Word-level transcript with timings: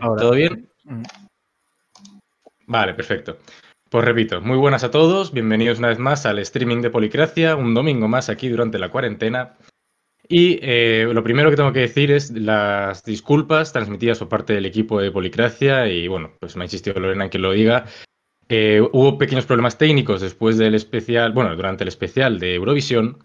¿Todo 0.00 0.32
bien? 0.32 0.68
Mm. 0.84 1.02
Vale, 2.66 2.94
perfecto. 2.94 3.38
Pues 3.90 4.04
repito, 4.04 4.40
muy 4.40 4.56
buenas 4.56 4.84
a 4.84 4.90
todos, 4.90 5.32
bienvenidos 5.32 5.78
una 5.80 5.88
vez 5.88 5.98
más 5.98 6.24
al 6.24 6.38
streaming 6.38 6.80
de 6.80 6.90
Policracia, 6.90 7.56
un 7.56 7.74
domingo 7.74 8.06
más 8.06 8.28
aquí 8.28 8.48
durante 8.48 8.78
la 8.78 8.88
cuarentena. 8.88 9.56
Y 10.28 10.60
eh, 10.62 11.10
lo 11.12 11.24
primero 11.24 11.50
que 11.50 11.56
tengo 11.56 11.72
que 11.72 11.80
decir 11.80 12.12
es 12.12 12.30
las 12.30 13.02
disculpas 13.02 13.72
transmitidas 13.72 14.20
por 14.20 14.28
parte 14.28 14.52
del 14.52 14.66
equipo 14.66 15.00
de 15.00 15.10
Policracia 15.10 15.88
y 15.88 16.06
bueno, 16.06 16.34
pues 16.38 16.54
me 16.54 16.62
ha 16.62 16.66
insistido 16.66 17.00
Lorena 17.00 17.24
en 17.24 17.30
que 17.30 17.40
lo 17.40 17.50
diga. 17.50 17.86
Eh, 18.48 18.80
hubo 18.92 19.18
pequeños 19.18 19.46
problemas 19.46 19.76
técnicos 19.76 20.20
después 20.20 20.56
del 20.56 20.76
especial, 20.76 21.32
bueno, 21.32 21.56
durante 21.56 21.82
el 21.82 21.88
especial 21.88 22.38
de 22.38 22.54
Eurovisión 22.54 23.18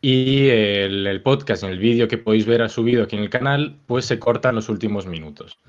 y 0.00 0.48
el, 0.48 1.06
el 1.06 1.22
podcast 1.22 1.62
en 1.62 1.70
el 1.70 1.78
vídeo 1.78 2.08
que 2.08 2.18
podéis 2.18 2.46
ver 2.46 2.62
ha 2.62 2.68
subido 2.68 3.04
aquí 3.04 3.14
en 3.14 3.22
el 3.22 3.30
canal, 3.30 3.78
pues 3.86 4.06
se 4.06 4.18
cortan 4.18 4.56
los 4.56 4.68
últimos 4.68 5.06
minutos. 5.06 5.60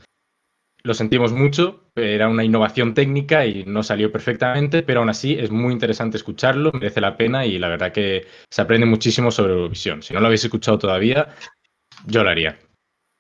Lo 0.90 0.96
sentimos 0.96 1.32
mucho, 1.32 1.84
era 1.96 2.28
una 2.28 2.44
innovación 2.44 2.96
técnica 2.96 3.46
y 3.46 3.64
no 3.64 3.84
salió 3.84 4.12
perfectamente, 4.12 4.82
pero 4.82 5.02
aún 5.02 5.10
así 5.10 5.36
es 5.40 5.52
muy 5.52 5.72
interesante 5.72 6.18
escucharlo, 6.18 6.72
merece 6.72 7.00
la 7.00 7.16
pena 7.16 7.46
y 7.46 7.60
la 7.60 7.70
verdad 7.70 7.92
que 7.92 8.26
se 8.50 8.64
aprende 8.64 8.88
muchísimo 8.88 9.30
sobre 9.30 9.54
Eurovisión. 9.54 10.02
Si 10.02 10.16
no 10.16 10.20
lo 10.20 10.26
habéis 10.26 10.46
escuchado 10.46 10.80
todavía, 10.80 11.28
yo 12.08 12.24
lo 12.24 12.32
haría. 12.32 12.58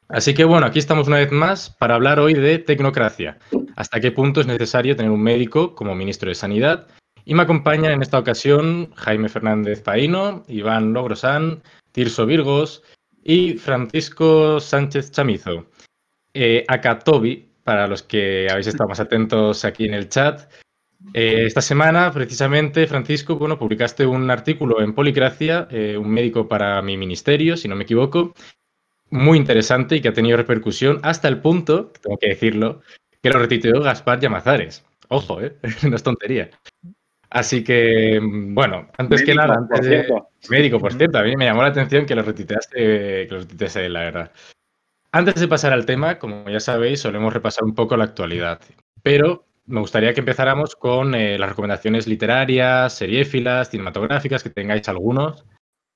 Así 0.08 0.34
que 0.34 0.45
bueno, 0.45 0.66
aquí 0.66 0.80
estamos 0.80 1.08
una 1.08 1.17
vez 1.17 1.31
más 1.31 1.70
para 1.70 1.94
hablar 1.94 2.20
hoy 2.20 2.34
de 2.34 2.58
tecnocracia. 2.58 3.38
Hasta 3.76 4.00
qué 4.00 4.11
punto 4.11 4.42
es 4.42 4.48
necesario 4.48 4.95
tener 4.95 5.11
un 5.11 5.22
médico 5.22 5.76
como 5.76 5.94
ministro 5.94 6.30
de 6.30 6.33
Sanidad. 6.33 6.88
Y 7.23 7.36
me 7.36 7.44
acompañan 7.44 7.92
en 7.92 8.02
esta 8.02 8.17
ocasión 8.17 8.92
Jaime 8.95 9.30
Fernández 9.30 9.83
Paino, 9.83 10.44
Iván 10.48 10.92
Logrosán, 10.92 11.61
Tirso 11.92 12.26
Virgos 12.26 12.81
y 13.23 13.59
Francisco 13.59 14.59
Sánchez 14.59 15.11
Chamizo. 15.11 15.67
Eh, 16.33 16.66
Toby 17.06 17.48
para 17.70 17.86
los 17.86 18.02
que 18.02 18.48
habéis 18.50 18.66
estado 18.66 18.89
más 18.89 19.00
atentos 19.00 19.64
aquí 19.64 19.86
en 19.86 19.94
el 19.94 20.09
chat. 20.09 20.52
Eh, 21.14 21.44
esta 21.45 21.62
semana, 21.62 22.11
precisamente, 22.11 22.88
Francisco, 22.88 23.36
bueno, 23.36 23.59
publicaste 23.59 24.08
un 24.08 24.31
artículo 24.31 24.81
en 24.81 24.95
Policracia, 24.95 25.67
eh, 25.70 25.95
un 25.95 26.09
médico 26.09 26.48
para 26.48 26.81
mi 26.81 26.98
ministerio, 26.98 27.56
si 27.58 27.67
no 27.67 27.76
me 27.76 27.84
equivoco, 27.84 28.34
muy 29.11 29.38
interesante 29.38 29.98
y 29.98 30.02
que 30.02 30.08
ha 30.08 30.14
tenido 30.14 30.36
repercusión 30.36 31.00
hasta 31.03 31.28
el 31.28 31.42
punto, 31.42 31.92
tengo 32.02 32.17
que 32.17 32.30
decirlo, 32.30 32.81
que 33.22 33.30
lo 33.30 33.38
retuiteó 33.38 33.80
Gaspar 33.81 34.20
Llamazares. 34.20 34.83
Ojo, 35.09 35.39
¿eh? 35.39 35.56
no 35.88 35.95
es 35.95 36.02
tontería. 36.02 36.50
Así 37.30 37.64
que, 37.64 38.20
bueno, 38.20 38.89
antes 38.98 39.22
que 39.22 39.36
nada, 39.36 39.54
antes 39.58 39.86
de... 39.86 40.08
Médico, 40.50 40.80
por 40.80 40.92
cierto, 40.92 41.20
a 41.20 41.23
mí 41.23 41.36
me 41.36 41.45
llamó 41.45 41.61
la 41.61 41.67
atención 41.67 42.08
que 42.08 42.16
lo 42.16 42.23
retuiteaste, 42.23 42.76
que 42.76 43.27
lo 43.30 43.42
retuiteaste, 43.42 43.89
la 43.89 43.99
verdad. 43.99 44.32
Antes 45.11 45.36
de 45.36 45.47
pasar 45.47 45.73
al 45.73 45.86
tema, 45.86 46.20
como 46.20 46.47
ya 46.49 46.59
sabéis, 46.59 47.02
solemos 47.02 47.33
repasar 47.33 47.64
un 47.64 47.73
poco 47.73 47.97
la 47.97 48.03
actualidad, 48.03 48.61
pero 49.02 49.45
me 49.65 49.80
gustaría 49.80 50.14
que 50.14 50.20
empezáramos 50.20 50.75
con 50.75 51.15
eh, 51.15 51.37
las 51.37 51.49
recomendaciones 51.49 52.08
literarias, 52.08 52.93
seriéfilas, 52.93 53.69
cinematográficas, 53.69 54.43
que 54.43 54.49
tengáis 54.49 54.87
algunos. 54.89 55.45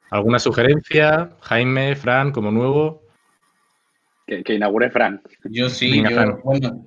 ¿Alguna 0.09 0.38
sugerencia? 0.38 1.31
Jaime, 1.41 1.96
Fran, 1.96 2.31
como 2.31 2.52
nuevo. 2.52 3.02
Que, 4.28 4.44
inaugure 4.53 4.91
Fran. 4.91 5.22
Yo 5.46 5.69
sí, 5.69 6.03
yo, 6.07 6.40
bueno, 6.44 6.85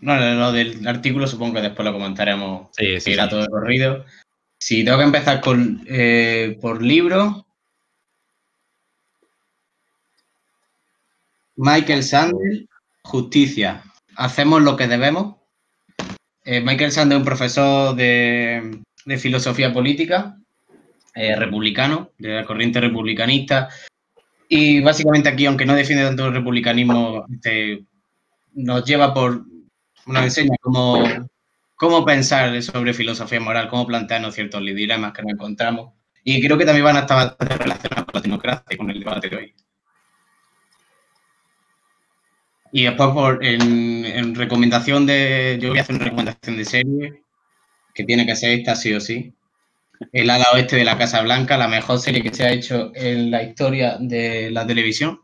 no, 0.00 0.16
lo 0.16 0.52
del 0.52 0.86
artículo 0.86 1.26
supongo 1.26 1.54
que 1.54 1.62
después 1.62 1.84
lo 1.84 1.92
comentaremos. 1.92 2.68
Sí, 2.72 3.00
sí. 3.00 3.16
todo 3.28 3.40
el 3.40 3.48
corrido. 3.48 4.04
Si 4.60 4.84
tengo 4.84 4.98
que 4.98 5.04
empezar 5.04 5.40
con, 5.40 5.84
eh, 5.88 6.56
por 6.60 6.80
libro, 6.80 7.47
Michael 11.58 12.04
Sandel, 12.04 12.68
Justicia. 13.02 13.82
Hacemos 14.14 14.62
lo 14.62 14.76
que 14.76 14.86
debemos. 14.86 15.38
Eh, 16.44 16.60
Michael 16.60 16.92
Sandel 16.92 17.16
es 17.16 17.20
un 17.22 17.24
profesor 17.24 17.96
de, 17.96 18.80
filosofía 19.18 19.72
política, 19.72 20.38
eh, 21.16 21.34
republicano, 21.34 22.12
de 22.16 22.28
la 22.28 22.44
corriente 22.44 22.80
republicanista. 22.80 23.68
Y 24.48 24.80
básicamente 24.80 25.28
aquí, 25.28 25.46
aunque 25.46 25.66
no 25.66 25.74
defiende 25.74 26.04
tanto 26.04 26.28
el 26.28 26.34
republicanismo, 26.34 27.26
este, 27.28 27.84
nos 28.52 28.84
lleva 28.84 29.12
por, 29.12 29.44
una 30.06 30.22
enseña 30.22 30.54
cómo, 30.60 31.02
cómo 31.74 32.04
pensar 32.04 32.62
sobre 32.62 32.94
filosofía 32.94 33.40
moral, 33.40 33.68
cómo 33.68 33.84
plantearnos 33.84 34.36
ciertos 34.36 34.62
dilemas 34.62 35.12
que 35.12 35.22
nos 35.22 35.32
encontramos. 35.32 35.92
Y 36.22 36.40
creo 36.40 36.56
que 36.56 36.64
también 36.64 36.84
van 36.84 36.98
a 36.98 37.00
estar 37.00 37.36
relacionados 37.40 38.04
con 38.04 38.14
la 38.14 38.20
democracia 38.20 38.64
y 38.70 38.76
con 38.76 38.90
el 38.90 39.00
debate 39.00 39.28
de 39.28 39.36
hoy. 39.36 39.54
Y 42.72 42.84
después, 42.84 43.10
por, 43.10 43.44
en, 43.44 44.34
recomendación 44.34 45.06
de. 45.06 45.58
Yo 45.60 45.70
voy 45.70 45.78
a 45.78 45.82
hacer 45.82 45.96
una 45.96 46.04
recomendación 46.04 46.56
de 46.56 46.64
serie, 46.64 47.22
que 47.94 48.04
tiene 48.04 48.26
que 48.26 48.36
ser 48.36 48.58
esta 48.58 48.76
sí 48.76 48.92
o 48.92 49.00
sí. 49.00 49.34
El 50.12 50.30
ala 50.30 50.46
oeste 50.52 50.76
de 50.76 50.84
la 50.84 50.98
Casa 50.98 51.22
Blanca, 51.22 51.56
la 51.56 51.68
mejor 51.68 51.98
serie 51.98 52.22
que 52.22 52.32
se 52.32 52.44
ha 52.44 52.52
hecho 52.52 52.92
en 52.94 53.30
la 53.30 53.42
historia 53.42 53.96
de 53.98 54.50
la 54.50 54.66
televisión. 54.66 55.20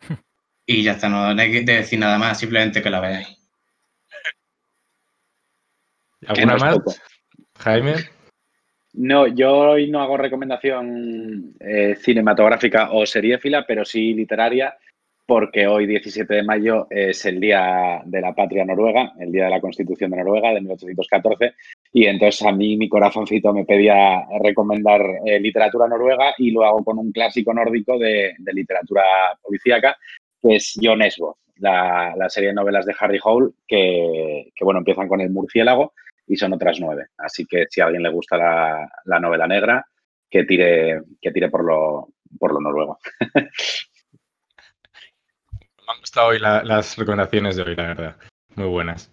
Y 0.64 0.84
ya 0.84 0.92
está, 0.92 1.08
no, 1.08 1.26
hay 1.26 1.50
que 1.50 1.62
decir 1.62 1.98
nada 1.98 2.18
más, 2.18 2.38
simplemente 2.38 2.80
que 2.80 2.88
la 2.88 3.00
veáis. 3.00 3.36
¿Alguna 6.24 6.56
más? 6.56 6.78
Jaime. 7.58 7.94
No, 8.92 9.26
yo 9.26 9.52
hoy 9.52 9.90
no 9.90 10.00
hago 10.00 10.16
recomendación 10.16 11.54
eh, 11.58 11.96
cinematográfica 12.00 12.92
o 12.92 13.04
seriéfila, 13.04 13.66
pero 13.66 13.84
sí 13.84 14.14
literaria 14.14 14.76
porque 15.26 15.66
hoy, 15.66 15.86
17 15.86 16.34
de 16.34 16.42
mayo, 16.42 16.86
es 16.90 17.24
el 17.26 17.40
Día 17.40 18.02
de 18.04 18.20
la 18.20 18.34
Patria 18.34 18.64
Noruega, 18.64 19.12
el 19.18 19.30
Día 19.30 19.44
de 19.44 19.50
la 19.50 19.60
Constitución 19.60 20.10
de 20.10 20.18
Noruega 20.18 20.52
de 20.52 20.60
1814, 20.60 21.54
y 21.92 22.06
entonces 22.06 22.42
a 22.46 22.52
mí 22.52 22.76
mi 22.76 22.88
corazoncito 22.88 23.52
me 23.52 23.64
pedía 23.64 24.24
recomendar 24.42 25.00
eh, 25.24 25.38
literatura 25.38 25.86
noruega 25.86 26.34
y 26.38 26.50
lo 26.50 26.64
hago 26.64 26.82
con 26.82 26.98
un 26.98 27.12
clásico 27.12 27.52
nórdico 27.52 27.98
de, 27.98 28.34
literatura 28.52 29.02
policíaca, 29.40 29.96
que 30.40 30.56
es 30.56 30.74
John 30.82 31.02
Esbo, 31.02 31.38
la, 31.58 32.14
serie 32.28 32.48
de 32.48 32.54
novelas 32.54 32.86
de 32.86 32.94
Harry 32.98 33.20
Hole, 33.22 33.52
que, 33.66 34.50
bueno, 34.62 34.78
empiezan 34.78 35.06
con 35.06 35.20
el 35.20 35.30
murciélago 35.30 35.92
y 36.26 36.36
son 36.36 36.52
otras 36.54 36.80
nueve. 36.80 37.06
Así 37.18 37.44
que 37.46 37.66
si 37.68 37.80
a 37.80 37.86
alguien 37.86 38.02
le 38.02 38.10
gusta 38.10 38.36
la, 38.36 39.20
novela 39.20 39.46
negra, 39.46 39.86
que 40.28 40.44
tire, 40.44 41.02
que 41.20 41.30
tire 41.30 41.50
por 41.50 41.64
lo, 41.64 42.08
por 42.38 42.54
lo 42.54 42.60
noruego. 42.60 42.98
Me 45.86 45.94
han 45.94 46.00
gustado 46.00 46.28
hoy 46.28 46.38
las 46.38 46.96
recomendaciones 46.96 47.56
de 47.56 47.62
hoy, 47.62 47.76
la 47.76 47.86
verdad. 47.88 48.16
Muy 48.54 48.68
buenas. 48.68 49.10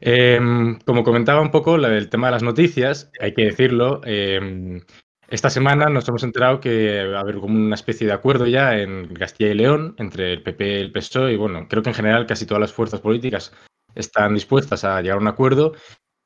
Em, 0.00 0.78
como 0.80 1.04
comentaba 1.04 1.40
un 1.40 1.50
poco 1.50 1.76
el 1.76 2.08
tema 2.08 2.28
de 2.28 2.32
las 2.32 2.42
noticias, 2.42 3.10
hay 3.20 3.34
que 3.34 3.46
decirlo, 3.46 4.00
em, 4.04 4.80
esta 5.28 5.50
semana 5.50 5.88
nos 5.88 6.08
hemos 6.08 6.22
enterado 6.22 6.60
que 6.60 7.04
va 7.06 7.18
a 7.18 7.20
haber 7.20 7.36
como 7.36 7.54
una 7.54 7.74
especie 7.74 8.06
de 8.06 8.12
acuerdo 8.12 8.46
ya 8.46 8.78
en 8.78 9.12
Castilla 9.14 9.50
y 9.50 9.54
León 9.54 9.94
entre 9.98 10.32
el 10.32 10.42
PP 10.42 10.80
el 10.80 10.92
PSOE 10.92 11.32
y 11.32 11.36
bueno, 11.36 11.66
creo 11.68 11.82
que 11.82 11.90
en 11.90 11.94
general 11.94 12.26
casi 12.26 12.46
todas 12.46 12.60
las 12.60 12.72
fuerzas 12.72 13.00
políticas 13.00 13.52
están 13.94 14.34
dispuestas 14.34 14.84
a 14.84 15.02
llegar 15.02 15.18
a 15.18 15.20
un 15.20 15.28
acuerdo 15.28 15.74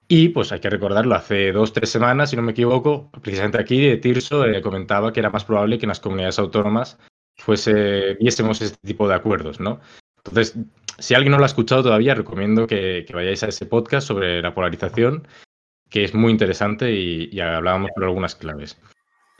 y 0.06 0.28
pues 0.28 0.52
hay 0.52 0.60
que 0.60 0.70
recordarlo, 0.70 1.14
hace 1.14 1.52
dos, 1.52 1.72
tres 1.72 1.90
semanas, 1.90 2.30
si 2.30 2.36
no 2.36 2.42
me 2.42 2.52
equivoco, 2.52 3.10
precisamente 3.22 3.58
aquí 3.58 3.96
Tirso 3.96 4.44
eh, 4.44 4.60
comentaba 4.60 5.12
que 5.12 5.20
era 5.20 5.30
más 5.30 5.44
probable 5.44 5.78
que 5.78 5.86
en 5.86 5.88
las 5.88 6.00
comunidades 6.00 6.38
autónomas 6.38 6.98
fuese, 7.36 8.14
viésemos 8.14 8.60
este 8.62 8.78
tipo 8.86 9.08
de 9.08 9.14
acuerdos, 9.14 9.60
¿no? 9.60 9.80
Entonces, 10.24 10.56
si 10.98 11.14
alguien 11.14 11.32
no 11.32 11.38
lo 11.38 11.44
ha 11.44 11.46
escuchado 11.46 11.82
todavía, 11.82 12.14
recomiendo 12.14 12.66
que, 12.66 13.04
vayáis 13.12 13.42
a 13.42 13.48
ese 13.48 13.66
podcast 13.66 14.06
sobre 14.06 14.40
la 14.40 14.54
polarización, 14.54 15.26
que 15.90 16.04
es 16.04 16.14
muy 16.14 16.30
interesante 16.30 16.92
y, 16.92 17.40
hablábamos 17.40 17.90
por 17.94 18.04
algunas 18.04 18.34
claves. 18.36 18.78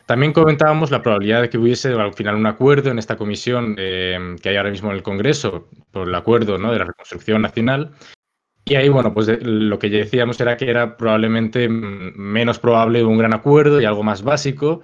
También 0.07 0.33
comentábamos 0.33 0.91
la 0.91 1.03
probabilidad 1.03 1.43
de 1.43 1.49
que 1.49 1.59
hubiese 1.59 1.93
al 1.93 2.13
final 2.13 2.35
un 2.35 2.47
acuerdo 2.47 2.91
en 2.91 2.99
esta 2.99 3.17
comisión 3.17 3.77
eh, 3.79 4.37
que 4.43 4.49
hay 4.49 4.57
ahora 4.57 4.71
mismo 4.71 4.91
en 4.91 4.97
el 4.97 5.03
Congreso 5.03 5.69
por 5.93 6.09
el 6.09 6.15
acuerdo 6.15 6.59
¿no? 6.59 6.73
de 6.73 6.81
la 6.81 6.87
reconstrucción 6.87 7.41
nacional. 7.41 7.93
Y 8.65 8.75
ahí, 8.75 8.89
bueno, 8.89 9.15
pues 9.15 9.29
lo 9.43 9.79
que 9.79 9.89
decíamos 9.89 10.41
era 10.41 10.57
que 10.57 10.71
era 10.71 10.97
probablemente 10.97 11.69
menos 11.69 12.59
probable 12.59 13.05
un 13.05 13.19
gran 13.19 13.35
acuerdo 13.35 13.81
y 13.81 13.85
algo 13.85 14.03
más 14.03 14.23
básico, 14.23 14.83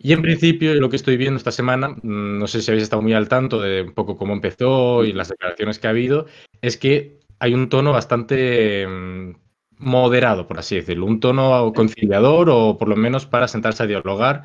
y 0.00 0.12
en 0.12 0.22
principio, 0.22 0.74
lo 0.74 0.88
que 0.88 0.96
estoy 0.96 1.16
viendo 1.16 1.38
esta 1.38 1.50
semana, 1.50 1.88
mm, 1.88 2.38
no 2.38 2.46
sé 2.46 2.62
si 2.62 2.70
habéis 2.70 2.84
estado 2.84 3.02
muy 3.02 3.14
al 3.14 3.28
tanto 3.28 3.60
de 3.60 3.82
un 3.82 3.94
poco 3.94 4.16
cómo 4.16 4.32
empezó 4.32 5.04
y 5.04 5.12
las 5.12 5.28
declaraciones 5.28 5.78
que 5.78 5.88
ha 5.88 5.90
habido, 5.90 6.26
es 6.62 6.76
que 6.76 7.18
hay 7.40 7.54
un 7.54 7.68
tono 7.68 7.92
bastante 7.92 8.86
mm, 8.86 9.34
moderado, 9.78 10.46
por 10.46 10.58
así 10.58 10.76
decirlo, 10.76 11.06
un 11.06 11.18
tono 11.18 11.72
conciliador 11.74 12.48
o 12.50 12.78
por 12.78 12.88
lo 12.88 12.96
menos 12.96 13.26
para 13.26 13.48
sentarse 13.48 13.82
a 13.82 13.86
dialogar, 13.86 14.44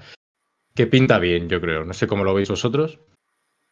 que 0.75 0.87
pinta 0.87 1.19
bien, 1.19 1.49
yo 1.49 1.61
creo. 1.61 1.85
No 1.85 1.93
sé 1.93 2.07
cómo 2.07 2.23
lo 2.23 2.33
veis 2.33 2.49
vosotros. 2.49 2.99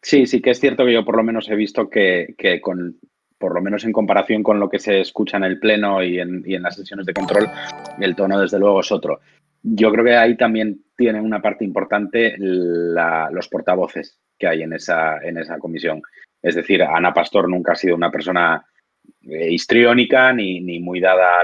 Sí, 0.04 0.26
sí 0.26 0.42
que 0.42 0.52
es 0.52 0.60
cierto 0.60 0.86
que 0.86 0.94
yo 0.94 1.06
por 1.06 1.18
lo 1.18 1.24
menos 1.24 1.50
he 1.50 1.56
visto 1.56 1.90
que, 1.90 2.36
con, 2.62 3.00
por 3.38 3.54
lo 3.54 3.62
menos 3.62 3.86
en 3.86 3.92
comparación 3.92 4.44
con 4.44 4.60
lo 4.60 4.70
que 4.70 4.80
se 4.80 5.00
escucha 5.00 5.38
en 5.38 5.44
el 5.44 5.60
Pleno 5.60 6.04
y 6.04 6.20
en, 6.20 6.44
y 6.46 6.56
en 6.56 6.64
las 6.64 6.76
sesiones 6.76 7.06
de 7.06 7.14
control, 7.14 7.48
el 8.00 8.16
tono 8.16 8.40
desde 8.40 8.60
luego 8.60 8.82
es 8.82 8.92
otro. 8.92 9.20
Yo 9.64 9.92
creo 9.92 10.06
que 10.06 10.16
ahí 10.16 10.36
también 10.38 10.84
tienen 10.98 11.24
una 11.24 11.42
parte 11.42 11.64
importante 11.64 12.36
los 12.38 13.48
portavoces 13.48 14.20
que 14.38 14.48
hay 14.48 14.64
en 14.64 14.74
esa, 14.74 15.18
en 15.20 15.38
esa 15.38 15.60
comisión. 15.60 16.02
Es 16.42 16.56
decir, 16.56 16.82
Ana 16.82 17.14
Pastor 17.14 17.48
nunca 17.48 17.74
ha 17.74 17.76
sido 17.76 17.96
una 17.96 18.10
persona 18.10 18.66
eh, 19.22 19.52
histriónica 19.52 20.34
ni, 20.34 20.60
ni, 20.62 20.80
muy 20.80 21.00
dada 21.00 21.42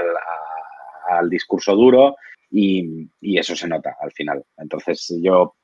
al, 1.08 1.30
discurso 1.30 1.74
duro 1.74 2.16
y, 2.50 3.08
eso 3.38 3.54
se 3.54 3.68
nota 3.68 3.96
al 4.00 4.10
final. 4.12 4.44
Entonces 4.56 5.14
yo 5.22 5.54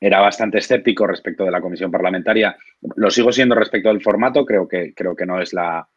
era 0.00 0.20
bastante 0.20 0.58
escéptico 0.58 1.06
respecto 1.06 1.44
de 1.44 1.50
la 1.50 1.60
comisión 1.60 1.90
parlamentaria. 1.90 2.56
Lo 2.96 3.10
sigo 3.10 3.32
siendo 3.32 3.54
respecto 3.54 3.88
del 3.88 4.02
formato, 4.02 4.44
creo 4.44 4.66
que, 4.66 4.92
creo 4.92 5.14
que 5.14 5.26
no 5.26 5.40
es 5.40 5.52
la, 5.52 5.88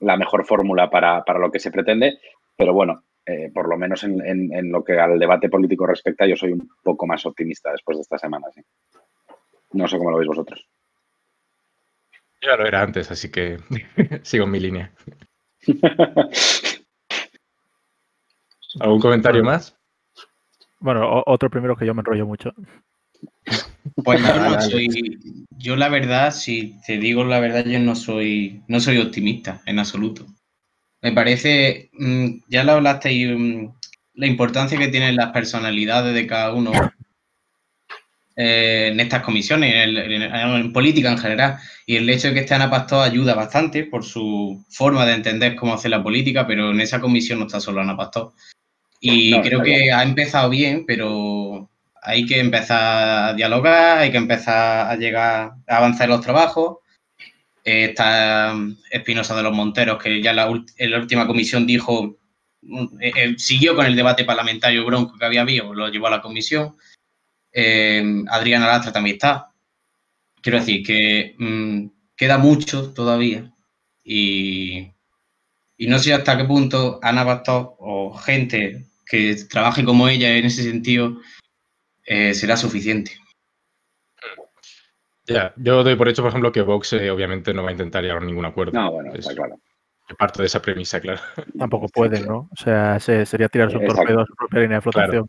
mejor 0.00 0.46
fórmula 0.46 0.90
para, 0.90 1.22
lo 1.38 1.50
que 1.50 1.58
se 1.58 1.70
pretende, 1.70 2.18
pero 2.56 2.72
bueno, 2.72 3.04
eh, 3.26 3.50
por 3.52 3.68
lo 3.68 3.76
menos 3.76 4.04
en, 4.04 4.70
lo 4.70 4.84
que 4.84 5.00
al 5.00 5.18
debate 5.18 5.48
político 5.48 5.84
respecta, 5.84 6.26
yo 6.26 6.36
soy 6.36 6.52
un 6.52 6.70
poco 6.82 7.08
más 7.08 7.26
optimista 7.26 7.72
después 7.72 7.98
de 7.98 8.02
esta 8.02 8.18
semana. 8.18 8.46
No 9.72 9.88
sé 9.88 9.98
cómo 9.98 10.12
lo 10.12 10.18
veis 10.18 10.28
vosotros. 10.28 10.64
Ya 12.40 12.56
lo 12.56 12.64
era 12.66 12.82
antes, 12.82 13.10
así 13.10 13.30
que 13.30 13.58
sigo 14.22 14.44
en 14.44 14.50
mi 14.52 14.60
línea. 14.60 14.92
¿Algún 18.78 19.00
comentario 19.00 19.42
más? 19.42 19.76
Bueno, 20.78 21.24
otro 21.26 21.50
primero 21.50 21.74
que 21.74 21.86
yo 21.86 21.94
me 21.94 22.02
enrollo 22.02 22.26
mucho. 22.26 22.52
Pues 24.04 24.20
yo 24.20 24.38
no 24.38 24.60
soy, 24.60 25.46
yo 25.50 25.74
la 25.74 25.88
verdad, 25.88 26.30
si 26.30 26.78
te 26.86 26.98
digo 26.98 27.24
la 27.24 27.40
verdad, 27.40 27.64
yo 27.64 27.80
no 27.80 27.96
soy, 27.96 28.62
no 28.68 28.78
soy 28.78 28.98
optimista 28.98 29.62
en 29.66 29.80
absoluto. 29.80 30.26
Me 31.02 31.12
parece, 31.12 31.90
mm, 31.92 32.26
ya 32.48 32.64
lo 32.64 32.72
hablaste 32.72 33.12
y 33.12 33.26
mm, 33.26 33.74
la 34.14 34.26
importancia 34.26 34.78
que 34.78 34.88
tienen 34.88 35.16
las 35.16 35.30
personalidades 35.30 36.14
de 36.14 36.26
cada 36.26 36.52
uno 36.52 36.72
eh, 38.38 38.90
en 38.92 39.00
estas 39.00 39.22
comisiones, 39.22 39.72
en, 39.74 40.72
política 40.72 41.10
en 41.10 41.18
general. 41.18 41.58
Y 41.86 41.96
el 41.96 42.08
hecho 42.10 42.28
de 42.28 42.34
que 42.34 42.40
esté 42.40 42.54
Ana 42.54 42.70
Pastor 42.70 43.02
ayuda 43.02 43.34
bastante 43.34 43.84
por 43.84 44.04
su 44.04 44.64
forma 44.68 45.06
de 45.06 45.14
entender 45.14 45.56
cómo 45.56 45.74
hacer 45.74 45.90
la 45.90 46.02
política, 46.02 46.46
pero 46.46 46.70
en 46.70 46.80
esa 46.80 47.00
comisión 47.00 47.38
no 47.38 47.46
está 47.46 47.60
solo 47.60 47.80
Ana 47.80 47.96
Pastor. 47.96 48.32
Y 49.00 49.40
creo 49.40 49.62
que 49.62 49.92
ha 49.92 50.02
empezado 50.02 50.50
bien, 50.50 50.84
pero 50.86 51.70
hay 52.02 52.26
que 52.26 52.38
empezar 52.38 53.30
a 53.30 53.34
dialogar, 53.34 53.98
hay 53.98 54.10
que 54.10 54.18
empezar 54.18 54.90
a 54.90 54.96
llegar 54.96 55.52
a 55.66 55.76
avanzar 55.76 56.04
en 56.04 56.10
los 56.10 56.20
trabajos. 56.20 56.78
Eh, 57.66 57.86
está 57.86 58.54
Espinosa 58.92 59.34
de 59.34 59.42
los 59.42 59.52
Monteros, 59.52 60.00
que 60.00 60.22
ya 60.22 60.32
la, 60.32 60.46
en 60.76 60.90
la 60.90 60.98
última 61.00 61.26
comisión 61.26 61.66
dijo, 61.66 62.16
eh, 63.00 63.34
siguió 63.38 63.74
con 63.74 63.86
el 63.86 63.96
debate 63.96 64.24
parlamentario 64.24 64.86
bronco 64.86 65.18
que 65.18 65.24
había 65.24 65.40
habido, 65.40 65.74
lo 65.74 65.88
llevó 65.88 66.06
a 66.06 66.10
la 66.10 66.22
comisión. 66.22 66.76
Eh, 67.52 68.04
Adriana 68.28 68.68
Lastra 68.68 68.92
también 68.92 69.16
está. 69.16 69.50
Quiero 70.40 70.60
decir 70.60 70.86
que 70.86 71.34
mm, 71.38 71.86
queda 72.16 72.38
mucho 72.38 72.92
todavía 72.92 73.52
y, 74.04 74.92
no 75.78 75.98
sé 75.98 76.14
hasta 76.14 76.36
qué 76.36 76.44
punto 76.44 77.00
Ana 77.02 77.24
Pastor 77.24 77.74
o 77.80 78.14
gente 78.14 78.86
que 79.04 79.34
trabaje 79.50 79.84
como 79.84 80.08
ella 80.08 80.36
en 80.36 80.44
ese 80.44 80.62
sentido 80.62 81.20
eh, 82.04 82.32
será 82.32 82.56
suficiente. 82.56 83.18
Ya, 85.26 85.52
yo 85.56 85.82
doy 85.82 85.96
por 85.96 86.08
hecho, 86.08 86.22
por 86.22 86.30
ejemplo, 86.30 86.52
que 86.52 86.62
Vox 86.62 86.92
eh, 86.92 87.10
obviamente 87.10 87.52
no 87.52 87.62
va 87.62 87.70
a 87.70 87.72
intentar 87.72 88.02
llegar 88.02 88.22
a 88.22 88.24
ningún 88.24 88.44
acuerdo. 88.44 88.72
No, 88.72 88.92
bueno, 88.92 89.12
está 89.14 89.34
claro. 89.34 89.58
Parto 90.18 90.40
de 90.40 90.46
esa 90.46 90.62
premisa, 90.62 91.00
claro. 91.00 91.20
Tampoco 91.58 91.88
puede, 91.88 92.20
¿no? 92.20 92.48
O 92.52 92.56
sea, 92.56 93.00
sería 93.00 93.48
tirar 93.48 93.72
su 93.72 93.80
torpedo 93.80 94.20
a 94.20 94.26
su 94.26 94.34
propia 94.34 94.60
línea 94.60 94.76
de 94.76 94.82
flotación. 94.82 95.26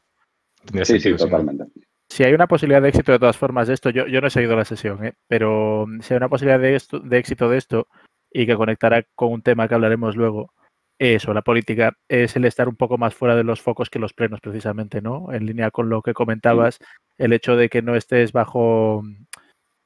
Sí, 0.84 1.00
sí, 1.00 1.16
totalmente. 1.16 1.66
Si 2.10 2.24
hay 2.24 2.34
una 2.34 2.48
posibilidad 2.48 2.82
de 2.82 2.90
éxito 2.90 3.12
de 3.12 3.20
todas 3.20 3.38
formas 3.38 3.68
de 3.68 3.74
esto, 3.74 3.90
yo, 3.90 4.08
yo 4.08 4.22
no 4.22 4.28
he 4.28 4.32
seguido 4.32 4.56
la 4.56 4.66
sesión, 4.66 5.06
¿eh? 5.06 5.14
pero 5.28 5.86
mm, 5.88 6.02
si 6.02 6.14
hay 6.14 6.18
una 6.18 6.30
posibilidad 6.30 6.60
de, 6.60 6.76
esto, 6.76 7.00
de 7.00 7.18
éxito 7.18 7.50
de 7.50 7.58
esto 7.58 7.88
y 8.32 8.46
que 8.46 8.56
conectará 8.56 9.04
con 9.16 9.32
un 9.34 9.42
tema 9.42 9.68
que 9.68 9.76
hablaremos 9.76 10.16
luego 10.16 10.54
eso, 11.00 11.34
la 11.34 11.44
política, 11.44 11.94
es 12.08 12.36
el 12.36 12.46
estar 12.46 12.68
un 12.68 12.76
poco 12.76 12.98
más 12.98 13.14
fuera 13.14 13.36
de 13.36 13.44
los 13.44 13.62
focos 13.62 13.90
que 13.90 14.00
los 14.00 14.14
plenos, 14.14 14.42
precisamente, 14.42 15.02
¿no? 15.02 15.32
En 15.32 15.46
línea 15.46 15.70
con 15.70 15.90
lo 15.90 16.02
que 16.02 16.14
comentabas, 16.14 16.80
el 17.18 17.34
hecho 17.34 17.56
de 17.56 17.70
que 17.70 17.82
no 17.84 17.96
estés 17.96 18.32
bajo 18.32 19.04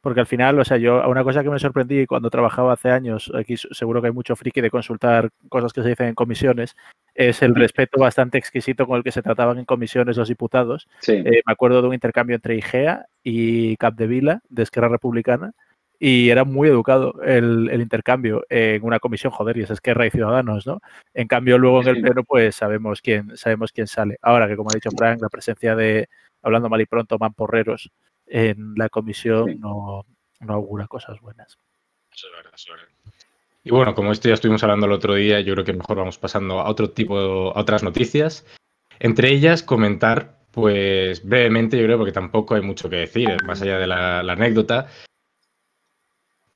porque 0.01 0.19
al 0.19 0.25
final, 0.25 0.59
o 0.59 0.65
sea, 0.65 0.77
yo, 0.77 1.07
una 1.07 1.23
cosa 1.23 1.43
que 1.43 1.49
me 1.49 1.59
sorprendí 1.59 2.07
cuando 2.07 2.29
trabajaba 2.29 2.73
hace 2.73 2.89
años, 2.89 3.31
aquí 3.35 3.55
seguro 3.57 4.01
que 4.01 4.07
hay 4.07 4.13
mucho 4.13 4.35
friki 4.35 4.59
de 4.59 4.71
consultar 4.71 5.29
cosas 5.47 5.73
que 5.73 5.83
se 5.83 5.89
dicen 5.89 6.07
en 6.07 6.15
comisiones, 6.15 6.75
es 7.13 7.41
el 7.43 7.53
respeto 7.53 7.99
bastante 7.99 8.37
exquisito 8.37 8.87
con 8.87 8.97
el 8.97 9.03
que 9.03 9.11
se 9.11 9.21
trataban 9.21 9.59
en 9.59 9.65
comisiones 9.65 10.17
los 10.17 10.27
diputados. 10.27 10.87
Eh, 11.07 11.41
me 11.45 11.53
acuerdo 11.53 11.81
de 11.81 11.87
un 11.89 11.93
intercambio 11.93 12.35
entre 12.35 12.55
IGEA 12.55 13.05
y 13.23 13.77
Capdevila, 13.77 14.41
de 14.49 14.63
Esquerra 14.63 14.87
Republicana, 14.87 15.53
y 15.99 16.29
era 16.29 16.45
muy 16.45 16.67
educado 16.67 17.21
el, 17.21 17.69
intercambio 17.79 18.43
en 18.49 18.83
una 18.83 18.97
comisión, 18.97 19.31
joder, 19.31 19.57
y 19.57 19.63
es 19.63 19.69
Esquerra 19.69 20.07
y 20.07 20.09
Ciudadanos, 20.09 20.65
¿no? 20.65 20.81
En 21.13 21.27
cambio, 21.27 21.59
luego 21.59 21.83
en 21.83 21.89
el 21.89 22.01
pleno, 22.01 22.23
pues 22.23 22.55
sabemos 22.55 23.01
quién, 23.01 23.37
sabemos 23.37 23.71
quién 23.71 23.85
sale. 23.85 24.17
Ahora 24.23 24.47
que, 24.47 24.55
como 24.55 24.71
ha 24.71 24.73
dicho 24.73 24.89
Frank, 24.97 25.21
la 25.21 25.29
presencia 25.29 25.75
de, 25.75 26.09
hablando 26.41 26.69
mal 26.69 26.81
y 26.81 26.87
pronto, 26.87 27.19
mamporreros 27.19 27.91
en 28.31 28.73
la 28.75 28.87
comisión 28.89 29.59
no, 29.59 30.05
no, 30.39 30.53
augura 30.53 30.87
cosas 30.87 31.19
buenas. 31.19 31.57
Eso 32.13 32.27
es 32.27 32.33
verdad, 32.33 32.53
eso 32.55 32.73
es 32.73 32.81
verdad. 32.81 33.13
Y 33.63 33.71
bueno, 33.71 33.93
como 33.93 34.11
esto 34.11 34.27
ya 34.27 34.33
estuvimos 34.33 34.63
hablando 34.63 34.87
el 34.87 34.93
otro 34.93 35.15
día, 35.15 35.41
yo 35.41 35.53
creo 35.53 35.65
que 35.65 35.73
mejor 35.73 35.97
vamos 35.97 36.17
pasando 36.17 36.59
a 36.59 36.69
otro 36.69 36.89
tipo, 36.89 37.17
a 37.17 37.59
otras 37.59 37.83
noticias. 37.83 38.45
Entre 38.99 39.29
ellas, 39.29 39.61
comentar, 39.61 40.39
pues 40.51 41.27
brevemente, 41.27 41.77
yo 41.77 41.83
creo, 41.83 41.97
porque 41.97 42.13
tampoco 42.13 42.55
hay 42.55 42.61
mucho 42.61 42.89
que 42.89 42.95
decir, 42.95 43.29
más 43.45 43.61
allá 43.61 43.77
de 43.77 43.87
la, 43.87 44.19
anécdota. 44.19 44.87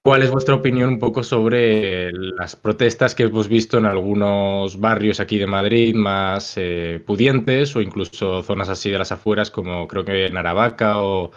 ¿Cuál 0.02 0.22
es 0.22 0.32
vuestra 0.32 0.56
opinión 0.56 0.90
un 0.90 1.00
poco 1.00 1.24
sobre 1.24 2.12
las 2.12 2.56
protestas 2.56 3.16
que 3.16 3.24
hemos 3.24 3.48
visto 3.48 3.78
en 3.80 3.86
algunos 3.86 4.80
barrios 4.80 5.20
aquí 5.20 5.38
de 5.40 5.48
Madrid 5.48 5.96
más 5.96 6.54
eh, 6.58 7.04
pudientes 7.06 7.76
o 7.76 7.82
incluso 7.82 8.44
zonas 8.44 8.70
así 8.70 8.92
de 8.92 9.00
las 9.00 9.12
afueras 9.12 9.50
como 9.50 9.88
creo 9.88 10.06
que 10.06 10.28
en 10.28 10.38
Aravaca 10.38 11.02
o, 11.02 11.32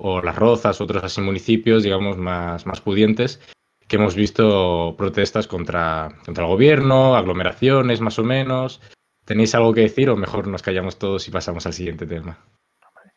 o 0.00 0.22
Las 0.22 0.36
Rozas, 0.36 0.80
otros 0.80 1.02
así 1.02 1.20
municipios, 1.20 1.82
digamos, 1.82 2.16
más, 2.16 2.66
más 2.66 2.80
pudientes, 2.80 3.40
que 3.86 3.96
hemos 3.96 4.14
visto 4.14 4.94
protestas 4.96 5.46
contra, 5.46 6.08
contra 6.24 6.44
el 6.44 6.50
gobierno, 6.50 7.16
aglomeraciones 7.16 8.00
más 8.00 8.18
o 8.18 8.24
menos. 8.24 8.80
¿Tenéis 9.24 9.54
algo 9.54 9.74
que 9.74 9.82
decir 9.82 10.08
o 10.08 10.16
mejor 10.16 10.46
nos 10.46 10.62
callamos 10.62 10.98
todos 10.98 11.26
y 11.26 11.30
pasamos 11.30 11.66
al 11.66 11.72
siguiente 11.72 12.06
tema? 12.06 12.38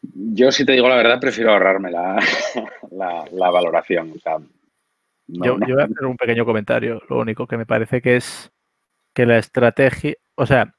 Yo, 0.02 0.52
si 0.52 0.66
te 0.66 0.74
digo 0.74 0.90
la 0.90 0.96
verdad, 0.96 1.20
prefiero 1.20 1.52
ahorrarme 1.52 1.92
la, 1.92 2.20
la, 3.32 3.50
valoración. 3.52 4.14
yo, 5.28 5.58
yo, 5.60 5.76
voy 5.76 5.82
a 5.82 5.86
hacer 5.86 6.06
un 6.06 6.18
pequeño 6.18 6.46
comentario. 6.46 7.02
Lo 7.10 7.20
único 7.20 7.46
que 7.46 7.58
me 7.58 7.66
parece 7.66 8.02
que 8.02 8.16
es 8.16 8.52
que 9.14 9.26
la 9.26 9.38
estrategia, 9.38 10.16
o 10.36 10.46
sea, 10.46 10.74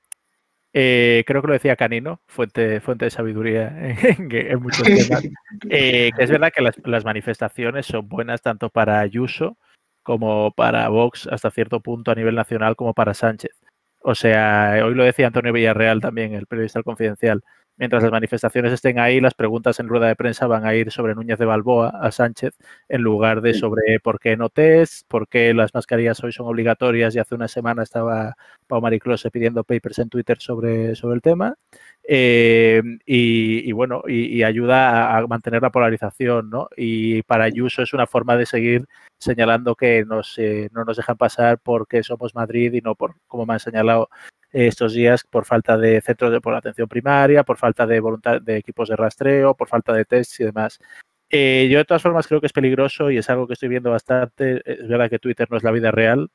eh, 0.75 1.25
creo 1.27 1.43
que 1.43 1.49
lo 1.49 1.53
decía 1.53 1.77
Canino, 1.77 2.21
fuente, 2.27 2.81
fuente 2.81 3.05
de 3.05 3.11
sabiduría 3.11 3.69
en, 4.19 4.63
muchos 4.63 4.85
temas, 4.85 5.23
eh, 5.69 6.11
que 6.17 6.25
es 6.25 6.31
verdad 6.31 6.53
que 6.55 6.63
las, 6.63 7.05
manifestaciones 7.05 7.87
son 7.87 8.09
buenas 8.09 8.41
tanto 8.41 8.71
para 8.71 9.01
Ayuso 9.01 9.59
como 10.03 10.51
para 10.53 10.89
Vox 10.89 11.29
hasta 11.31 11.51
cierto 11.51 11.81
punto 11.81 12.11
a 12.11 12.15
nivel 12.15 12.35
nacional 12.35 12.75
como 12.75 12.95
para 12.95 13.15
Sánchez. 13.15 13.61
O 14.01 14.15
sea, 14.15 14.81
hoy 14.85 14.95
lo 14.95 15.05
decía 15.05 15.29
Antonio 15.29 15.53
Villarreal 15.53 16.01
también, 16.01 16.35
el 16.35 16.47
periodista 16.47 16.83
confidencial. 16.83 17.45
Mientras 17.83 18.05
las 18.05 18.13
manifestaciones 18.13 18.73
estén 18.73 19.01
ahí, 19.01 19.21
las 19.21 19.35
preguntas 19.35 19.81
en 19.81 19.89
rueda 19.89 20.07
de 20.07 20.15
prensa 20.15 20.47
van 20.47 20.65
a 20.65 20.73
ir 20.73 20.93
sobre 20.93 21.17
Núñez 21.17 21.37
de 21.37 21.47
Balboa 21.47 21.89
a 21.89 22.13
Sánchez 22.13 22.55
en 22.89 23.03
lugar 23.03 23.41
de 23.41 23.55
sobre 23.55 23.99
por 23.99 24.21
qué 24.21 24.37
no 24.37 24.51
test, 24.51 25.05
por 25.09 25.27
qué 25.27 25.53
las 25.53 25.75
mascarillas 25.75 26.23
hoy 26.23 26.31
son 26.31 26.47
obligatorias 26.47 27.13
y 27.17 27.19
hace 27.19 27.35
una 27.35 27.49
semana 27.49 27.83
estaba 27.83 28.37
Pau 28.69 28.81
Mariclose 28.81 29.33
pidiendo 29.33 29.65
papers 29.65 29.99
en 29.99 30.11
Twitter 30.11 30.39
sobre, 30.39 30.95
sobre 30.95 31.17
el 31.17 31.23
tema. 31.23 31.57
Eh, 32.05 32.83
y, 33.05 33.73
bueno, 33.73 34.05
y, 34.07 34.45
ayuda 34.45 35.19
a, 35.19 35.27
mantener 35.27 35.61
la 35.63 35.71
polarización, 35.71 36.51
¿no? 36.51 36.69
Y 36.77 37.23
para 37.25 37.47
Ayuso 37.47 37.83
es 37.83 37.93
una 37.93 38.07
forma 38.07 38.37
de 38.37 38.47
seguir 38.47 38.85
señalando 39.19 39.75
que 39.75 40.05
nos, 40.05 40.39
eh, 40.39 40.69
no 40.73 40.85
nos 40.85 40.97
dejan 40.97 41.17
pasar 41.17 41.59
porque 41.59 42.05
somos 42.05 42.37
Madrid 42.37 42.75
y 42.75 42.81
no 42.81 42.95
por, 42.95 43.17
como 43.27 43.45
me 43.45 43.55
han 43.55 43.61
señalado 43.61 44.09
estos 44.53 44.93
días, 44.95 45.25
por 45.29 45.45
falta 45.45 45.77
de 45.77 46.01
centros 46.01 46.33
de 46.33 46.41
por 46.41 46.55
atención 46.55 46.89
primaria, 46.89 47.43
por 47.43 47.57
falta 47.57 47.87
de 47.87 48.01
voluntad 48.01 48.41
de 48.41 48.57
equipos 48.57 48.89
de 48.89 48.97
rastreo, 48.97 49.55
por 49.55 49.69
falta 49.69 49.93
de 49.93 50.05
tests 50.05 50.41
y 50.41 50.45
demás. 50.45 50.79
Eh, 51.31 51.69
yo 51.71 51.79
de 51.79 51.85
todas 51.85 52.03
formas 52.03 52.27
creo 52.27 52.41
que 52.41 52.47
es 52.47 52.53
peligroso 52.53 53.11
y 53.11 53.17
es 53.17 53.31
algo 53.31 53.47
que 53.47 53.55
estoy 53.55 53.71
viendo 53.71 53.91
bastante. 53.91 54.61
Es 54.65 54.87
verdad 54.87 55.09
que 55.09 55.19
Twitter 55.19 55.49
no 55.51 55.57
es 55.57 55.63
la 55.63 55.71
vida 55.71 55.91
real, 55.91 56.29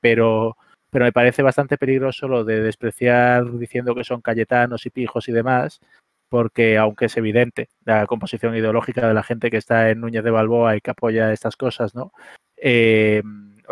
pero 0.00 0.56
pero 0.92 1.06
me 1.06 1.12
parece 1.12 1.40
bastante 1.40 1.78
peligroso 1.78 2.28
lo 2.28 2.44
de 2.44 2.60
despreciar 2.60 3.50
diciendo 3.58 3.94
que 3.94 4.04
son 4.04 4.20
cayetanos 4.20 4.84
y 4.84 4.90
pijos 4.90 5.26
y 5.26 5.32
demás, 5.32 5.80
porque 6.28 6.76
aunque 6.76 7.06
es 7.06 7.16
evidente 7.16 7.70
la 7.86 8.06
composición 8.06 8.54
ideológica 8.54 9.08
de 9.08 9.14
la 9.14 9.22
gente 9.22 9.50
que 9.50 9.56
está 9.56 9.88
en 9.88 10.00
Núñez 10.02 10.22
de 10.22 10.30
Balboa 10.30 10.76
y 10.76 10.82
que 10.82 10.90
apoya 10.90 11.32
estas 11.32 11.56
cosas, 11.56 11.94
¿no? 11.94 12.12
Eh, 12.58 13.22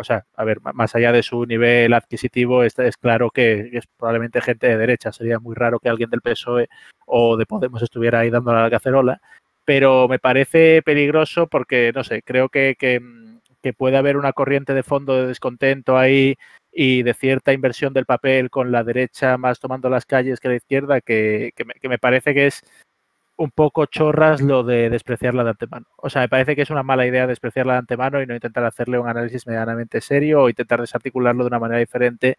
o 0.01 0.03
sea, 0.03 0.25
a 0.35 0.43
ver, 0.43 0.59
más 0.73 0.95
allá 0.95 1.11
de 1.11 1.23
su 1.23 1.45
nivel 1.45 1.93
adquisitivo, 1.93 2.63
es, 2.63 2.77
es 2.79 2.97
claro 2.97 3.31
que 3.31 3.69
es 3.73 3.85
probablemente 3.97 4.41
gente 4.41 4.67
de 4.67 4.77
derecha. 4.77 5.11
Sería 5.11 5.39
muy 5.39 5.55
raro 5.55 5.79
que 5.79 5.89
alguien 5.89 6.09
del 6.09 6.21
PSOE 6.21 6.67
o 7.05 7.37
de 7.37 7.45
Podemos 7.45 7.81
estuviera 7.81 8.19
ahí 8.19 8.29
dándole 8.29 8.61
la 8.61 8.69
cacerola. 8.69 9.21
Pero 9.65 10.07
me 10.07 10.19
parece 10.19 10.81
peligroso 10.83 11.47
porque, 11.47 11.91
no 11.95 12.03
sé, 12.03 12.23
creo 12.23 12.49
que 12.49 12.75
que 13.61 13.73
puede 13.73 13.97
haber 13.97 14.17
una 14.17 14.33
corriente 14.33 14.73
de 14.73 14.83
fondo 14.83 15.15
de 15.15 15.27
descontento 15.27 15.97
ahí 15.97 16.35
y 16.71 17.03
de 17.03 17.13
cierta 17.13 17.53
inversión 17.53 17.93
del 17.93 18.05
papel 18.05 18.49
con 18.49 18.71
la 18.71 18.83
derecha 18.83 19.37
más 19.37 19.59
tomando 19.59 19.89
las 19.89 20.05
calles 20.05 20.39
que 20.39 20.49
la 20.49 20.55
izquierda, 20.55 21.01
que, 21.01 21.53
me, 21.83 21.99
parece 21.99 22.33
que 22.33 22.47
es 22.47 22.61
un 23.37 23.51
poco 23.51 23.85
chorras 23.85 24.41
lo 24.41 24.63
de 24.63 24.89
despreciarla 24.89 25.43
de 25.43 25.51
antemano. 25.51 25.87
O 25.97 26.09
sea, 26.09 26.21
me 26.21 26.29
parece 26.29 26.55
que 26.55 26.61
es 26.61 26.69
una 26.69 26.83
mala 26.83 27.07
idea 27.07 27.27
despreciarla 27.27 27.73
de 27.73 27.79
antemano 27.79 28.21
y 28.21 28.27
no 28.27 28.35
intentar 28.35 28.63
hacerle 28.65 28.99
un 28.99 29.09
análisis 29.09 29.47
medianamente 29.47 30.01
serio 30.01 30.43
o 30.43 30.49
intentar 30.49 30.79
desarticularlo 30.81 31.43
de 31.43 31.47
una 31.47 31.59
manera 31.59 31.79
diferente 31.79 32.37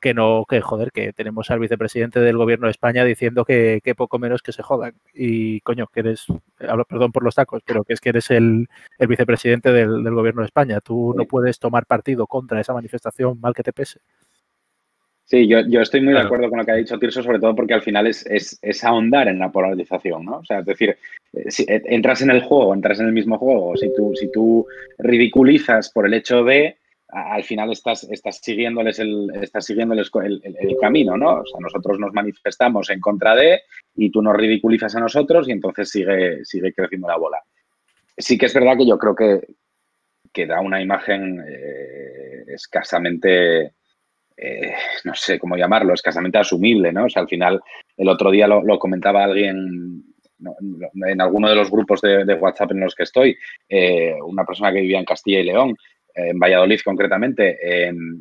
que 0.00 0.14
no, 0.14 0.44
que 0.48 0.60
joder, 0.60 0.92
que 0.92 1.12
tenemos 1.12 1.50
al 1.50 1.58
vicepresidente 1.58 2.20
del 2.20 2.36
gobierno 2.36 2.66
de 2.66 2.70
España 2.70 3.04
diciendo 3.04 3.44
que, 3.44 3.80
poco 3.96 4.18
menos 4.18 4.42
que 4.42 4.52
se 4.52 4.62
jodan. 4.62 4.94
Y 5.12 5.60
coño, 5.62 5.86
que 5.88 6.00
eres, 6.00 6.26
hablo, 6.60 6.84
perdón 6.84 7.12
por 7.12 7.24
los 7.24 7.34
tacos, 7.34 7.62
pero 7.64 7.84
que 7.84 7.94
es 7.94 8.00
que 8.00 8.10
eres 8.10 8.30
el, 8.30 8.68
vicepresidente 9.00 9.72
del, 9.72 10.14
gobierno 10.14 10.42
de 10.42 10.46
España. 10.46 10.80
Tú 10.80 11.14
no 11.16 11.24
puedes 11.24 11.58
tomar 11.58 11.86
partido 11.86 12.26
contra 12.26 12.60
esa 12.60 12.72
manifestación, 12.74 13.40
mal 13.40 13.54
que 13.54 13.62
te 13.62 13.72
pese. 13.72 14.00
Sí, 15.28 15.46
yo, 15.46 15.60
yo 15.60 15.82
estoy 15.82 16.00
muy 16.00 16.14
de 16.14 16.20
acuerdo 16.20 16.48
con 16.48 16.58
lo 16.58 16.64
que 16.64 16.72
ha 16.72 16.76
dicho 16.76 16.98
Tirso, 16.98 17.22
sobre 17.22 17.38
todo 17.38 17.54
porque 17.54 17.74
al 17.74 17.82
final 17.82 18.06
es, 18.06 18.24
es, 18.26 18.84
ahondar 18.84 19.28
en 19.28 19.38
la 19.38 19.52
polarización, 19.52 20.24
¿no? 20.24 20.38
O 20.38 20.44
sea, 20.44 20.60
es 20.60 20.64
decir, 20.64 20.96
eh, 21.34 21.50
si 21.50 21.64
eh, 21.64 21.82
entras 21.84 22.22
en 22.22 22.30
el 22.30 22.40
juego, 22.40 22.72
entras 22.72 22.98
en 23.00 23.08
el 23.08 23.12
mismo 23.12 23.36
juego, 23.36 23.76
si 23.76 23.92
tú, 23.94 24.14
si 24.16 24.32
tú 24.32 24.66
ridiculizas 24.96 25.90
por 25.90 26.06
el 26.06 26.14
hecho 26.14 26.44
de, 26.44 26.78
al 27.08 27.44
final 27.44 27.70
estás, 27.72 28.04
estás 28.04 28.38
siguiéndoles, 28.38 29.00
el, 29.00 29.30
estás 29.42 29.66
siguiéndoles 29.66 30.10
el, 30.24 30.40
el, 30.42 30.76
camino, 30.80 31.14
¿no? 31.18 31.40
O 31.40 31.46
sea, 31.46 31.60
nosotros 31.60 31.98
nos 31.98 32.14
manifestamos 32.14 32.88
en 32.88 33.00
contra 33.00 33.36
de 33.36 33.60
y 33.96 34.10
tú 34.10 34.22
nos 34.22 34.34
ridiculizas 34.34 34.96
a 34.96 35.00
nosotros 35.00 35.46
y 35.46 35.52
entonces 35.52 35.90
sigue, 35.90 36.42
sigue 36.46 36.72
creciendo 36.72 37.06
la 37.06 37.18
bola. 37.18 37.42
Sí 38.16 38.38
que 38.38 38.46
es 38.46 38.54
verdad 38.54 38.78
que 38.78 38.86
yo 38.86 38.96
creo 38.96 39.14
que, 39.14 39.40
que 40.32 40.46
da 40.46 40.62
una 40.62 40.80
imagen 40.80 41.44
eh, 41.46 42.44
escasamente, 42.46 43.74
eh, 44.40 44.72
no 45.04 45.14
sé 45.14 45.38
cómo 45.38 45.56
llamarlo, 45.56 45.94
escasamente 45.94 46.38
asumible, 46.38 46.92
¿no? 46.92 47.06
O 47.06 47.10
sea, 47.10 47.22
al 47.22 47.28
final, 47.28 47.60
el 47.96 48.08
otro 48.08 48.30
día 48.30 48.46
lo, 48.46 48.78
comentaba 48.78 49.24
alguien 49.24 50.04
en 51.06 51.20
alguno 51.20 51.48
de 51.48 51.56
los 51.56 51.70
grupos 51.70 52.00
de, 52.00 52.34
WhatsApp 52.34 52.70
en 52.70 52.80
los 52.80 52.94
que 52.94 53.02
estoy, 53.02 53.36
eh, 53.68 54.14
una 54.24 54.44
persona 54.44 54.72
que 54.72 54.80
vivía 54.80 54.98
en 54.98 55.04
Castilla 55.04 55.40
y 55.40 55.44
León, 55.44 55.76
en 56.14 56.38
Valladolid 56.38 56.80
concretamente, 56.84 57.58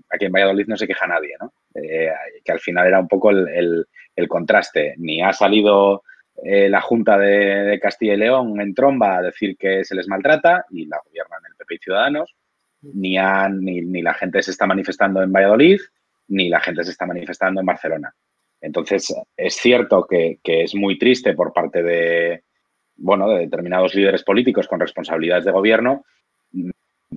aquí 0.09 0.25
en 0.25 0.31
Valladolid 0.31 0.67
no 0.67 0.77
se 0.77 0.85
queja 0.85 1.07
nadie, 1.07 1.33
¿no? 1.39 1.51
Eh, 1.73 2.09
que 2.43 2.51
al 2.51 2.59
final 2.59 2.87
era 2.87 2.99
un 2.99 3.07
poco 3.07 3.29
el, 3.29 3.85
contraste. 4.27 4.95
Ni 4.97 5.21
ha 5.21 5.31
salido 5.31 6.03
eh, 6.43 6.69
la 6.69 6.81
Junta 6.81 7.17
de, 7.17 7.79
Castilla 7.79 8.15
y 8.15 8.17
León 8.17 8.59
en 8.59 8.73
tromba 8.73 9.17
a 9.17 9.21
decir 9.21 9.55
que 9.57 9.83
se 9.83 9.95
les 9.95 10.07
maltrata 10.07 10.65
y 10.71 10.85
la 10.87 10.99
gobiernan 11.05 11.41
el 11.47 11.55
PP 11.55 11.75
y 11.75 11.77
Ciudadanos, 11.77 12.35
ni, 12.81 13.17
ni, 13.59 14.01
la 14.01 14.13
gente 14.13 14.41
se 14.41 14.51
está 14.51 14.65
manifestando 14.65 15.21
en 15.21 15.31
Valladolid, 15.31 15.79
ni 16.29 16.49
la 16.49 16.59
gente 16.59 16.83
se 16.83 16.91
está 16.91 17.05
manifestando 17.05 17.61
en 17.61 17.65
Barcelona. 17.65 18.13
Entonces, 18.59 19.13
es 19.35 19.55
cierto 19.55 20.05
que, 20.09 20.39
es 20.43 20.75
muy 20.75 20.97
triste 20.97 21.33
por 21.33 21.53
parte 21.53 21.83
de, 21.83 22.43
bueno, 22.95 23.29
de 23.29 23.39
determinados 23.39 23.93
líderes 23.93 24.23
políticos 24.23 24.67
con 24.67 24.79
responsabilidades 24.79 25.45
de 25.45 25.51
gobierno 25.51 26.05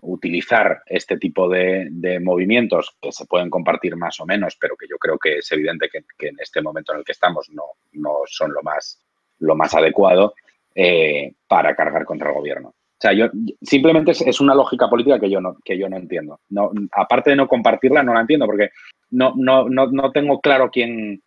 utilizar 0.02 0.83
este 0.87 1.17
tipo 1.17 1.49
de, 1.49 2.21
movimientos 2.23 2.97
que 3.00 3.11
se 3.11 3.26
pueden 3.26 3.50
compartir 3.50 3.97
más 3.97 4.21
o 4.21 4.26
menos, 4.26 4.57
pero 4.61 4.76
que 4.76 4.87
yo 4.88 4.99
creo 4.99 5.19
que 5.19 5.38
es 5.38 5.52
evidente 5.52 5.88
que, 5.88 6.29
en 6.29 6.37
este 6.38 6.62
momento 6.62 6.93
en 6.93 7.00
el 7.00 7.05
que 7.05 7.12
estamos 7.12 7.49
no, 7.50 7.64
no 7.93 8.21
son 8.26 8.52
lo 8.52 8.62
más, 8.62 9.02
lo 9.38 9.57
más 9.57 9.75
adecuado 9.75 10.35
eh, 10.75 11.33
para 11.49 11.75
cargar 11.75 12.05
contra 12.05 12.29
el 12.29 12.37
gobierno. 12.37 12.75
O 13.00 13.02
sea, 13.02 13.12
yo 13.14 13.30
simplemente 13.62 14.11
es, 14.12 14.40
una 14.40 14.54
lógica 14.54 14.87
política 14.87 15.19
que 15.19 15.30
yo 15.30 15.40
no, 15.40 15.57
que 15.64 15.78
yo 15.78 15.88
no 15.88 15.97
entiendo. 15.97 16.40
No, 16.50 16.71
aparte 16.92 17.30
de 17.30 17.37
no 17.37 17.49
compartirla, 17.49 18.02
no 18.02 18.12
la 18.12 18.21
entiendo 18.21 18.45
porque 18.45 18.71
no, 19.11 19.33
no, 19.37 19.69
no, 19.71 20.12
tengo 20.12 20.38
claro 20.40 20.71
quién, 20.71 21.23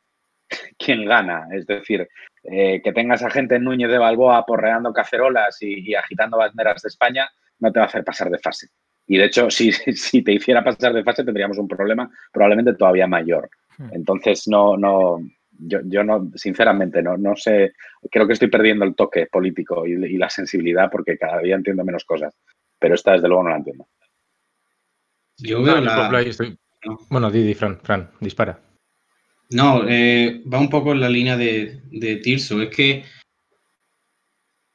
quién 0.77 1.05
gana. 1.05 1.47
Es 1.51 1.65
decir, 1.65 2.07
eh, 2.43 2.79
que 2.83 2.93
tengas 2.93 3.23
a 3.23 3.31
gente 3.31 3.55
en 3.55 3.63
Núñez 3.63 3.89
de 3.89 3.97
Balboa 3.97 4.45
porreando 4.45 4.93
cacerolas 4.93 5.57
y 5.61 5.95
agitando 5.95 6.37
banderas 6.37 6.83
de 6.83 6.89
España, 6.89 7.27
no 7.57 7.71
te 7.71 7.79
va 7.79 7.85
a 7.85 7.87
hacer 7.87 8.03
pasar 8.03 8.29
de 8.29 8.37
fase. 8.37 8.67
Y 9.07 9.17
de 9.17 9.25
hecho, 9.25 9.49
si, 9.49 9.71
si 9.71 10.21
te 10.23 10.33
hiciera 10.33 10.63
pasar 10.63 10.93
de 10.93 11.03
fase, 11.03 11.23
tendríamos 11.23 11.57
un 11.57 11.67
problema 11.67 12.09
probablemente 12.31 12.75
todavía 12.75 13.07
mayor. 13.07 13.49
Hmm. 13.77 13.89
Entonces, 13.93 14.47
no, 14.47 14.77
no, 14.77 15.19
yo, 15.65 15.79
yo 15.85 16.03
no, 16.03 16.31
sinceramente, 16.35 17.01
no, 17.01 17.17
no 17.17 17.35
sé, 17.35 17.73
creo 18.11 18.27
que 18.27 18.33
estoy 18.33 18.49
perdiendo 18.49 18.85
el 18.85 18.95
toque 18.95 19.27
político 19.27 19.85
y, 19.85 20.17
la 20.17 20.29
sensibilidad 20.29 20.89
porque 20.91 21.17
cada 21.17 21.39
día 21.39 21.55
entiendo 21.55 21.83
menos 21.83 22.05
cosas. 22.05 22.33
Pero 22.79 22.95
esta, 22.95 23.13
desde 23.13 23.27
luego, 23.27 23.43
no 23.43 23.49
la 23.49 23.57
entiendo. 23.57 23.87
Yo 25.37 25.61
veo 25.63 25.79
la... 25.81 26.09
Bueno, 27.09 27.31
Didi, 27.31 27.53
Fran, 27.53 27.79
Fran, 27.81 28.09
dispara. 28.19 28.59
No, 29.51 29.87
eh, 29.87 30.41
va 30.51 30.59
un 30.59 30.69
poco 30.69 30.91
en 30.91 30.99
la 30.99 31.09
línea 31.09 31.37
de, 31.37 31.81
de 31.91 32.17
Tirso. 32.17 32.61
Es 32.61 32.75
que 32.75 33.03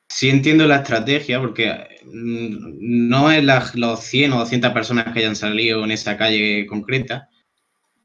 sí 0.08 0.30
entiendo 0.30 0.66
la 0.66 0.76
estrategia 0.76 1.40
porque 1.40 2.00
mm, 2.04 3.08
no 3.08 3.30
es 3.30 3.44
los 3.74 4.00
100 4.00 4.32
o 4.32 4.38
200 4.38 4.72
personas 4.72 5.12
que 5.12 5.20
hayan 5.20 5.36
salido 5.36 5.84
en 5.84 5.90
esa 5.90 6.16
calle 6.16 6.66
concreta, 6.66 7.28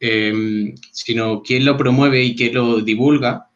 em, 0.06 0.76
sino 0.92 1.42
quién 1.42 1.64
lo 1.64 1.78
promueve 1.78 2.22
y 2.22 2.36
quién 2.36 2.54
lo 2.56 2.82
divulga 2.82 3.50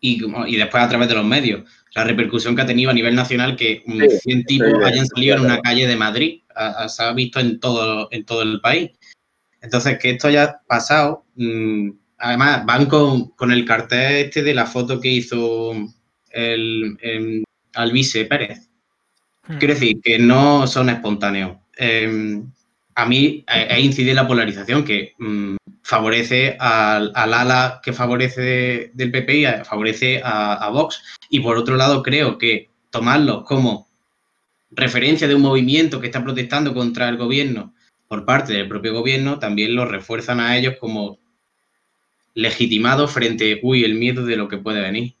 y, 0.00 0.24
y, 0.46 0.56
después 0.56 0.82
a 0.82 0.88
través 0.88 1.08
de 1.08 1.14
los 1.14 1.26
medios. 1.26 1.68
La 1.94 2.04
repercusión 2.04 2.56
que 2.56 2.62
ha 2.62 2.66
tenido 2.66 2.90
a 2.90 2.94
nivel 2.94 3.14
nacional 3.14 3.54
que 3.54 3.84
100 4.22 4.44
tipos 4.46 4.72
hayan 4.82 5.06
salido 5.06 5.36
en 5.36 5.44
una 5.44 5.60
calle 5.60 5.86
de 5.86 5.96
Madrid, 5.96 6.40
se 6.88 7.02
ha 7.02 7.12
visto 7.12 7.38
en 7.38 7.60
todo, 7.60 8.08
en 8.10 8.24
todo 8.24 8.40
el 8.40 8.62
país. 8.62 8.92
Entonces, 9.60 9.98
que 9.98 10.10
esto 10.10 10.28
haya 10.28 10.60
pasado, 10.66 11.26
mm, 11.36 11.90
además 12.16 12.64
van 12.64 12.86
con, 12.86 13.28
con 13.32 13.52
el 13.52 13.66
cartel 13.66 14.24
este 14.24 14.42
de 14.42 14.54
la 14.54 14.64
foto 14.66 15.00
que 15.00 15.08
hizo 15.08 15.72
el, 16.30 16.96
el 17.02 17.44
Alvise 17.74 18.24
Pérez. 18.24 18.70
Hmm. 19.46 19.58
Quiero 19.58 19.74
decir 19.74 20.00
que 20.02 20.18
no 20.18 20.66
son 20.66 20.88
espontáneos. 20.88 21.58
Em, 21.76 22.50
a 22.94 23.06
mí 23.06 23.44
ahí 23.46 23.84
incide 23.84 24.14
la 24.14 24.26
polarización 24.26 24.84
que 24.84 25.14
mm, 25.18 25.56
favorece 25.82 26.56
al, 26.58 27.12
ala 27.14 27.80
que 27.82 27.92
favorece 27.92 28.90
del 28.94 29.10
PP 29.10 29.36
y 29.36 29.44
favorece 29.64 30.20
a, 30.24 30.68
Vox. 30.70 31.02
Y 31.28 31.40
por 31.40 31.56
otro 31.56 31.76
lado, 31.76 32.02
creo 32.02 32.38
que 32.38 32.70
tomarlos 32.90 33.44
como 33.44 33.88
referencia 34.70 35.28
de 35.28 35.34
un 35.34 35.42
movimiento 35.42 36.00
que 36.00 36.06
está 36.06 36.22
protestando 36.22 36.74
contra 36.74 37.08
el 37.08 37.16
gobierno 37.16 37.74
por 38.08 38.24
parte 38.24 38.52
del 38.52 38.68
propio 38.68 38.92
gobierno, 38.92 39.38
también 39.38 39.74
los 39.74 39.88
refuerzan 39.88 40.40
a 40.40 40.56
ellos 40.56 40.74
como 40.78 41.18
legitimados 42.34 43.10
frente, 43.10 43.60
uy, 43.62 43.84
el 43.84 43.94
miedo 43.94 44.24
de 44.24 44.36
lo 44.36 44.48
que 44.48 44.58
puede 44.58 44.80
venir. 44.80 45.14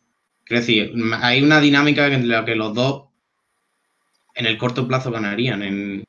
Quiero 0.44 0.60
decir, 0.60 0.92
hay 1.20 1.42
una 1.42 1.60
dinámica 1.60 2.06
en 2.06 2.28
la 2.28 2.44
que 2.44 2.54
los 2.54 2.74
dos 2.74 3.04
en 4.34 4.46
el 4.46 4.58
corto 4.58 4.86
plazo 4.88 5.10
ganarían 5.10 5.62
en, 5.62 6.04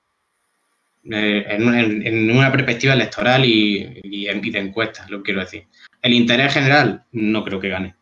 eh, 1.12 1.46
en, 1.50 2.32
una 2.32 2.52
perspectiva 2.52 2.94
electoral 2.94 3.44
y, 3.46 4.00
y, 4.04 4.52
de 4.52 4.60
encuestas, 4.60 5.10
lo 5.10 5.22
quiero 5.22 5.42
decir. 5.42 5.68
El 6.02 6.14
interés 6.14 6.54
general 6.54 7.04
no 7.12 7.44
creo 7.44 7.60
que 7.60 7.70
gane. 7.70 7.96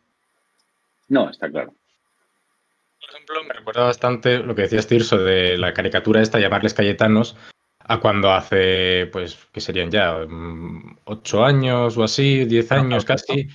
No, 1.08 1.28
está 1.30 1.50
claro. 1.50 1.74
Por 3.00 3.10
ejemplo, 3.10 3.44
me 3.44 3.54
recuerda 3.54 3.84
bastante 3.84 4.38
lo 4.38 4.54
que 4.54 4.62
decías, 4.62 4.86
Tirso, 4.86 5.18
de 5.18 5.58
la 5.58 5.74
caricatura 5.74 6.22
esta, 6.22 6.38
llamarles 6.38 6.74
Cayetanos, 6.74 7.36
a 7.80 7.98
cuando 7.98 8.32
hace, 8.32 9.08
pues, 9.12 9.36
que 9.52 9.60
serían 9.60 9.90
ya 9.90 10.24
mm, 10.28 10.98
ocho 11.04 11.44
años 11.44 11.96
o 11.96 12.04
así, 12.04 12.44
diez 12.44 12.70
años 12.70 13.04
casi, 13.04 13.48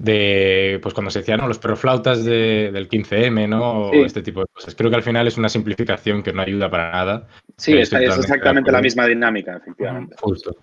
de 0.00 0.78
pues 0.82 0.94
cuando 0.94 1.10
se 1.10 1.18
decían 1.18 1.46
los 1.46 1.58
perroflautas 1.58 2.24
de, 2.24 2.70
del 2.72 2.88
15M, 2.88 3.48
¿no? 3.48 3.88
O 3.88 3.94
este 3.94 4.22
tipo 4.22 4.40
de 4.40 4.46
cosas. 4.52 4.74
Creo 4.74 4.88
que 4.88 4.96
al 4.96 5.02
final 5.02 5.26
es 5.26 5.36
una 5.36 5.50
simplificación 5.50 6.22
que 6.22 6.32
no 6.32 6.40
ayuda 6.42 6.70
para 6.70 6.90
nada. 6.90 7.28
Sí, 7.58 7.76
es, 7.76 7.92
exactamente 7.92 8.72
la 8.72 8.80
misma 8.80 9.06
dinámica, 9.06 9.58
efectivamente. 9.58 10.16
Justo. 10.18 10.56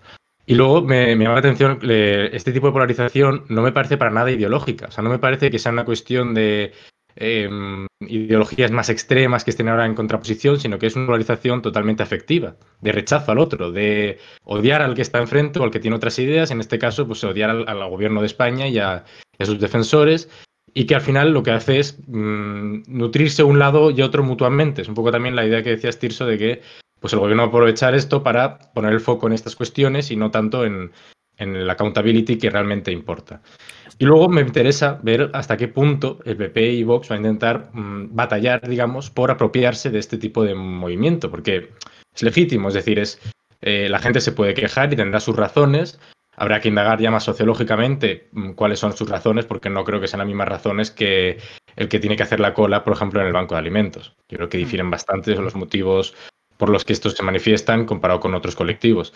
Y 0.44 0.54
luego 0.54 0.82
me, 0.82 1.14
llama 1.14 1.34
la 1.34 1.38
atención, 1.38 1.78
este 1.82 2.52
tipo 2.52 2.66
de 2.66 2.72
polarización 2.72 3.44
no 3.48 3.62
me 3.62 3.70
parece 3.70 3.96
para 3.96 4.10
nada 4.10 4.30
ideológica. 4.30 4.86
O 4.86 4.90
sea, 4.90 5.04
no 5.04 5.10
me 5.10 5.18
parece 5.18 5.50
que 5.50 5.58
sea 5.58 5.72
una 5.72 5.84
cuestión 5.84 6.34
de 6.34 6.72
Em, 7.20 7.88
ideologías 7.98 8.70
más 8.70 8.90
extremas 8.90 9.42
que 9.42 9.50
estén 9.50 9.68
ahora 9.68 9.86
en 9.86 9.96
contraposición, 9.96 10.60
sino 10.60 10.78
que 10.78 10.86
es 10.86 10.94
una 10.94 11.06
polarización 11.06 11.62
totalmente 11.62 12.04
afectiva, 12.04 12.54
de 12.80 12.92
rechazo 12.92 13.32
al 13.32 13.38
otro, 13.38 13.72
de 13.72 14.18
odiar 14.44 14.82
al 14.82 14.94
que 14.94 15.02
está 15.02 15.18
enfrente 15.18 15.58
o 15.58 15.64
al 15.64 15.72
que 15.72 15.80
tiene 15.80 15.96
otras 15.96 16.16
ideas, 16.20 16.52
en 16.52 16.60
este 16.60 16.78
caso, 16.78 17.08
pues 17.08 17.24
odiar 17.24 17.50
al, 17.50 17.90
gobierno 17.90 18.20
de 18.20 18.28
España 18.28 18.68
y 18.68 18.78
a, 18.78 19.04
sus 19.46 19.60
defensores, 19.60 20.28
y 20.74 20.86
que 20.86 20.94
al 20.94 21.00
final 21.00 21.32
lo 21.32 21.42
que 21.42 21.50
hace 21.50 21.78
es 21.78 21.98
mm, 22.06 22.82
nutrirse 22.86 23.42
un 23.42 23.58
lado 23.58 23.90
y 23.90 24.02
otro 24.02 24.22
mutuamente. 24.22 24.82
Es 24.82 24.88
un 24.88 24.94
poco 24.94 25.10
también 25.10 25.36
la 25.36 25.46
idea 25.46 25.62
que 25.62 25.70
decías, 25.70 25.98
Tirso, 25.98 26.26
de 26.26 26.38
que 26.38 26.62
pues 27.00 27.12
el 27.12 27.20
gobierno 27.20 27.42
va 27.42 27.46
a 27.46 27.48
aprovechar 27.50 27.94
esto 27.94 28.22
para 28.22 28.58
poner 28.72 28.92
el 28.92 29.00
foco 29.00 29.26
en 29.26 29.32
estas 29.32 29.56
cuestiones 29.56 30.10
y 30.10 30.16
no 30.16 30.30
tanto 30.30 30.64
en, 30.64 30.90
en 31.36 31.66
la 31.66 31.74
accountability 31.74 32.38
que 32.38 32.50
realmente 32.50 32.92
importa. 32.92 33.40
Y 33.98 34.04
luego 34.04 34.28
me 34.28 34.42
interesa 34.42 35.00
ver 35.02 35.30
hasta 35.32 35.56
qué 35.56 35.68
punto 35.68 36.20
el 36.24 36.36
PP 36.36 36.72
y 36.72 36.84
Vox 36.84 37.10
va 37.10 37.16
a 37.16 37.18
intentar 37.18 37.70
mm, 37.72 38.14
batallar, 38.14 38.68
digamos, 38.68 39.10
por 39.10 39.30
apropiarse 39.30 39.90
de 39.90 39.98
este 39.98 40.18
tipo 40.18 40.44
de 40.44 40.54
movimiento, 40.54 41.30
porque 41.30 41.70
es 42.14 42.22
legítimo, 42.22 42.68
es 42.68 42.74
decir, 42.74 42.98
es 42.98 43.20
eh, 43.60 43.88
la 43.88 43.98
gente 43.98 44.20
se 44.20 44.32
puede 44.32 44.54
quejar 44.54 44.92
y 44.92 44.96
tendrá 44.96 45.20
sus 45.20 45.36
razones. 45.36 45.98
Habrá 46.38 46.60
que 46.60 46.68
indagar 46.68 47.00
ya 47.00 47.10
más 47.10 47.24
sociológicamente 47.24 48.28
mm, 48.32 48.52
cuáles 48.52 48.78
son 48.78 48.96
sus 48.96 49.08
razones, 49.08 49.44
porque 49.44 49.70
no 49.70 49.84
creo 49.84 50.00
que 50.00 50.08
sean 50.08 50.18
las 50.18 50.28
mismas 50.28 50.48
razones 50.48 50.90
que 50.90 51.38
el 51.76 51.88
que 51.88 51.98
tiene 51.98 52.16
que 52.16 52.22
hacer 52.22 52.40
la 52.40 52.54
cola, 52.54 52.84
por 52.84 52.92
ejemplo, 52.92 53.20
en 53.20 53.26
el 53.26 53.32
banco 53.32 53.54
de 53.54 53.60
alimentos. 53.60 54.14
Yo 54.28 54.38
creo 54.38 54.48
que 54.48 54.58
mm. 54.58 54.60
difieren 54.60 54.90
bastante 54.90 55.34
los 55.34 55.54
motivos 55.54 56.14
por 56.56 56.70
los 56.70 56.84
que 56.84 56.92
estos 56.92 57.14
se 57.14 57.22
manifiestan 57.22 57.86
comparado 57.86 58.20
con 58.20 58.34
otros 58.34 58.56
colectivos. 58.56 59.12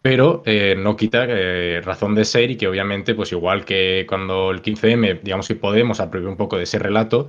Pero 0.00 0.42
eh, 0.46 0.76
no 0.78 0.96
quita 0.96 1.26
eh, 1.28 1.80
razón 1.84 2.14
de 2.14 2.24
ser 2.24 2.50
y 2.50 2.56
que 2.56 2.68
obviamente, 2.68 3.14
pues 3.14 3.32
igual 3.32 3.64
que 3.64 4.06
cuando 4.08 4.50
el 4.50 4.62
15M, 4.62 5.20
digamos 5.22 5.48
que 5.48 5.56
Podemos 5.56 6.00
apropió 6.00 6.28
un 6.28 6.36
poco 6.36 6.56
de 6.56 6.64
ese 6.64 6.78
relato, 6.78 7.28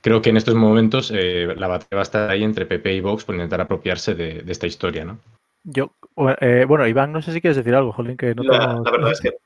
creo 0.00 0.22
que 0.22 0.30
en 0.30 0.36
estos 0.36 0.54
momentos 0.54 1.10
la 1.10 1.66
batalla 1.66 1.96
va 1.96 2.00
a 2.00 2.02
estar 2.02 2.30
ahí 2.30 2.44
entre 2.44 2.66
PP 2.66 2.94
y 2.94 3.00
Vox 3.00 3.24
por 3.24 3.34
intentar 3.34 3.60
apropiarse 3.60 4.14
de, 4.14 4.42
de 4.42 4.52
esta 4.52 4.66
historia, 4.66 5.04
¿no? 5.04 5.18
Yo, 5.64 5.92
eh, 6.16 6.64
bueno, 6.66 6.86
Iván, 6.86 7.12
no 7.12 7.22
sé 7.22 7.32
si 7.32 7.40
quieres 7.40 7.56
decir 7.56 7.74
algo, 7.74 7.92
Jolín, 7.92 8.16
que 8.16 8.34
no 8.34 8.42
la, 8.44 8.80
la 8.84 8.90
verdad 8.90 9.12
es 9.12 9.20
que 9.20 9.36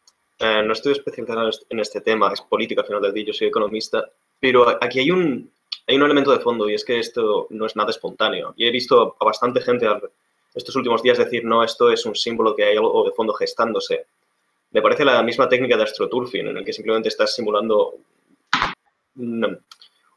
eh, 0.41 0.63
no 0.65 0.73
estoy 0.73 0.93
especializado 0.93 1.51
en 1.69 1.81
este 1.81 2.01
tema, 2.01 2.33
es 2.33 2.41
política 2.43 2.83
al 2.83 2.87
final 2.87 3.03
del 3.03 3.13
día, 3.13 3.27
yo 3.27 3.33
soy 3.33 3.49
economista, 3.49 4.09
pero 4.39 4.69
aquí 4.83 5.01
hay 5.01 5.11
un, 5.11 5.51
hay 5.87 5.97
un 5.97 6.03
elemento 6.03 6.31
de 6.31 6.41
fondo 6.41 6.69
y 6.69 6.75
es 6.75 6.85
que 6.85 6.99
esto 6.99 7.47
no 7.51 7.67
es 7.67 7.75
nada 7.75 7.91
espontáneo. 7.91 8.55
Y 8.57 8.67
he 8.67 8.71
visto 8.71 9.17
a 9.19 9.25
bastante 9.25 9.61
gente 9.61 9.89
estos 10.55 10.77
últimos 10.77 11.03
días 11.03 11.19
decir, 11.19 11.45
no, 11.45 11.65
esto 11.65 11.91
es 11.91 12.05
un 12.07 12.15
símbolo 12.15 12.55
que 12.55 12.65
hay 12.65 12.77
algo 12.77 13.05
de 13.05 13.13
fondo 13.13 13.33
gestándose. 13.33 14.07
Me 14.71 14.83
parece 14.83 15.05
la 15.05 15.23
misma 15.23 15.49
técnica 15.49 15.77
de 15.77 15.85
astroturfing, 15.85 16.49
en 16.49 16.59
el 16.59 16.65
que 16.65 16.73
simplemente 16.73 17.09
estás 17.09 17.35
simulando 17.35 17.97
una, 19.17 19.59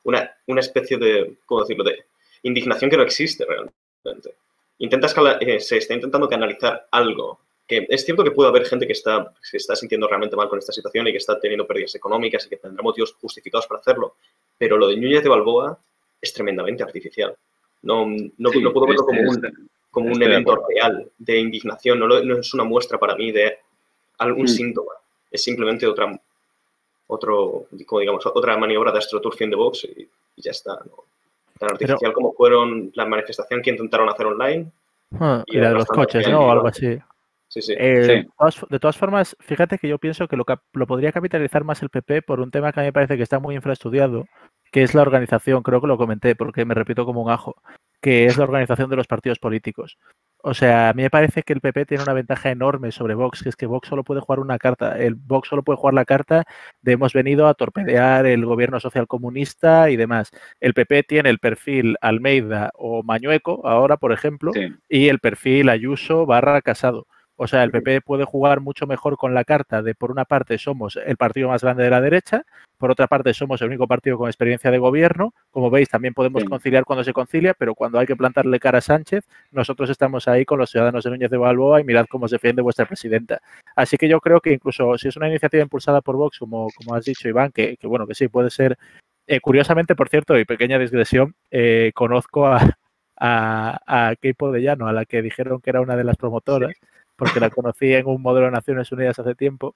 una, 0.03 0.31
una 0.47 0.59
especie 0.59 0.97
de, 0.97 1.37
¿cómo 1.45 1.61
decirlo?, 1.61 1.83
de 1.83 2.05
indignación 2.43 2.89
que 2.89 2.97
no 2.97 3.03
existe 3.03 3.45
realmente 3.45 4.35
intentas, 4.81 5.15
eh, 5.39 5.59
se 5.59 5.77
está 5.77 5.93
intentando 5.93 6.27
canalizar 6.27 6.87
algo. 6.91 7.39
Que 7.67 7.85
es 7.87 8.03
cierto 8.03 8.23
que 8.23 8.31
puede 8.31 8.49
haber 8.49 8.65
gente 8.65 8.85
que 8.85 8.93
está, 8.93 9.33
se 9.41 9.57
está 9.57 9.75
sintiendo 9.75 10.07
realmente 10.07 10.35
mal 10.35 10.49
con 10.49 10.59
esta 10.59 10.73
situación 10.73 11.07
y 11.07 11.11
que 11.11 11.19
está 11.19 11.39
teniendo 11.39 11.65
pérdidas 11.65 11.95
económicas 11.95 12.45
y 12.45 12.49
que 12.49 12.57
tendrá 12.57 12.83
motivos 12.83 13.13
justificados 13.21 13.65
para 13.67 13.79
hacerlo. 13.79 14.15
Pero 14.57 14.77
lo 14.77 14.87
de 14.87 14.97
Núñez 14.97 15.23
de 15.23 15.29
Balboa 15.29 15.79
es 16.19 16.33
tremendamente 16.33 16.83
artificial. 16.83 17.35
No, 17.83 18.05
no, 18.05 18.51
puedo 18.51 18.87
verlo 18.87 19.05
como 19.05 19.21
un, 19.21 19.69
como 19.89 20.11
un 20.11 20.21
evento 20.21 20.65
real 20.67 21.09
de 21.17 21.39
indignación. 21.39 21.99
No, 21.99 22.07
no, 22.07 22.39
es 22.39 22.53
una 22.53 22.63
muestra 22.63 22.99
para 22.99 23.15
mí 23.15 23.31
de 23.31 23.59
algún 24.17 24.45
mm. 24.45 24.49
síntoma. 24.49 24.91
Es 25.29 25.43
simplemente 25.43 25.87
otra, 25.87 26.19
otro, 27.07 27.67
digamos, 27.71 28.25
otra 28.25 28.57
maniobra 28.57 28.91
de 28.91 28.97
astroturfing 28.97 29.49
de 29.49 29.55
Vox 29.55 29.85
y, 29.85 30.09
y 30.35 30.41
ya 30.41 30.51
está. 30.51 30.73
¿no? 30.85 31.05
tan 31.61 31.71
artificial 31.71 32.11
como 32.11 32.33
fueron 32.33 32.91
la 32.95 33.05
manifestación 33.05 33.61
que 33.61 33.69
intentaron 33.69 34.09
hacer 34.09 34.25
online. 34.25 34.71
Ah, 35.19 35.43
y, 35.45 35.57
la 35.57 35.69
de 35.69 35.75
los 35.75 35.85
coches, 35.85 36.27
¿no? 36.27 36.47
O 36.47 36.51
algo 36.51 36.67
así. 36.67 36.97
Sí, 37.47 37.61
sí. 37.61 37.75
Eh, 37.77 38.25
de 38.69 38.79
todas 38.79 38.97
formas, 38.97 39.35
fíjate 39.41 39.77
que 39.77 39.89
yo 39.89 39.99
pienso 39.99 40.27
que 40.27 40.37
lo, 40.37 40.45
lo, 40.71 40.87
podría 40.87 41.11
capitalizar 41.11 41.65
más 41.65 41.81
el 41.81 41.89
PP 41.89 42.21
por 42.21 42.39
un 42.39 42.49
tema 42.49 42.71
que 42.71 42.79
a 42.79 42.83
mí 42.83 42.87
me 42.87 42.93
parece 42.93 43.17
que 43.17 43.23
está 43.23 43.39
muy 43.39 43.55
infraestudiado, 43.55 44.25
que 44.71 44.83
es 44.83 44.95
la 44.95 45.01
organización, 45.01 45.61
creo 45.61 45.81
que 45.81 45.87
lo 45.87 45.97
comenté 45.97 46.33
porque 46.33 46.63
me 46.63 46.75
repito 46.75 47.05
como 47.05 47.21
un 47.21 47.29
ajo, 47.29 47.61
que 48.01 48.25
es 48.25 48.37
la 48.37 48.43
organización 48.45 48.89
de 48.89 48.95
los 48.95 49.07
partidos 49.07 49.39
políticos. 49.39 49.97
O 50.43 50.55
sea, 50.55 50.89
a 50.89 50.93
mí 50.93 51.03
me 51.03 51.11
parece 51.11 51.43
que 51.43 51.53
el 51.53 51.61
PP 51.61 51.85
tiene 51.85 52.03
una 52.03 52.13
ventaja 52.13 52.49
enorme 52.49 52.91
sobre 52.91 53.13
Vox, 53.13 53.43
que 53.43 53.49
es 53.49 53.55
que 53.55 53.67
Vox 53.67 53.87
solo 53.87 54.03
puede 54.03 54.21
jugar 54.21 54.39
una 54.39 54.57
carta. 54.57 54.97
El 54.97 55.13
Vox 55.13 55.47
solo 55.47 55.61
puede 55.61 55.77
jugar 55.77 55.93
la 55.93 56.05
carta 56.05 56.45
de 56.81 56.93
hemos 56.93 57.13
venido 57.13 57.47
a 57.47 57.53
torpedear 57.53 58.25
el 58.25 58.43
gobierno 58.43 58.79
social 58.79 59.05
comunista 59.05 59.91
y 59.91 59.97
demás. 59.97 60.31
El 60.59 60.73
PP 60.73 61.03
tiene 61.03 61.29
el 61.29 61.37
perfil 61.37 61.95
Almeida 62.01 62.71
o 62.73 63.03
Mañueco, 63.03 63.67
ahora, 63.67 63.97
por 63.97 64.11
ejemplo, 64.11 64.51
y 64.89 65.09
el 65.09 65.19
perfil 65.19 65.69
Ayuso 65.69 66.25
barra 66.25 66.61
Casado. 66.61 67.05
O 67.35 67.47
sea, 67.47 67.63
el 67.63 67.71
PP 67.71 68.01
puede 68.01 68.23
jugar 68.23 68.61
mucho 68.61 68.87
mejor 68.87 69.17
con 69.17 69.33
la 69.33 69.43
carta 69.43 69.81
de, 69.81 69.95
por 69.95 70.11
una 70.11 70.25
parte, 70.25 70.57
somos 70.57 70.97
el 71.03 71.17
partido 71.17 71.49
más 71.49 71.63
grande 71.63 71.83
de 71.83 71.89
la 71.89 72.01
derecha, 72.01 72.45
por 72.81 72.91
otra 72.91 73.07
parte, 73.07 73.33
somos 73.33 73.61
el 73.61 73.67
único 73.67 73.87
partido 73.87 74.17
con 74.17 74.27
experiencia 74.27 74.71
de 74.71 74.79
gobierno. 74.79 75.33
Como 75.51 75.69
veis, 75.69 75.87
también 75.87 76.13
podemos 76.13 76.43
conciliar 76.43 76.83
cuando 76.83 77.03
se 77.03 77.13
concilia, 77.13 77.53
pero 77.53 77.75
cuando 77.75 77.99
hay 77.99 78.07
que 78.07 78.15
plantarle 78.15 78.59
cara 78.59 78.79
a 78.79 78.81
Sánchez, 78.81 79.23
nosotros 79.51 79.89
estamos 79.89 80.27
ahí 80.27 80.43
con 80.43 80.57
los 80.57 80.71
ciudadanos 80.71 81.03
de 81.03 81.11
Núñez 81.11 81.29
de 81.29 81.37
Balboa 81.37 81.79
y 81.79 81.83
mirad 81.83 82.07
cómo 82.09 82.27
se 82.27 82.35
defiende 82.35 82.61
vuestra 82.61 82.85
presidenta. 82.85 83.39
Así 83.75 83.97
que 83.97 84.09
yo 84.09 84.19
creo 84.19 84.41
que 84.41 84.51
incluso 84.51 84.97
si 84.97 85.07
es 85.07 85.15
una 85.15 85.29
iniciativa 85.29 85.63
impulsada 85.63 86.01
por 86.01 86.17
Vox, 86.17 86.39
como, 86.39 86.67
como 86.75 86.95
has 86.95 87.05
dicho, 87.05 87.29
Iván, 87.29 87.51
que, 87.51 87.77
bueno, 87.83 88.07
que 88.07 88.15
sí, 88.15 88.27
puede 88.27 88.49
ser. 88.49 88.77
Eh, 89.27 89.39
curiosamente, 89.39 89.95
por 89.95 90.09
cierto, 90.09 90.37
y 90.37 90.43
pequeña 90.43 90.79
digresión, 90.79 91.35
eh, 91.51 91.91
conozco 91.93 92.47
a, 92.47 92.77
a, 93.15 94.09
a 94.09 94.15
Keipo 94.15 94.51
de 94.51 94.61
Llano, 94.63 94.87
a 94.87 94.93
la 94.93 95.05
que 95.05 95.21
dijeron 95.21 95.61
que 95.61 95.69
era 95.69 95.81
una 95.81 95.95
de 95.95 96.03
las 96.03 96.17
promotoras 96.17 96.73
porque 97.21 97.39
la 97.39 97.51
conocí 97.51 97.93
en 97.93 98.07
un 98.07 98.19
modelo 98.19 98.47
de 98.47 98.51
Naciones 98.51 98.91
Unidas 98.91 99.19
hace 99.19 99.35
tiempo 99.35 99.75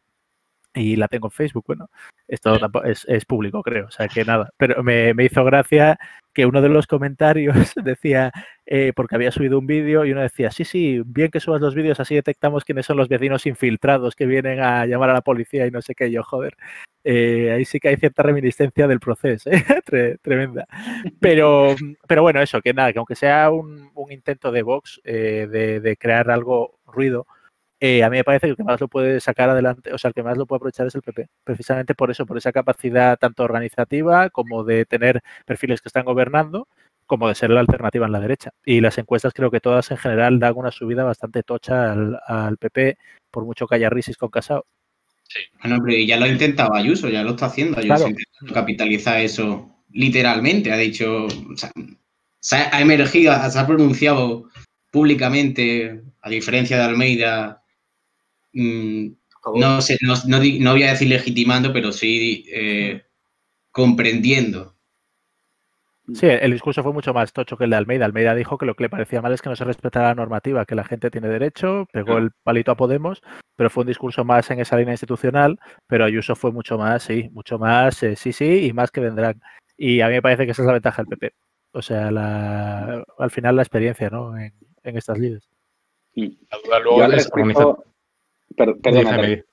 y 0.75 0.95
la 0.95 1.07
tengo 1.07 1.27
en 1.27 1.31
Facebook. 1.31 1.63
Bueno, 1.67 1.89
esto 2.27 2.57
es, 2.83 3.05
es 3.07 3.25
público, 3.25 3.63
creo, 3.63 3.88
o 3.88 3.91
sea 3.91 4.07
que 4.07 4.25
nada. 4.25 4.49
Pero 4.57 4.83
me, 4.83 5.13
me 5.13 5.25
hizo 5.25 5.43
gracia 5.43 5.97
que 6.35 6.45
uno 6.45 6.61
de 6.61 6.69
los 6.69 6.85
comentarios 6.85 7.55
decía, 7.83 8.31
eh, 8.65 8.91
porque 8.95 9.15
había 9.15 9.31
subido 9.31 9.57
un 9.57 9.65
vídeo 9.65 10.05
y 10.05 10.11
uno 10.11 10.21
decía, 10.21 10.51
sí, 10.51 10.65
sí, 10.65 11.01
bien 11.05 11.31
que 11.31 11.39
subas 11.39 11.61
los 11.61 11.73
vídeos, 11.73 11.99
así 11.99 12.13
detectamos 12.13 12.65
quiénes 12.65 12.85
son 12.85 12.97
los 12.97 13.07
vecinos 13.07 13.45
infiltrados 13.45 14.15
que 14.15 14.25
vienen 14.25 14.59
a 14.59 14.85
llamar 14.85 15.09
a 15.09 15.13
la 15.13 15.21
policía 15.21 15.65
y 15.65 15.71
no 15.71 15.81
sé 15.81 15.95
qué, 15.95 16.11
yo, 16.11 16.23
joder. 16.23 16.57
Eh, 17.05 17.51
ahí 17.51 17.65
sí 17.65 17.79
que 17.79 17.89
hay 17.89 17.97
cierta 17.97 18.23
reminiscencia 18.23 18.88
del 18.88 18.99
proceso, 18.99 19.49
¿eh? 19.49 19.63
tremenda. 20.21 20.67
Pero, 21.19 21.75
pero 22.07 22.21
bueno, 22.23 22.41
eso, 22.41 22.61
que 22.61 22.73
nada, 22.73 22.91
que 22.91 22.99
aunque 22.99 23.15
sea 23.15 23.49
un, 23.51 23.91
un 23.93 24.11
intento 24.11 24.51
de 24.51 24.63
Vox 24.63 24.99
de, 25.03 25.79
de 25.79 25.97
crear 25.97 26.29
algo 26.31 26.79
ruido, 26.85 27.27
eh, 27.79 28.03
a 28.03 28.09
mí 28.09 28.17
me 28.17 28.23
parece 28.23 28.47
que 28.47 28.51
el 28.51 28.57
que 28.57 28.63
más 28.63 28.79
lo 28.79 28.88
puede 28.88 29.19
sacar 29.19 29.49
adelante, 29.49 29.93
o 29.93 29.97
sea, 29.97 30.09
el 30.09 30.13
que 30.13 30.23
más 30.23 30.38
lo 30.38 30.45
puede 30.45 30.57
aprovechar 30.57 30.88
es 30.88 30.95
el 30.95 31.01
PP, 31.01 31.27
precisamente 31.43 31.93
por 31.93 32.09
eso, 32.09 32.25
por 32.25 32.38
esa 32.38 32.53
capacidad 32.53 33.17
tanto 33.17 33.43
organizativa 33.43 34.29
como 34.29 34.63
de 34.63 34.85
tener 34.85 35.21
perfiles 35.45 35.81
que 35.81 35.89
están 35.89 36.05
gobernando, 36.05 36.67
como 37.05 37.27
de 37.27 37.35
ser 37.35 37.49
la 37.49 37.59
alternativa 37.59 38.05
en 38.05 38.13
la 38.13 38.19
derecha. 38.19 38.51
Y 38.65 38.81
las 38.81 38.97
encuestas 38.97 39.33
creo 39.33 39.51
que 39.51 39.59
todas 39.59 39.91
en 39.91 39.97
general 39.97 40.39
dan 40.39 40.53
una 40.55 40.71
subida 40.71 41.03
bastante 41.03 41.43
tocha 41.43 41.91
al, 41.91 42.57
PP, 42.57 42.97
por 43.29 43.45
mucho 43.45 43.67
que 43.67 43.75
haya 43.75 43.89
risis 43.89 44.17
con 44.17 44.29
Casado. 44.29 44.65
Sí. 45.23 45.41
Bueno, 45.61 45.81
pero 45.83 45.97
ya 45.97 46.17
lo 46.17 46.25
ha 46.25 46.29
intentado 46.29 46.73
Ayuso, 46.75 47.09
ya 47.09 47.23
lo 47.23 47.31
está 47.31 47.47
haciendo. 47.47 47.77
Ayuso 47.77 48.05
claro. 48.05 48.53
capitalizar 48.53 49.19
eso 49.19 49.83
literalmente. 49.91 50.71
Ha 50.71 50.77
dicho, 50.77 51.25
o 51.25 51.57
sea, 51.57 51.71
se 52.39 52.55
ha 52.55 52.81
emergido, 52.81 53.33
se 53.49 53.59
ha 53.59 53.67
pronunciado 53.67 54.49
públicamente, 54.91 56.03
a 56.21 56.29
diferencia 56.29 56.77
de 56.77 56.83
Almeida, 56.83 57.63
Mm, 58.55 59.09
no 59.55 59.81
sé, 59.81 59.97
no, 60.01 60.15
no, 60.25 60.71
voy 60.71 60.83
a 60.83 60.91
decir 60.91 61.09
legitimando, 61.09 61.71
pero 61.71 61.91
sí 61.91 62.45
eh, 62.51 63.03
comprendiendo. 63.69 64.73
Sí, 66.13 66.27
el 66.27 66.51
discurso 66.51 66.83
fue 66.83 66.93
mucho 66.93 67.13
más 67.13 67.33
tocho 67.33 67.57
que 67.57 67.63
el 67.63 67.71
de 67.71 67.77
Almeida. 67.77 68.05
Almeida 68.05 68.35
dijo 68.35 68.57
que 68.57 68.65
lo 68.65 68.75
que 68.75 68.83
le 68.83 68.89
parecía 68.89 69.21
mal 69.21 69.33
es 69.33 69.41
que 69.41 69.49
no 69.49 69.55
se 69.55 69.63
respetara 69.63 70.09
la 70.09 70.15
normativa, 70.15 70.65
que 70.65 70.75
la 70.75 70.83
gente 70.83 71.09
tiene 71.09 71.27
derecho, 71.27 71.87
pegó 71.91 72.17
el 72.17 72.31
palito 72.43 72.71
a 72.71 72.75
Podemos, 72.75 73.23
pero 73.55 73.71
fue 73.71 73.81
un 73.81 73.87
discurso 73.87 74.23
más 74.23 74.49
en 74.51 74.59
esa 74.59 74.77
línea 74.77 74.93
institucional, 74.93 75.59
pero 75.87 76.05
Ayuso 76.05 76.35
fue 76.35 76.51
mucho 76.51 76.77
más, 76.77 77.03
sí, 77.03 77.29
mucho 77.33 77.57
más, 77.57 78.03
eh, 78.03 78.15
sí, 78.15 78.33
sí, 78.33 78.67
y 78.67 78.73
más 78.73 78.91
que 78.91 79.01
vendrán. 79.01 79.41
Y 79.77 80.01
a 80.01 80.07
mí 80.07 80.13
me 80.13 80.21
parece 80.21 80.45
que 80.45 80.51
esa 80.51 80.61
es 80.61 80.67
la 80.67 80.73
ventaja 80.73 81.01
del 81.01 81.09
PP. 81.09 81.33
O 81.71 81.81
sea, 81.81 82.07
al 82.07 83.31
final 83.31 83.55
la 83.55 83.63
experiencia, 83.63 84.09
¿no? 84.09 84.37
En, 84.37 84.53
estas 84.83 85.17
líderes. 85.17 85.49
La 86.13 86.79
duda 86.79 87.07
luego 87.09 87.94
es 88.58 89.45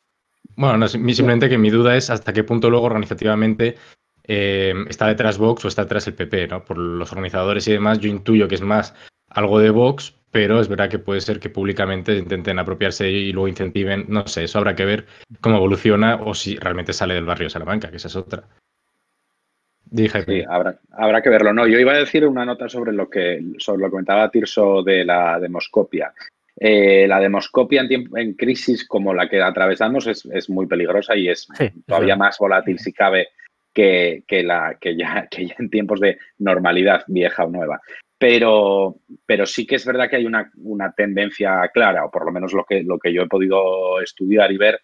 bueno, 0.57 0.87
simplemente 0.87 1.49
que 1.49 1.59
mi 1.59 1.71
duda 1.71 1.97
es 1.97 2.11
hasta 2.11 2.33
qué 2.33 2.45
punto 2.45 2.69
luego 2.69 2.87
organizativamente 2.87 3.77
eh, 4.25 4.75
está 4.89 5.07
detrás 5.07 5.39
Vox 5.39 5.65
o 5.65 5.69
está 5.69 5.83
detrás 5.83 6.07
el 6.07 6.15
PP, 6.15 6.49
¿no? 6.49 6.65
Por 6.65 6.79
los 6.79 7.11
organizadores 7.13 7.67
y 7.69 7.73
demás, 7.73 7.99
yo 7.99 8.09
intuyo 8.09 8.49
que 8.49 8.57
es 8.57 8.63
más 8.63 8.95
algo 9.29 9.59
de 9.59 9.71
Vox, 9.71 10.15
pero 10.31 10.61
es 10.61 10.69
verdad 10.69 10.91
que 10.91 10.99
puede 10.99 11.21
ser 11.21 11.41
que 11.41 11.51
públicamente 11.51 12.17
intenten 12.17 12.59
apropiarse 12.59 13.11
y 13.11 13.33
luego 13.33 13.49
incentiven, 13.49 14.05
no 14.09 14.27
sé, 14.27 14.45
eso 14.45 14.59
habrá 14.59 14.77
que 14.77 14.85
ver 14.85 15.07
cómo 15.41 15.57
evoluciona 15.57 16.17
o 16.17 16.35
si 16.35 16.57
realmente 16.57 16.93
sale 16.93 17.15
del 17.15 17.25
barrio 17.25 17.47
de 17.47 17.51
Salamanca, 17.51 17.91
que 17.91 17.97
esa 17.97 18.09
es 18.09 18.17
otra. 18.17 18.45
Dije, 19.85 20.23
sí, 20.25 20.43
habrá, 20.49 20.79
habrá 20.93 21.21
que 21.21 21.29
verlo. 21.29 21.53
No, 21.53 21.67
yo 21.67 21.79
iba 21.79 21.93
a 21.93 21.99
decir 21.99 22.27
una 22.27 22.47
nota 22.47 22.67
sobre 22.69 22.93
lo 22.93 23.11
que 23.11 23.43
sobre 23.59 23.81
lo 23.81 23.87
que 23.89 23.91
comentaba 23.91 24.31
Tirso 24.31 24.83
de 24.83 25.05
la 25.05 25.39
demoscopia. 25.39 26.15
Eh, 26.65 27.09
la 27.09 27.19
demoscopia 27.19 27.81
en, 27.81 28.09
en, 28.17 28.35
crisis 28.35 28.87
como 28.87 29.13
la 29.13 29.29
que 29.29 29.43
atravesamos 29.43 30.07
es, 30.07 30.49
muy 30.49 30.69
peligrosa 30.69 31.17
y 31.17 31.29
es 31.29 31.49
todavía 31.85 32.15
más 32.15 32.39
volátil 32.39 32.79
si 32.79 32.93
cabe 32.93 33.31
que, 33.75 34.23
la, 34.45 34.79
que, 34.81 34.97
ya, 34.97 35.27
que 35.31 35.49
ya 35.49 35.57
en 35.59 35.71
tiempos 35.71 35.99
de 35.99 36.19
normalidad 36.39 37.03
vieja 37.09 37.45
o 37.45 37.51
nueva. 37.51 37.81
Pero, 38.17 39.01
pero 39.27 39.45
sí 39.45 39.67
que 39.67 39.75
es 39.75 39.85
verdad 39.85 40.09
que 40.09 40.15
hay 40.15 40.25
una, 40.25 40.53
una, 40.59 40.93
tendencia 40.93 41.69
clara, 41.75 42.05
o 42.05 42.13
por 42.13 42.25
lo 42.25 42.31
menos 42.31 42.53
lo 42.53 42.65
que, 42.65 42.85
lo 42.85 42.97
que 43.01 43.13
yo 43.13 43.23
he 43.23 43.29
podido 43.29 44.01
estudiar 44.01 44.53
y 44.53 44.57
ver, 44.57 44.81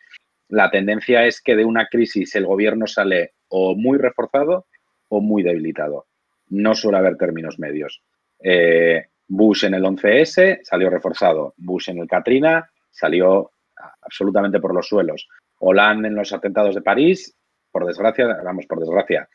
la 0.48 0.72
tendencia 0.72 1.26
es 1.26 1.40
que 1.40 1.54
de 1.54 1.64
una 1.64 1.86
crisis 1.86 2.34
el 2.34 2.46
gobierno 2.46 2.88
sale 2.88 3.34
o 3.46 3.76
muy 3.76 3.98
reforzado 3.98 4.66
o 5.06 5.20
muy 5.20 5.44
debilitado. 5.44 6.06
No 6.48 6.74
suele 6.74 6.98
haber 6.98 7.16
términos 7.16 7.60
medios. 7.60 8.02
Eh, 8.42 9.04
Bush 9.28 9.64
en 9.64 9.74
el 9.74 9.84
11S 9.84 10.60
salió 10.62 10.90
reforzado. 10.90 11.54
Bush 11.56 11.90
en 11.90 11.98
el 11.98 12.08
Katrina 12.08 12.68
salió 12.90 13.52
absolutamente 14.02 14.58
por 14.58 14.74
los 14.74 14.88
suelos. 14.88 15.28
Hollande 15.60 16.08
en 16.08 16.14
los 16.14 16.32
atentados 16.32 16.74
de 16.74 16.82
París, 16.82 17.36
por 17.70 17.86
desgracia, 17.86 18.26
vamos, 18.42 18.66
por 18.66 18.80
desgracia, 18.80 19.28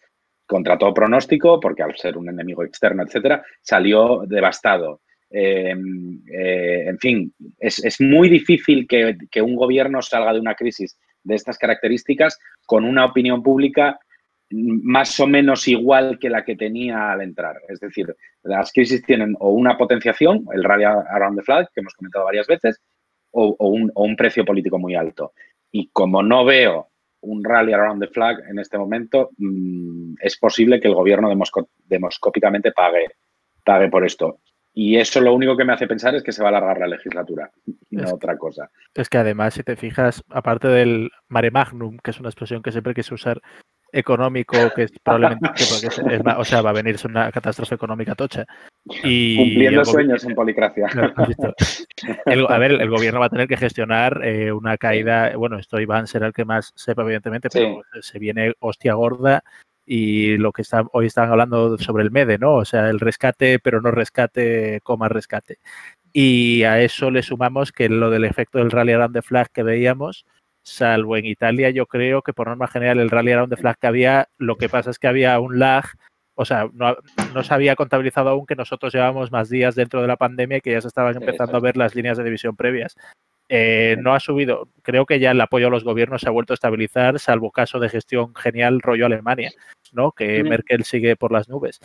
contra 0.46 0.78
todo 0.78 0.94
pronóstico, 0.94 1.60
porque 1.60 1.84
al 1.84 1.96
ser 1.96 2.18
un 2.18 2.30
enemigo 2.30 2.64
externo, 2.64 3.04
etcétera, 3.04 3.44
salió 3.62 4.24
devastado. 4.28 5.02
Em, 5.30 6.22
eh, 6.32 6.86
en 6.88 7.00
fin, 7.00 7.34
es, 7.58 8.00
muy 8.00 8.30
difícil 8.30 8.88
que, 8.88 9.18
que, 9.32 9.42
un 9.42 9.56
gobierno 9.56 10.02
salga 10.02 10.34
de 10.34 10.40
una 10.40 10.54
crisis 10.54 10.98
de 11.24 11.36
estas 11.36 11.58
características 11.58 12.38
con 12.66 12.86
una 12.86 13.06
opinión 13.06 13.42
pública 13.42 14.00
más 14.54 15.20
o 15.20 15.28
menos 15.28 15.68
igual 15.68 16.20
que 16.20 16.30
la 16.30 16.46
que 16.46 16.56
tenía 16.56 17.12
al 17.12 17.22
entrar. 17.22 17.62
Es 17.68 17.80
decir, 17.80 18.16
las 18.44 18.72
crisis 18.72 19.04
tienen 19.04 19.36
o 19.40 19.50
una 19.50 19.78
potenciación, 19.78 20.46
el 20.54 20.64
rally 20.64 20.84
around 20.84 21.38
the 21.38 21.44
flag, 21.44 21.70
que 21.74 21.82
hemos 21.82 21.94
comentado 21.96 22.26
varias 22.26 22.48
veces, 22.48 22.82
o, 23.32 23.56
un, 23.60 24.16
precio 24.16 24.46
político 24.46 24.78
muy 24.78 24.96
alto. 24.96 25.34
Y 25.72 25.90
como 25.90 26.22
no 26.22 26.46
veo 26.46 26.90
un 27.22 27.44
rally 27.44 27.74
around 27.74 28.04
the 28.04 28.12
flag 28.12 28.38
en 28.48 28.60
este 28.60 28.78
momento, 28.78 29.32
mm, 29.38 30.16
es 30.22 30.38
posible 30.38 30.80
que 30.80 30.88
el 30.88 30.94
gobierno 30.94 31.34
demoscópicamente 31.86 32.72
pague, 32.72 33.08
pague 33.66 33.90
por 33.90 34.06
esto. 34.06 34.40
Y 34.76 34.98
eso 34.98 35.22
lo 35.22 35.34
único 35.34 35.56
que 35.56 35.66
me 35.66 35.74
hace 35.74 35.88
pensar 35.88 36.14
es 36.16 36.24
que 36.24 36.32
se 36.32 36.44
va 36.44 36.50
a 36.50 36.52
alargar 36.58 36.80
la 36.80 36.88
legislatura, 36.88 37.52
y 37.66 37.96
no 37.96 38.14
otra 38.14 38.38
cosa. 38.38 38.70
Es 38.94 39.08
que 39.08 39.20
además, 39.20 39.54
si 39.54 39.64
te 39.64 39.76
fijas, 39.76 40.24
aparte 40.30 40.68
del 40.68 41.12
mare 41.28 41.52
magnum, 41.52 41.98
que 42.04 42.12
es 42.12 42.20
una 42.20 42.30
expresión 42.30 42.62
que 42.62 42.72
siempre 42.72 42.96
quise 42.96 43.14
usar 43.14 43.40
económico 43.94 44.58
que 44.76 44.84
es 44.84 44.92
probablemente 45.02 45.50
o 46.36 46.44
sea 46.44 46.62
va 46.62 46.72
a 46.72 46.74
venir 46.74 46.98
una 47.06 47.32
catástrofe 47.32 47.76
económica 47.76 48.16
tocha. 48.16 48.46
Y 49.04 49.38
cumpliendo 49.38 49.86
sueños 49.86 50.24
en 50.26 50.36
policracia. 50.36 50.88
A 52.48 52.58
ver 52.58 52.72
el 52.72 52.90
gobierno 52.90 53.20
va 53.20 53.28
a 53.28 53.30
tener 53.30 53.48
que 53.48 53.56
gestionar 53.56 54.20
eh, 54.24 54.52
una 54.52 54.78
caída. 54.78 55.38
Bueno 55.38 55.58
esto 55.58 55.80
Iván 55.80 56.08
será 56.08 56.28
el 56.28 56.34
que 56.34 56.44
más 56.44 56.74
sepa 56.76 57.04
evidentemente 57.04 57.50
pero 57.50 57.82
se 58.02 58.20
viene 58.20 58.54
hostia 58.60 58.96
gorda 58.96 59.44
y 59.86 60.38
lo 60.38 60.52
que 60.52 60.62
está, 60.62 60.86
hoy 60.94 61.08
están 61.08 61.30
hablando 61.30 61.78
sobre 61.78 62.04
el 62.04 62.12
MEDE, 62.12 62.38
¿no? 62.38 62.56
O 62.56 62.66
sea, 62.66 62.90
el 62.90 63.00
rescate, 63.00 63.60
pero 63.60 63.82
no 63.82 63.92
rescate, 63.92 64.80
coma 64.82 65.10
rescate. 65.10 65.60
Y 66.14 66.64
a 66.64 66.80
eso 66.82 67.12
le 67.12 67.24
sumamos 67.24 67.72
que 67.72 67.90
lo 67.90 68.10
del 68.10 68.24
efecto 68.24 68.60
del 68.60 68.72
rally 68.72 68.94
around 68.94 69.14
the 69.14 69.22
flag 69.22 69.50
que 69.52 69.64
veíamos, 69.64 70.26
salvo 70.64 71.18
en 71.18 71.26
Italia, 71.26 71.70
yo 71.70 71.86
creo 71.86 72.22
que 72.22 72.34
por 72.34 72.48
norma 72.48 72.68
general 72.68 73.00
el 73.00 73.10
rally 73.10 73.32
around 73.32 73.54
the 73.54 73.62
flag 73.62 73.78
que 73.78 73.88
había, 73.88 74.30
lo 74.38 74.56
que 74.56 74.70
pasa 74.70 74.90
es 74.90 74.98
que 74.98 75.08
había 75.08 75.40
un 75.40 75.60
lag, 75.60 75.86
o 76.36 76.46
sea, 76.46 76.68
no, 76.74 76.96
se 77.44 77.54
había 77.54 77.76
contabilizado 77.76 78.30
aún 78.30 78.46
que 78.46 78.56
nosotros 78.56 78.94
llevábamos 78.94 79.32
más 79.32 79.50
días 79.50 79.76
dentro 79.76 80.02
de 80.02 80.08
la 80.08 80.18
pandemia 80.18 80.58
y 80.58 80.62
que 80.62 80.72
ya 80.72 80.82
se 80.82 80.88
estaban 80.88 81.16
empezando 81.16 81.58
a 81.58 81.60
ver 81.60 81.78
las 81.78 81.94
líneas 81.94 82.18
de 82.18 82.24
división 82.24 82.56
previas. 82.56 82.96
Eh, 83.50 83.98
no 84.00 84.16
ha 84.16 84.20
subido, 84.20 84.70
creo 84.82 85.06
que 85.06 85.20
ya 85.20 85.32
el 85.32 85.42
apoyo 85.42 85.68
a 85.68 85.70
los 85.70 85.84
gobiernos 85.84 86.22
se 86.22 86.30
ha 86.30 86.32
vuelto 86.32 86.54
a 86.54 86.56
estabilizar, 86.56 87.20
salvo 87.20 87.52
caso 87.52 87.80
de 87.80 87.90
gestión 87.90 88.34
genial 88.34 88.82
rollo 88.82 89.06
Alemania, 89.06 89.52
¿no? 89.92 90.12
Que 90.12 90.44
Merkel 90.44 90.86
sigue 90.86 91.16
por 91.16 91.32
las 91.32 91.50
nubes. 91.50 91.80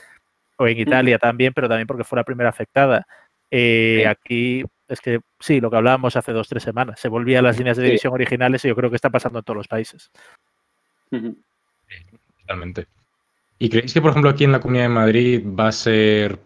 O 0.57 0.67
en 0.67 0.79
Italia 0.79 1.19
también, 1.19 1.53
pero 1.53 1.69
también 1.69 1.87
porque 1.87 2.05
fue 2.05 2.17
la 2.17 2.25
primera 2.25 2.49
afectada. 2.49 3.07
Eh, 3.51 4.07
aquí 4.07 4.65
es 4.89 5.01
que 5.01 5.21
sí, 5.39 5.61
lo 5.61 5.71
que 5.71 5.77
hablábamos 5.77 6.17
hace 6.17 6.33
dos, 6.33 6.49
tres 6.49 6.63
semanas, 6.63 6.99
se 6.99 7.09
volvía 7.09 7.41
a 7.41 7.43
las 7.43 7.59
líneas 7.59 7.77
de 7.77 7.85
división 7.85 8.13
originales 8.13 8.65
y 8.65 8.69
yo 8.69 8.75
creo 8.75 8.91
que 8.91 8.97
está 8.97 9.11
pasando 9.11 9.39
en 9.39 9.45
todos 9.45 9.59
los 9.59 9.69
países. 9.69 10.11
Totalmente. 12.41 12.87
¿Y 13.59 13.69
creéis 13.69 13.93
que, 13.93 14.01
por 14.01 14.11
ejemplo, 14.11 14.31
aquí 14.31 14.45
en 14.45 14.53
la 14.53 14.61
Comunidad 14.61 14.85
de 14.85 14.89
Madrid 14.89 15.45
va 15.47 15.69
a 15.69 15.73
ser 15.73 16.39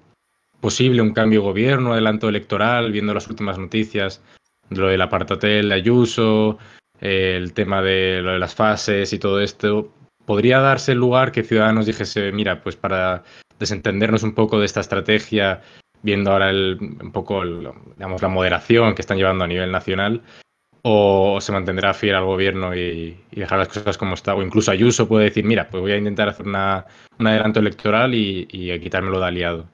posible 0.60 1.02
un 1.02 1.12
cambio 1.12 1.40
de 1.40 1.46
gobierno, 1.46 1.92
adelanto 1.92 2.28
electoral, 2.28 2.92
viendo 2.92 3.14
las 3.14 3.28
últimas 3.28 3.58
noticias, 3.58 4.22
lo 4.70 4.88
del 4.88 5.02
apartatel 5.02 5.68
de 5.68 5.74
Ayuso, 5.74 6.58
el 7.00 7.52
tema 7.52 7.82
de 7.82 8.22
lo 8.22 8.32
de 8.32 8.38
las 8.38 8.54
fases 8.54 9.12
y 9.12 9.18
todo 9.18 9.40
esto? 9.40 9.92
¿Podría 10.24 10.60
darse 10.60 10.92
el 10.92 10.98
lugar 10.98 11.32
que 11.32 11.42
Ciudadanos 11.42 11.86
dijese, 11.86 12.32
mira, 12.32 12.62
pues 12.62 12.76
para 12.76 13.24
desentendernos 13.58 14.22
un 14.22 14.34
poco 14.34 14.58
de 14.58 14.66
esta 14.66 14.80
estrategia 14.80 15.62
viendo 16.02 16.32
ahora 16.32 16.50
el, 16.50 16.78
un 16.80 17.12
poco 17.12 17.44
digamos, 17.44 18.22
la 18.22 18.28
moderación 18.28 18.94
que 18.94 19.02
están 19.02 19.18
llevando 19.18 19.44
a 19.44 19.48
nivel 19.48 19.70
nacional, 19.70 20.22
o 20.82 21.40
se 21.40 21.52
mantendrá 21.52 21.94
fiel 21.94 22.16
al 22.16 22.24
gobierno 22.24 22.74
y, 22.74 23.16
dejar 23.30 23.60
las 23.60 23.68
cosas 23.68 23.96
como 23.96 24.14
está, 24.14 24.34
o 24.34 24.42
incluso 24.42 24.70
Ayuso 24.70 25.08
puede 25.08 25.26
decir, 25.26 25.44
mira, 25.44 25.68
pues 25.70 25.80
voy 25.80 25.92
a 25.92 25.96
intentar 25.96 26.28
hacer 26.28 26.46
una, 26.46 26.84
un 27.18 27.26
adelanto 27.26 27.60
electoral 27.60 28.14
y, 28.14 28.48
y 28.50 28.78
quitármelo 28.80 29.20
de 29.20 29.26
aliado. 29.26 29.66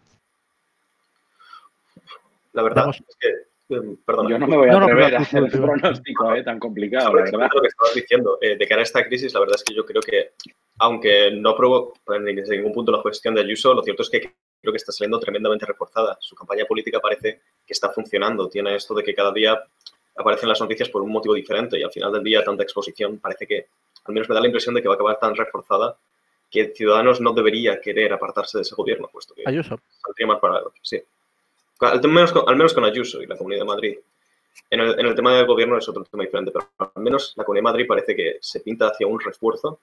La 2.53 2.63
verdad 2.63 2.91
es 2.91 3.17
que 3.21 3.77
em, 3.77 3.97
Perdón, 4.05 4.29
Yo 4.29 4.39
no 4.39 4.47
me 4.47 4.57
voy 4.57 4.69
a 4.69 4.77
atrever 4.77 5.15
a 5.15 5.21
hacer 5.21 5.43
un 5.43 5.51
pronóstico 5.51 6.35
eh, 6.35 6.43
tan 6.43 6.59
complicado, 6.59 7.15
la 7.15 7.23
verdad. 7.23 7.49
Lo 7.55 7.61
que 7.61 7.69
estabas 7.69 7.95
diciendo, 7.95 8.39
eh, 8.41 8.57
de 8.57 8.67
cara 8.67 8.81
a 8.81 8.85
esta 8.85 9.05
crisis, 9.07 9.33
la 9.35 9.41
verdad 9.41 9.57
es 9.57 9.65
que 9.65 9.75
yo 9.75 9.85
creo 9.85 10.03
que, 10.03 10.33
aunque 10.79 11.31
no 11.33 11.51
apruebo 11.51 11.93
desde 12.07 12.57
ningún 12.57 12.73
punto 12.73 12.93
la 12.93 13.03
cuestión 13.03 13.35
de 13.35 13.43
Ayuso, 13.43 13.75
lo 13.75 13.83
cierto 13.83 14.03
es 14.03 14.11
que 14.11 14.35
creo 14.61 14.73
que 14.73 14.79
está 14.79 14.93
saliendo 14.93 15.19
tremendamente 15.19 15.67
reforzada. 15.67 16.17
Su 16.21 16.35
campaña 16.35 16.65
política 16.65 17.01
parece 17.01 17.41
que 17.67 17.73
está 17.73 17.91
funcionando. 17.91 18.49
Tiene 18.49 18.75
esto 18.75 18.95
de 18.95 19.03
que 19.03 19.15
cada 19.15 19.33
día 19.33 19.63
aparecen 20.17 20.49
las 20.49 20.61
noticias 20.61 20.89
por 20.89 21.03
un 21.03 21.13
motivo 21.13 21.35
diferente 21.35 21.79
y 21.79 21.83
al 21.83 21.93
final 21.93 22.13
del 22.13 22.25
día 22.25 22.43
tanta 22.43 22.63
exposición 22.63 23.19
parece 23.19 23.47
que, 23.47 23.69
al 24.05 24.15
menos 24.15 24.29
me 24.29 24.35
da 24.35 24.41
la 24.41 24.49
impresión 24.49 24.75
de 24.75 24.83
que 24.83 24.89
va 24.89 24.95
a 24.95 24.97
acabar 24.97 25.19
tan 25.19 25.35
reforzada 25.35 25.97
que 26.51 26.73
Ciudadanos 26.75 27.21
no 27.21 27.33
debería 27.33 27.81
querer 27.81 28.13
apartarse 28.13 28.59
de 28.59 28.63
ese 28.63 28.75
gobierno, 28.75 29.09
puesto 29.13 29.35
que 29.35 29.43
Ayuso. 29.47 29.79
saldría 30.03 30.27
más 30.27 30.41
para 30.41 30.63
sí. 30.83 31.01
Al 31.81 32.01
menos, 32.09 32.33
con, 32.33 32.49
al 32.49 32.57
menos 32.57 32.75
con 32.75 32.85
Ayuso 32.85 33.23
y 33.23 33.27
la 33.27 33.37
Comunidad 33.37 33.61
de 33.61 33.67
Madrid. 33.67 33.99
En 34.71 34.81
el, 34.81 34.99
en 34.99 35.07
el, 35.07 35.15
tema 35.15 35.37
del 35.37 35.47
gobierno 35.47 35.79
es 35.79 35.89
otro 35.89 36.03
tema 36.05 36.25
diferente, 36.25 36.51
pero 36.51 36.69
al 36.79 37.03
menos 37.03 37.35
la 37.37 37.45
Comunidad 37.45 37.61
de 37.61 37.73
Madrid 37.73 37.87
parece 37.87 38.17
que 38.17 38.39
se 38.41 38.61
pinta 38.61 38.89
hacia 38.89 39.07
un 39.07 39.21
refuerzo 39.21 39.79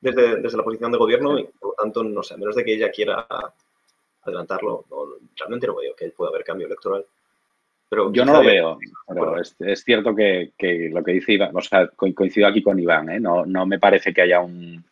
desde, 0.00 0.36
desde 0.36 0.56
la 0.56 0.64
posición 0.64 0.92
de 0.92 0.98
gobierno 0.98 1.38
y, 1.38 1.44
por 1.44 1.70
lo 1.70 1.74
tanto, 1.74 2.02
no 2.02 2.22
sé, 2.22 2.34
a 2.34 2.36
menos 2.38 2.56
de 2.56 2.64
que 2.64 2.74
ella 2.74 2.90
quiera 2.90 3.26
adelantarlo. 4.26 4.84
realmente 5.36 5.66
no 5.66 5.76
veo 5.76 5.94
que 5.94 6.10
pueda 6.10 6.30
haber 6.30 6.44
cambio 6.44 6.66
electoral. 6.66 7.04
Pero 7.88 8.12
Yo 8.12 8.24
no 8.24 8.32
lo 8.34 8.40
veo, 8.40 8.78
pero 9.06 9.40
es, 9.40 9.84
cierto 9.84 10.14
que, 10.14 10.52
lo 10.92 11.04
que 11.04 11.12
dice 11.12 11.34
Iván, 11.34 11.56
o 11.56 11.60
sea, 11.60 11.88
coincido 11.88 12.48
aquí 12.48 12.60
con 12.60 12.80
Iván, 12.80 13.10
¿eh? 13.10 13.20
no, 13.20 13.46
no 13.46 13.64
me 13.64 13.78
parece 13.78 14.12
que 14.12 14.22
haya 14.22 14.40
un, 14.40 14.84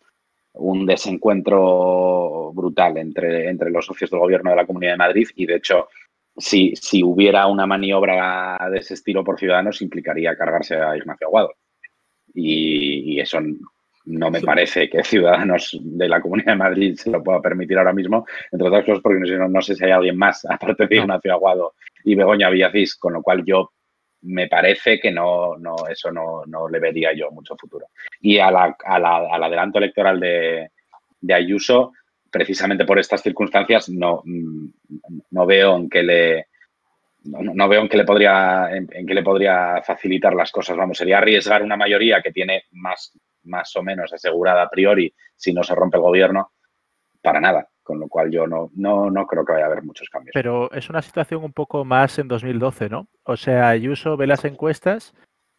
un 0.55 0.87
desencuentro 0.87 2.53
brutal 2.53 2.97
entre, 2.99 3.49
entre 3.49 3.70
los 3.70 3.87
socios 3.87 4.11
del 4.11 4.20
gobierno 4.20 4.51
de 4.51 4.57
la 4.57 4.66
Comunidad 4.66 4.92
de 4.92 4.99
Madrid 4.99 5.29
y, 5.35 5.47
de 5.47 5.57
hecho, 5.57 5.88
si, 6.37 6.75
si 6.77 7.03
hubiera 7.03 7.47
una 7.47 7.66
maniobra 7.66 8.59
de 8.70 8.79
ese 8.79 8.94
estilo 8.94 9.25
por 9.25 9.38
Ciudadanos, 9.38 9.83
implicaría 9.83 10.37
cargarse 10.37 10.77
a 10.77 10.97
Ignacio 10.97 11.27
Aguado. 11.27 11.55
Y, 12.33 13.14
y, 13.14 13.20
eso 13.20 13.38
no 14.07 14.31
me 14.31 14.40
parece 14.40 14.88
que 14.88 15.03
Ciudadanos 15.03 15.79
de 15.81 16.09
la 16.09 16.21
Comunidad 16.21 16.53
de 16.53 16.59
Madrid 16.59 16.97
se 16.97 17.11
lo 17.11 17.23
pueda 17.23 17.40
permitir 17.40 17.79
ahora 17.79 17.93
mismo, 17.93 18.27
entre 18.51 18.69
otras 18.69 18.85
cosas 18.85 19.03
porque 19.03 19.21
no, 19.21 19.62
sé 19.62 19.75
si 19.75 19.85
hay 19.85 19.93
alguien 19.93 20.17
más, 20.17 20.45
aparte 20.49 20.87
de 20.87 20.97
Ignacio 20.97 21.33
Aguado 21.33 21.75
y 22.05 22.14
Begoña 22.14 22.51
Villacís, 22.51 22.97
con 22.97 23.14
lo 23.14 23.23
cual 23.23 23.45
yo 23.47 23.73
me 24.23 24.49
parece 24.49 24.99
que 25.01 25.11
no, 25.11 25.57
no 25.57 25.75
eso 25.90 26.11
no, 26.11 26.45
no 26.47 26.69
le 26.69 26.79
vería 26.79 27.12
yo 27.14 27.31
mucho 27.31 27.57
futuro. 27.57 27.88
Y 28.21 28.38
a 28.38 28.51
la, 28.51 28.77
a 28.85 28.99
la, 28.99 29.17
al 29.31 29.45
adelanto 29.45 29.79
electoral 29.79 30.19
de, 30.19 30.71
de, 31.21 31.35
Ayuso, 31.35 31.93
precisamente 32.31 32.87
por 32.87 32.99
estas 32.99 33.23
circunstancias, 33.23 33.88
no, 33.90 34.23
no 34.25 35.47
veo 35.47 35.77
en 35.77 35.90
qué 35.90 36.03
le 36.03 36.47
no, 37.25 37.69
veo 37.69 37.81
en 37.81 37.88
qué 37.88 37.97
le 37.97 38.05
podría 38.05 38.69
en, 38.71 38.87
en 38.93 39.07
qué 39.07 39.14
le 39.14 39.23
podría 39.23 39.83
facilitar 39.83 40.35
las 40.35 40.51
cosas. 40.51 40.77
Vamos, 40.77 40.99
sería 40.99 41.19
arriesgar 41.19 41.62
una 41.62 41.77
mayoría 41.77 42.21
que 42.23 42.33
tiene 42.33 42.64
más 42.73 43.19
más 43.44 43.74
o 43.76 43.83
menos 43.83 44.12
asegurada 44.12 44.62
a 44.62 44.70
priori 44.70 45.14
si 45.37 45.52
no 45.52 45.62
se 45.62 45.74
rompe 45.74 45.96
el 45.96 46.02
gobierno, 46.02 46.52
para 47.22 47.40
nada. 47.40 47.68
Con 47.83 48.00
lo 48.00 48.09
cual 48.09 48.30
yo 48.30 48.46
no, 48.46 48.70
no, 48.74 49.11
no 49.11 49.26
creo 49.26 49.44
que 49.44 49.52
vaya 49.52 49.66
a 49.66 49.68
haber 49.68 49.83
muchos 49.83 50.09
cambios. 50.09 50.33
Pero 50.33 50.72
es 50.72 50.88
una 50.88 51.02
situación 51.02 51.44
un 51.44 51.52
poco 51.52 51.85
más 51.85 52.18
en 52.18 52.28
2012, 52.28 52.88
¿no? 52.88 53.09
O 53.24 53.37
sea, 53.37 53.68
Ayuso 53.68 54.16
ve 54.16 54.26
las 54.26 54.46
encuestas 54.46 55.14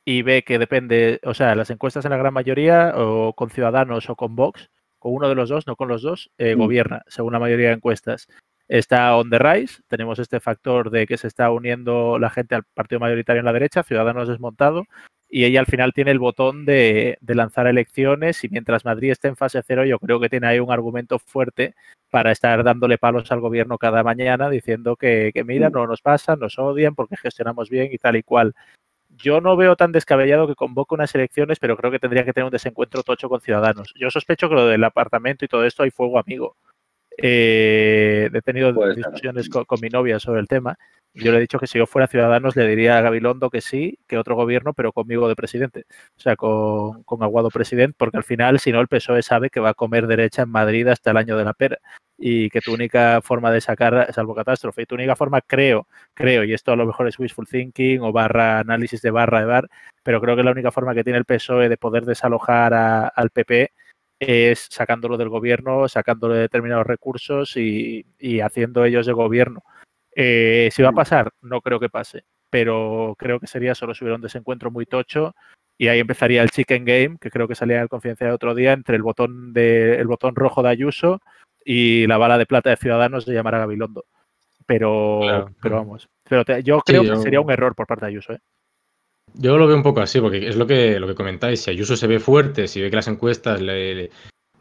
y 0.05 0.23
ve 0.23 0.43
que 0.43 0.57
depende, 0.57 1.19
o 1.23 1.35
sea, 1.35 1.53
las 1.53 1.69
encuestas 1.69 2.03
en 2.05 2.11
la 2.11 2.17
gran 2.17 2.33
mayoría, 2.33 2.93
o 2.95 3.33
con 3.33 3.51
Ciudadanos 3.51 4.09
o 4.09 4.15
con 4.15 4.35
Vox, 4.35 4.71
con 4.97 5.13
uno 5.13 5.29
de 5.29 5.35
los 5.35 5.49
dos, 5.49 5.67
no 5.67 5.75
con 5.75 5.87
los 5.87 6.01
dos, 6.01 6.31
eh, 6.39 6.55
mm. 6.55 6.59
gobierna, 6.59 7.03
según 7.07 7.33
la 7.33 7.39
mayoría 7.39 7.67
de 7.67 7.75
encuestas. 7.75 8.27
Está 8.67 9.15
on 9.15 9.29
the 9.29 9.37
rise, 9.37 9.83
tenemos 9.87 10.17
este 10.17 10.39
factor 10.39 10.89
de 10.89 11.05
que 11.05 11.17
se 11.17 11.27
está 11.27 11.51
uniendo 11.51 12.17
la 12.17 12.31
gente 12.31 12.55
al 12.55 12.63
partido 12.63 12.99
mayoritario 12.99 13.41
en 13.41 13.45
la 13.45 13.53
derecha, 13.53 13.83
Ciudadanos 13.83 14.27
desmontado, 14.27 14.85
y 15.29 15.45
ella 15.45 15.59
al 15.59 15.65
final 15.65 15.93
tiene 15.93 16.11
el 16.11 16.19
botón 16.19 16.65
de, 16.65 17.17
lanzar 17.25 17.67
elecciones 17.67 18.43
y 18.43 18.49
mientras 18.49 18.85
Madrid 18.85 19.11
esté 19.11 19.27
en 19.27 19.35
fase 19.35 19.61
cero 19.65 19.85
yo 19.85 19.99
creo 19.99 20.19
que 20.19 20.29
tiene 20.29 20.47
ahí 20.47 20.59
un 20.59 20.71
argumento 20.71 21.19
fuerte 21.19 21.75
para 22.09 22.31
estar 22.31 22.63
dándole 22.63 22.97
palos 22.97 23.31
al 23.31 23.41
gobierno 23.41 23.77
cada 23.77 24.03
mañana 24.03 24.49
diciendo 24.49 24.95
que, 24.95 25.31
mira, 25.45 25.69
no 25.69 25.87
nos 25.87 26.01
pasa, 26.01 26.35
nos 26.35 26.57
odian 26.59 26.95
porque 26.95 27.17
gestionamos 27.17 27.69
bien 27.69 27.89
y 27.91 27.97
tal 27.97 28.15
y 28.15 28.23
cual. 28.23 28.53
Yo 29.17 29.41
no 29.41 29.55
veo 29.55 29.75
tan 29.75 29.91
descabellado 29.91 30.47
que 30.47 30.55
convoque 30.55 30.95
unas 30.95 31.13
elecciones, 31.15 31.59
pero 31.59 31.77
creo 31.77 31.91
que 31.91 31.99
tendría 31.99 32.25
que 32.25 32.33
tener 32.33 32.45
un 32.45 32.51
desencuentro 32.51 33.01
tocho 33.01 33.29
con 33.29 33.41
ciudadanos. 33.41 33.93
Yo 33.97 34.09
sospecho 34.09 34.49
que 34.49 34.55
lo 34.55 34.67
del 34.67 34.83
apartamento 34.83 35.45
y 35.45 35.47
todo 35.47 35.65
esto 35.65 35.83
hay 35.83 35.91
fuego 35.91 36.19
amigo. 36.19 36.57
Eh, 37.17 38.29
he 38.33 38.41
tenido 38.41 38.73
discusiones 38.93 39.49
con, 39.49 39.65
mi 39.81 39.89
novia 39.89 40.19
sobre 40.19 40.41
el 40.41 40.47
tema. 40.47 40.77
Yo 41.13 41.31
le 41.31 41.37
he 41.37 41.41
dicho 41.41 41.59
que 41.59 41.67
si 41.67 41.77
yo 41.77 41.87
fuera 41.87 42.07
Ciudadanos 42.07 42.57
le 42.57 42.67
diría 42.67 42.97
a 42.97 43.01
Gabilondo 43.01 43.49
que 43.49 43.61
sí, 43.61 43.99
que 44.05 44.17
otro 44.17 44.35
gobierno, 44.35 44.73
pero 44.73 44.91
conmigo 44.91 45.29
de 45.29 45.35
presidente. 45.35 45.85
O 46.17 46.19
sea, 46.19 46.35
con, 46.35 47.03
con 47.03 47.23
Aguado 47.23 47.49
presidente, 47.49 47.95
porque 47.97 48.17
al 48.17 48.23
final, 48.23 48.59
si 48.59 48.73
no, 48.73 48.81
el 48.81 48.89
PSOE 48.89 49.23
sabe 49.23 49.49
que 49.49 49.61
va 49.61 49.69
a 49.69 49.73
comer 49.73 50.07
derecha 50.07 50.41
en 50.41 50.49
Madrid 50.49 50.87
hasta 50.87 51.11
el 51.11 51.17
año 51.17 51.37
de 51.37 51.45
la 51.45 51.53
pera 51.53 51.79
y 52.17 52.49
que 52.49 52.61
tu 52.61 52.73
única 52.73 53.21
forma 53.21 53.51
de 53.51 53.61
sacar, 53.61 54.13
salvo 54.13 54.35
catástrofe, 54.35 54.83
y 54.83 54.85
tu 54.85 54.95
única 54.95 55.15
forma, 55.15 55.41
creo, 55.41 55.87
creo, 56.13 56.43
y 56.43 56.53
esto 56.53 56.71
a 56.71 56.75
lo 56.75 56.85
mejor 56.85 57.07
es 57.07 57.19
wishful 57.19 57.47
thinking 57.47 58.01
o 58.01 58.11
barra 58.11 58.59
análisis 58.59 59.01
de 59.01 59.11
barra 59.11 59.39
de 59.41 59.45
bar, 59.45 59.69
pero 60.03 60.21
creo 60.21 60.35
que 60.35 60.43
la 60.43 60.51
única 60.51 60.71
forma 60.71 60.93
que 60.93 61.03
tiene 61.03 61.19
el 61.19 61.25
PSOE 61.25 61.69
de 61.69 61.77
poder 61.77 62.05
desalojar 62.05 62.73
al 62.73 63.29
PP 63.31 63.71
es 64.19 64.67
sacándolo 64.69 65.17
del 65.17 65.29
gobierno, 65.29 65.87
sacándolo 65.87 66.33
de 66.33 66.41
determinados 66.41 66.87
recursos 66.87 67.55
y, 67.57 68.05
haciendo 68.41 68.85
ellos 68.85 69.05
de 69.05 69.13
gobierno. 69.13 69.63
Eh, 70.15 70.69
si 70.71 70.81
va 70.81 70.89
a 70.89 70.91
mm. 70.91 70.95
pasar, 70.95 71.31
no 71.41 71.61
creo 71.61 71.79
que 71.79 71.89
pase, 71.89 72.23
pero 72.49 73.15
creo 73.17 73.39
que 73.39 73.47
sería 73.47 73.75
solo 73.75 73.93
si 73.93 74.03
hubiera 74.03 74.15
un 74.15 74.21
desencuentro 74.21 74.71
muy 74.71 74.85
tocho 74.85 75.35
y 75.77 75.89
ahí 75.89 75.99
empezaría 75.99 76.41
el 76.41 76.51
chicken 76.51 76.85
game, 76.85 77.17
que 77.19 77.29
creo 77.29 77.47
que 77.47 77.55
salía 77.55 77.77
en 77.77 77.83
el 77.83 77.89
confidencial 77.89 78.29
de 78.29 78.35
otro 78.35 78.55
día, 78.55 78.71
entre 78.71 78.95
el 78.95 79.03
botón, 79.03 79.51
de, 79.51 79.95
el 79.95 80.07
botón 80.07 80.35
rojo 80.35 80.63
de 80.63 80.69
Ayuso 80.69 81.21
y 81.65 82.07
la 82.07 82.17
bala 82.17 82.37
de 82.37 82.45
plata 82.45 82.69
de 82.69 82.77
Ciudadanos 82.77 83.25
de 83.25 83.33
llamar 83.33 83.55
a 83.55 83.59
Gabilondo. 83.59 84.05
Pero, 84.65 85.51
pero 85.61 85.75
vamos, 85.75 86.09
pero 86.27 86.43
yo 86.59 86.79
creo 86.79 87.03
que 87.03 87.17
sería 87.17 87.41
un 87.41 87.51
error 87.51 87.75
por 87.75 87.85
parte 87.85 88.05
de 88.05 88.11
Ayuso. 88.11 88.33
¿eh? 88.33 88.39
Yo 89.37 89.57
lo 89.57 89.67
veo 89.67 89.75
un 89.75 89.83
poco 89.83 90.01
así, 90.01 90.19
porque 90.21 90.47
es 90.47 90.55
lo 90.55 90.65
que, 90.65 90.99
lo 90.99 91.07
que 91.07 91.15
comentáis. 91.15 91.61
Si 91.61 91.71
Ayuso 91.71 91.97
se 91.97 92.07
ve 92.07 92.19
fuerte, 92.19 92.67
si 92.67 92.81
ve 92.81 92.89
que 92.89 92.95
las 92.95 93.07
encuestas 93.07 93.61
le, 93.61 94.09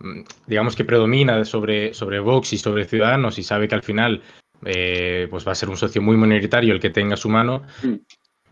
mm, 0.00 0.20
digamos 0.46 0.74
que 0.74 0.84
predomina 0.84 1.44
sobre, 1.44 1.94
sobre 1.94 2.20
Vox 2.20 2.52
y 2.52 2.58
sobre 2.58 2.84
Ciudadanos 2.84 3.38
y 3.38 3.42
sabe 3.42 3.68
que 3.68 3.74
al 3.74 3.82
final 3.82 4.22
eh, 4.64 5.28
pues 5.30 5.46
va 5.46 5.52
a 5.52 5.56
ser 5.56 5.68
un 5.68 5.76
socio 5.76 6.00
muy 6.02 6.16
minoritario 6.16 6.72
el 6.72 6.80
que 6.80 6.90
tenga 6.90 7.16
su 7.16 7.28
mano, 7.28 7.62
mm. 7.82 7.94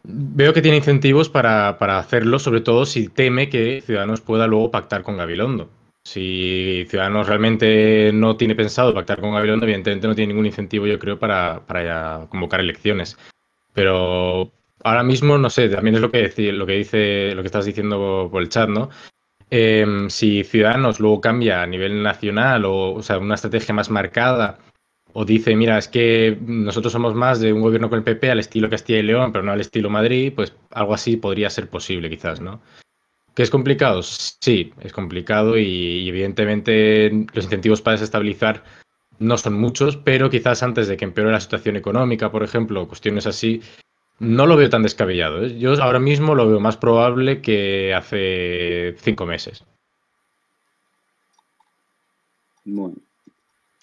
veo 0.05 0.53
que 0.53 0.63
tiene 0.63 0.77
incentivos 0.77 1.29
para, 1.29 1.79
para, 1.79 1.99
hacerlo, 1.99 2.39
sobre 2.39 2.61
todo 2.61 2.87
si 2.87 3.09
teme 3.09 3.49
que 3.49 3.83
Ciudadanos 3.85 4.21
pueda 4.21 4.47
luego 4.47 4.71
pactar 4.71 5.03
con 5.03 5.17
Gabilondo. 5.17 5.71
Si 6.05 6.85
Ciudadanos 6.89 7.29
realmente 7.29 8.11
no 8.13 8.37
tiene 8.37 8.57
pensado 8.57 8.93
pactar 8.93 9.21
con 9.21 9.33
Gabilondo, 9.33 9.67
evidentemente 9.67 10.09
no 10.09 10.15
tiene 10.15 10.33
ningún 10.33 10.47
incentivo, 10.47 10.87
yo 10.87 10.99
creo, 10.99 11.19
para, 11.19 11.65
para 11.67 12.27
convocar 12.29 12.61
elecciones. 12.61 13.17
Pero 13.73 14.53
ahora 14.85 15.03
mismo, 15.03 15.39
no 15.39 15.51
sé, 15.51 15.69
también 15.69 15.97
es 15.97 16.01
lo 16.01 16.11
que, 16.11 16.53
lo 16.53 16.67
que 16.67 16.73
dice, 16.73 17.35
lo 17.35 17.43
que 17.43 17.47
estás 17.47 17.65
diciendo 17.65 18.29
por 18.31 18.43
el 18.43 18.49
chat, 18.49 18.69
¿no? 18.69 18.91
Em, 19.51 20.09
si 20.09 20.45
Ciudadanos 20.45 20.99
luego 20.99 21.21
cambia 21.21 21.63
a 21.63 21.67
nivel 21.67 22.03
nacional 22.03 22.65
o, 22.65 22.95
o 22.95 23.03
sea, 23.03 23.19
una 23.19 23.35
estrategia 23.35 23.75
más 23.75 23.91
marcada 23.91 24.59
o 25.13 25.25
dice, 25.25 25.55
mira, 25.57 25.79
es 25.79 25.89
que 25.89 26.39
nosotros 26.41 26.93
somos 26.93 27.15
más 27.15 27.41
de 27.41 27.53
un 27.53 27.61
gobierno 27.61 27.91
con 27.91 27.99
el 27.99 28.05
PP 28.05 28.31
al 28.31 28.39
estilo 28.39 28.71
Castilla 28.71 29.01
y 29.01 29.03
León, 29.03 29.33
pero 29.33 29.45
no 29.45 29.53
al 29.53 29.61
estilo 29.61 29.91
Madrid, 29.91 30.33
pues 30.35 30.55
algo 30.71 30.95
así 30.95 31.17
podría 31.17 31.51
ser 31.51 31.69
posible 31.69 32.09
quizás, 32.09 32.41
¿no? 32.41 32.63
¿Que 33.35 33.43
es 33.43 33.51
complicado? 33.51 34.03
Sí, 34.03 34.73
es 34.81 34.93
complicado 34.93 35.59
y, 35.59 36.09
evidentemente 36.09 37.11
los 37.33 37.45
incentivos 37.45 37.81
para 37.81 37.95
desestabilizar 37.95 38.65
no 39.19 39.37
son 39.39 39.55
muchos, 39.55 39.97
pero 39.97 40.31
quizás 40.31 40.63
antes 40.63 40.89
de 40.89 40.97
que 40.97 41.05
empeore 41.05 41.33
la 41.33 41.41
situación 41.41 41.77
económica, 41.77 42.31
por 42.31 42.43
ejemplo, 42.43 42.89
cuestiones 42.89 43.27
así, 43.27 43.63
no 44.19 44.47
lo 44.47 44.57
veo 44.57 44.71
tan 44.71 44.83
descabellado. 44.83 45.45
¿eh? 45.45 45.59
Yo 45.59 45.73
ahora 45.83 45.99
mismo 45.99 46.35
lo 46.35 46.49
veo 46.49 46.61
más 46.61 46.77
probable 46.77 47.41
que 47.41 47.95
hace 47.95 48.95
cinco 48.99 49.27
meses. 49.27 49.65
Bueno. 52.65 52.95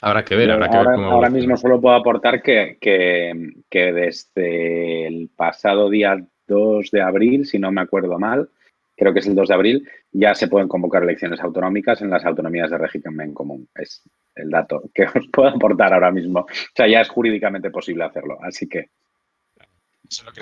Habrá 0.02 0.24
que 0.24 0.36
ver, 0.36 0.50
habrá 0.50 0.70
que 0.70 0.78
ahora, 0.78 0.92
ver 0.92 1.00
cómo. 1.00 1.12
Ahora 1.12 1.30
mismo 1.30 1.58
solo 1.58 1.82
puedo 1.82 1.96
aportar 1.96 2.42
que, 2.42 2.78
que, 2.80 3.54
que, 3.70 3.92
desde 3.92 5.08
el 5.08 5.30
pasado 5.36 5.90
día 5.90 6.26
2 6.48 6.90
de 6.92 7.02
abril, 7.02 7.46
si 7.46 7.60
no 7.60 7.70
me 7.72 7.82
acuerdo 7.82 8.18
mal, 8.18 8.50
creo 8.96 9.12
que 9.12 9.20
es 9.20 9.28
el 9.28 9.36
2 9.36 9.50
de 9.50 9.54
abril, 9.54 9.90
ya 10.12 10.34
se 10.36 10.48
pueden 10.48 10.70
convocar 10.70 11.04
elecciones 11.04 11.42
autonómicas 11.42 12.02
en 12.02 12.10
las 12.10 12.26
autonomías 12.26 12.70
de 12.70 12.78
régimen 12.78 13.34
común. 13.34 13.68
Es 13.76 14.04
el 14.36 14.50
dato 14.50 14.84
que 14.94 15.04
os 15.04 15.28
puedo 15.34 15.50
aportar 15.50 15.94
ahora 15.94 16.12
mismo. 16.12 16.42
O 16.42 16.48
sea, 16.74 16.88
ya 16.88 17.02
es 17.02 17.10
jurídicamente 17.10 17.70
posible 17.70 18.06
hacerlo. 18.06 18.38
Así 18.42 18.70
que 18.70 18.90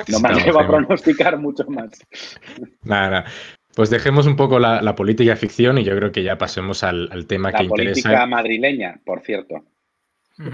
no 0.08 0.20
me 0.20 0.30
atrevo 0.30 0.60
a 0.60 0.68
pronosticar 0.68 1.38
mucho 1.38 1.66
más. 1.68 1.92
Nada, 2.84 3.10
nada. 3.10 3.26
Pues 3.76 3.92
dejemos 3.92 4.26
un 4.26 4.36
poco 4.36 4.58
la, 4.58 4.96
política 4.96 5.36
ficción 5.36 5.78
y 5.78 5.84
yo 5.84 5.96
creo 5.96 6.12
que 6.12 6.24
ya 6.24 6.38
pasemos 6.38 6.84
al, 6.84 7.10
tema 7.28 7.52
que 7.52 7.64
interesa. 7.64 8.10
La 8.10 8.16
política 8.18 8.26
madrileña, 8.26 9.02
por 9.06 9.22
cierto. 9.22 9.64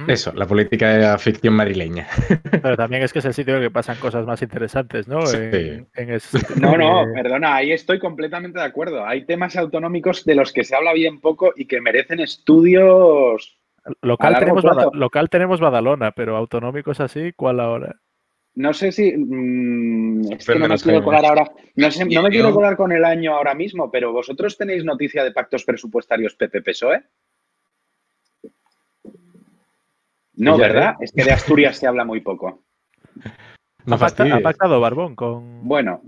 Eso, 0.08 0.32
la 0.34 0.45
política 0.45 0.89
de 0.89 0.99
la 1.04 1.17
ficción 1.17 1.54
madrileña. 1.54 2.08
Pero 2.62 2.78
también 2.78 3.04
es 3.04 3.12
que 3.12 3.19
es 3.19 3.26
el 3.26 3.34
sitio 3.34 3.56
en 3.56 3.63
que 3.63 3.71
pasan 3.71 3.97
cosas 3.97 4.26
más 4.26 4.41
interesantes, 4.41 5.08
¿no? 5.08 5.19
No, 6.60 6.78
no, 6.78 7.06
perdona, 7.13 7.56
ahí 7.56 7.71
estoy 7.71 7.99
completamente 7.99 8.60
de 8.60 8.65
acuerdo. 8.65 9.06
Hay 9.06 9.26
temas 9.26 9.56
autonómicos 9.58 10.23
de 10.26 10.36
los 10.36 10.54
que 10.54 10.63
se 10.63 10.76
habla 10.76 10.93
bien 10.93 11.19
poco 11.19 11.54
y 11.56 11.65
que 11.65 11.82
merecen 11.82 12.19
estudios. 12.19 13.58
Local, 14.02 14.38
tenemos, 14.39 14.63
local 14.93 15.30
tenemos 15.30 15.60
Badalona, 15.60 16.12
pero 16.12 16.38
autonómicos 16.38 17.02
así, 17.02 17.34
¿cuál 17.34 17.60
ahora? 17.60 17.97
No 18.56 18.74
sé 18.74 18.92
si. 18.92 19.12
Mm, 19.16 20.32
es 20.32 20.46
que 20.46 20.60
no 20.60 20.68
me 20.68 20.78
quiero 20.78 21.04
colar 21.04 21.26
ahora. 21.26 21.52
No, 21.76 21.88
no 22.12 22.22
me 22.22 22.30
quiero 22.30 22.54
colar 22.54 22.76
con 22.78 22.92
el 22.92 23.04
año 23.04 23.36
ahora 23.36 23.56
mismo, 23.56 23.89
pero 23.89 24.13
¿vosotros 24.13 24.58
tenéis 24.58 24.84
noticia 24.84 25.24
de 25.24 25.32
pactos 25.32 25.63
presupuestarios 25.63 26.36
PP-PSOE? 26.36 27.04
No, 30.36 30.58
¿verdad? 30.58 30.96
Es 31.00 31.12
que 31.12 31.24
de 31.24 31.32
Asturias 31.32 31.78
se 31.78 31.88
habla 31.88 32.06
muy 32.06 32.22
poco. 32.22 32.63
ha, 33.88 33.98
pactado, 33.98 34.80
Barbón 34.80 35.16
con. 35.16 35.68
Bueno, 35.68 36.02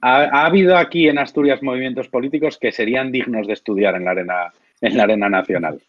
ha, 0.00 0.46
habido 0.46 0.76
aquí 0.76 1.08
en 1.08 1.18
Asturias 1.18 1.62
movimientos 1.62 2.08
políticos 2.08 2.58
que 2.58 2.72
serían 2.72 3.10
dignos 3.12 3.46
de 3.46 3.54
estudiar 3.54 3.96
en 3.96 4.04
la 4.04 4.12
arena, 4.12 4.52
en 4.80 4.96
la 4.96 5.02
arena 5.02 5.28
nacional. 5.28 5.80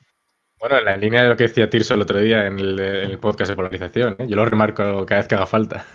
Bueno, 0.60 0.78
en 0.78 0.86
la 0.86 0.98
línea 0.98 1.24
de 1.24 1.30
lo 1.30 1.38
que 1.38 1.43
decía 1.43 1.69
Tirso 1.69 1.93
el 1.93 2.02
otro 2.02 2.19
día 2.19 2.45
en 2.45 2.60
el, 2.60 3.17
podcast 3.19 3.50
de 3.50 3.56
polarización, 3.56 4.15
¿eh? 4.19 4.28
yo 4.28 4.36
lo 4.36 4.45
remarco 4.45 5.06
cada 5.06 5.22
vez 5.22 5.28
que 5.28 5.36
haga 5.36 5.45
falta. 5.45 5.86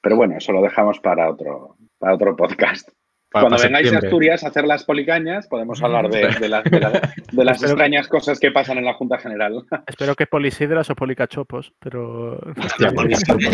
Pero 0.00 0.16
bueno, 0.16 0.36
eso 0.38 0.52
lo 0.52 0.62
dejamos 0.62 1.00
para 1.00 1.28
otro, 1.28 1.76
para 1.98 2.14
otro 2.14 2.36
podcast. 2.36 2.88
Cuando 3.32 3.56
vengáis 3.60 3.92
a 3.92 3.98
Asturias 3.98 4.44
a 4.44 4.48
hacer 4.48 4.64
las 4.64 4.84
policañas, 4.84 5.48
podemos 5.48 5.82
hablar 5.82 6.08
de, 6.08 6.48
las 6.48 7.62
extrañas 7.62 8.08
cosas 8.08 8.38
que 8.38 8.52
pasan 8.52 8.78
en 8.78 8.84
la 8.84 8.94
Junta 8.94 9.18
General. 9.18 9.64
Espero 9.86 10.14
que 10.14 10.26
polisidras 10.26 10.88
o 10.90 10.94
policachopos, 10.94 11.72
pero. 11.80 12.38
Hostia, 12.56 12.92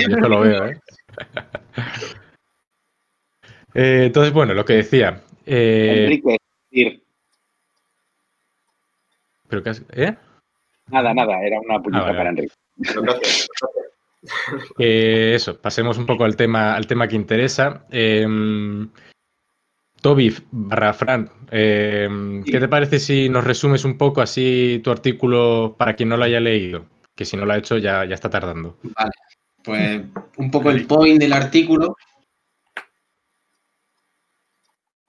yo 0.09 0.29
lo 0.29 0.41
veo, 0.41 0.67
¿eh? 0.67 0.79
¿eh? 3.75 4.03
Entonces, 4.05 4.33
bueno, 4.33 4.55
lo 4.55 4.65
que 4.65 4.75
decía. 4.75 5.23
Eh... 5.47 6.05
Enrique, 6.05 6.37
Pero 9.53 9.77
¿Eh? 9.93 10.17
Nada, 10.89 11.13
nada, 11.13 11.43
era 11.43 11.61
una 11.61 11.79
puñita 11.83 12.09
ah, 12.09 12.17
para 12.17 12.31
Enrique. 12.31 12.55
Eh, 14.79 15.33
eso, 15.35 15.61
pasemos 15.61 15.99
un 15.99 16.07
poco 16.07 16.25
al 16.25 16.37
tema, 16.37 16.77
al 16.77 16.87
tema 16.87 17.09
que 17.09 17.17
interesa. 17.17 17.87
Eh, 17.91 18.25
Toby 20.01 20.33
barra 20.53 20.93
Fran, 20.93 21.29
em, 21.51 22.45
¿qué 22.45 22.61
te 22.61 22.69
parece 22.69 23.01
si 23.01 23.29
nos 23.29 23.43
resumes 23.43 23.85
un 23.85 23.99
poco 23.99 24.21
así 24.21 24.81
tu 24.85 24.93
artículo 24.93 25.75
para 25.77 25.97
quien 25.97 26.11
no 26.11 26.17
lo 26.17 26.23
haya 26.23 26.39
leído? 26.39 26.87
Que 27.17 27.25
si 27.25 27.37
no 27.37 27.45
lo 27.45 27.53
ha 27.53 27.59
hecho 27.59 27.79
ya, 27.79 28.05
ya 28.05 28.15
está 28.15 28.31
tardando. 28.31 28.79
Vale, 28.85 29.11
pues 29.65 30.03
un 30.37 30.53
poco 30.53 30.71
el 30.71 30.87
point 30.87 31.19
del 31.19 31.33
artículo. 31.33 31.97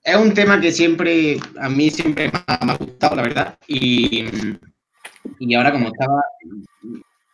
Es 0.04 0.16
un 0.18 0.34
tema 0.34 0.60
que 0.60 0.72
siempre, 0.72 1.38
a 1.60 1.70
mí 1.70 1.90
siempre 1.90 2.30
me 2.30 2.40
ha, 2.48 2.76
gustado, 2.76 3.16
la 3.16 3.22
verdad. 3.22 3.58
Y, 3.68 4.26
y 5.40 5.54
ahora 5.54 5.72
como 5.72 5.88
estaba, 5.88 6.22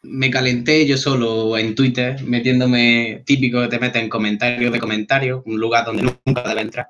me 0.03 0.29
calenté 0.29 0.86
yo 0.86 0.97
solo 0.97 1.58
en 1.58 1.73
Twitter, 1.73 2.21
metiéndome 2.23 3.23
típico 3.25 3.62
que 3.62 3.67
te 3.67 3.79
meten 3.79 4.08
comentarios 4.08 4.71
de 4.71 4.79
comentarios, 4.79 5.41
un 5.45 5.60
lugar 5.60 5.86
donde 5.86 6.03
nunca 6.25 6.47
debe 6.47 6.62
entrar 6.62 6.89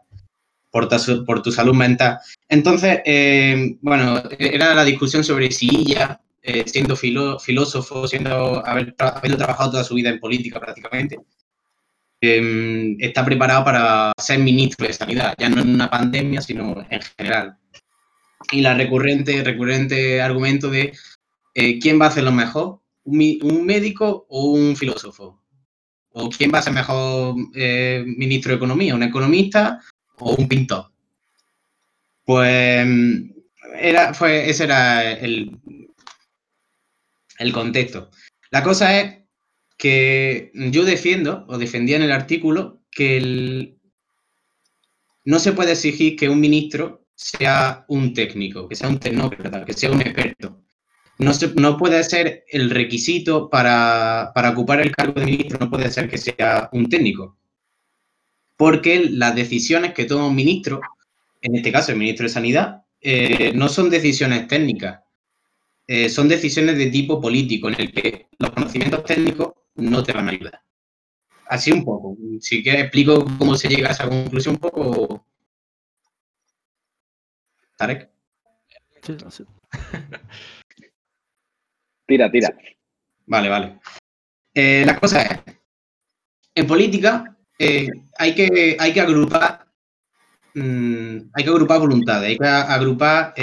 por 0.72 0.88
tu, 0.88 1.26
por 1.26 1.42
tu 1.42 1.52
salud 1.52 1.76
mental. 1.76 2.20
Entonces, 2.48 3.00
eh, 3.06 3.78
bueno, 3.82 4.22
era 4.38 4.76
la 4.76 4.84
discusión 4.84 5.24
sobre 5.24 5.52
si 5.52 5.70
ella, 5.70 6.22
eh, 6.42 6.64
siendo 6.68 6.96
filósofo, 6.96 8.08
siendo, 8.08 8.66
haber, 8.66 8.96
habiendo 8.98 9.38
trabajado 9.38 9.72
toda 9.72 9.84
su 9.84 9.96
vida 9.96 10.10
en 10.10 10.20
política 10.20 10.60
prácticamente, 10.60 11.20
em, 12.22 12.98
está 13.00 13.24
preparado 13.26 13.64
para 13.64 14.12
ser 14.18 14.40
ministro 14.40 14.88
de 14.88 14.94
Sanidad, 14.94 15.36
ya 15.38 15.50
no 15.50 15.62
en 15.62 15.74
una 15.74 15.90
pandemia, 15.90 16.42
sino 16.42 16.86
en 16.90 17.02
general. 17.18 17.58
Y 18.52 18.62
la 18.62 18.74
recurrente, 18.74 19.44
recurrente 19.44 20.22
argumento 20.22 20.70
de 20.70 20.94
eh, 21.56 21.80
quién 21.80 22.00
va 22.00 22.06
a 22.06 22.10
hacer 22.10 22.24
lo 22.24 22.32
mejor, 22.32 22.82
un, 23.04 23.66
médico 23.66 24.26
o 24.30 24.52
un 24.52 24.76
filósofo. 24.76 25.42
¿O 26.12 26.30
quién 26.30 26.52
va 26.54 26.60
a 26.60 26.62
ser 26.62 26.74
mejor 26.74 27.36
ministro 28.06 28.52
de 28.52 28.58
Economía? 28.58 28.96
¿Un 28.96 29.04
economista 29.04 29.80
o 30.20 30.36
un 30.36 30.48
pintor. 30.48 30.92
Pues 32.26 32.88
era, 33.76 34.14
fue, 34.14 34.50
ese 34.50 34.66
era 34.66 35.12
el, 35.12 35.60
el 37.40 37.52
contexto. 37.52 38.12
La 38.52 38.64
cosa 38.64 39.00
es 39.00 39.19
que 39.80 40.52
yo 40.54 40.84
defiendo, 40.84 41.46
o 41.48 41.58
defendía 41.58 41.96
en 41.96 42.02
el 42.02 42.12
artículo, 42.12 42.82
que 42.92 43.78
no 45.24 45.40
se 45.40 45.54
puede 45.54 45.72
exigir 45.72 46.18
que 46.18 46.28
un 46.28 46.42
ministro 46.42 47.08
sea 47.16 47.86
un 47.88 48.14
técnico, 48.14 48.68
que 48.68 48.76
sea 48.76 48.90
un 48.90 49.00
tecnócrata, 49.00 49.64
que 49.64 49.72
sea 49.72 49.90
un 49.92 50.02
experto. 50.02 50.62
No, 51.18 51.32
no 51.56 51.78
puede 51.78 52.04
ser 52.04 52.44
el 52.52 52.70
requisito 52.70 53.50
para, 53.50 54.34
ocupar 54.52 54.82
el 54.82 54.94
cargo 54.94 55.14
de 55.14 55.26
ministro, 55.26 55.60
no 55.60 55.70
puede 55.70 55.90
ser 55.90 56.10
que 56.10 56.18
sea 56.18 56.70
un 56.74 56.90
técnico. 56.90 57.38
Porque 58.58 59.10
las 59.10 59.34
decisiones 59.34 59.94
que 59.94 60.04
toma 60.04 60.28
un 60.28 60.36
ministro, 60.36 60.82
en 61.42 61.56
este 61.56 61.72
caso 61.72 61.94
el 61.94 62.00
ministro 62.00 62.26
de 62.26 62.34
Sanidad, 62.34 62.84
eh, 63.00 63.54
no 63.56 63.70
son 63.70 63.90
decisiones 63.90 64.46
técnicas, 64.50 65.00
eh, 65.88 66.10
son 66.10 66.28
decisiones 66.28 66.78
de 66.78 66.88
tipo 66.88 67.22
político, 67.22 67.70
en 67.70 67.80
el 67.80 67.94
que 67.94 68.28
los 68.38 68.50
conocimientos 68.52 69.06
técnicos 69.06 69.54
no 69.80 70.04
te 70.04 70.14
van 70.14 70.28
a 70.28 70.32
ayudar. 70.32 70.62
Así 71.48 71.72
un 71.72 71.84
poco. 71.84 72.16
Si 72.40 72.62
quieres 72.62 72.84
explico 72.84 73.26
cómo 73.38 73.56
se 73.56 73.68
llega 73.68 73.90
a 73.90 73.92
esa 73.92 74.08
conclusión 74.08 74.56
un 74.56 74.60
poco. 74.60 75.26
Tarek. 77.78 78.10
tira, 82.06 82.30
tira. 82.32 82.56
Vale, 83.26 83.50
vale. 83.50 83.80
Eh, 84.54 84.84
la 84.86 85.00
cosa 85.00 85.22
es, 85.22 85.40
en 86.54 86.68
política 86.68 87.36
eh, 87.58 87.88
hay, 88.18 88.36
que, 88.36 88.76
hay 88.80 88.94
que 88.94 89.02
agrupar 89.02 89.66
mm, 90.54 91.18
hay 91.34 91.44
que 91.44 91.50
agrupar 91.50 91.80
voluntades, 91.80 92.30
hay 92.30 92.38
que 92.38 92.48
agrupar 92.48 93.34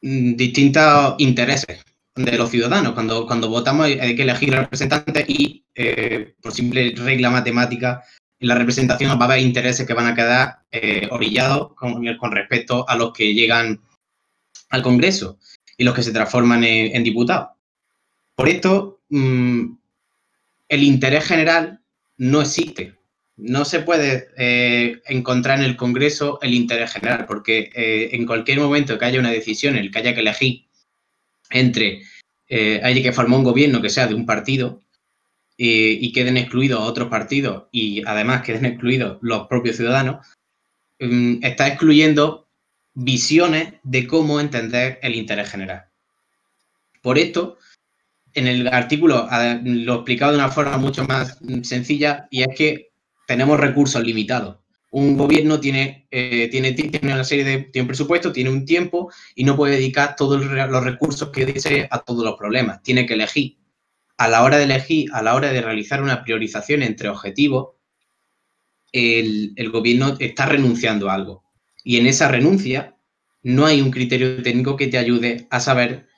Mm, 0.00 0.36
distintos 0.36 1.16
intereses 1.18 1.84
de 2.24 2.38
los 2.38 2.50
ciudadanos. 2.50 2.92
Cuando, 2.92 3.26
cuando 3.26 3.48
votamos 3.48 3.86
hay 3.86 4.16
que 4.16 4.22
elegir 4.22 4.52
representantes 4.52 5.28
y 5.28 5.64
eh, 5.74 6.34
por 6.40 6.52
simple 6.52 6.94
regla 6.96 7.30
matemática, 7.30 8.02
en 8.40 8.48
la 8.48 8.54
representación 8.54 9.18
va 9.18 9.22
a 9.22 9.24
haber 9.24 9.40
intereses 9.40 9.86
que 9.86 9.94
van 9.94 10.06
a 10.06 10.14
quedar 10.14 10.60
eh, 10.70 11.08
orillados 11.10 11.74
con, 11.74 12.32
respecto 12.32 12.88
a 12.88 12.96
los 12.96 13.12
que 13.12 13.34
llegan 13.34 13.80
al 14.70 14.82
Congreso 14.82 15.38
y 15.76 15.84
los 15.84 15.94
que 15.94 16.02
se 16.02 16.12
transforman 16.12 16.64
en, 16.64 17.02
diputados. 17.02 17.50
Por 18.34 18.48
esto, 18.48 19.00
mm, 19.08 19.64
el 20.68 20.82
interés 20.82 21.24
general 21.24 21.80
no 22.16 22.40
existe 22.40 22.94
no 23.40 23.64
se 23.64 23.78
puede 23.78 24.30
eh, 24.36 25.00
encontrar 25.06 25.60
en 25.60 25.64
el 25.64 25.76
Congreso 25.76 26.40
el 26.42 26.54
interés 26.54 26.92
general, 26.92 27.24
porque 27.24 27.70
en 28.10 28.26
cualquier 28.26 28.58
momento 28.58 28.98
que 28.98 29.04
haya 29.04 29.20
una 29.20 29.30
decisión 29.30 29.76
el 29.76 29.92
que 29.92 30.00
haya 30.00 30.12
que 30.12 30.22
elegir 30.22 30.67
entre, 31.50 32.02
eh, 32.48 32.80
haya 32.82 33.02
que 33.02 33.12
formar 33.12 33.38
un 33.38 33.44
gobierno 33.44 33.82
que 33.82 33.90
sea 33.90 34.06
de 34.06 34.14
un 34.14 34.26
partido 34.26 34.82
y 35.60 36.12
queden 36.12 36.36
excluidos 36.36 36.80
otros 36.80 37.08
partidos 37.08 37.64
y 37.72 38.06
además 38.06 38.42
queden 38.42 38.64
excluidos 38.64 39.18
los 39.22 39.48
propios 39.48 39.76
ciudadanos, 39.76 40.24
mm, 41.00 41.38
está 41.42 41.66
excluyendo 41.66 42.48
visiones 42.94 43.74
de 43.82 44.06
cómo 44.06 44.40
entender 44.40 45.00
el 45.02 45.16
interés 45.16 45.50
general. 45.50 45.86
Por 47.02 47.18
esto, 47.18 47.58
en 48.34 48.46
el 48.46 48.68
artículo 48.68 49.28
lo 49.64 49.92
he 49.92 49.96
explicado 49.96 50.32
de 50.32 50.38
una 50.38 50.50
forma 50.50 50.76
mucho 50.78 51.04
más 51.04 51.38
sencilla 51.62 52.28
y 52.30 52.42
es 52.42 52.56
que 52.56 52.90
tenemos 53.26 53.58
recursos 53.60 54.02
limitados. 54.02 54.58
Un 54.90 55.16
gobierno 55.16 55.60
tiene, 55.60 56.06
eh, 56.10 56.48
tiene, 56.50 56.72
tiene, 56.72 57.12
una 57.12 57.24
serie 57.24 57.44
de 57.44 57.58
tiene 57.64 57.86
presupuesto, 57.86 58.32
tiene 58.32 58.50
un 58.50 58.64
tiempo 58.64 59.12
y 59.34 59.44
no 59.44 59.56
puede 59.56 59.76
dedicar 59.76 60.16
todos 60.16 60.42
los 60.44 60.84
recursos 60.84 61.30
que 61.30 61.46
dice 61.46 61.88
a 61.90 62.00
todos 62.00 62.24
los 62.24 62.36
problemas. 62.36 62.82
Tiene 62.82 63.06
que 63.06 63.14
elegir. 63.14 63.58
A 64.16 64.28
la 64.28 64.42
hora 64.42 64.56
de 64.56 64.64
elegir, 64.64 65.10
a 65.12 65.22
la 65.22 65.34
hora 65.34 65.52
de 65.52 65.60
realizar 65.60 66.02
una 66.02 66.24
priorización 66.24 66.82
entre 66.82 67.08
objetivos, 67.08 67.76
el, 68.92 69.52
el 69.56 69.70
gobierno 69.70 70.16
está 70.18 70.46
renunciando 70.46 71.10
a 71.10 71.14
algo. 71.14 71.44
Y 71.84 71.98
en 71.98 72.06
esa 72.06 72.28
renuncia 72.28 72.96
no 73.42 73.66
hay 73.66 73.80
un 73.80 73.90
criterio 73.90 74.42
técnico 74.42 74.76
que 74.76 74.88
te 74.88 74.98
ayude 74.98 75.46
a 75.50 75.60
saber 75.60 76.08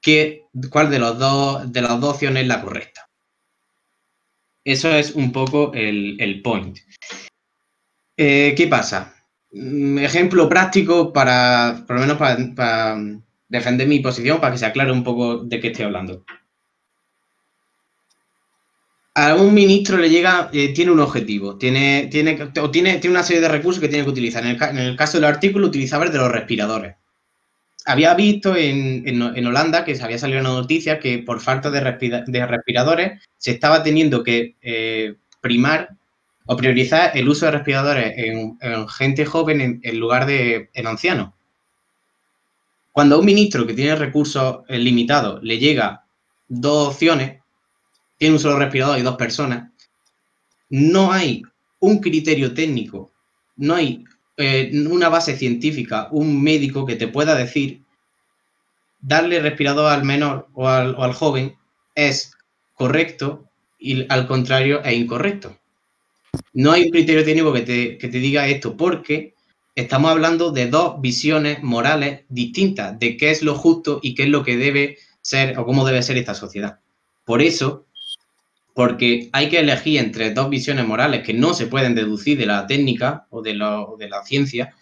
qué, 0.00 0.46
cuál 0.70 0.90
de, 0.90 0.98
los 0.98 1.18
dos, 1.18 1.72
de 1.72 1.82
las 1.82 2.00
dos 2.00 2.14
opciones 2.14 2.42
es 2.42 2.48
la 2.48 2.62
correcta. 2.62 3.10
Eso 4.62 4.90
es 4.90 5.14
un 5.14 5.32
poco 5.32 5.72
el, 5.74 6.40
point. 6.42 6.78
Eh, 8.16 8.54
¿Qué 8.56 8.66
pasa? 8.68 9.14
Mm, 9.52 9.98
ejemplo 9.98 10.48
práctico 10.48 11.12
para, 11.12 11.84
por 11.86 11.96
lo 11.96 12.02
menos 12.02 12.16
para, 12.16 12.96
defender 13.48 13.86
mi 13.86 14.00
posición, 14.00 14.40
para 14.40 14.52
que 14.52 14.58
se 14.58 14.66
aclare 14.66 14.92
un 14.92 15.04
poco 15.04 15.38
de 15.38 15.60
qué 15.60 15.68
estoy 15.68 15.84
hablando. 15.84 16.24
A 19.16 19.34
un 19.36 19.54
ministro 19.54 19.96
le 19.96 20.10
llega, 20.10 20.50
eh, 20.52 20.72
tiene 20.74 20.90
un 20.90 20.98
objetivo, 20.98 21.56
tiene, 21.56 22.08
tiene, 22.10 22.50
o 22.60 22.70
tiene, 22.70 22.98
tiene 22.98 23.14
una 23.16 23.22
serie 23.22 23.42
de 23.42 23.48
recursos 23.48 23.80
que 23.80 23.88
tiene 23.88 24.04
que 24.04 24.10
utilizar. 24.10 24.44
En 24.44 24.56
el, 24.56 24.78
en 24.78 24.96
caso 24.96 25.18
del 25.18 25.26
artículo, 25.26 25.68
utilizaba 25.68 26.04
el 26.04 26.12
de 26.12 26.18
los 26.18 26.32
respiradores 26.32 26.96
había 27.84 28.14
visto 28.14 28.56
en, 28.56 29.46
Holanda 29.46 29.84
que 29.84 29.94
se 29.94 30.02
había 30.02 30.18
salido 30.18 30.40
una 30.40 30.50
noticia 30.50 30.98
que 30.98 31.18
por 31.18 31.40
falta 31.40 31.70
de, 31.70 31.80
respiradores 31.80 33.22
se 33.36 33.52
estaba 33.52 33.82
teniendo 33.82 34.22
que 34.22 34.56
eh, 34.62 35.16
primar 35.40 35.90
o 36.46 36.56
priorizar 36.56 37.16
el 37.16 37.28
uso 37.28 37.46
de 37.46 37.52
respiradores 37.52 38.14
en, 38.16 38.58
gente 38.88 39.24
joven 39.24 39.80
en, 39.82 39.98
lugar 39.98 40.26
de 40.26 40.70
en 40.74 40.86
ancianos. 40.86 41.32
Cuando 42.92 43.16
a 43.16 43.18
un 43.18 43.26
ministro 43.26 43.66
que 43.66 43.74
tiene 43.74 43.96
recursos 43.96 44.58
eh, 44.68 44.78
limitados 44.78 45.42
le 45.42 45.58
llega 45.58 46.04
dos 46.48 46.88
opciones, 46.88 47.40
tiene 48.18 48.34
un 48.34 48.40
solo 48.40 48.58
respirador 48.58 48.98
y 48.98 49.02
dos 49.02 49.16
personas, 49.16 49.70
no 50.68 51.12
hay 51.12 51.42
un 51.80 51.98
criterio 52.00 52.54
técnico, 52.54 53.12
no 53.56 53.74
hay 53.74 54.04
eh, 54.36 54.70
una 54.88 55.08
base 55.08 55.36
científica, 55.36 56.08
un 56.10 56.42
médico 56.42 56.84
que 56.86 56.96
te 56.96 57.08
pueda 57.08 57.34
decir, 57.34 57.82
darle 59.00 59.40
respirador 59.40 59.92
al 59.92 60.04
menor 60.04 60.48
o 60.54 60.68
al, 60.68 61.12
joven 61.12 61.56
es 61.94 62.32
correcto 62.74 63.48
y 63.78 64.10
al 64.10 64.26
contrario 64.26 64.82
es 64.82 64.94
incorrecto. 64.94 65.56
No 66.52 66.72
hay 66.72 66.84
un 66.84 66.90
criterio 66.90 67.24
técnico 67.24 67.52
que 67.52 67.62
te, 67.62 67.98
que 67.98 68.08
te 68.08 68.18
diga 68.18 68.48
esto 68.48 68.76
porque 68.76 69.34
estamos 69.74 70.10
hablando 70.10 70.52
de 70.52 70.66
dos 70.68 71.00
visiones 71.00 71.62
morales 71.62 72.22
distintas 72.28 72.98
de 72.98 73.16
qué 73.16 73.30
es 73.30 73.42
lo 73.42 73.54
justo 73.54 74.00
y 74.02 74.14
qué 74.14 74.24
es 74.24 74.28
lo 74.28 74.44
que 74.44 74.56
debe 74.56 74.98
ser 75.20 75.58
o 75.58 75.64
cómo 75.64 75.84
debe 75.84 76.02
ser 76.02 76.16
esta 76.16 76.34
sociedad. 76.34 76.80
Por 77.24 77.42
eso, 77.42 77.86
porque 78.74 79.30
hay 79.32 79.48
que 79.48 79.60
elegir 79.60 79.98
entre 79.98 80.32
dos 80.32 80.50
visiones 80.50 80.86
morales 80.86 81.22
que 81.24 81.32
no 81.32 81.54
se 81.54 81.66
pueden 81.66 81.94
deducir 81.94 82.38
de 82.38 82.46
la 82.46 82.66
técnica 82.66 83.26
o 83.30 83.42
de, 83.42 83.54
la 83.54 84.22
ciencia. 84.24 84.74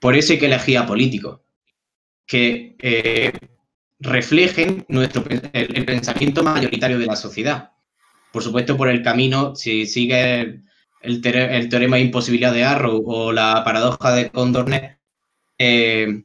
Por 0.00 0.14
eso 0.16 0.32
hay 0.32 0.38
que 0.38 0.46
elegir 0.46 0.78
a 0.78 0.86
políticos 0.86 1.40
que 2.26 2.76
eh, 2.78 3.32
reflejen 4.00 4.84
nuestro, 4.88 5.24
el, 5.52 5.84
pensamiento 5.84 6.42
mayoritario 6.42 6.98
de 6.98 7.06
la 7.06 7.16
sociedad. 7.16 7.72
Por 8.36 8.42
supuesto, 8.42 8.76
por 8.76 8.90
el 8.90 9.02
camino, 9.02 9.56
si 9.56 9.86
sigue 9.86 10.60
el, 11.00 11.22
teorema 11.22 11.96
de 11.96 12.02
imposibilidad 12.02 12.52
de 12.52 12.64
Arrow 12.64 13.02
o 13.06 13.32
la 13.32 13.64
paradoja 13.64 14.12
de 14.12 14.28
Condorcet, 14.28 14.98
eh, 15.56 16.22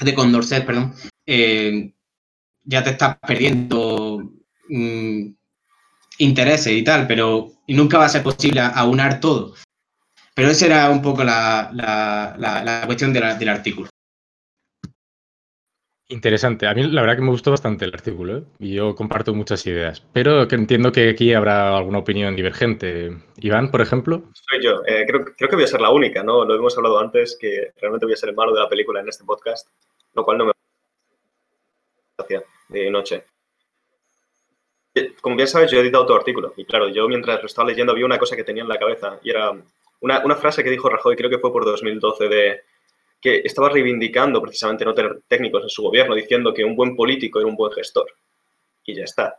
de 0.00 0.14
Condorcet, 0.14 0.64
perdón, 0.64 0.94
eh, 1.26 1.92
ya 2.64 2.82
te 2.82 2.88
estás 2.88 3.18
perdiendo 3.18 4.32
mm, 4.70 5.26
intereses 6.20 6.72
y 6.72 6.82
tal, 6.84 7.06
pero 7.06 7.52
nunca 7.68 7.98
va 7.98 8.06
a 8.06 8.08
ser 8.08 8.22
posible 8.22 8.62
aunar 8.62 9.20
todo. 9.20 9.52
Pero 10.34 10.48
esa 10.48 10.64
era 10.64 10.88
un 10.88 11.02
poco 11.02 11.22
la, 11.22 12.82
cuestión 12.86 13.12
del 13.12 13.48
artículo. 13.50 13.91
Interesante. 16.12 16.66
A 16.66 16.74
mí 16.74 16.82
la 16.82 17.00
verdad 17.00 17.16
que 17.16 17.22
me 17.22 17.30
gustó 17.30 17.50
bastante 17.50 17.86
el 17.86 17.94
artículo 17.94 18.36
¿eh? 18.36 18.42
y 18.58 18.74
yo 18.74 18.94
comparto 18.94 19.32
muchas 19.32 19.66
ideas, 19.66 20.06
pero 20.12 20.46
que 20.46 20.56
entiendo 20.56 20.92
que 20.92 21.08
aquí 21.08 21.32
habrá 21.32 21.74
alguna 21.74 22.00
opinión 22.00 22.36
divergente. 22.36 23.16
Iván, 23.38 23.70
por 23.70 23.80
ejemplo. 23.80 24.24
Soy 24.34 24.62
yo. 24.62 24.82
Eh, 24.86 25.06
creo, 25.06 25.24
que 25.24 25.56
voy 25.56 25.64
a 25.64 25.68
ser 25.68 25.80
la 25.80 25.88
única, 25.88 26.22
¿no? 26.22 26.44
Lo 26.44 26.54
hemos 26.54 26.76
hablado 26.76 27.00
antes, 27.00 27.38
que 27.40 27.72
realmente 27.80 28.04
voy 28.04 28.12
a 28.12 28.18
ser 28.18 28.28
el 28.28 28.36
malo 28.36 28.52
de 28.52 28.60
la 28.60 28.68
película 28.68 29.00
en 29.00 29.08
este 29.08 29.24
podcast, 29.24 29.66
lo 30.12 30.22
cual 30.22 30.36
no 30.36 30.44
me... 30.46 30.52
de 32.68 32.90
noche. 32.90 33.24
Como 35.22 35.36
bien 35.36 35.48
sabes, 35.48 35.70
yo 35.70 35.78
he 35.78 35.80
editado 35.80 36.04
tu 36.04 36.12
artículo 36.12 36.52
y 36.58 36.66
claro, 36.66 36.88
yo 36.88 37.08
mientras 37.08 37.40
lo 37.40 37.46
estaba 37.46 37.68
leyendo 37.68 37.92
había 37.92 38.04
una 38.04 38.18
cosa 38.18 38.36
que 38.36 38.44
tenía 38.44 38.64
en 38.64 38.68
la 38.68 38.78
cabeza 38.78 39.18
y 39.22 39.30
era 39.30 39.50
una, 40.00 40.22
una 40.22 40.36
frase 40.36 40.62
que 40.62 40.68
dijo 40.68 40.90
Rajoy, 40.90 41.16
creo 41.16 41.30
que 41.30 41.38
fue 41.38 41.50
por 41.50 41.64
2012, 41.64 42.28
de 42.28 42.60
que 43.22 43.40
estaba 43.44 43.68
reivindicando 43.68 44.42
precisamente 44.42 44.84
no 44.84 44.92
tener 44.92 45.22
técnicos 45.28 45.62
en 45.62 45.68
su 45.68 45.82
gobierno, 45.82 46.16
diciendo 46.16 46.52
que 46.52 46.64
un 46.64 46.74
buen 46.74 46.96
político 46.96 47.38
era 47.38 47.48
un 47.48 47.54
buen 47.54 47.72
gestor. 47.72 48.06
Y 48.84 48.96
ya 48.96 49.04
está. 49.04 49.38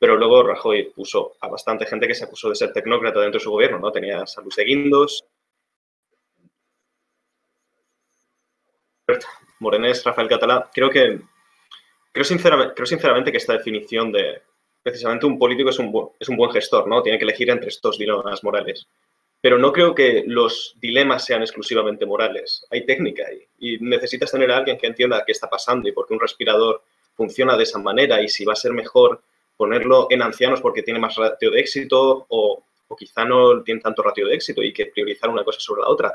Pero 0.00 0.16
luego 0.16 0.42
Rajoy 0.42 0.90
puso 0.90 1.36
a 1.40 1.48
bastante 1.48 1.86
gente 1.86 2.08
que 2.08 2.14
se 2.14 2.24
acusó 2.24 2.48
de 2.48 2.56
ser 2.56 2.72
tecnócrata 2.72 3.20
dentro 3.20 3.38
de 3.38 3.44
su 3.44 3.50
gobierno, 3.52 3.78
¿no? 3.78 3.92
Tenía 3.92 4.18
a 4.18 4.40
Luis 4.42 4.56
de 4.56 4.64
Guindos, 4.64 5.24
Morenés, 9.60 10.02
Rafael 10.04 10.28
Catalá. 10.28 10.68
Creo 10.72 10.90
que 10.90 11.20
creo, 12.12 12.24
sinceramente, 12.24 12.74
creo 12.74 12.86
sinceramente 12.86 13.30
que 13.30 13.38
esta 13.38 13.52
definición 13.52 14.10
de 14.10 14.42
precisamente 14.82 15.26
un 15.26 15.38
político 15.38 15.70
es 15.70 15.78
un, 15.78 16.10
es 16.18 16.28
un 16.28 16.36
buen 16.36 16.50
gestor, 16.50 16.88
¿no? 16.88 17.02
Tiene 17.02 17.18
que 17.18 17.24
elegir 17.24 17.50
entre 17.50 17.68
estos 17.68 17.96
dilemas 17.96 18.42
morales. 18.42 18.88
Pero 19.40 19.58
no 19.58 19.72
creo 19.72 19.94
que 19.94 20.24
los 20.26 20.76
dilemas 20.80 21.24
sean 21.24 21.42
exclusivamente 21.42 22.04
morales. 22.04 22.66
Hay 22.70 22.84
técnica 22.84 23.24
ahí 23.26 23.46
y 23.58 23.78
necesitas 23.78 24.30
tener 24.30 24.50
a 24.50 24.58
alguien 24.58 24.76
que 24.76 24.86
entienda 24.86 25.24
qué 25.24 25.32
está 25.32 25.48
pasando 25.48 25.88
y 25.88 25.92
por 25.92 26.06
qué 26.06 26.14
un 26.14 26.20
respirador 26.20 26.82
funciona 27.14 27.56
de 27.56 27.62
esa 27.62 27.78
manera 27.78 28.20
y 28.20 28.28
si 28.28 28.44
va 28.44 28.52
a 28.52 28.56
ser 28.56 28.72
mejor 28.72 29.22
ponerlo 29.56 30.08
en 30.10 30.22
ancianos 30.22 30.60
porque 30.60 30.82
tiene 30.82 31.00
más 31.00 31.16
ratio 31.16 31.50
de 31.50 31.60
éxito 31.60 32.26
o, 32.28 32.62
o 32.88 32.96
quizá 32.96 33.24
no 33.24 33.62
tiene 33.62 33.80
tanto 33.80 34.02
ratio 34.02 34.26
de 34.26 34.34
éxito 34.34 34.62
y 34.62 34.72
que 34.72 34.86
priorizar 34.86 35.30
una 35.30 35.44
cosa 35.44 35.60
sobre 35.60 35.82
la 35.82 35.88
otra. 35.88 36.12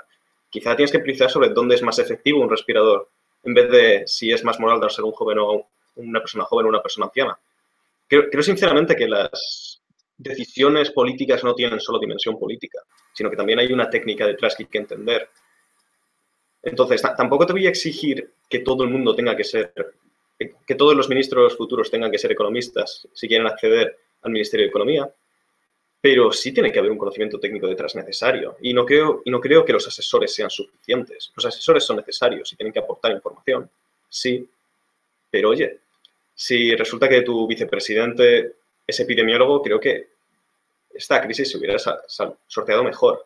Quizá 0.49 0.75
tienes 0.75 0.91
que 0.91 0.99
priorizar 0.99 1.29
sobre 1.29 1.49
dónde 1.49 1.75
es 1.75 1.81
más 1.81 1.97
efectivo 1.99 2.41
un 2.41 2.49
respirador 2.49 3.09
en 3.43 3.53
vez 3.53 3.69
de 3.69 4.03
si 4.07 4.31
es 4.31 4.43
más 4.43 4.59
moral 4.59 4.89
ser 4.89 5.05
un 5.05 5.11
joven 5.11 5.39
o 5.39 5.67
una 5.95 6.19
persona 6.19 6.43
joven 6.45 6.65
o 6.65 6.69
una 6.69 6.81
persona 6.81 7.05
anciana. 7.05 7.37
creo 8.07 8.43
sinceramente 8.43 8.95
que 8.95 9.07
las 9.07 9.81
decisiones 10.17 10.91
políticas 10.91 11.43
no 11.43 11.53
tienen 11.53 11.79
solo 11.79 11.99
dimensión 11.99 12.37
política 12.39 12.79
sino 13.15 13.29
que 13.29 13.37
también 13.37 13.59
hay 13.59 13.71
una 13.71 13.89
técnica 13.89 14.27
detrás 14.27 14.55
que 14.55 14.63
hay 14.63 14.69
que 14.69 14.77
entender. 14.77 15.29
Entonces, 16.61 17.01
tampoco 17.01 17.45
te 17.45 17.53
voy 17.53 17.65
a 17.65 17.69
exigir 17.69 18.33
que 18.49 18.59
todo 18.59 18.83
el 18.83 18.89
mundo 18.89 19.15
tenga 19.15 19.37
que 19.37 19.45
ser, 19.45 19.73
que 20.37 20.75
todos 20.75 20.95
los 20.95 21.07
ministros 21.07 21.55
futuros 21.55 21.89
tengan 21.89 22.11
que 22.11 22.17
ser 22.17 22.33
economistas 22.33 23.07
si 23.13 23.27
quieren 23.29 23.47
acceder 23.47 23.97
al 24.21 24.31
Ministerio 24.31 24.65
de 24.65 24.69
Economía, 24.69 25.09
pero 26.01 26.31
sí 26.33 26.51
tiene 26.53 26.73
que 26.73 26.79
haber 26.79 26.91
un 26.91 26.97
conocimiento 26.97 27.39
técnico 27.39 27.67
detrás 27.67 27.95
necesario. 27.95 28.57
Y 28.61 28.73
no 28.73 28.85
creo, 28.85 29.21
y 29.23 29.31
no 29.31 29.39
creo 29.39 29.63
que 29.63 29.71
los 29.71 29.87
asesores 29.87 30.33
sean 30.33 30.49
suficientes. 30.49 31.31
Los 31.37 31.45
asesores 31.45 31.85
son 31.85 31.97
necesarios 31.97 32.51
y 32.51 32.57
tienen 32.57 32.73
que 32.73 32.79
aportar 32.79 33.13
información, 33.13 33.69
sí, 34.09 34.45
pero 35.31 35.51
oye, 35.51 35.79
si 36.33 36.75
resulta 36.75 37.07
que 37.07 37.21
tu 37.21 37.47
vicepresidente 37.47 38.55
es 38.87 38.99
epidemiólogo, 38.99 39.61
creo 39.61 39.79
que 39.79 40.09
esta 40.93 41.21
crisis 41.21 41.51
se 41.51 41.57
hubiera 41.57 41.77
sorteado 42.47 42.83
mejor. 42.83 43.25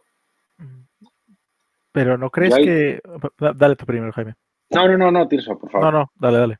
Pero 1.91 2.17
¿no 2.17 2.29
crees 2.29 2.55
que... 2.55 3.01
Dale 3.37 3.75
tú 3.75 3.85
primero, 3.85 4.11
Jaime. 4.13 4.35
No, 4.69 4.87
no, 4.87 4.97
no, 4.97 5.11
no, 5.11 5.27
Tirso, 5.27 5.57
por 5.57 5.71
favor. 5.71 5.91
No, 5.91 5.99
no, 5.99 6.11
dale, 6.15 6.37
dale. 6.37 6.57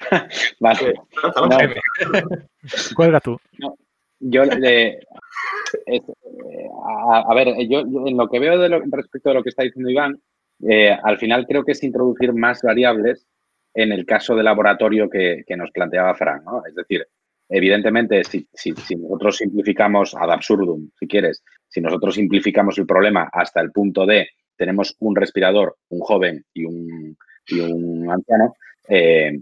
vale. 0.60 0.94
Cuelga 2.96 3.20
tú. 3.20 3.38
yo, 4.18 4.42
eh, 4.44 5.00
a, 7.06 7.34
ver, 7.34 7.54
yo, 7.68 7.80
en 7.80 8.16
lo 8.16 8.28
que 8.28 8.38
veo 8.38 8.58
de 8.58 8.82
respecto 8.90 9.30
a 9.30 9.34
lo 9.34 9.42
que 9.42 9.50
está 9.50 9.62
diciendo 9.62 9.90
Iván, 9.90 10.20
eh, 10.68 10.90
al 10.90 11.18
final 11.18 11.46
creo 11.46 11.64
que 11.64 11.72
es 11.72 11.82
introducir 11.82 12.32
más 12.32 12.62
variables 12.62 13.26
en 13.74 13.92
el 13.92 14.06
caso 14.06 14.34
de 14.34 14.42
laboratorio 14.42 15.10
que, 15.10 15.44
que 15.46 15.56
nos 15.56 15.70
planteaba 15.70 16.14
Fran, 16.14 16.44
¿no? 16.44 16.64
Es 16.66 16.74
decir, 16.74 17.06
Evidentemente, 17.48 18.22
si, 18.24 18.46
nosotros 18.96 19.36
simplificamos 19.36 20.14
ad 20.14 20.30
absurdum, 20.30 20.90
si 20.98 21.06
quieres, 21.06 21.42
si 21.68 21.80
nosotros 21.80 22.14
simplificamos 22.14 22.78
el 22.78 22.86
problema 22.86 23.28
hasta 23.32 23.60
el 23.60 23.70
punto 23.70 24.06
de 24.06 24.28
tenemos 24.56 24.96
un 25.00 25.16
respirador, 25.16 25.76
un 25.88 26.00
joven 26.00 26.44
y 26.54 26.64
un, 26.64 27.16
un 27.60 28.10
anciano, 28.10 28.54
eh, 28.88 29.38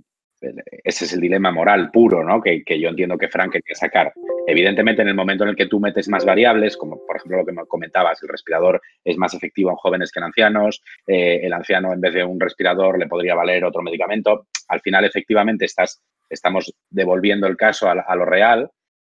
ese 0.85 1.05
es 1.05 1.13
el 1.13 1.21
dilema 1.21 1.51
moral 1.53 1.91
puro, 1.91 2.25
¿no? 2.25 2.41
Que, 2.41 2.63
yo 2.81 2.89
entiendo 2.89 3.17
que 3.17 3.29
Frank 3.29 3.53
quería 3.53 3.75
sacar. 3.75 4.13
Evidentemente, 4.47 5.03
en 5.03 5.09
el 5.09 5.15
momento 5.15 5.45
en 5.45 5.51
el 5.51 5.57
que 5.57 5.67
tú 5.67 5.79
metes 5.79 6.09
más 6.09 6.25
variables, 6.25 6.77
como 6.77 7.05
por 7.07 7.17
ejemplo 7.17 7.39
lo 7.39 7.47
que 7.47 7.53
me 7.53 7.65
comentabas, 7.67 8.23
el 8.23 8.29
respirador 8.29 8.81
es 9.05 9.17
más 9.17 9.35
efectivo 9.35 9.71
en 9.71 9.77
jóvenes 9.77 10.11
que 10.11 10.19
en 10.19 10.25
ancianos, 10.25 10.83
eh, 11.07 11.41
el 11.43 11.53
anciano 11.53 11.93
en 11.93 12.01
vez 12.01 12.15
de 12.15 12.25
un 12.25 12.41
respirador 12.41 12.99
le 12.99 13.07
podría 13.07 13.35
valer 13.35 13.65
otro 13.65 13.83
medicamento, 13.83 14.47
al 14.69 14.81
final 14.81 15.05
efectivamente 15.05 15.65
estás 15.67 16.03
estamos 16.33 16.73
devolviendo 16.91 17.47
el 17.47 17.57
caso 17.57 17.89
a, 17.89 18.17
lo 18.17 18.25
real, 18.25 18.71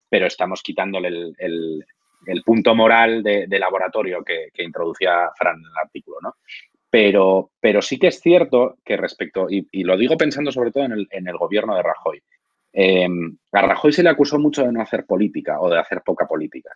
pero 0.10 0.28
estamos 0.28 0.62
quitándole 0.62 1.34
el, 1.38 2.44
punto 2.46 2.76
moral 2.76 3.24
de, 3.24 3.60
laboratorio 3.60 4.24
que, 4.24 4.50
introducía 4.64 5.30
Fran 5.38 5.58
en 5.58 5.66
el 5.66 5.78
artículo, 5.84 6.18
¿no? 6.22 6.36
Pero, 6.90 7.52
pero 7.60 7.82
sí 7.82 7.98
que 7.98 8.08
es 8.08 8.20
cierto 8.20 8.78
que 8.84 8.98
respecto, 8.98 9.48
y, 9.50 9.84
lo 9.84 9.96
digo 9.96 10.18
pensando 10.18 10.52
sobre 10.52 10.72
todo 10.72 10.84
en 10.84 11.28
el, 11.28 11.38
gobierno 11.38 11.76
de 11.76 11.84
Rajoy, 11.84 12.22
em, 12.74 13.38
a 13.54 13.62
Rajoy 13.62 13.94
se 13.94 14.04
le 14.04 14.10
acusó 14.10 14.38
mucho 14.40 14.64
de 14.64 14.72
no 14.72 14.82
hacer 14.82 15.06
política 15.06 15.62
o 15.62 15.70
de 15.70 15.80
hacer 15.80 16.02
poca 16.02 16.28
política 16.28 16.72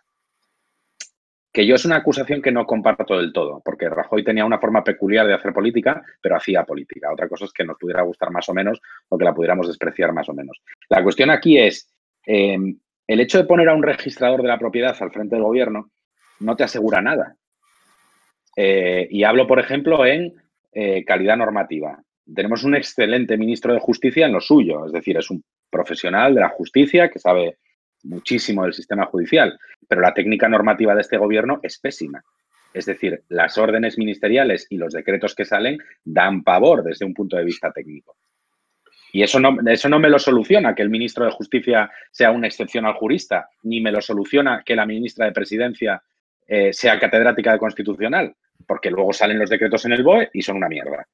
que 1.56 1.66
yo 1.66 1.76
es 1.76 1.86
una 1.86 1.96
acusación 1.96 2.42
que 2.42 2.52
no 2.52 2.66
comparto 2.66 3.16
del 3.16 3.32
todo, 3.32 3.62
porque 3.64 3.88
Rajoy 3.88 4.22
tenía 4.22 4.44
una 4.44 4.58
forma 4.58 4.84
peculiar 4.84 5.26
de 5.26 5.32
hacer 5.32 5.54
política, 5.54 6.02
pero 6.20 6.36
hacía 6.36 6.64
política. 6.64 7.10
Otra 7.10 7.30
cosa 7.30 7.46
es 7.46 7.52
que 7.54 7.64
nos 7.64 7.78
pudiera 7.78 8.02
gustar 8.02 8.30
más 8.30 8.46
o 8.50 8.52
menos 8.52 8.78
o 9.08 9.16
que 9.16 9.24
la 9.24 9.32
pudiéramos 9.32 9.66
despreciar 9.66 10.12
más 10.12 10.28
o 10.28 10.34
menos. 10.34 10.60
La 10.90 11.02
cuestión 11.02 11.30
aquí 11.30 11.58
es, 11.58 11.90
em, 12.26 12.78
el 13.06 13.20
hecho 13.20 13.38
de 13.38 13.44
poner 13.44 13.70
a 13.70 13.74
un 13.74 13.82
registrador 13.82 14.42
de 14.42 14.48
la 14.48 14.58
propiedad 14.58 14.94
al 15.00 15.10
frente 15.10 15.36
del 15.36 15.44
gobierno 15.44 15.92
no 16.40 16.56
te 16.56 16.64
asegura 16.64 17.00
nada. 17.00 17.36
Eh, 18.54 19.08
y 19.10 19.24
hablo, 19.24 19.46
por 19.46 19.58
ejemplo, 19.58 20.04
en 20.04 20.34
eh, 20.72 21.06
calidad 21.06 21.38
normativa. 21.38 21.98
Tenemos 22.34 22.64
un 22.64 22.74
excelente 22.74 23.38
ministro 23.38 23.72
de 23.72 23.80
Justicia 23.80 24.26
en 24.26 24.32
lo 24.34 24.42
suyo, 24.42 24.84
es 24.84 24.92
decir, 24.92 25.16
es 25.16 25.30
un 25.30 25.42
profesional 25.70 26.34
de 26.34 26.42
la 26.42 26.50
justicia 26.50 27.08
que 27.08 27.18
sabe 27.18 27.56
muchísimo 28.06 28.64
del 28.64 28.72
sistema 28.72 29.06
judicial, 29.06 29.58
pero 29.88 30.00
la 30.00 30.14
técnica 30.14 30.48
normativa 30.48 30.94
de 30.94 31.00
este 31.00 31.16
gobierno 31.16 31.60
es 31.62 31.78
pésima. 31.78 32.22
Es 32.72 32.86
decir, 32.86 33.22
las 33.28 33.56
órdenes 33.56 33.96
ministeriales 33.96 34.66
y 34.70 34.76
los 34.76 34.92
decretos 34.92 35.34
que 35.34 35.44
salen 35.44 35.78
dan 36.04 36.42
pavor 36.42 36.82
desde 36.82 37.06
un 37.06 37.14
punto 37.14 37.36
de 37.36 37.44
vista 37.44 37.72
técnico. 37.72 38.16
Y 39.12 39.22
eso 39.22 39.40
no, 39.40 39.56
eso 39.66 39.88
no 39.88 39.98
me 39.98 40.10
lo 40.10 40.18
soluciona 40.18 40.74
que 40.74 40.82
el 40.82 40.90
ministro 40.90 41.24
de 41.24 41.30
Justicia 41.30 41.90
sea 42.10 42.30
un 42.32 42.44
excepcional 42.44 42.92
jurista, 42.94 43.48
ni 43.62 43.80
me 43.80 43.92
lo 43.92 44.02
soluciona 44.02 44.62
que 44.62 44.76
la 44.76 44.84
ministra 44.84 45.24
de 45.24 45.32
Presidencia 45.32 46.02
eh, 46.46 46.72
sea 46.72 46.98
catedrática 46.98 47.52
de 47.52 47.58
constitucional, 47.58 48.34
porque 48.66 48.90
luego 48.90 49.12
salen 49.12 49.38
los 49.38 49.48
decretos 49.48 49.84
en 49.86 49.92
el 49.92 50.02
BOE 50.02 50.30
y 50.34 50.42
son 50.42 50.56
una 50.56 50.68
mierda. 50.68 51.06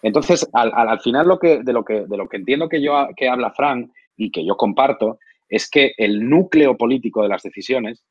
Entonces, 0.00 0.48
al, 0.52 1.00
final 1.00 1.28
lo 1.28 1.38
que, 1.38 1.62
de, 1.62 1.72
lo 1.72 1.84
que, 1.84 2.06
de 2.06 2.16
lo 2.16 2.28
que 2.28 2.36
entiendo 2.38 2.68
que, 2.68 2.80
yo, 2.80 3.08
que 3.16 3.28
habla 3.28 3.52
Fran 3.52 3.92
y 4.16 4.30
que 4.30 4.44
yo 4.44 4.56
comparto 4.56 5.18
es 5.54 5.70
que 5.70 5.92
el 5.96 6.28
núcleo 6.28 6.76
político 6.76 7.22
de 7.22 7.28
las 7.28 7.44
decisiones, 7.44 8.02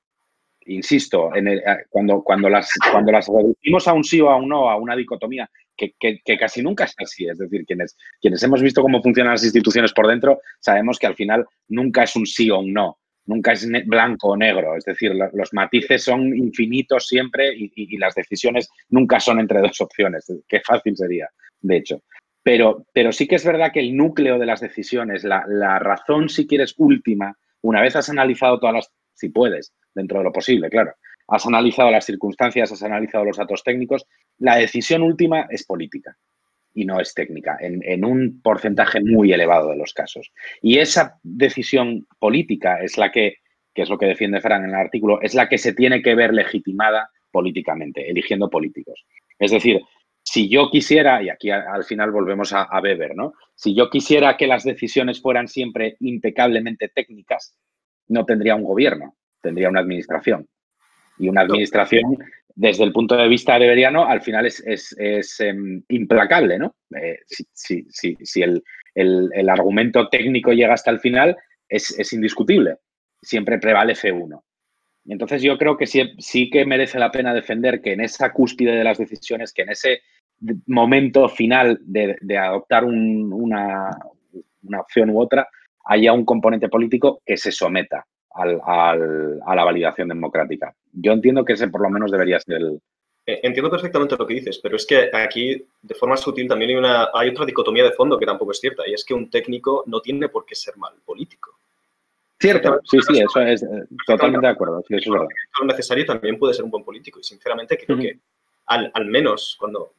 insisto, 0.65 1.35
en 1.35 1.49
eh, 1.49 1.61
cuando, 1.89 2.23
cuando, 2.23 2.49
las, 2.49 2.69
cuando 2.89 3.11
las 3.11 3.27
reducimos 3.27 3.85
a 3.85 3.91
un 3.91 4.05
sí 4.05 4.21
o 4.21 4.29
a 4.29 4.37
un 4.37 4.47
no, 4.47 4.69
a 4.69 4.77
una 4.77 4.95
dicotomía, 4.95 5.49
que, 5.75 5.93
casi 6.39 6.61
nunca 6.61 6.85
es 6.85 6.95
así, 6.97 7.27
es 7.27 7.37
decir, 7.37 7.65
quienes, 7.65 7.97
quienes 8.21 8.41
hemos 8.43 8.61
visto 8.61 8.81
cómo 8.81 9.01
funcionan 9.01 9.33
las 9.33 9.43
instituciones 9.43 9.91
por 9.91 10.07
dentro, 10.07 10.39
sabemos 10.61 10.97
que 10.97 11.07
al 11.07 11.15
final 11.15 11.45
nunca 11.67 12.03
es 12.03 12.15
un 12.15 12.25
sí 12.25 12.49
o 12.49 12.59
un 12.59 12.71
no, 12.71 12.97
nunca 13.25 13.51
es 13.51 13.67
blanco 13.87 14.29
o 14.29 14.37
negro, 14.37 14.77
es 14.77 14.85
decir, 14.85 15.11
los 15.13 15.53
matices 15.53 16.01
son 16.01 16.33
infinitos 16.37 17.07
siempre 17.07 17.51
y, 17.57 17.97
las 17.97 18.15
decisiones 18.15 18.69
nunca 18.87 19.19
son 19.19 19.41
entre 19.41 19.59
dos 19.59 19.81
opciones, 19.81 20.31
qué 20.47 20.61
fácil 20.61 20.95
sería, 20.95 21.27
de 21.59 21.75
hecho. 21.75 22.01
Pero, 22.43 22.85
pero 22.93 23.11
sí 23.13 23.27
que 23.27 23.35
es 23.35 23.45
verdad 23.45 23.71
que 23.71 23.79
el 23.79 23.95
núcleo 23.95 24.37
de 24.37 24.45
las 24.45 24.59
decisiones, 24.59 25.23
la, 25.23 25.79
razón, 25.79 26.27
si 26.29 26.45
quieres, 26.45 26.75
última, 26.77 27.37
una 27.61 27.81
vez 27.81 27.95
has 27.95 28.09
analizado 28.09 28.59
todas 28.59 28.75
las, 28.75 28.91
si 29.13 29.29
puedes, 29.29 29.73
dentro 29.95 30.17
de 30.19 30.25
lo 30.25 30.31
posible, 30.31 30.69
claro, 30.69 30.93
has 31.27 31.45
analizado 31.45 31.89
las 31.89 32.05
circunstancias, 32.05 32.71
has 32.71 32.83
analizado 32.83 33.23
los 33.23 33.37
datos 33.37 33.63
técnicos, 33.63 34.05
la 34.39 34.57
decisión 34.57 35.03
última 35.03 35.47
es 35.49 35.65
política 35.65 36.17
y 36.73 36.85
no 36.85 36.99
es 36.99 37.13
técnica, 37.13 37.57
en, 37.61 38.03
un 38.03 38.41
porcentaje 38.41 38.99
muy 38.99 39.31
elevado 39.31 39.69
de 39.69 39.77
los 39.77 39.93
casos. 39.93 40.31
Y 40.61 40.79
esa 40.79 41.19
decisión 41.21 42.07
política 42.19 42.81
es 42.81 42.97
la 42.97 43.11
que, 43.11 43.37
que 43.73 43.83
es 43.83 43.89
lo 43.89 43.97
que 43.97 44.07
defiende 44.07 44.41
Fran 44.41 44.63
en 44.63 44.71
el 44.71 44.75
artículo, 44.75 45.21
es 45.21 45.35
la 45.35 45.47
que 45.47 45.59
se 45.59 45.73
tiene 45.73 46.01
que 46.01 46.15
ver 46.15 46.33
legitimada 46.33 47.11
políticamente, 47.31 48.09
eligiendo 48.09 48.49
políticos. 48.49 49.05
Es 49.37 49.51
decir, 49.51 49.81
si 50.23 50.49
yo 50.49 50.69
quisiera, 50.71 51.21
y 51.21 51.29
aquí 51.29 51.51
al 51.51 51.83
final 51.83 52.11
volvemos 52.11 52.53
a, 52.53 52.67
Weber, 52.81 53.15
¿no? 53.15 53.33
Si 53.53 53.75
yo 53.75 53.89
quisiera 53.89 54.37
que 54.37 54.47
las 54.47 54.63
decisiones 54.63 55.21
fueran 55.21 55.49
siempre 55.49 55.97
impecablemente 55.99 56.87
técnicas, 56.87 57.57
no 58.07 58.25
tendría 58.25 58.55
un 58.55 58.63
gobierno, 58.63 59.17
tendría 59.41 59.69
una 59.69 59.81
administración. 59.81 60.47
Y 61.19 61.27
una 61.27 61.41
administración, 61.41 62.17
desde 62.55 62.85
el 62.85 62.93
punto 62.93 63.15
de 63.17 63.27
vista 63.27 63.57
weberiano, 63.57 64.05
al 64.07 64.21
final 64.21 64.45
es, 64.45 65.39
em, 65.39 65.83
implacable, 65.89 66.57
¿no? 66.57 66.75
Eh, 66.95 67.19
si, 67.27 67.85
el, 68.41 69.49
argumento 69.49 70.07
técnico 70.07 70.53
llega 70.53 70.73
hasta 70.73 70.89
el 70.89 70.99
final, 70.99 71.35
es, 71.67 72.13
indiscutible. 72.13 72.77
Siempre 73.21 73.59
prevalece 73.59 74.11
uno. 74.11 74.45
Entonces 75.05 75.41
yo 75.41 75.57
creo 75.57 75.77
que 75.77 75.85
sí, 75.85 76.13
sí, 76.17 76.49
que 76.49 76.65
merece 76.65 76.97
la 76.97 77.11
pena 77.11 77.33
defender 77.33 77.81
que 77.81 77.91
en 77.91 78.01
esa 78.01 78.31
cúspide 78.31 78.75
de 78.75 78.85
las 78.85 78.97
decisiones, 78.97 79.51
que 79.51 79.63
en 79.63 79.71
ese 79.71 80.01
momento 80.67 81.29
final 81.29 81.79
de, 81.81 82.37
adoptar 82.37 82.85
una, 82.85 83.89
opción 84.79 85.09
u 85.09 85.19
otra, 85.19 85.47
haya 85.85 86.13
un 86.13 86.25
componente 86.25 86.69
político 86.69 87.21
que 87.25 87.37
se 87.37 87.51
someta 87.51 88.05
a 88.35 88.95
la 88.95 89.63
validación 89.63 90.07
democrática. 90.07 90.73
Yo 90.91 91.11
entiendo 91.11 91.45
que 91.45 91.53
ese 91.53 91.67
por 91.67 91.81
lo 91.81 91.89
menos 91.89 92.11
debería 92.11 92.39
ser 92.39 92.61
eh, 93.25 93.39
entiendo 93.43 93.71
perfectamente 93.71 94.17
lo 94.17 94.27
que 94.27 94.33
dices, 94.33 94.59
pero 94.61 94.75
es 94.75 94.85
que 94.85 95.09
aquí, 95.13 95.65
de 95.81 95.95
forma 95.95 96.17
sutil, 96.17 96.47
también 96.47 96.71
hay, 96.71 96.75
una, 96.75 97.09
hay 97.13 97.29
otra 97.29 97.45
dicotomía 97.45 97.85
de 97.85 97.93
fondo 97.93 98.19
que 98.19 98.25
tampoco 98.25 98.51
es 98.51 98.59
cierta, 98.59 98.83
y 98.85 98.93
es 98.93 99.05
que 99.05 99.13
un 99.13 99.29
técnico 99.29 99.83
no 99.87 100.01
tiene 100.01 100.27
por 100.27 100.45
qué 100.45 100.55
ser 100.55 100.75
mal 100.77 100.93
político. 101.05 101.57
Cierto, 102.37 102.81
sí, 102.83 102.97
sí, 103.07 103.21
eso 103.21 103.39
es 103.39 103.63
eh, 103.63 103.85
totalmente 104.05 104.45
de 104.45 104.51
acuerdo. 104.51 104.83
Sí, 104.85 104.95
eso 104.95 105.15
es 105.15 105.21
Lo 105.59 105.65
necesario 105.65 106.05
también 106.05 106.37
puede 106.37 106.53
ser 106.53 106.65
un 106.65 106.71
buen 106.71 106.83
político, 106.83 107.19
y 107.21 107.23
sinceramente 107.23 107.77
creo 107.77 107.97
que 107.97 108.19
al, 108.65 108.91
al, 108.93 109.05
menos 109.05 109.55
cuando, 109.57 109.93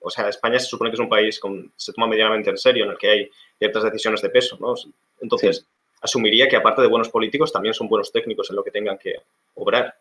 o 0.00 0.10
sea, 0.10 0.28
España 0.28 0.58
se 0.58 0.66
supone 0.66 0.90
que 0.90 0.94
es 0.94 1.00
un 1.00 1.08
país 1.08 1.38
con, 1.38 1.72
se 1.76 1.92
toma 1.92 2.06
medianamente 2.06 2.50
en 2.50 2.58
serio, 2.58 2.84
en 2.84 2.92
el 2.92 2.98
que 2.98 3.10
hay 3.10 3.30
ciertas 3.58 3.84
decisiones 3.84 4.22
de 4.22 4.30
peso, 4.30 4.56
¿no? 4.60 4.74
Entonces, 5.20 5.66
asumiría 6.00 6.48
que 6.48 6.56
aparte 6.56 6.82
de 6.82 6.88
buenos 6.88 7.10
políticos, 7.10 7.52
también 7.52 7.74
son 7.74 7.88
buenos 7.88 8.10
técnicos 8.10 8.48
en 8.50 8.56
lo 8.56 8.64
que 8.64 8.70
tengan 8.70 8.98
que 8.98 9.16
obrar. 9.54 9.94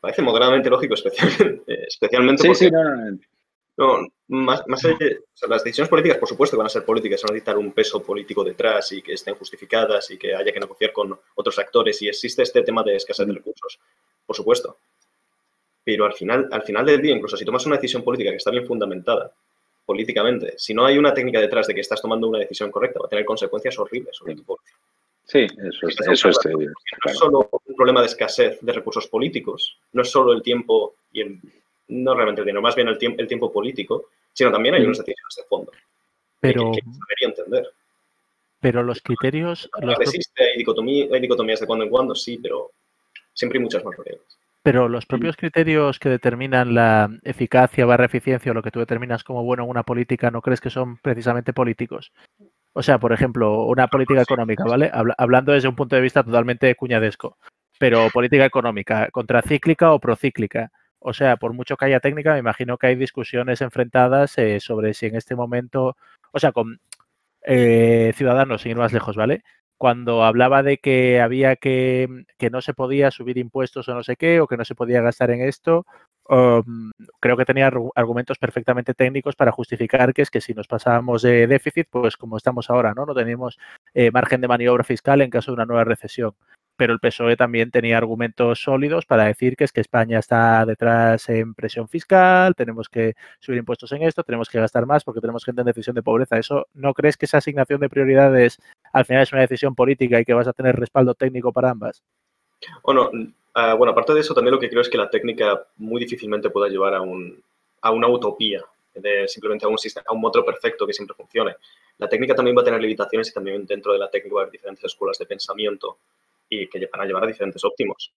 Parece 0.00 0.22
moderadamente 0.22 0.70
lógico, 0.70 0.94
especialmente, 0.94 1.62
especialmente 1.86 2.48
porque... 2.48 2.70
no, 3.76 3.98
más, 4.28 4.62
allá 4.84 4.96
las 5.48 5.62
decisiones 5.62 5.90
políticas, 5.90 6.18
por 6.18 6.28
supuesto, 6.28 6.56
van 6.56 6.66
a 6.66 6.70
ser 6.70 6.84
políticas, 6.84 7.22
van 7.22 7.30
a 7.30 7.34
necesitar 7.34 7.58
un 7.58 7.72
peso 7.72 8.02
político 8.02 8.42
detrás 8.42 8.90
y 8.92 9.02
que 9.02 9.12
estén 9.12 9.34
justificadas 9.34 10.10
y 10.10 10.18
que 10.18 10.34
haya 10.34 10.52
que 10.52 10.60
negociar 10.60 10.92
con 10.92 11.18
otros 11.34 11.58
actores 11.58 12.00
y 12.02 12.08
existe 12.08 12.42
este 12.42 12.62
tema 12.62 12.82
de 12.82 12.96
escasez 12.96 13.26
de 13.26 13.34
recursos, 13.34 13.78
por 14.26 14.34
supuesto. 14.34 14.76
Pero 15.90 16.04
al 16.04 16.12
final, 16.12 16.48
al 16.52 16.62
final 16.62 16.86
del 16.86 17.02
día, 17.02 17.16
incluso 17.16 17.36
si 17.36 17.44
tomas 17.44 17.66
una 17.66 17.74
decisión 17.74 18.04
política 18.04 18.30
que 18.30 18.36
está 18.36 18.52
bien 18.52 18.64
fundamentada 18.64 19.32
políticamente, 19.84 20.54
si 20.56 20.72
no 20.72 20.86
hay 20.86 20.96
una 20.96 21.12
técnica 21.12 21.40
detrás 21.40 21.66
de 21.66 21.74
que 21.74 21.80
estás 21.80 22.00
tomando 22.00 22.28
una 22.28 22.38
decisión 22.38 22.70
correcta, 22.70 23.00
va 23.00 23.06
a 23.06 23.08
tener 23.08 23.24
consecuencias 23.24 23.76
horribles 23.76 24.14
sobre 24.16 24.36
tu 24.36 24.56
Sí, 25.24 25.40
eso 25.40 25.88
es, 25.88 25.96
eso 26.08 26.28
es, 26.28 26.38
No 26.46 27.10
es 27.10 27.18
solo 27.18 27.50
un 27.50 27.74
problema 27.74 28.02
de 28.02 28.06
escasez 28.06 28.60
de 28.60 28.72
recursos 28.72 29.08
políticos, 29.08 29.78
no 29.92 30.02
es 30.02 30.08
solo 30.08 30.32
el 30.32 30.42
tiempo 30.42 30.94
y 31.12 31.22
el, 31.22 31.40
no 31.88 32.14
realmente 32.14 32.42
el 32.42 32.46
dinero, 32.46 32.62
más 32.62 32.76
bien 32.76 32.86
el 32.86 32.96
tiempo, 32.96 33.20
el 33.20 33.26
tiempo 33.26 33.52
político, 33.52 34.10
sino 34.32 34.52
también 34.52 34.76
hay 34.76 34.84
unas 34.84 34.98
decisiones 34.98 35.34
de 35.38 35.42
fondo. 35.42 35.72
Pero, 36.38 36.70
que, 36.70 36.82
debería 36.84 37.34
entender. 37.34 37.72
Pero 38.60 38.84
los 38.84 39.02
criterios... 39.02 39.68
Los 39.82 39.98
existe, 39.98 40.44
hay, 40.44 40.50
hay 41.12 41.20
dicotomías 41.20 41.58
de 41.58 41.66
cuando 41.66 41.84
en 41.84 41.90
cuando, 41.90 42.14
sí, 42.14 42.38
pero 42.38 42.70
siempre 43.32 43.58
hay 43.58 43.64
muchas 43.64 43.84
más 43.84 43.96
variables. 43.96 44.38
Pero 44.62 44.88
los 44.88 45.06
propios 45.06 45.36
criterios 45.36 45.98
que 45.98 46.10
determinan 46.10 46.74
la 46.74 47.08
eficacia 47.22 47.86
barra 47.86 48.04
eficiencia 48.04 48.52
o 48.52 48.54
lo 48.54 48.62
que 48.62 48.70
tú 48.70 48.78
determinas 48.78 49.24
como 49.24 49.42
bueno 49.42 49.64
en 49.64 49.70
una 49.70 49.84
política, 49.84 50.30
¿no 50.30 50.42
crees 50.42 50.60
que 50.60 50.68
son 50.68 50.98
precisamente 50.98 51.54
políticos? 51.54 52.12
O 52.72 52.82
sea, 52.82 52.98
por 52.98 53.12
ejemplo, 53.12 53.64
una 53.64 53.88
política 53.88 54.22
económica, 54.22 54.64
¿vale? 54.64 54.90
Hablando 55.16 55.52
desde 55.52 55.68
un 55.68 55.76
punto 55.76 55.96
de 55.96 56.02
vista 56.02 56.22
totalmente 56.22 56.74
cuñadesco, 56.74 57.38
pero 57.78 58.10
política 58.10 58.44
económica, 58.44 59.08
contracíclica 59.10 59.92
o 59.92 59.98
procíclica. 59.98 60.70
O 60.98 61.14
sea, 61.14 61.36
por 61.38 61.54
mucho 61.54 61.76
que 61.78 61.86
haya 61.86 62.00
técnica, 62.00 62.34
me 62.34 62.40
imagino 62.40 62.76
que 62.76 62.88
hay 62.88 62.94
discusiones 62.96 63.62
enfrentadas 63.62 64.36
eh, 64.36 64.60
sobre 64.60 64.92
si 64.92 65.06
en 65.06 65.16
este 65.16 65.34
momento, 65.34 65.96
o 66.32 66.38
sea, 66.38 66.52
con 66.52 66.78
eh, 67.42 68.12
ciudadanos, 68.14 68.62
sin 68.62 68.72
ir 68.72 68.76
más 68.76 68.92
lejos, 68.92 69.16
¿vale? 69.16 69.42
Cuando 69.80 70.24
hablaba 70.24 70.62
de 70.62 70.76
que 70.76 71.22
había 71.22 71.56
que, 71.56 72.06
que 72.36 72.50
no 72.50 72.60
se 72.60 72.74
podía 72.74 73.10
subir 73.10 73.38
impuestos 73.38 73.88
o 73.88 73.94
no 73.94 74.02
sé 74.02 74.16
qué, 74.16 74.40
o 74.40 74.46
que 74.46 74.58
no 74.58 74.64
se 74.66 74.74
podía 74.74 75.00
gastar 75.00 75.30
en 75.30 75.40
esto, 75.40 75.86
Um, 76.32 76.92
creo 77.18 77.36
que 77.36 77.44
tenía 77.44 77.72
argumentos 77.96 78.38
perfectamente 78.38 78.94
técnicos 78.94 79.34
para 79.34 79.50
justificar 79.50 80.14
que 80.14 80.22
es 80.22 80.30
que 80.30 80.40
si 80.40 80.54
nos 80.54 80.68
pasábamos 80.68 81.22
de 81.22 81.48
déficit, 81.48 81.88
pues 81.90 82.16
como 82.16 82.36
estamos 82.36 82.70
ahora, 82.70 82.94
¿no? 82.94 83.04
No 83.04 83.14
tenemos 83.14 83.58
eh, 83.94 84.12
margen 84.12 84.40
de 84.40 84.46
maniobra 84.46 84.84
fiscal 84.84 85.22
en 85.22 85.30
caso 85.30 85.50
de 85.50 85.54
una 85.54 85.66
nueva 85.66 85.82
recesión. 85.82 86.34
Pero 86.80 86.94
el 86.94 86.98
PSOE 86.98 87.36
también 87.36 87.70
tenía 87.70 87.98
argumentos 87.98 88.62
sólidos 88.62 89.04
para 89.04 89.24
decir 89.24 89.54
que 89.54 89.64
es 89.64 89.72
que 89.72 89.82
España 89.82 90.18
está 90.18 90.64
detrás 90.64 91.28
en 91.28 91.52
presión 91.52 91.88
fiscal, 91.88 92.54
tenemos 92.54 92.88
que 92.88 93.16
subir 93.38 93.58
impuestos 93.58 93.92
en 93.92 94.02
esto, 94.02 94.22
tenemos 94.22 94.48
que 94.48 94.58
gastar 94.58 94.86
más 94.86 95.04
porque 95.04 95.20
tenemos 95.20 95.44
gente 95.44 95.60
en 95.60 95.66
decisión 95.66 95.94
de 95.94 96.02
pobreza. 96.02 96.38
¿Eso 96.38 96.68
no 96.72 96.94
crees 96.94 97.18
que 97.18 97.26
esa 97.26 97.36
asignación 97.36 97.80
de 97.80 97.90
prioridades 97.90 98.58
al 98.94 99.04
final 99.04 99.24
es 99.24 99.32
una 99.32 99.42
decisión 99.42 99.74
política 99.74 100.18
y 100.18 100.24
que 100.24 100.32
vas 100.32 100.48
a 100.48 100.54
tener 100.54 100.74
respaldo 100.74 101.12
técnico 101.12 101.52
para 101.52 101.68
ambas? 101.68 102.02
Bueno, 102.82 103.10
Ah, 103.52 103.74
bueno, 103.74 103.92
aparte 103.92 104.14
de 104.14 104.20
eso, 104.20 104.32
también 104.32 104.54
lo 104.54 104.60
que 104.60 104.68
creo 104.68 104.80
es 104.80 104.88
que 104.88 104.96
la 104.96 105.10
técnica 105.10 105.66
muy 105.76 106.00
difícilmente 106.00 106.50
pueda 106.50 106.68
llevar 106.68 106.94
a, 106.94 107.00
un, 107.00 107.42
a 107.80 107.90
una 107.90 108.08
utopía, 108.08 108.64
de 108.94 109.26
simplemente 109.26 109.64
a 109.66 109.68
un, 109.68 109.78
sistema, 109.78 110.04
a 110.08 110.14
un 110.14 110.20
motor 110.20 110.44
perfecto 110.44 110.86
que 110.86 110.92
siempre 110.92 111.16
funcione. 111.16 111.56
La 111.98 112.08
técnica 112.08 112.34
también 112.34 112.56
va 112.56 112.62
a 112.62 112.64
tener 112.64 112.80
limitaciones 112.80 113.28
y 113.28 113.34
también 113.34 113.66
dentro 113.66 113.92
de 113.92 113.98
la 113.98 114.08
técnica 114.08 114.36
va 114.36 114.40
a 114.40 114.44
haber 114.44 114.52
diferentes 114.52 114.84
escuelas 114.84 115.18
de 115.18 115.26
pensamiento 115.26 115.98
y 116.50 116.68
que 116.68 116.86
van 116.92 117.00
a 117.00 117.06
llevar 117.06 117.24
a 117.24 117.28
diferentes 117.28 117.64
óptimos. 117.64 118.12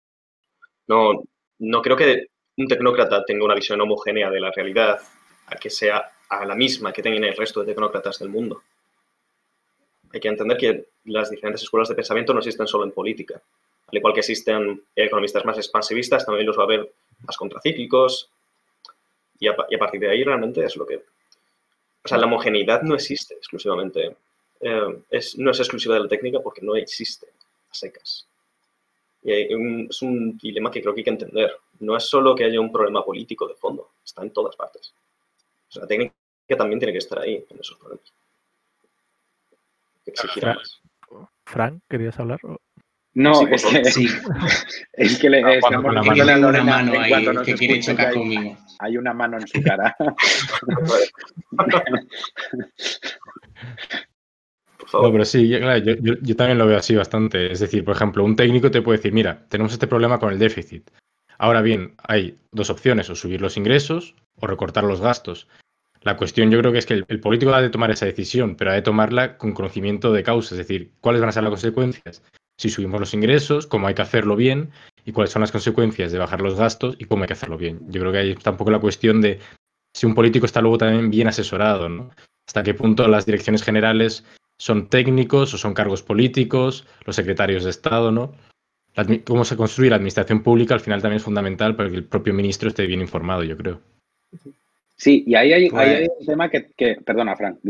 No, 0.87 1.23
no 1.59 1.83
creo 1.83 1.97
que 1.97 2.29
un 2.57 2.67
tecnócrata 2.67 3.25
tenga 3.25 3.45
una 3.45 3.55
visión 3.55 3.81
homogénea 3.81 4.31
de 4.31 4.41
la 4.41 4.51
realidad 4.51 5.01
a 5.47 5.57
que 5.57 5.69
sea 5.69 6.13
a 6.29 6.47
la 6.47 6.55
misma 6.55 6.93
que 6.93 7.03
tengan 7.03 7.25
el 7.25 7.37
resto 7.37 7.61
de 7.61 7.67
tecnócratas 7.67 8.19
del 8.21 8.31
mundo. 8.31 8.63
Hay 10.13 10.21
que 10.21 10.29
entender 10.29 10.57
que 10.57 10.87
las 11.05 11.31
diferentes 11.31 11.63
escuelas 11.63 11.89
de 11.89 11.95
pensamiento 11.95 12.33
no 12.33 12.39
existen 12.39 12.67
solo 12.67 12.85
en 12.85 12.93
política 12.93 13.43
al 13.91 13.99
igual 13.99 14.15
que 14.15 14.21
existen 14.21 14.83
economistas 14.95 15.45
más 15.45 15.57
expansivistas, 15.57 16.25
también 16.25 16.47
los 16.47 16.57
va 16.57 16.63
a 16.63 16.67
haber 16.67 16.93
más 17.27 17.37
contracíclicos. 17.37 18.31
Y 19.39 19.49
a, 19.49 19.57
partir 19.57 20.01
de 20.01 20.11
ahí 20.11 20.23
realmente 20.23 20.65
es 20.65 20.77
lo 20.77 20.87
que... 20.87 20.97
O 20.97 22.09
sea, 22.09 22.19
la 22.19 22.27
homogeneidad 22.27 22.83
no 22.83 22.95
existe 22.95 23.35
exclusivamente. 23.35 24.17
Eh, 24.61 25.03
es, 25.11 25.37
no 25.39 25.51
es 25.51 25.59
exclusiva 25.59 25.95
de 25.95 26.03
la 26.03 26.09
técnica 26.09 26.41
porque 26.41 26.61
no 26.63 26.77
existe 26.77 27.27
a 27.71 27.75
secas. 27.75 28.27
Y 29.23 29.33
es 29.33 30.03
un 30.03 30.39
dilema 30.39 30.71
que 30.71 30.81
creo 30.81 30.95
que 30.95 31.01
hay 31.01 31.05
que 31.05 31.11
entender. 31.11 31.53
No 31.81 31.97
es 31.97 32.05
solo 32.05 32.35
que 32.35 32.45
haya 32.45 32.61
un 32.61 32.73
problema 32.73 33.05
político 33.05 33.47
de 33.47 33.55
fondo, 33.55 33.91
está 34.05 34.23
en 34.23 34.33
todas 34.33 34.57
partes. 34.57 34.95
O 35.69 35.73
sea, 35.73 35.83
la 35.83 35.89
técnica 35.89 36.15
también 36.57 36.79
tiene 36.79 36.93
que 36.93 36.99
estar 36.99 37.19
ahí 37.19 37.45
en 37.49 37.59
esos 37.59 37.77
problemas. 37.79 38.13
Exigirá 40.07 40.55
más. 40.55 40.81
Frank, 41.45 41.83
¿querías 41.89 42.19
hablar? 42.19 42.41
No, 43.13 43.47
es, 43.49 43.65
que, 43.65 43.85
sí. 43.87 44.09
es 44.93 45.19
que 45.19 45.29
le 45.29 45.57
estamos 45.57 45.85
una 45.85 46.03
mano, 46.03 46.49
una 46.49 46.65
mano 46.65 47.01
ahí 47.01 47.27
que 47.45 47.55
quiere 47.55 47.81
chocar 47.81 48.15
conmigo. 48.15 48.57
Hay 48.79 48.97
una 48.97 49.13
mano 49.13 49.39
en 49.39 49.47
su 49.47 49.63
cara. 49.63 49.95
No, 54.93 55.13
pero 55.13 55.25
sí, 55.25 55.49
yo, 55.49 55.59
yo, 56.23 56.37
también 56.37 56.59
lo 56.59 56.67
veo 56.67 56.79
así 56.79 56.95
bastante. 56.95 57.53
Es 57.53 57.61
decir, 57.61 57.85
por 57.85 57.95
ejemplo, 57.95 58.25
un 58.25 58.37
técnico 58.37 58.71
te 58.71 58.83
puede 58.83 58.99
decir, 58.99 59.13
mira, 59.13 59.47
tenemos 59.49 59.73
este 59.73 59.87
problema 59.87 60.19
con 60.19 60.33
el 60.33 60.39
déficit. 60.39 60.91
Ahora 61.39 61.63
bien, 61.63 61.95
hay 62.07 62.37
dos 62.53 62.71
opciones, 62.71 63.09
o 63.11 63.15
subir 63.15 63.41
los 63.41 63.57
ingresos 63.57 64.15
o 64.37 64.47
recortar 64.47 64.85
los 64.85 65.01
gastos. 65.01 65.49
La 66.03 66.17
cuestión 66.17 66.51
yo 66.51 66.59
creo 66.59 66.73
que 66.73 66.79
es 66.79 66.87
que 66.87 66.95
el, 66.95 67.05
el 67.09 67.21
político 67.21 67.53
ha 67.53 67.61
de 67.61 67.71
tomar 67.71 67.91
esa 67.91 68.07
decisión, 68.07 68.57
pero 68.57 68.71
ha 68.71 68.75
de 68.75 68.83
tomarla 68.83 69.37
con 69.37 69.53
conocimiento 69.53 70.13
de 70.13 70.23
causa, 70.23 70.55
es 70.55 70.59
decir, 70.59 70.93
cuáles 71.01 71.21
van 71.21 71.29
a 71.29 71.33
ser 71.33 71.43
las 71.43 71.51
consecuencias 71.51 72.23
si 72.61 72.69
subimos 72.69 73.01
los 73.01 73.15
ingresos, 73.15 73.67
cómo 73.67 73.87
hay 73.87 73.95
que 73.95 74.03
hacerlo 74.03 74.37
bien 74.37 74.71
y 75.07 75.13
cuáles 75.13 75.33
son 75.33 75.41
las 75.41 75.51
consecuencias 75.51 76.13
de 76.13 76.19
bajar 76.19 76.43
los 76.43 76.57
gastos 76.57 76.95
y 76.99 77.07
cómo 77.07 77.23
hay 77.23 77.29
que 77.29 77.33
hacerlo 77.33 77.57
bien. 77.57 77.81
Yo 77.89 78.03
creo 78.03 78.13
que 78.13 78.19
hay 78.19 78.35
tampoco 78.35 78.71
la 78.71 78.79
cuestión 78.79 79.23
de 79.23 79.41
si 79.97 80.05
un 80.05 80.15
político 80.15 80.45
está 80.45 80.61
luego 80.61 80.77
también 80.77 81.11
bien 81.11 81.27
asesorado, 81.27 81.89
¿no? 81.89 82.11
Hasta 82.47 82.63
qué 82.63 82.75
punto 82.75 83.09
las 83.09 83.25
direcciones 83.25 83.63
generales 83.63 84.27
son 84.61 84.89
técnicos 84.89 85.55
o 85.55 85.59
son 85.59 85.73
cargos 85.73 86.03
políticos, 86.03 86.87
los 87.07 87.17
secretarios 87.17 87.65
de 87.65 87.71
Estado, 87.71 88.13
¿no? 88.13 88.35
cómo 89.25 89.47
se 89.47 89.57
construye 89.57 89.89
la 89.89 89.97
administración 89.97 90.43
pública 90.43 90.75
al 90.75 90.81
final 90.81 91.01
también 91.01 91.17
es 91.17 91.23
fundamental 91.23 91.77
para 91.77 91.89
que 91.89 91.97
el 91.97 92.05
propio 92.05 92.35
ministro 92.35 92.69
esté 92.69 92.87
bien 92.87 93.01
informado, 93.01 93.43
yo 93.43 93.57
creo. 93.57 93.81
Sí, 94.97 95.25
y 95.27 95.35
ahí 95.35 95.55
hay, 95.55 95.71
pues 95.71 96.11
un 96.19 96.27
tema 96.27 96.51
que, 96.51 96.99
perdona, 97.03 97.37
Frank, 97.37 97.61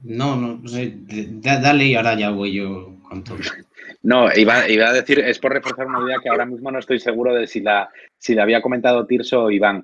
no, 0.00 0.36
no, 0.36 0.66
sé, 0.66 0.92
dale 0.96 1.86
y 1.86 1.94
ahora 1.94 2.18
ya 2.18 2.30
voy 2.30 2.54
yo 2.54 2.96
con 3.08 3.22
todo. 3.22 3.38
No, 4.02 4.26
iba, 4.34 4.58
a 4.58 4.92
decir, 4.92 5.20
es 5.20 5.38
por 5.38 5.52
reforzar 5.52 5.86
una 5.86 6.04
idea 6.04 6.18
que 6.22 6.28
ahora 6.28 6.44
mismo 6.44 6.70
no 6.70 6.78
estoy 6.78 6.98
seguro 6.98 7.34
de 7.34 7.46
si 7.46 7.60
la, 7.60 7.90
si 8.18 8.34
la 8.34 8.42
había 8.42 8.60
comentado 8.60 9.06
Tirso 9.06 9.44
o 9.44 9.50
Iván, 9.50 9.82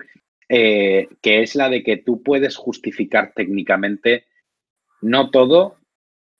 eh, 0.48 1.08
que 1.22 1.42
es 1.42 1.54
la 1.54 1.70
de 1.70 1.82
que 1.82 1.98
tú 1.98 2.22
puedes 2.22 2.56
justificar 2.56 3.32
técnicamente 3.34 4.24
no 5.02 5.30
todo, 5.30 5.76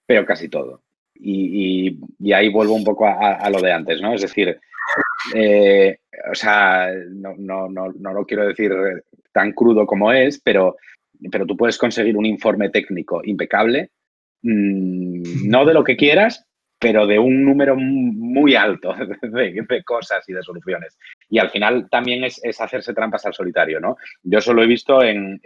pero 0.07 0.25
casi 0.25 0.49
todo. 0.49 0.83
Y, 1.15 1.99
ahí 2.33 2.49
vuelvo 2.49 2.75
un 2.75 2.85
poco 2.85 3.07
a, 3.07 3.49
lo 3.51 3.61
de 3.61 3.73
antes, 3.73 4.01
¿no? 4.01 4.15
Es 4.15 4.23
decir, 4.23 4.59
eh, 5.35 5.99
o 6.31 6.35
sea, 6.35 6.91
no, 7.11 7.35
no, 7.37 7.69
no, 7.69 7.93
no 7.93 8.13
lo 8.13 8.25
quiero 8.25 8.47
decir 8.47 8.73
tan 9.33 9.53
crudo 9.53 9.87
como 9.87 10.13
es, 10.13 10.41
pero 10.41 10.77
pero 11.31 11.47
tú 11.47 11.57
puedes 11.57 11.77
conseguir 11.77 12.17
un 12.17 12.27
informe 12.27 12.71
técnico 12.71 13.21
impecable, 13.25 13.91
mm, 14.43 15.49
no 15.49 15.65
de 15.65 15.75
lo 15.75 15.85
que 15.85 15.97
quieras, 15.97 16.47
pero 16.79 17.07
de 17.07 17.19
un 17.19 17.45
número 17.45 17.77
muy 17.77 18.55
alto 18.55 18.95
de, 19.23 19.83
cosas 19.85 20.27
y 20.29 20.33
de 20.33 20.43
soluciones. 20.43 20.97
Y 21.29 21.39
al 21.39 21.51
final 21.51 21.89
también 21.91 22.25
es, 22.25 22.41
hacerse 22.61 22.95
trampas 22.95 23.27
al 23.27 23.35
solitario, 23.35 23.81
¿no? 23.81 23.97
Yo 24.23 24.41
solo 24.41 24.63
he 24.63 24.67
visto 24.67 25.03
en, 25.03 25.41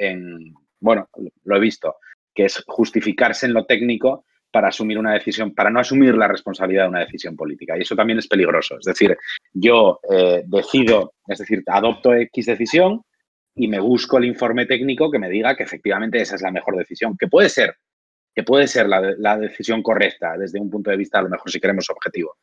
bueno, 0.79 1.09
lo 1.45 1.57
he 1.57 1.61
visto, 1.61 1.97
que 2.35 2.47
es 2.47 2.62
justificarse 2.66 3.47
en 3.47 3.55
lo 3.55 3.64
técnico 3.64 4.24
para 4.55 4.68
asumir 4.68 4.99
una 4.99 5.12
decisión, 5.12 5.53
para 5.53 5.68
no 5.68 5.80
asumir 5.80 6.14
la 6.14 6.28
responsabilidad 6.28 6.85
de 6.85 6.91
una 6.91 7.01
decisión 7.01 7.35
política. 7.35 7.76
Y 7.76 7.82
eso 7.82 7.97
también 7.97 8.20
es 8.20 8.28
peligroso. 8.28 8.78
Es 8.78 8.85
decir, 8.85 9.16
yo 9.53 9.99
eh, 10.09 10.45
decido, 10.47 11.14
es 11.26 11.39
decir, 11.39 11.64
adopto 11.66 12.14
X 12.14 12.47
decisión 12.47 13.03
y 13.57 13.66
me 13.66 13.80
busco 13.80 14.18
el 14.18 14.26
informe 14.26 14.66
técnico 14.66 15.11
que 15.11 15.18
me 15.18 15.28
diga 15.28 15.57
que 15.57 15.64
efectivamente 15.64 16.20
esa 16.20 16.37
es 16.37 16.43
la 16.43 16.53
mejor 16.53 16.76
decisión, 16.76 17.16
que 17.18 17.26
puede 17.26 17.49
ser, 17.49 17.74
que 18.32 18.45
puede 18.45 18.68
ser 18.68 18.89
la, 18.89 19.37
decisión 19.39 19.82
correcta 19.82 20.37
desde 20.39 20.61
un 20.61 20.70
punto 20.70 20.91
de 20.91 20.99
vista, 20.99 21.18
a 21.18 21.22
lo 21.22 21.30
mejor 21.30 21.51
si 21.51 21.61
queremos 21.61 21.91
objetivo. 21.91 22.37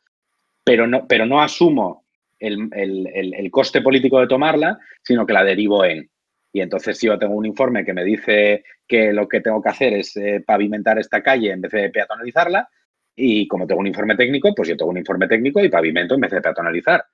Pero 0.62 0.86
no, 0.86 1.06
pero 1.06 1.24
no 1.24 1.40
asumo 1.40 2.04
el, 2.38 2.68
el 2.74 3.50
coste 3.50 3.80
político 3.80 4.20
de 4.20 4.26
tomarla, 4.26 4.78
sino 5.02 5.24
que 5.24 5.32
la 5.32 5.44
derivo 5.44 5.82
en 5.82 6.10
y 6.52 6.60
entonces 6.60 6.98
si 6.98 7.06
yo 7.06 7.18
tengo 7.18 7.34
un 7.34 7.46
informe 7.46 7.84
que 7.84 7.94
me 7.94 8.04
dice 8.04 8.64
que 8.86 9.12
lo 9.12 9.26
que 9.26 9.40
tengo 9.40 9.62
que 9.62 9.70
hacer 9.70 9.94
es 9.94 10.16
eh, 10.16 10.42
pavimentar 10.46 10.98
esta 10.98 11.22
calle 11.22 11.50
en 11.50 11.62
vez 11.62 11.72
de 11.72 11.88
peatonalizarla, 11.88 12.68
y 13.14 13.46
como 13.48 13.66
tengo 13.66 13.80
un 13.80 13.86
informe 13.86 14.16
técnico, 14.16 14.54
pues 14.54 14.68
yo 14.68 14.76
tengo 14.76 14.90
un 14.90 14.98
informe 14.98 15.28
técnico 15.28 15.62
y 15.62 15.68
pavimento 15.68 16.14
en 16.14 16.20
vez 16.20 16.30
de 16.30 16.40
peatonalizar. 16.40 17.04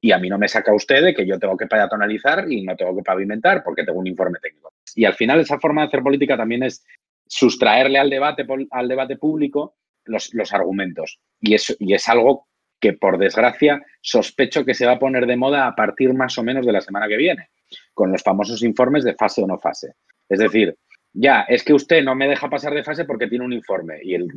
Y 0.00 0.12
a 0.12 0.18
mí 0.18 0.28
no 0.28 0.38
me 0.38 0.48
saca 0.48 0.72
usted 0.72 1.02
de 1.02 1.14
que 1.14 1.26
yo 1.26 1.38
tengo 1.38 1.56
que 1.56 1.66
peatonalizar 1.66 2.50
y 2.50 2.62
no 2.62 2.74
tengo 2.76 2.96
que 2.96 3.02
pavimentar 3.02 3.62
porque 3.62 3.84
tengo 3.84 3.98
un 3.98 4.06
informe 4.06 4.38
técnico. 4.40 4.72
Y 4.94 5.04
al 5.04 5.14
final 5.14 5.40
esa 5.40 5.58
forma 5.58 5.82
de 5.82 5.88
hacer 5.88 6.02
política 6.02 6.36
también 6.36 6.62
es 6.62 6.84
sustraerle 7.26 7.98
al 7.98 8.10
debate, 8.10 8.46
al 8.70 8.88
debate 8.88 9.16
público 9.16 9.76
los, 10.04 10.32
los 10.34 10.52
argumentos. 10.54 11.20
Y 11.40 11.54
es, 11.54 11.76
y 11.78 11.94
es 11.94 12.08
algo 12.08 12.46
que, 12.80 12.94
por 12.94 13.18
desgracia, 13.18 13.84
sospecho 14.00 14.64
que 14.64 14.74
se 14.74 14.86
va 14.86 14.92
a 14.92 14.98
poner 14.98 15.26
de 15.26 15.36
moda 15.36 15.66
a 15.66 15.74
partir 15.74 16.14
más 16.14 16.38
o 16.38 16.42
menos 16.42 16.64
de 16.64 16.72
la 16.72 16.80
semana 16.80 17.08
que 17.08 17.16
viene 17.16 17.50
con 17.94 18.12
los 18.12 18.22
famosos 18.22 18.62
informes 18.62 19.04
de 19.04 19.14
fase 19.14 19.42
o 19.42 19.46
no 19.46 19.58
fase. 19.58 19.94
Es 20.28 20.38
decir, 20.38 20.76
ya, 21.12 21.42
es 21.48 21.64
que 21.64 21.74
usted 21.74 22.04
no 22.04 22.14
me 22.14 22.28
deja 22.28 22.48
pasar 22.48 22.72
de 22.72 22.84
fase 22.84 23.04
porque 23.04 23.26
tiene 23.26 23.44
un 23.44 23.52
informe. 23.52 23.98
Y 24.02 24.14
el, 24.14 24.28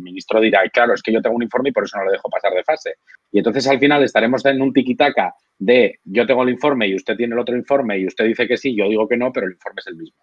ministro 0.00 0.40
dirá, 0.40 0.68
claro, 0.68 0.94
es 0.94 1.02
que 1.02 1.12
yo 1.12 1.22
tengo 1.22 1.36
un 1.36 1.42
informe 1.42 1.70
y 1.70 1.72
por 1.72 1.84
eso 1.84 1.98
no 1.98 2.04
le 2.04 2.12
dejo 2.12 2.28
pasar 2.28 2.52
de 2.52 2.62
fase. 2.62 2.96
Y 3.32 3.38
entonces 3.38 3.66
al 3.66 3.78
final 3.78 4.04
estaremos 4.04 4.44
en 4.44 4.60
un 4.60 4.72
tiquitaca 4.72 5.34
de 5.58 5.98
yo 6.04 6.26
tengo 6.26 6.42
el 6.42 6.50
informe 6.50 6.88
y 6.88 6.94
usted 6.94 7.16
tiene 7.16 7.34
el 7.34 7.40
otro 7.40 7.56
informe 7.56 7.98
y 7.98 8.06
usted 8.06 8.26
dice 8.26 8.46
que 8.46 8.56
sí, 8.56 8.76
yo 8.76 8.88
digo 8.88 9.08
que 9.08 9.16
no, 9.16 9.32
pero 9.32 9.46
el 9.46 9.52
informe 9.52 9.80
es 9.80 9.86
el 9.86 9.96
mismo. 9.96 10.18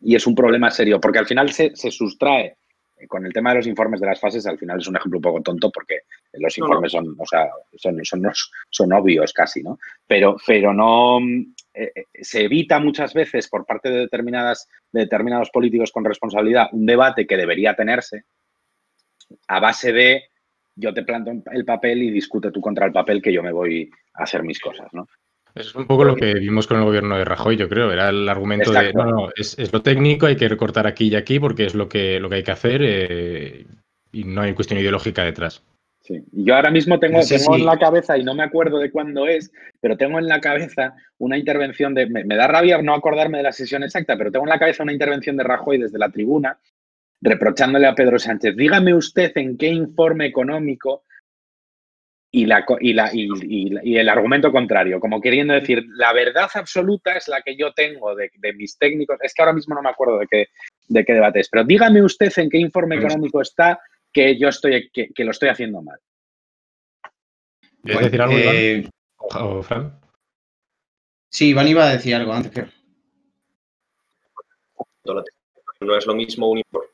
Y 0.00 0.14
es 0.14 0.26
un 0.26 0.34
problema 0.34 0.70
serio, 0.70 1.00
porque 1.00 1.18
al 1.18 1.26
final 1.26 1.50
se, 1.50 1.74
se 1.74 1.90
sustrae 1.90 2.56
con 3.08 3.26
el 3.26 3.32
tema 3.32 3.50
de 3.50 3.56
los 3.56 3.66
informes 3.66 4.00
de 4.00 4.06
las 4.06 4.20
fases, 4.20 4.46
al 4.46 4.58
final 4.58 4.80
es 4.80 4.88
un 4.88 4.96
ejemplo 4.96 5.18
un 5.18 5.22
poco 5.22 5.42
tonto 5.42 5.70
porque 5.70 6.00
los 6.32 6.56
informes 6.58 6.92
son, 6.92 7.14
o 7.18 7.26
sea, 7.26 7.48
son, 7.76 8.04
son, 8.04 8.22
son, 8.70 8.92
obvios 8.92 9.32
casi, 9.32 9.62
¿no? 9.62 9.78
Pero, 10.06 10.36
pero 10.46 10.72
no 10.72 11.18
eh, 11.74 11.92
eh, 11.94 12.04
se 12.20 12.44
evita 12.44 12.80
muchas 12.80 13.12
veces 13.12 13.48
por 13.48 13.66
parte 13.66 13.90
de 13.90 13.98
determinadas, 13.98 14.68
de 14.92 15.00
determinados 15.00 15.50
políticos 15.50 15.92
con 15.92 16.04
responsabilidad 16.04 16.68
un 16.72 16.86
debate 16.86 17.26
que 17.26 17.36
debería 17.36 17.74
tenerse 17.74 18.24
a 19.48 19.60
base 19.60 19.92
de 19.92 20.24
yo 20.74 20.92
te 20.92 21.02
planto 21.02 21.32
el 21.52 21.64
papel 21.64 22.02
y 22.02 22.10
discute 22.10 22.50
tú 22.50 22.60
contra 22.60 22.86
el 22.86 22.92
papel 22.92 23.22
que 23.22 23.32
yo 23.32 23.42
me 23.42 23.52
voy 23.52 23.90
a 24.14 24.22
hacer 24.22 24.42
mis 24.42 24.60
cosas, 24.60 24.92
¿no? 24.92 25.08
Es 25.56 25.74
un 25.74 25.86
poco 25.86 26.04
lo 26.04 26.14
que 26.14 26.34
vimos 26.34 26.66
con 26.66 26.76
el 26.76 26.84
gobierno 26.84 27.16
de 27.16 27.24
Rajoy, 27.24 27.56
yo 27.56 27.68
creo. 27.68 27.90
Era 27.90 28.10
el 28.10 28.28
argumento 28.28 28.70
de, 28.72 28.92
no, 28.92 29.04
no, 29.06 29.28
es, 29.34 29.56
lo 29.72 29.82
técnico, 29.82 30.26
hay 30.26 30.36
que 30.36 30.48
recortar 30.48 30.86
aquí 30.86 31.08
y 31.08 31.16
aquí 31.16 31.40
porque 31.40 31.64
es 31.64 31.74
lo 31.74 31.88
que, 31.88 32.20
lo 32.20 32.28
que 32.28 32.36
hay 32.36 32.42
que 32.42 32.50
hacer 32.52 32.82
eh, 32.84 33.66
y 34.12 34.24
no 34.24 34.42
hay 34.42 34.52
cuestión 34.52 34.78
ideológica 34.78 35.24
detrás. 35.24 35.64
Sí. 36.02 36.22
Yo 36.30 36.54
ahora 36.54 36.70
mismo 36.70 37.00
tengo, 37.00 37.20
tengo 37.26 37.56
en 37.56 37.64
la 37.64 37.78
cabeza, 37.78 38.16
y 38.16 38.22
no 38.22 38.34
me 38.34 38.44
acuerdo 38.44 38.78
de 38.78 38.92
cuándo 38.92 39.26
es, 39.26 39.50
pero 39.80 39.96
tengo 39.96 40.18
en 40.18 40.28
la 40.28 40.40
cabeza 40.40 40.94
una 41.18 41.36
intervención 41.38 41.94
de. 41.94 42.06
Me, 42.06 42.22
me, 42.22 42.36
da 42.36 42.46
rabia 42.46 42.80
no 42.80 42.94
acordarme 42.94 43.38
de 43.38 43.44
la 43.44 43.52
sesión 43.52 43.82
exacta, 43.82 44.16
pero 44.16 44.30
tengo 44.30 44.44
en 44.44 44.50
la 44.50 44.58
cabeza 44.58 44.84
una 44.84 44.92
intervención 44.92 45.36
de 45.36 45.42
Rajoy 45.42 45.78
desde 45.78 45.98
la 45.98 46.10
tribuna, 46.10 46.60
reprochándole 47.20 47.88
a 47.88 47.94
Pedro 47.94 48.18
Sánchez: 48.18 48.54
dígame 48.56 48.94
usted 48.94 49.32
en 49.36 49.56
qué 49.56 49.68
informe 49.68 50.26
económico 50.26 51.02
y, 52.36 52.44
la, 52.44 52.66
y, 52.80 52.92
la, 52.92 53.10
y, 53.14 53.96
el 53.96 54.08
argumento 54.10 54.52
contrario, 54.52 55.00
como 55.00 55.22
queriendo 55.22 55.54
decir, 55.54 55.82
la 55.94 56.12
verdad 56.12 56.50
absoluta 56.52 57.14
es 57.14 57.28
la 57.28 57.40
que 57.40 57.56
yo 57.56 57.72
tengo 57.72 58.14
de, 58.14 58.30
mis 58.54 58.76
técnicos. 58.76 59.16
Es 59.22 59.32
que 59.32 59.40
ahora 59.40 59.54
mismo 59.54 59.74
no 59.74 59.80
me 59.80 59.88
acuerdo 59.88 60.18
de 60.18 60.26
qué, 60.26 60.48
de 60.86 61.02
qué 61.02 61.14
debate 61.14 61.40
es, 61.40 61.48
pero 61.48 61.64
dígame 61.64 62.02
usted 62.02 62.30
en 62.36 62.50
qué 62.50 62.58
informe 62.58 62.96
pues 62.96 63.06
económico 63.06 63.40
está 63.40 63.80
que 64.12 64.38
yo 64.38 64.48
estoy, 64.48 64.90
que, 64.92 65.24
lo 65.24 65.30
estoy 65.30 65.48
haciendo 65.48 65.80
mal. 65.80 65.98
¿Quieres 67.82 68.04
decir 68.04 68.20
algo, 68.20 68.36
eh, 68.36 68.90
¿O, 69.16 69.62
Fran? 69.62 69.98
Sí, 71.30 71.48
Iván 71.48 71.68
iba 71.68 71.88
a 71.88 71.92
decir 71.92 72.14
algo 72.14 72.34
antes 72.34 72.52
que. 72.52 72.66
No 75.80 75.96
es 75.96 76.06
lo 76.06 76.14
mismo 76.14 76.50
un 76.50 76.58
informe 76.58 76.85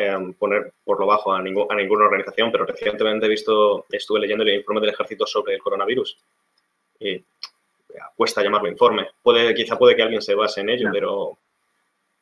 Em, 0.00 0.32
poner 0.34 0.74
por 0.84 1.00
lo 1.00 1.06
bajo 1.06 1.32
a, 1.32 1.42
ningún, 1.42 1.66
a, 1.68 1.74
ninguna 1.74 2.04
organización, 2.04 2.52
pero 2.52 2.64
recientemente 2.64 3.26
he 3.26 3.28
visto, 3.28 3.84
estuve 3.90 4.20
leyendo 4.20 4.44
el 4.44 4.54
informe 4.54 4.80
del 4.80 4.90
ejército 4.90 5.26
sobre 5.26 5.54
el 5.54 5.60
coronavirus 5.60 6.16
y 7.00 7.20
cuesta 8.14 8.40
llamarlo 8.40 8.68
informe. 8.68 9.08
Puede, 9.20 9.52
quizá 9.56 9.76
puede 9.76 9.96
que 9.96 10.02
alguien 10.04 10.22
se 10.22 10.36
base 10.36 10.60
en 10.60 10.68
ello, 10.68 10.88
pero 10.92 11.38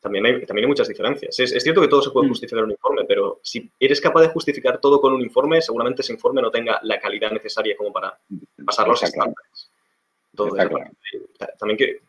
también 0.00 0.24
hay, 0.24 0.46
también 0.46 0.64
hay 0.64 0.68
muchas 0.68 0.88
diferencias. 0.88 1.38
Es, 1.38 1.62
cierto 1.62 1.82
que 1.82 1.88
todo 1.88 2.00
se 2.00 2.12
puede 2.12 2.28
mm. 2.28 2.30
justificar 2.30 2.60
en 2.60 2.64
un 2.64 2.70
informe, 2.70 3.04
pero 3.04 3.40
si 3.42 3.70
eres 3.78 4.00
capaz 4.00 4.22
de 4.22 4.28
justificar 4.28 4.80
todo 4.80 4.98
con 4.98 5.12
un 5.12 5.20
informe, 5.20 5.60
seguramente 5.60 6.00
ese 6.00 6.14
informe 6.14 6.40
no 6.40 6.50
tenga 6.50 6.80
la 6.82 6.98
calidad 6.98 7.30
necesaria 7.30 7.76
como 7.76 7.92
para 7.92 8.18
pasar 8.64 8.88
los 8.88 9.02
estándares. 9.02 9.70
también 11.58 11.76
que 11.76 12.00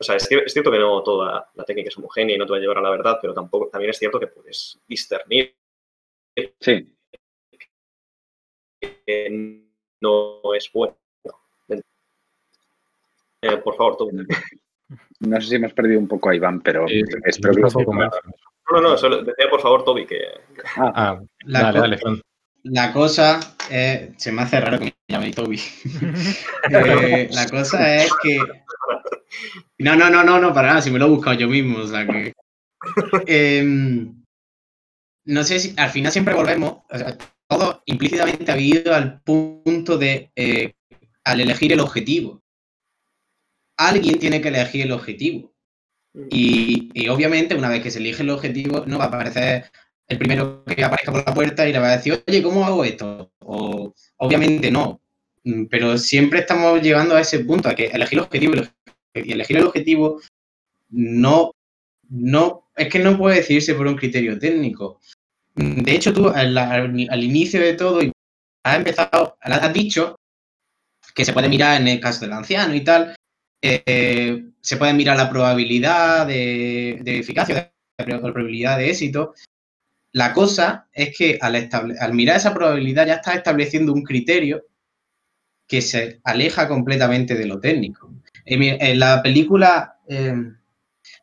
o 0.00 0.04
sea, 0.04 0.16
es, 0.16 0.26
cierto 0.26 0.70
que 0.70 0.78
no 0.78 1.02
toda 1.02 1.50
la 1.54 1.64
técnica 1.64 1.90
es 1.90 1.98
homogénea 1.98 2.34
y 2.34 2.38
no 2.38 2.46
te 2.46 2.52
va 2.52 2.56
a 2.56 2.60
llevar 2.60 2.78
a 2.78 2.82
la 2.82 2.90
verdad, 2.90 3.18
pero 3.20 3.34
tampoco, 3.34 3.68
también 3.68 3.90
es 3.90 3.98
cierto 3.98 4.18
que 4.18 4.28
puedes 4.28 4.80
discernir. 4.88 5.54
Sí. 6.58 6.96
Que 8.80 9.62
no 10.00 10.54
es 10.54 10.72
bueno. 10.72 10.96
Eh, 13.42 13.56
por 13.58 13.76
favor, 13.76 13.96
tú. 13.98 14.10
No 15.20 15.40
sé 15.40 15.48
si 15.48 15.54
hemos 15.56 15.74
perdido 15.74 16.00
un 16.00 16.08
poco 16.08 16.30
a 16.30 16.34
Iván, 16.34 16.62
pero 16.62 16.86
espero 17.24 17.54
que 17.54 17.84
No, 17.84 18.10
no, 18.72 18.80
no, 18.80 18.96
solo 18.96 19.22
decía 19.22 19.50
por 19.50 19.60
favor, 19.60 19.84
Toby, 19.84 20.06
que. 20.06 20.20
Ah, 20.76 20.92
ah 20.94 21.20
dale, 21.44 21.78
dale, 21.78 21.98
Fran. 21.98 22.20
La 22.62 22.92
cosa 22.92 23.40
es, 23.70 24.22
se 24.22 24.32
me 24.32 24.42
hace 24.42 24.60
raro 24.60 24.78
que 24.78 24.84
me 24.84 24.94
llame 25.08 25.32
Toby. 25.32 25.60
Eh, 26.70 27.28
la 27.32 27.48
cosa 27.48 27.96
es 27.96 28.10
que. 28.22 28.38
No, 29.78 29.96
no, 29.96 30.10
no, 30.10 30.24
no, 30.24 30.40
no, 30.40 30.52
para 30.52 30.68
nada, 30.68 30.82
si 30.82 30.90
me 30.90 30.98
lo 30.98 31.06
he 31.06 31.10
buscado 31.10 31.38
yo 31.38 31.48
mismo, 31.48 31.78
o 31.78 31.86
sea 31.86 32.06
que. 32.06 32.32
Em, 33.26 34.24
no 35.26 35.44
sé 35.44 35.60
si 35.60 35.74
al 35.76 35.90
final 35.90 36.10
siempre 36.10 36.34
volvemos, 36.34 36.78
todo 37.46 37.82
implícitamente 37.84 38.50
ha 38.50 38.54
habido 38.54 38.94
al 38.94 39.20
punto 39.20 39.98
de 39.98 40.30
eh, 40.34 40.72
al 41.24 41.40
elegir 41.40 41.72
el 41.72 41.80
objetivo. 41.80 42.42
Alguien 43.76 44.18
tiene 44.18 44.40
que 44.40 44.48
elegir 44.48 44.82
el 44.82 44.92
objetivo. 44.92 45.52
Y, 46.30 46.90
y, 46.92 47.08
obviamente, 47.08 47.54
una 47.54 47.68
vez 47.68 47.82
que 47.82 47.90
se 47.90 47.98
elige 47.98 48.22
el 48.22 48.30
objetivo, 48.30 48.84
no 48.86 48.98
va 48.98 49.04
a 49.04 49.08
aparecer 49.08 49.70
el 50.10 50.18
primero 50.18 50.64
que 50.64 50.84
aparezca 50.84 51.12
por 51.12 51.24
la 51.24 51.32
puerta 51.32 51.68
y 51.68 51.72
le 51.72 51.78
va 51.78 51.92
a 51.92 51.96
decir, 51.96 52.22
oye, 52.26 52.42
¿cómo 52.42 52.64
hago 52.66 52.84
esto? 52.84 53.32
O 53.38 53.94
obviamente 54.16 54.70
no, 54.70 55.00
mm, 55.44 55.66
pero 55.66 55.96
siempre 55.96 56.40
estamos 56.40 56.82
llegando 56.82 57.14
a 57.14 57.20
ese 57.20 57.40
punto, 57.40 57.68
a 57.68 57.74
que 57.74 57.86
elegir 57.86 58.18
el 58.18 58.24
objetivo 58.24 58.54
y 59.14 59.32
elegir 59.32 59.56
el 59.56 59.66
objetivo 59.66 60.20
no, 60.90 61.52
no, 62.08 62.70
es 62.76 62.88
que 62.88 62.98
no 62.98 63.16
puede 63.16 63.36
decidirse 63.36 63.74
por 63.74 63.86
un 63.86 63.96
criterio 63.96 64.38
técnico. 64.38 65.00
De 65.54 65.94
hecho, 65.94 66.12
tú 66.12 66.28
al, 66.28 67.22
inicio 67.22 67.60
de 67.60 67.74
todo 67.74 68.00
has 68.64 68.76
empezado, 68.76 69.36
has 69.40 69.72
dicho 69.72 70.16
que 71.14 71.24
se 71.24 71.32
puede 71.32 71.48
mirar 71.48 71.80
en 71.80 71.88
el 71.88 72.00
caso 72.00 72.20
del 72.20 72.32
anciano 72.32 72.74
y 72.74 72.82
tal, 72.82 73.14
eh, 73.62 74.44
se 74.60 74.76
puede 74.76 74.94
mirar 74.94 75.16
la 75.16 75.28
probabilidad 75.28 76.26
de, 76.26 77.00
de 77.02 77.18
eficacia, 77.18 77.72
la 77.98 78.20
probabilidad 78.20 78.78
de 78.78 78.90
éxito, 78.90 79.34
la 80.12 80.32
cosa 80.32 80.88
es 80.92 81.16
que 81.16 81.38
al, 81.40 82.14
mirar 82.14 82.36
esa 82.36 82.52
probabilidad 82.52 83.06
ya 83.06 83.14
estás 83.14 83.36
estableciendo 83.36 83.92
un 83.92 84.02
criterio 84.02 84.66
que 85.68 85.80
se 85.80 86.20
aleja 86.24 86.66
completamente 86.66 87.36
de 87.36 87.46
lo 87.46 87.60
técnico. 87.60 88.09
En, 88.44 88.98
la 88.98 89.22
película, 89.22 89.98
em, 90.08 90.56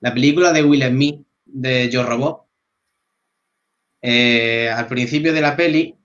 la 0.01 0.13
película 0.13 0.51
de 0.51 0.63
Will 0.63 0.83
Smith, 0.83 1.25
de 1.45 1.89
Yo 1.89 2.03
Robot, 2.03 2.45
eh, 4.01 4.69
al 4.69 4.87
principio 4.87 5.33
de 5.33 5.41
la 5.41 5.55
peli, 5.55 5.95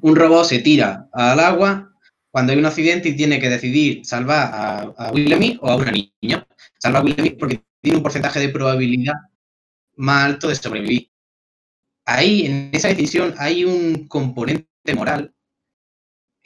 un 0.00 0.16
robot 0.16 0.44
se 0.44 0.60
tira 0.60 1.08
al 1.12 1.40
agua 1.40 1.92
cuando 2.30 2.52
hay 2.52 2.58
un 2.58 2.66
accidente 2.66 3.08
y 3.08 3.16
tiene 3.16 3.40
que 3.40 3.50
decidir 3.50 4.04
salvar 4.04 4.50
a, 4.52 4.80
a 4.96 5.12
Will 5.12 5.34
Smith 5.34 5.58
o 5.60 5.68
a 5.68 5.76
una 5.76 5.92
niña. 5.92 6.46
Salva 6.78 7.00
a 7.00 7.02
Will 7.02 7.14
Smith 7.14 7.36
porque 7.38 7.62
tiene 7.80 7.96
un 7.96 8.02
porcentaje 8.02 8.40
de 8.40 8.48
probabilidad 8.48 9.14
más 9.96 10.26
alto 10.26 10.48
de 10.48 10.54
sobrevivir. 10.54 11.10
Ahí, 12.06 12.46
en 12.46 12.70
esa 12.72 12.88
decisión, 12.88 13.34
hay 13.38 13.64
un 13.64 14.06
componente 14.08 14.94
moral 14.94 15.34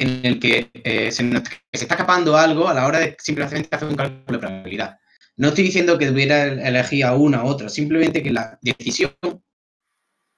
en 0.03 0.21
el 0.25 0.39
que, 0.39 0.71
eh, 0.75 1.11
se, 1.11 1.25
está 1.73 1.95
escapando 1.95 2.37
algo 2.37 2.69
a 2.69 2.75
la 2.75 2.87
hora 2.87 3.01
de 3.01 3.17
simplemente 3.19 3.69
hacer 3.75 3.89
un 3.89 3.97
cálculo 3.97 4.39
de 4.39 4.47
probabilidad. 4.47 4.99
No 5.37 5.49
estoy 5.49 5.65
diciendo 5.65 5.97
que 5.99 6.11
hubiera 6.11 6.45
elegir 6.45 7.05
a 7.05 7.15
una 7.15 7.45
u 7.45 7.47
otra, 7.47 7.69
simplemente 7.69 8.23
que 8.23 8.31
la 8.31 8.59
decisión 8.61 9.13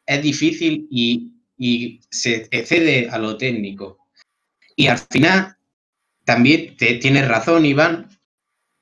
es 0.07 0.23
difícil 0.23 0.87
y, 0.91 1.31
se 2.11 2.49
excede 2.51 3.09
a 3.09 3.19
lo 3.19 3.37
técnico. 3.37 3.99
Y 4.77 4.89
al 4.89 4.99
final, 4.99 5.57
también 6.25 6.77
te, 6.77 6.97
tienes 6.97 7.27
razón, 7.27 7.65
Iván, 7.65 8.09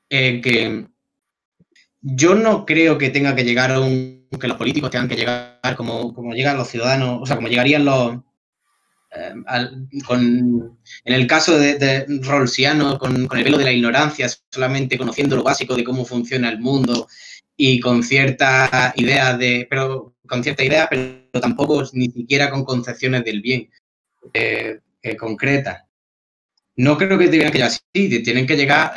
en 0.08 0.40
que 0.40 0.86
yo 2.00 2.34
no 2.34 2.66
creo 2.66 2.98
que 2.98 3.10
tenga 3.10 3.36
que 3.36 3.44
llegar 3.44 3.70
a 3.70 3.80
un, 3.80 4.28
que 4.40 4.48
los 4.48 4.56
políticos 4.56 4.90
tengan 4.90 5.08
que 5.08 5.16
llegar 5.16 5.60
como, 5.76 6.12
como 6.12 6.34
llegan 6.34 6.56
los 6.56 6.68
ciudadanos, 6.68 7.20
o 7.22 7.26
sea, 7.26 7.36
como 7.36 7.48
llegarían 7.48 7.84
los, 7.84 8.16
eh, 9.14 9.34
con, 10.06 10.78
en 11.04 11.14
el 11.14 11.26
caso 11.26 11.58
de, 11.58 11.74
de 11.78 12.06
Rolsiano, 12.22 12.98
con, 12.98 13.26
con, 13.26 13.38
el 13.38 13.44
velo 13.44 13.58
de 13.58 13.64
la 13.64 13.72
ignorancia, 13.72 14.28
solamente 14.50 14.96
conociendo 14.96 15.36
lo 15.36 15.42
básico 15.42 15.76
de 15.76 15.84
cómo 15.84 16.04
funciona 16.04 16.48
el 16.48 16.58
mundo 16.58 17.08
y 17.56 17.80
con 17.80 18.02
cierta 18.02 18.92
idea 18.96 19.36
de, 19.36 19.66
pero 19.68 20.14
con 20.26 20.42
cierta 20.42 20.64
idea, 20.64 20.88
pero 20.88 21.40
tampoco 21.40 21.84
ni 21.92 22.10
siquiera 22.10 22.50
con 22.50 22.64
concepciones 22.64 23.24
del 23.24 23.42
bien 23.42 23.68
eh, 24.32 24.78
eh, 25.02 25.16
concretas. 25.16 25.82
No 26.76 26.96
creo 26.96 27.18
que 27.18 27.28
tengan 27.28 27.52
que 27.52 27.58
llegar 27.58 27.70
así, 27.70 28.22
tienen 28.22 28.46
que 28.46 28.56
llegar 28.56 28.94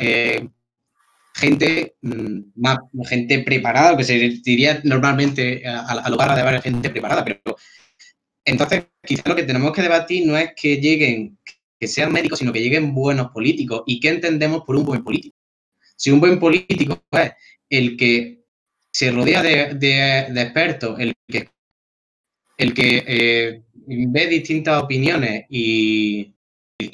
gente 1.34 1.96
mm, 2.00 2.38
más 2.56 2.78
gente 3.06 3.40
preparada, 3.40 3.96
que 3.96 4.04
se 4.04 4.14
diría 4.42 4.80
normalmente 4.84 5.62
a, 5.66 6.08
lugar 6.08 6.34
de 6.34 6.40
haber 6.40 6.62
gente 6.62 6.88
preparada, 6.88 7.22
pero 7.22 7.40
entonces 8.46 8.86
quizás 9.02 9.26
lo 9.26 9.36
que 9.36 9.42
tenemos 9.42 9.72
que 9.72 9.82
debatir 9.82 10.26
no 10.26 10.36
es 10.38 10.52
que 10.54 10.76
lleguen, 10.76 11.36
que 11.78 11.88
sean 11.88 12.12
médicos, 12.12 12.38
sino 12.38 12.52
que 12.52 12.62
lleguen 12.62 12.94
buenos 12.94 13.32
políticos. 13.32 13.82
¿Y 13.86 14.00
qué 14.00 14.08
entendemos 14.10 14.62
por 14.64 14.76
un 14.76 14.84
buen 14.84 15.02
político? 15.02 15.36
Si 15.96 16.10
un 16.10 16.20
buen 16.20 16.38
político 16.38 17.02
es 17.10 17.32
el 17.68 17.96
que 17.96 18.44
se 18.92 19.10
rodea 19.10 19.42
de, 19.42 20.20
expertos, 20.40 20.98
el 21.00 21.14
que, 21.26 21.50
el 22.56 22.72
que 22.72 23.04
eh, 23.06 23.62
ve 23.74 24.26
distintas 24.28 24.82
opiniones 24.82 25.44
y, 25.50 26.32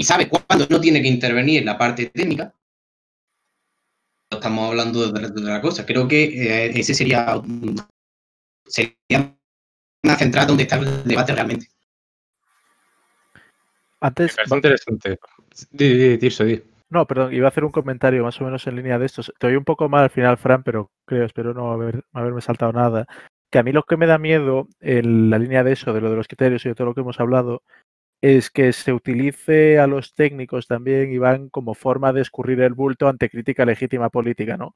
sabe 0.01 0.29
cuándo 0.29 0.67
no 0.71 0.81
tiene 0.81 1.03
que 1.03 1.09
intervenir 1.09 1.59
en 1.59 1.67
la 1.67 1.77
parte 1.77 2.07
técnica, 2.07 2.55
estamos 4.31 4.71
hablando 4.71 5.13
de, 5.13 5.27
otra 5.27 5.61
cosa. 5.61 5.85
Creo 5.85 6.09
que 6.09 6.25
eh, 6.25 6.73
ese 6.75 6.95
sería, 6.95 7.41
sería 8.67 9.37
central 10.17 10.47
donde 10.47 10.65
está 10.65 10.77
el 10.77 11.05
debate 11.05 11.33
realmente. 11.33 11.69
Antes. 14.01 14.37
Es 14.37 14.51
interesante. 14.51 15.19
Di, 15.71 16.17
di, 16.17 16.63
No, 16.91 17.07
perdón, 17.07 17.33
iba 17.33 17.47
a 17.47 17.51
hacer 17.51 17.65
un 17.65 17.71
comentario 17.71 18.25
más 18.25 18.41
o 18.41 18.45
menos 18.45 18.67
en 18.67 18.77
línea 18.77 18.99
de 18.99 19.07
esto. 19.07 19.23
Te 19.39 19.47
oí 19.47 19.57
un 19.57 19.65
poco 19.65 19.89
mal 19.89 20.05
al 20.05 20.11
final, 20.11 20.37
Fran, 20.37 20.63
pero 20.63 20.91
creo, 21.05 21.25
espero 21.25 21.55
no 21.55 21.73
haber, 21.73 22.05
haberme 22.13 22.41
saltado 22.41 22.73
nada. 22.73 23.07
Que 23.51 23.59
a 23.59 23.63
mí 23.63 23.71
lo 23.71 23.85
que 23.85 23.97
me 23.97 24.07
da 24.07 24.19
miedo 24.19 24.67
en 24.81 25.31
la 25.31 25.39
línea 25.39 25.63
de 25.63 25.73
eso, 25.73 25.93
de 25.93 26.01
lo 26.01 26.11
de 26.11 26.17
los 26.17 26.27
criterios 26.27 26.65
y 26.67 26.71
de 26.71 26.75
todo 26.75 26.89
lo 26.89 26.95
que 26.95 27.03
hemos 27.03 27.21
hablado, 27.21 27.63
es 28.23 28.51
que 28.51 28.73
se 28.73 28.93
utilice 28.93 29.79
a 29.79 29.87
los 29.87 30.15
técnicos 30.15 30.67
también 30.67 31.13
y 31.13 31.19
van 31.19 31.49
como 31.49 31.75
forma 31.75 32.13
de 32.13 32.23
escurrir 32.23 32.61
el 32.61 32.73
bulto 32.73 33.09
ante 33.09 33.29
crítica 33.29 33.65
legítima 33.65 34.11
política, 34.11 34.57
¿no? 34.57 34.75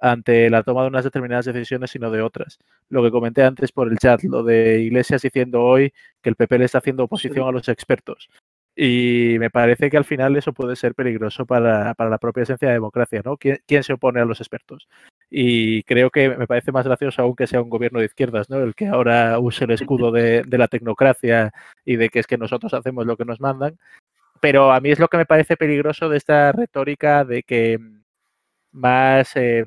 Ante 0.00 0.50
la 0.50 0.62
toma 0.62 0.82
de 0.82 0.88
unas 0.88 1.04
determinadas 1.04 1.46
decisiones, 1.46 1.90
sino 1.90 2.10
de 2.10 2.22
otras. 2.22 2.58
Lo 2.88 3.02
que 3.02 3.10
comenté 3.10 3.42
antes 3.42 3.72
por 3.72 3.90
el 3.90 3.98
chat, 3.98 4.22
lo 4.24 4.42
de 4.42 4.80
Iglesias 4.80 5.22
diciendo 5.22 5.62
hoy 5.62 5.92
que 6.22 6.30
el 6.30 6.36
PP 6.36 6.58
le 6.58 6.64
está 6.64 6.78
haciendo 6.78 7.04
oposición 7.04 7.48
a 7.48 7.52
los 7.52 7.68
expertos. 7.68 8.28
Y 8.80 9.38
me 9.40 9.50
parece 9.50 9.90
que 9.90 9.96
al 9.96 10.04
final 10.04 10.36
eso 10.36 10.52
puede 10.52 10.76
ser 10.76 10.94
peligroso 10.94 11.44
para, 11.46 11.96
la 11.98 12.18
propia 12.18 12.44
esencia 12.44 12.68
de 12.68 12.74
democracia, 12.74 13.22
¿no? 13.24 13.36
¿Quién, 13.36 13.82
se 13.82 13.92
opone 13.92 14.20
a 14.20 14.24
los 14.24 14.40
expertos? 14.40 14.88
Y 15.28 15.82
creo 15.82 16.10
que 16.10 16.28
me 16.36 16.46
parece 16.46 16.70
más 16.70 16.86
gracioso 16.86 17.22
aún 17.22 17.34
que 17.34 17.48
sea 17.48 17.60
un 17.60 17.70
gobierno 17.70 17.98
de 17.98 18.04
izquierdas, 18.04 18.48
¿no? 18.48 18.58
El 18.58 18.76
que 18.76 18.86
ahora 18.86 19.36
use 19.40 19.64
el 19.64 19.72
escudo 19.72 20.12
de, 20.12 20.44
la 20.48 20.68
tecnocracia 20.68 21.52
y 21.84 21.96
de 21.96 22.08
que 22.08 22.20
es 22.20 22.28
que 22.28 22.38
nosotros 22.38 22.72
hacemos 22.72 23.04
lo 23.04 23.16
que 23.16 23.24
nos 23.24 23.40
mandan. 23.40 23.76
Pero 24.40 24.70
a 24.70 24.80
mí 24.80 24.90
es 24.90 25.00
lo 25.00 25.08
que 25.08 25.16
me 25.16 25.26
parece 25.26 25.56
peligroso 25.56 26.08
de 26.08 26.18
esta 26.18 26.52
retórica 26.52 27.24
de 27.24 27.42
que 27.42 27.80
más... 28.70 29.34
Eh, 29.34 29.66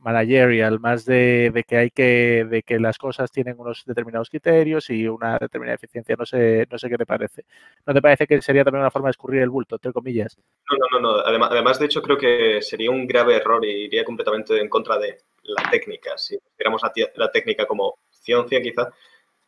managerial, 0.00 0.80
más 0.80 1.04
de, 1.04 1.64
que 1.66 1.76
hay 1.76 1.90
que, 1.90 2.46
de 2.48 2.62
que 2.62 2.78
las 2.78 2.98
cosas 2.98 3.30
tienen 3.30 3.58
unos 3.58 3.84
determinados 3.84 4.30
criterios 4.30 4.90
y 4.90 5.06
una 5.08 5.38
determinada 5.38 5.76
eficiencia. 5.76 6.16
No 6.18 6.26
sé, 6.26 6.66
no 6.70 6.78
sé 6.78 6.88
qué 6.88 6.96
te 6.96 7.06
parece. 7.06 7.44
¿No 7.86 7.94
te 7.94 8.02
parece 8.02 8.26
que 8.26 8.40
sería 8.42 8.64
también 8.64 8.82
una 8.82 8.90
forma 8.90 9.08
de 9.08 9.12
escurrir 9.12 9.42
el 9.42 9.50
bulto, 9.50 9.76
entre 9.76 9.92
comillas? 9.92 10.36
No, 10.70 10.76
no, 10.78 11.00
no, 11.00 11.16
no. 11.16 11.20
Además, 11.20 11.48
además, 11.52 11.78
de 11.78 11.86
hecho, 11.86 12.02
creo 12.02 12.18
que 12.18 12.60
sería 12.62 12.90
un 12.90 13.06
grave 13.06 13.36
error 13.36 13.64
y 13.64 13.84
iría 13.84 14.04
completamente 14.04 14.60
en 14.60 14.68
contra 14.68 14.98
de 14.98 15.18
la 15.42 15.70
técnica. 15.70 16.16
Si 16.16 16.38
miramos 16.58 16.82
la, 16.82 16.92
la 17.16 17.30
técnica 17.30 17.66
como 17.66 17.98
ciencia, 18.10 18.62
quizá, 18.62 18.90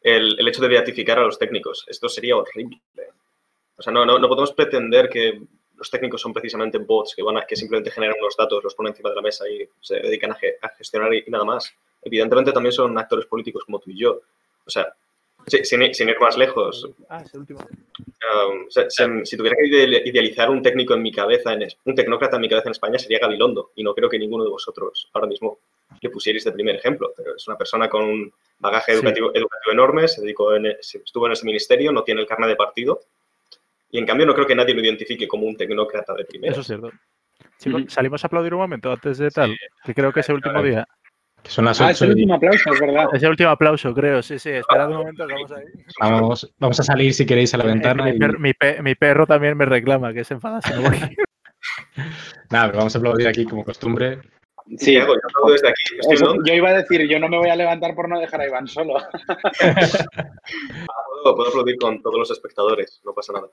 el, 0.00 0.38
el, 0.38 0.48
hecho 0.48 0.62
de 0.62 0.68
beatificar 0.68 1.18
a 1.18 1.22
los 1.22 1.38
técnicos. 1.38 1.84
Esto 1.88 2.08
sería 2.08 2.36
horrible. 2.36 2.80
O 3.76 3.82
sea, 3.82 3.92
no, 3.92 4.06
no, 4.06 4.18
no 4.18 4.28
podemos 4.28 4.52
pretender 4.52 5.08
que 5.08 5.40
los 5.76 5.90
técnicos 5.90 6.20
son 6.20 6.32
precisamente 6.32 6.78
bots 6.78 7.14
que, 7.14 7.22
van 7.22 7.38
a, 7.38 7.46
que 7.46 7.56
simplemente 7.56 7.90
generan 7.90 8.16
unos 8.20 8.36
datos, 8.36 8.62
los 8.62 8.74
ponen 8.74 8.92
encima 8.92 9.10
de 9.10 9.16
la 9.16 9.22
mesa 9.22 9.48
y 9.48 9.68
se 9.80 9.96
dedican 9.96 10.32
a, 10.32 10.38
gestionar 10.76 11.12
y, 11.14 11.24
nada 11.28 11.44
más. 11.44 11.72
Evidentemente 12.02 12.52
también 12.52 12.72
son 12.72 12.96
actores 12.98 13.26
políticos 13.26 13.64
como 13.64 13.78
tú 13.78 13.90
y 13.90 13.98
yo. 13.98 14.20
O 14.64 14.70
sea, 14.70 14.92
sin, 15.46 15.82
ir 15.82 16.20
más 16.20 16.36
lejos. 16.36 16.88
Ah, 17.08 17.22
es 17.24 17.34
el 17.34 17.40
último. 17.40 17.60
Um, 17.60 18.66
si, 19.24 19.36
tuviera 19.36 19.56
que 19.56 19.66
idealizar 20.08 20.50
un 20.50 20.62
técnico 20.62 20.94
en 20.94 21.02
mi 21.02 21.12
cabeza, 21.12 21.52
en, 21.52 21.66
un 21.84 21.94
tecnócrata 21.94 22.36
en 22.36 22.42
mi 22.42 22.48
cabeza 22.48 22.68
en 22.68 22.72
España 22.72 22.98
sería 22.98 23.18
Gabilondo. 23.18 23.72
Y 23.74 23.82
no 23.82 23.94
creo 23.94 24.08
que 24.08 24.18
ninguno 24.18 24.44
de 24.44 24.50
vosotros 24.50 25.08
ahora 25.12 25.26
mismo 25.26 25.58
le 26.00 26.10
pusierais 26.10 26.44
de 26.44 26.52
primer 26.52 26.76
ejemplo. 26.76 27.12
Pero 27.16 27.36
es 27.36 27.46
una 27.46 27.58
persona 27.58 27.88
con 27.88 28.04
un 28.04 28.32
bagaje 28.58 28.92
educativo, 28.92 29.30
educativo 29.34 29.72
enorme, 29.72 30.08
se 30.08 30.22
dedicó 30.22 30.54
en, 30.54 30.66
estuvo 30.66 31.26
en 31.26 31.32
ese 31.32 31.44
ministerio, 31.44 31.92
no 31.92 32.02
tiene 32.02 32.20
el 32.20 32.26
carnet 32.26 32.48
de 32.50 32.56
partido 32.56 33.00
y 33.90 33.98
en 33.98 34.06
cambio 34.06 34.26
no 34.26 34.34
creo 34.34 34.46
que 34.46 34.54
nadie 34.54 34.74
lo 34.74 34.82
identifique 34.82 35.28
como 35.28 35.46
un 35.46 35.56
tecnócrata 35.56 36.14
de 36.14 36.24
primera. 36.24 36.52
Eso 36.52 36.60
es 36.60 36.66
cierto. 36.66 36.90
Salimos 37.88 38.22
a 38.24 38.26
aplaudir 38.26 38.54
un 38.54 38.60
momento 38.60 38.92
antes 38.92 39.18
de 39.18 39.30
tal, 39.30 39.56
que 39.84 39.94
creo 39.94 40.12
que 40.12 40.20
es 40.20 40.28
el 40.28 40.36
último 40.36 40.62
día. 40.62 40.86
Son 41.44 41.68
ah, 41.68 41.70
es 41.70 42.02
el 42.02 42.10
último 42.10 42.34
aplauso, 42.34 42.72
es 42.72 42.80
verdad. 42.80 43.06
Es 43.12 43.22
el 43.22 43.30
último 43.30 43.50
aplauso, 43.50 43.94
creo. 43.94 44.20
Sí, 44.20 44.38
sí, 44.38 44.50
esperad 44.50 44.90
un 44.90 44.96
momento 44.96 45.26
que 45.26 45.32
vamos 45.32 45.52
ahí. 45.52 45.64
Vamos, 46.00 46.54
vamos 46.58 46.80
a 46.80 46.82
salir 46.82 47.14
si 47.14 47.24
queréis 47.24 47.54
a 47.54 47.58
la 47.58 47.64
ventana. 47.64 48.04
Mi, 48.38 48.94
perro 48.94 49.26
también 49.26 49.56
me 49.56 49.64
reclama 49.64 50.12
que 50.12 50.24
se 50.24 50.34
enfada 50.34 50.60
si 50.62 50.72
no 50.74 50.82
voy. 50.82 50.98
Nada, 52.50 52.66
pero 52.66 52.78
vamos 52.78 52.94
a 52.94 52.98
aplaudir 52.98 53.28
aquí 53.28 53.44
como 53.44 53.64
costumbre. 53.64 54.20
Sí, 54.78 54.94
yo, 54.94 55.06
desde 55.48 55.68
aquí. 55.68 55.84
yo 56.44 56.54
iba 56.54 56.70
a 56.70 56.78
decir, 56.78 57.08
yo 57.08 57.20
no 57.20 57.28
me 57.28 57.38
voy 57.38 57.50
a 57.50 57.56
levantar 57.56 57.94
por 57.94 58.08
no 58.08 58.18
dejar 58.18 58.40
a 58.40 58.46
Iván 58.46 58.66
solo. 58.66 58.96
Ah, 60.88 61.32
puedo, 61.34 61.48
aplaudir 61.48 61.76
con 61.76 62.00
todos 62.00 62.18
los 62.18 62.30
espectadores, 62.30 63.00
no 63.04 63.12
pasa 63.12 63.32
nada. 63.32 63.48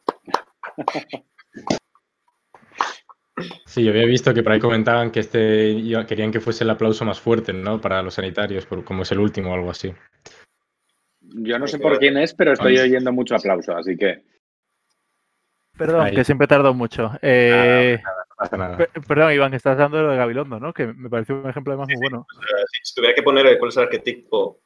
Sí, 3.65 3.83
yo 3.83 3.91
había 3.91 4.05
visto 4.05 4.33
que 4.33 4.43
por 4.43 4.51
ahí 4.51 4.59
comentaban 4.59 5.09
que 5.11 5.21
este 5.21 5.81
querían 6.07 6.31
que 6.31 6.39
fuese 6.39 6.63
el 6.63 6.69
aplauso 6.69 7.03
más 7.03 7.19
fuerte, 7.19 7.51
¿no? 7.51 7.81
Para 7.81 8.03
los 8.03 8.13
sanitarios, 8.13 8.67
como 8.67 9.01
es 9.01 9.11
el 9.11 9.19
último 9.19 9.51
o 9.51 9.55
algo 9.55 9.71
así. 9.71 9.91
Yo 11.21 11.57
no 11.57 11.67
sé 11.67 11.79
por 11.79 11.97
quién 11.97 12.17
es, 12.17 12.33
pero 12.33 12.53
estoy 12.53 12.77
oyendo 12.77 13.11
mucho 13.11 13.35
aplauso, 13.35 13.75
así 13.75 13.97
que. 13.97 14.23
Perdón, 15.75 16.11
que 16.11 16.23
siempre 16.23 16.47
tardo 16.47 16.73
mucho. 16.75 17.11
Eh, 17.21 17.99
perdón, 19.07 19.33
Iván, 19.33 19.53
estás 19.53 19.77
dando 19.77 20.01
lo 20.01 20.11
de 20.11 20.17
Gabilondo, 20.17 20.59
¿no? 20.59 20.73
Que 20.73 20.87
me 20.87 21.09
pareció 21.09 21.35
un 21.35 21.49
ejemplo 21.49 21.73
además 21.73 21.89
muy 21.89 22.09
bueno. 22.09 22.25
Si 22.81 22.95
tuviera 22.95 23.15
que 23.15 23.23
poner 23.23 23.57
cuál 23.57 23.69
es 23.69 23.77
el 23.77 23.83
arquetipo 23.83 24.59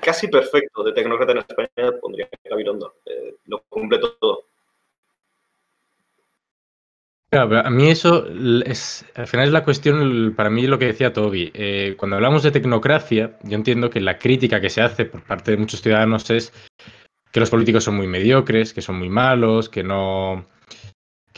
casi 0.00 0.28
perfecto 0.28 0.82
de 0.82 0.92
tecnócrata 0.92 1.32
en 1.32 1.38
España, 1.38 1.92
pondría 2.00 2.28
Gabilondo. 2.44 2.94
Eh, 3.04 3.36
lo 3.46 3.62
cumple 3.68 3.98
todo. 3.98 4.44
a 7.32 7.70
mí 7.70 7.90
eso 7.90 8.26
es, 8.64 9.04
al 9.14 9.26
final 9.26 9.46
es 9.46 9.52
la 9.52 9.64
cuestión, 9.64 10.34
para 10.34 10.50
mí 10.50 10.66
lo 10.66 10.78
que 10.78 10.86
decía 10.86 11.12
Toby. 11.12 11.52
Eh, 11.54 11.94
cuando 11.98 12.16
hablamos 12.16 12.42
de 12.42 12.50
tecnocracia, 12.50 13.38
yo 13.42 13.56
entiendo 13.56 13.90
que 13.90 14.00
la 14.00 14.18
crítica 14.18 14.60
que 14.60 14.70
se 14.70 14.82
hace 14.82 15.04
por 15.04 15.22
parte 15.22 15.52
de 15.52 15.58
muchos 15.58 15.82
ciudadanos 15.82 16.28
es 16.30 16.52
que 17.30 17.40
los 17.40 17.50
políticos 17.50 17.84
son 17.84 17.96
muy 17.96 18.08
mediocres, 18.08 18.74
que 18.74 18.82
son 18.82 18.98
muy 18.98 19.08
malos, 19.08 19.68
que 19.68 19.84
no, 19.84 20.46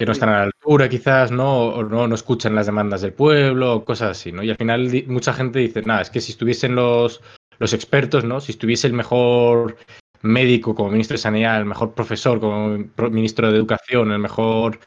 que 0.03 0.07
no 0.07 0.13
están 0.15 0.31
a 0.31 0.39
la 0.39 0.43
altura 0.43 0.89
quizás, 0.89 1.31
¿no? 1.31 1.67
O 1.67 1.85
no, 1.85 2.09
no 2.09 2.15
escuchan 2.17 2.57
las 2.57 2.67
demandas 2.67 3.03
del 3.03 3.13
pueblo, 3.13 3.85
cosas 3.85 4.19
así, 4.19 4.33
¿no? 4.33 4.43
Y 4.43 4.51
al 4.51 4.57
final 4.57 4.91
mucha 5.07 5.33
gente 5.33 5.61
dice, 5.61 5.83
nada, 5.83 6.03
es 6.03 6.11
que 6.11 6.21
si 6.21 6.33
estuviesen 6.33 6.75
los, 6.75 7.21
los 7.61 7.73
expertos, 7.73 8.25
¿no? 8.25 8.41
Si 8.41 8.51
estuviese 8.51 8.89
el 8.89 8.95
mejor 8.95 9.77
médico 10.23 10.75
como 10.75 10.91
ministro 10.91 11.15
de 11.15 11.19
Sanidad, 11.19 11.61
el 11.61 11.67
mejor 11.67 11.95
profesor 11.95 12.41
como 12.41 12.79
ministro 13.13 13.53
de 13.53 13.59
Educación, 13.59 14.11
el 14.11 14.19
mejor 14.19 14.81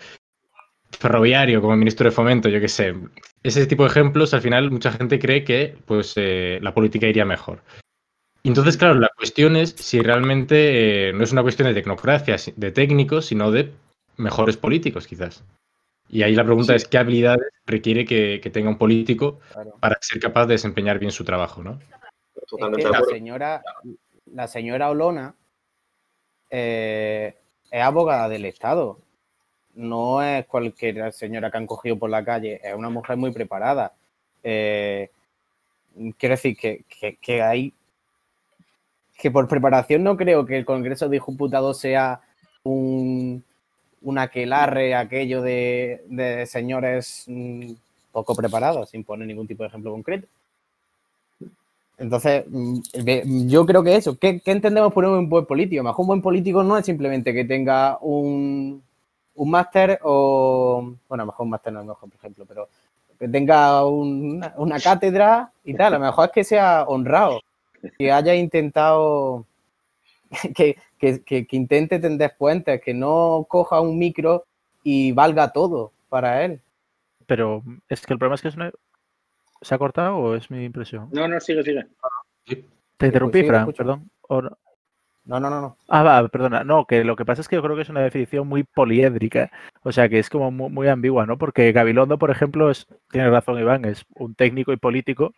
ferroviario 0.92 1.62
como 1.62 1.78
ministro 1.78 2.10
de 2.10 2.12
Fomento, 2.12 2.50
yo 2.50 2.60
qué 2.60 2.68
sé. 2.68 2.94
Ese 3.42 3.66
tipo 3.68 3.84
de 3.84 3.92
ejemplos, 3.92 4.34
al 4.34 4.42
final 4.42 4.70
mucha 4.70 4.92
gente 4.92 5.18
cree 5.18 5.46
que 5.46 5.78
pues, 5.86 6.12
eh, 6.18 6.60
la 6.62 6.74
política 6.74 7.08
iría 7.08 7.24
mejor. 7.24 7.62
Entonces, 8.44 8.76
claro, 8.76 8.96
la 8.96 9.10
cuestión 9.16 9.56
es 9.56 9.70
si 9.78 10.02
realmente 10.02 11.08
eh, 11.08 11.14
no 11.14 11.24
es 11.24 11.32
una 11.32 11.42
cuestión 11.42 11.70
de 11.70 11.74
tecnocracia, 11.74 12.36
de 12.54 12.72
técnicos, 12.72 13.28
sino 13.28 13.50
de 13.50 13.72
mejores 14.18 14.58
políticos, 14.58 15.08
quizás. 15.08 15.44
Y 16.10 16.24
ahí 16.24 16.36
la 16.36 16.44
pregunta 16.44 16.76
es 16.76 16.88
qué 16.88 16.98
habilidades 16.98 17.48
requiere 17.66 18.06
que, 18.06 18.40
tenga 18.54 18.70
un 18.70 18.78
político 18.78 19.40
para 19.80 19.98
ser 20.02 20.20
capaz 20.20 20.46
de 20.46 20.54
desempeñar 20.54 21.00
bien 21.00 21.12
su 21.12 21.24
trabajo, 21.24 21.64
¿no? 21.64 21.80
la 22.60 23.02
señora, 23.10 23.64
la 24.32 24.48
señora 24.48 24.92
Olona 24.92 25.34
eh, 26.50 27.36
es 27.72 27.82
abogada 27.82 28.30
del 28.30 28.46
Estado. 28.46 29.00
No 29.74 30.22
es 30.22 30.46
cualquier 30.46 31.12
señora 31.12 31.52
que 31.52 31.58
han 31.58 31.68
cogido 31.68 31.98
por 31.98 32.10
la 32.10 32.24
calle, 32.24 32.62
es 32.64 32.74
una 32.74 32.90
mujer 32.90 33.18
muy 33.18 33.32
preparada. 33.32 33.94
Eh, 34.44 35.10
quiero 36.18 36.36
decir 36.36 36.56
que, 36.58 37.42
hay. 37.42 37.74
Que 39.18 39.32
por 39.32 39.48
preparación 39.48 40.04
no 40.04 40.16
creo 40.16 40.46
que 40.46 40.58
el 40.58 40.66
Congreso 40.66 41.10
de 41.10 41.20
Diputados 41.20 41.80
sea 41.80 42.22
un, 42.64 43.44
un 44.06 44.20
aquelarre, 44.20 44.94
aquello 44.96 45.42
de, 45.42 46.46
señores 46.48 47.26
mm, 47.28 47.72
poco 48.12 48.36
preparados, 48.36 48.90
sin 48.90 49.04
poner 49.04 49.28
ningún 49.28 49.48
tipo 49.48 49.64
de 49.64 49.70
ejemplo 49.70 49.92
concreto. 49.92 50.28
Entonces, 51.98 52.46
mm, 52.48 53.48
yo 53.48 53.66
creo 53.66 53.84
que 53.84 53.96
eso, 53.96 54.18
¿qué, 54.18 54.42
entendemos 54.46 54.94
por 54.94 55.06
un 55.06 55.28
buen 55.28 55.46
político? 55.46 55.84
Mejor 55.84 56.02
un 56.02 56.08
buen 56.08 56.22
político 56.22 56.64
no 56.64 56.78
es 56.78 56.86
simplemente 56.86 57.34
que 57.34 57.46
tenga 57.46 57.98
un, 58.00 58.82
un 59.36 59.50
máster 59.50 60.00
o, 60.04 60.94
bueno, 61.10 61.26
mejor 61.26 61.44
un 61.46 61.50
máster 61.50 61.74
no 61.74 61.82
es 61.82 61.88
mejor, 61.88 62.10
por 62.10 62.20
ejemplo, 62.20 62.46
pero 62.48 62.70
que 63.18 63.28
tenga 63.28 63.86
una, 63.86 64.80
cátedra 64.84 65.52
y 65.64 65.74
tal, 65.74 65.96
a 65.96 65.98
lo 65.98 66.06
mejor 66.06 66.26
es 66.28 66.32
que 66.32 66.44
sea 66.44 66.84
honrado, 66.88 67.42
que 67.98 68.12
haya 68.12 68.36
intentado, 68.36 69.46
que, 70.56 70.78
que 71.00 71.48
intente 71.52 72.00
tender 72.00 72.36
puentes, 72.38 72.82
que 72.82 72.94
no 72.94 73.46
coja 73.50 73.82
un 73.82 73.98
micro 73.98 74.46
y 74.84 75.12
valga 75.12 75.52
todo 75.52 75.92
para 76.10 76.44
él. 76.44 76.62
Pero 77.26 77.64
es 77.90 78.06
que 78.06 78.14
el 78.14 78.20
problema 78.20 78.36
es 78.36 78.42
que 78.42 78.50
es 78.50 78.56
una, 78.56 78.72
¿Se 79.62 79.74
ha 79.74 79.78
cortado 79.80 80.18
o 80.18 80.36
es 80.36 80.52
mi 80.52 80.64
impresión? 80.64 81.10
No, 81.12 81.28
no, 81.28 81.40
sigue, 81.40 81.64
sigue. 81.64 81.88
Te 82.98 83.08
interrumpí, 83.08 83.44
Fran, 83.44 83.72
perdón. 83.72 84.10
no? 84.30 85.40
no? 85.40 85.40
no, 85.40 85.78
Ah, 85.88 86.04
va, 86.04 86.28
perdona. 86.28 86.64
No, 86.64 86.86
que 86.86 87.04
lo 87.04 87.16
que 87.16 87.26
pasa 87.26 87.42
es 87.42 87.48
que 87.48 87.56
yo 87.56 87.64
creo 87.64 87.76
que 87.76 87.82
es 87.82 87.90
una 87.90 88.02
definición 88.02 88.48
muy 88.48 88.64
poliédrica. 88.64 89.52
O 89.82 89.92
sea, 89.92 90.08
que 90.08 90.20
es 90.20 90.30
como 90.30 90.52
muy, 90.52 90.88
ambigua, 90.88 91.26
¿no? 91.26 91.40
Porque 91.40 91.72
Gabilondo, 91.72 92.20
por 92.20 92.30
ejemplo, 92.30 92.70
es, 92.70 92.86
tiene 93.10 93.30
razón 93.30 93.60
Iván, 93.60 93.86
es 93.86 94.06
un 94.16 94.36
técnico 94.36 94.72
y 94.72 94.78
político, 94.78 95.34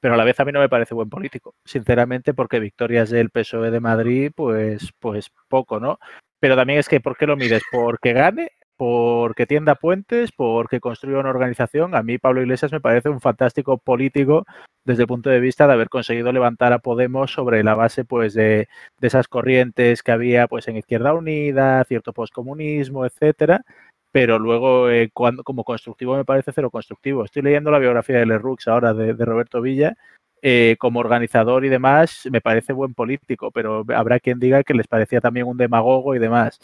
pero 0.00 0.14
a 0.14 0.16
la 0.16 0.24
vez 0.24 0.40
a 0.40 0.44
mí 0.44 0.52
no 0.52 0.60
me 0.60 0.68
parece 0.68 0.94
buen 0.94 1.08
político. 1.08 1.54
Sinceramente, 1.64 2.34
porque 2.34 2.58
victorias 2.58 3.10
del 3.10 3.30
PSOE 3.30 3.70
de 3.70 3.80
Madrid, 3.80 4.32
pues, 4.34 4.92
pues 4.98 5.30
poco, 5.48 5.78
¿no? 5.78 5.98
Pero 6.40 6.56
también 6.56 6.78
es 6.78 6.88
que, 6.88 7.00
¿por 7.00 7.16
qué 7.16 7.26
lo 7.26 7.36
mides? 7.36 7.62
¿Porque 7.70 8.12
gane 8.12 8.50
porque 8.80 9.44
tienda 9.44 9.74
puentes, 9.74 10.32
porque 10.32 10.80
construye 10.80 11.18
una 11.18 11.28
organización. 11.28 11.94
A 11.94 12.02
mí 12.02 12.16
Pablo 12.16 12.40
Iglesias 12.40 12.72
me 12.72 12.80
parece 12.80 13.10
un 13.10 13.20
fantástico 13.20 13.76
político 13.76 14.46
desde 14.86 15.02
el 15.02 15.06
punto 15.06 15.28
de 15.28 15.38
vista 15.38 15.66
de 15.66 15.74
haber 15.74 15.90
conseguido 15.90 16.32
levantar 16.32 16.72
a 16.72 16.78
Podemos 16.78 17.30
sobre 17.30 17.62
la 17.62 17.74
base 17.74 18.06
pues 18.06 18.32
de, 18.32 18.68
esas 19.02 19.28
corrientes 19.28 20.02
que 20.02 20.12
había 20.12 20.48
pues 20.48 20.66
en 20.66 20.78
Izquierda 20.78 21.12
Unida, 21.12 21.84
cierto 21.84 22.14
poscomunismo, 22.14 23.04
etcétera. 23.04 23.66
Pero 24.12 24.38
luego, 24.38 24.90
eh, 24.90 25.10
cuando, 25.12 25.44
como 25.44 25.64
constructivo, 25.64 26.16
me 26.16 26.24
parece 26.24 26.52
cero 26.52 26.70
constructivo. 26.70 27.24
Estoy 27.24 27.42
leyendo 27.42 27.70
la 27.70 27.78
biografía 27.78 28.18
de 28.18 28.26
Lerux 28.26 28.66
ahora 28.68 28.92
de, 28.92 29.12
Roberto 29.24 29.60
Villa. 29.60 29.96
Eh, 30.42 30.76
como 30.78 31.00
organizador 31.00 31.64
y 31.64 31.68
demás, 31.68 32.26
me 32.30 32.40
parece 32.40 32.72
buen 32.72 32.94
político, 32.94 33.50
pero 33.50 33.84
habrá 33.94 34.18
quien 34.18 34.38
diga 34.38 34.62
que 34.64 34.72
les 34.72 34.88
parecía 34.88 35.20
también 35.20 35.46
un 35.46 35.58
demagogo 35.58 36.14
y 36.14 36.18
demás. 36.18 36.58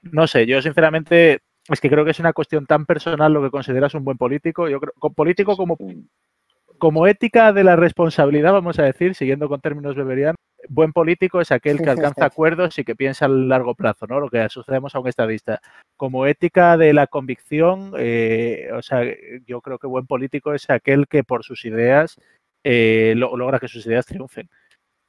No 0.00 0.26
sé, 0.26 0.46
yo 0.46 0.62
sinceramente 0.62 1.40
es 1.68 1.80
que 1.80 1.90
creo 1.90 2.04
que 2.04 2.12
es 2.12 2.20
una 2.20 2.32
cuestión 2.32 2.64
tan 2.66 2.86
personal 2.86 3.32
lo 3.32 3.42
que 3.42 3.50
consideras 3.50 3.94
un 3.94 4.04
buen 4.04 4.16
político. 4.16 4.68
Yo 4.68 4.80
creo, 4.80 4.92
político 5.14 5.56
como, 5.56 5.76
como 6.78 7.06
ética 7.06 7.52
de 7.52 7.64
la 7.64 7.76
responsabilidad, 7.76 8.52
vamos 8.52 8.78
a 8.78 8.84
decir, 8.84 9.14
siguiendo 9.14 9.48
con 9.48 9.60
términos 9.60 9.94
beberianos, 9.94 10.36
buen 10.68 10.92
político 10.92 11.40
es 11.40 11.52
aquel 11.52 11.78
que 11.78 11.90
alcanza 11.90 12.24
acuerdos 12.24 12.78
y 12.78 12.84
que 12.84 12.96
piensa 12.96 13.26
a 13.26 13.28
largo 13.28 13.74
plazo, 13.74 14.06
¿no? 14.06 14.20
Lo 14.20 14.28
que 14.28 14.40
asociamos 14.40 14.94
a 14.94 15.00
un 15.00 15.08
estadista. 15.08 15.60
Como 15.96 16.26
ética 16.26 16.76
de 16.76 16.92
la 16.92 17.06
convicción, 17.06 17.92
eh, 17.98 18.70
o 18.72 18.82
sea, 18.82 19.02
yo 19.46 19.60
creo 19.60 19.78
que 19.78 19.86
buen 19.86 20.06
político 20.06 20.54
es 20.54 20.70
aquel 20.70 21.06
que 21.08 21.24
por 21.24 21.44
sus 21.44 21.64
ideas 21.64 22.20
eh, 22.64 23.14
logra 23.16 23.58
que 23.58 23.68
sus 23.68 23.86
ideas 23.86 24.06
triunfen. 24.06 24.48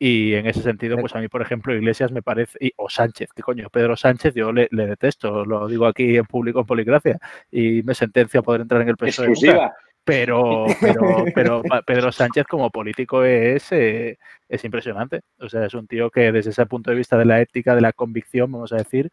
Y 0.02 0.34
en 0.36 0.48
ese 0.48 0.62
sentido, 0.62 0.98
pues 0.98 1.14
a 1.14 1.20
mí, 1.20 1.28
por 1.28 1.42
ejemplo, 1.42 1.76
Iglesias 1.76 2.10
me 2.14 2.22
parece, 2.22 2.72
o 2.78 2.90
Sánchez, 2.90 3.32
¿qué 3.36 3.42
coño? 3.42 3.70
Pedro 3.70 3.98
Sánchez, 3.98 4.34
yo 4.34 4.54
le, 4.54 4.70
detesto, 4.72 5.44
lo 5.44 5.68
digo 5.68 5.86
aquí 5.88 6.16
en 6.16 6.26
público 6.26 6.62
en 6.62 6.66
Poligracia, 6.66 7.20
y 7.52 7.84
me 7.84 7.94
sentencio 7.94 8.40
a 8.40 8.44
poder 8.44 8.62
entrar 8.62 8.82
en 8.82 8.90
el 8.90 8.96
PSOE. 8.96 9.28
Exclusiva. 9.28 9.74
Pero, 10.20 10.66
pero, 10.82 11.24
pero 11.36 11.62
Pedro 11.86 12.12
Sánchez 12.12 12.48
como 12.48 12.72
político 12.72 13.24
es, 13.24 13.72
eh, 13.72 14.18
es 14.48 14.66
impresionante. 14.66 15.22
O 15.40 15.48
sea, 15.48 15.66
es 15.66 15.74
un 15.74 15.88
tío 15.88 16.10
que 16.10 16.32
desde 16.32 16.50
ese 16.50 16.66
punto 16.66 16.90
de 16.90 16.98
vista 16.98 17.18
de 17.18 17.26
la 17.26 17.40
ética, 17.40 17.76
de 17.76 17.82
la 17.82 17.94
convicción, 17.94 18.52
vamos 18.52 18.74
a 18.74 18.78
decir, 18.78 19.12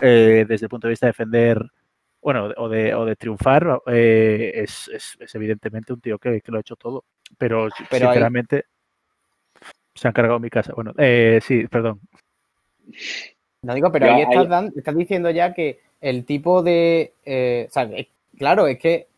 eh, 0.00 0.46
desde 0.48 0.66
el 0.66 0.70
punto 0.70 0.86
de 0.86 0.92
vista 0.92 1.06
de 1.06 1.10
defender, 1.10 1.60
bueno, 2.22 2.50
o 2.56 2.68
de, 2.68 2.94
o 2.94 3.04
de 3.04 3.16
triunfar, 3.16 3.82
eh, 3.86 4.52
es, 4.54 4.88
es, 4.88 5.34
evidentemente 5.34 5.92
un 5.92 6.00
tío 6.00 6.18
que, 6.18 6.42
lo 6.46 6.56
ha 6.56 6.60
hecho 6.60 6.76
todo. 6.76 7.04
Pero, 7.36 7.68
sinceramente 7.70 8.64
se 9.94 10.08
han 10.08 10.14
cargado 10.14 10.38
mi 10.38 10.50
casa. 10.50 10.72
Bueno, 10.74 10.92
eh, 10.96 11.40
sí, 11.42 11.66
perdón. 11.66 12.00
No 13.62 13.74
digo, 13.74 13.90
pero 13.90 14.06
ahí 14.06 14.22
estás, 14.22 14.96
diciendo 14.96 15.30
ya 15.30 15.52
que 15.52 15.80
el 16.00 16.24
tipo 16.24 16.62
de. 16.62 17.12
Eh, 17.24 17.66
o 17.68 17.72
sea, 17.72 17.88
claro, 18.36 18.66
es 18.66 18.78
que 18.78 19.08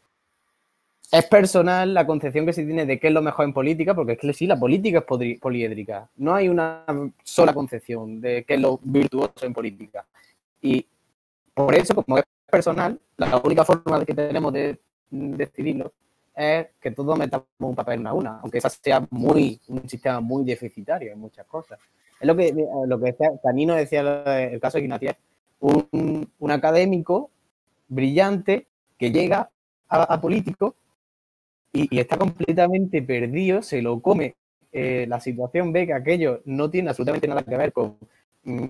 es 1.10 1.24
personal 1.26 1.92
la 1.92 2.06
concepción 2.06 2.46
que 2.46 2.52
se 2.52 2.64
tiene 2.64 2.86
de 2.86 3.00
qué 3.00 3.08
es 3.08 3.12
lo 3.12 3.22
mejor 3.22 3.44
en 3.44 3.52
política, 3.52 3.94
porque 3.94 4.12
es 4.12 4.18
que 4.18 4.32
sí, 4.32 4.46
la 4.46 4.58
política 4.58 4.98
es 4.98 5.38
poliédrica. 5.40 6.08
No 6.16 6.34
hay 6.34 6.48
una 6.48 6.84
sola 7.24 7.52
concepción 7.52 8.20
de 8.20 8.44
qué 8.44 8.54
es 8.54 8.60
lo 8.60 8.78
virtuoso 8.82 9.44
en 9.44 9.52
política. 9.52 10.06
Y 10.62 10.86
por 11.52 11.74
eso, 11.74 11.94
como 11.94 12.18
es 12.18 12.24
personal, 12.48 12.98
la 13.16 13.38
única 13.38 13.64
forma 13.64 14.04
que 14.04 14.14
tenemos 14.14 14.52
de 14.52 14.78
decidirlo 15.10 15.92
es 16.34 16.68
que 16.80 16.90
todos 16.92 17.18
metamos 17.18 17.46
un 17.58 17.74
papel 17.74 18.00
una 18.00 18.10
a 18.10 18.14
una, 18.14 18.40
aunque 18.40 18.58
esa 18.58 18.70
sea 18.70 19.06
muy, 19.10 19.60
un 19.68 19.88
sistema 19.88 20.20
muy 20.20 20.44
deficitario 20.44 21.12
en 21.12 21.18
muchas 21.18 21.46
cosas. 21.46 21.78
Es 22.20 22.26
lo 22.26 22.36
que, 22.36 22.54
lo 22.86 23.00
que 23.00 23.06
decía, 23.06 23.30
Canino 23.42 23.74
decía 23.74 24.00
el 24.36 24.60
caso 24.60 24.78
de 24.78 24.84
Ignatieff, 24.84 25.16
un, 25.60 26.30
un, 26.38 26.50
académico 26.50 27.30
brillante 27.88 28.66
que 28.96 29.10
llega 29.10 29.50
a, 29.88 30.20
político 30.20 30.76
y, 31.72 31.98
está 31.98 32.16
completamente 32.16 33.02
perdido, 33.02 33.62
se 33.62 33.82
lo 33.82 34.00
come 34.00 34.34
eh, 34.72 35.06
la 35.08 35.20
situación, 35.20 35.72
ve 35.72 35.86
que 35.86 35.94
aquello 35.94 36.42
no 36.44 36.70
tiene 36.70 36.90
absolutamente 36.90 37.28
nada 37.28 37.42
que 37.42 37.56
ver 37.56 37.72
con 37.72 37.96
mm, 38.44 38.66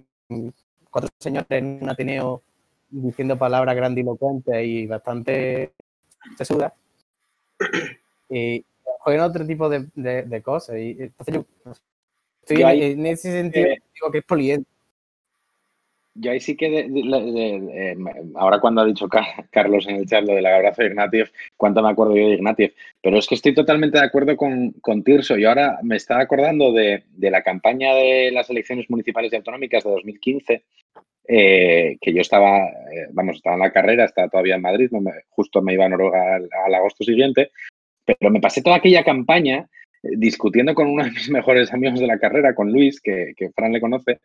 cuatro 0.90 1.10
señores 1.18 1.50
en 1.50 1.78
un 1.82 1.88
Ateneo 1.88 2.42
diciendo 2.90 3.38
palabras 3.38 3.76
grandilocuentes 3.76 4.64
y 4.64 4.86
bastante 4.86 5.72
sesudas 6.36 6.72
y 8.28 8.64
juegan 9.00 9.30
otro 9.30 9.46
tipo 9.46 9.68
de, 9.68 9.86
de, 9.94 10.42
cosas. 10.42 10.76
Y 10.78 10.96
entonces 10.98 11.34
yo 11.34 11.44
estoy 12.42 12.62
en, 12.62 13.06
ese 13.06 13.30
sentido, 13.32 13.66
eh, 13.66 13.82
digo 13.94 14.10
que 14.10 14.18
es 14.18 14.24
poliente. 14.24 14.68
Yo 16.14 16.32
ahí 16.32 16.40
sí 16.40 16.56
que, 16.56 16.80
eh, 16.80 17.96
ahora 18.34 18.60
cuando 18.60 18.80
ha 18.80 18.84
dicho 18.84 19.08
Carlos 19.50 19.86
en 19.88 19.96
el 19.96 20.06
chat 20.06 20.24
lo 20.24 20.34
del 20.34 20.46
abrazo 20.46 20.82
de 20.82 20.88
Ignatieff, 20.88 21.30
cuánto 21.56 21.82
me 21.82 21.90
acuerdo 21.90 22.16
yo 22.16 22.28
de 22.28 22.34
Ignatieff, 22.34 22.74
pero 23.00 23.16
es 23.18 23.26
que 23.26 23.36
estoy 23.36 23.54
totalmente 23.54 23.98
de 23.98 24.04
acuerdo 24.04 24.36
con, 24.36 24.72
con 24.80 25.04
Tirso. 25.04 25.38
Y 25.38 25.44
ahora 25.44 25.78
me 25.82 25.96
estaba 25.96 26.22
acordando 26.22 26.72
de, 26.72 27.04
de, 27.10 27.30
la 27.30 27.42
campaña 27.42 27.94
de 27.94 28.30
las 28.32 28.50
elecciones 28.50 28.90
municipales 28.90 29.32
y 29.32 29.36
autonómicas 29.36 29.84
de 29.84 29.90
2015, 29.90 30.64
eh, 31.32 31.96
que 32.00 32.12
yo 32.12 32.22
estaba, 32.22 32.58
eh, 32.58 33.06
vamos, 33.12 33.36
estaba 33.36 33.54
en 33.54 33.62
la 33.62 33.70
carrera, 33.70 34.04
estaba 34.04 34.28
todavía 34.28 34.56
en 34.56 34.62
Madrid, 34.62 34.90
justo 35.28 35.62
me 35.62 35.74
iba 35.74 35.84
a 35.84 35.88
Noruega 35.88 36.34
al, 36.34 36.74
agosto 36.74 37.04
siguiente, 37.04 37.52
pero 38.04 38.32
me 38.32 38.40
pasé 38.40 38.62
toda 38.62 38.74
aquella 38.74 39.04
campaña 39.04 39.68
eh, 40.02 40.08
discutiendo 40.16 40.74
con 40.74 40.88
uno 40.88 41.04
de 41.04 41.12
mis 41.12 41.30
mejores 41.30 41.72
amigos 41.72 42.00
de 42.00 42.08
la 42.08 42.18
carrera, 42.18 42.52
con 42.52 42.72
Luis, 42.72 43.00
que, 43.00 43.32
Fran 43.54 43.72
le 43.72 43.80
conoce, 43.80 44.18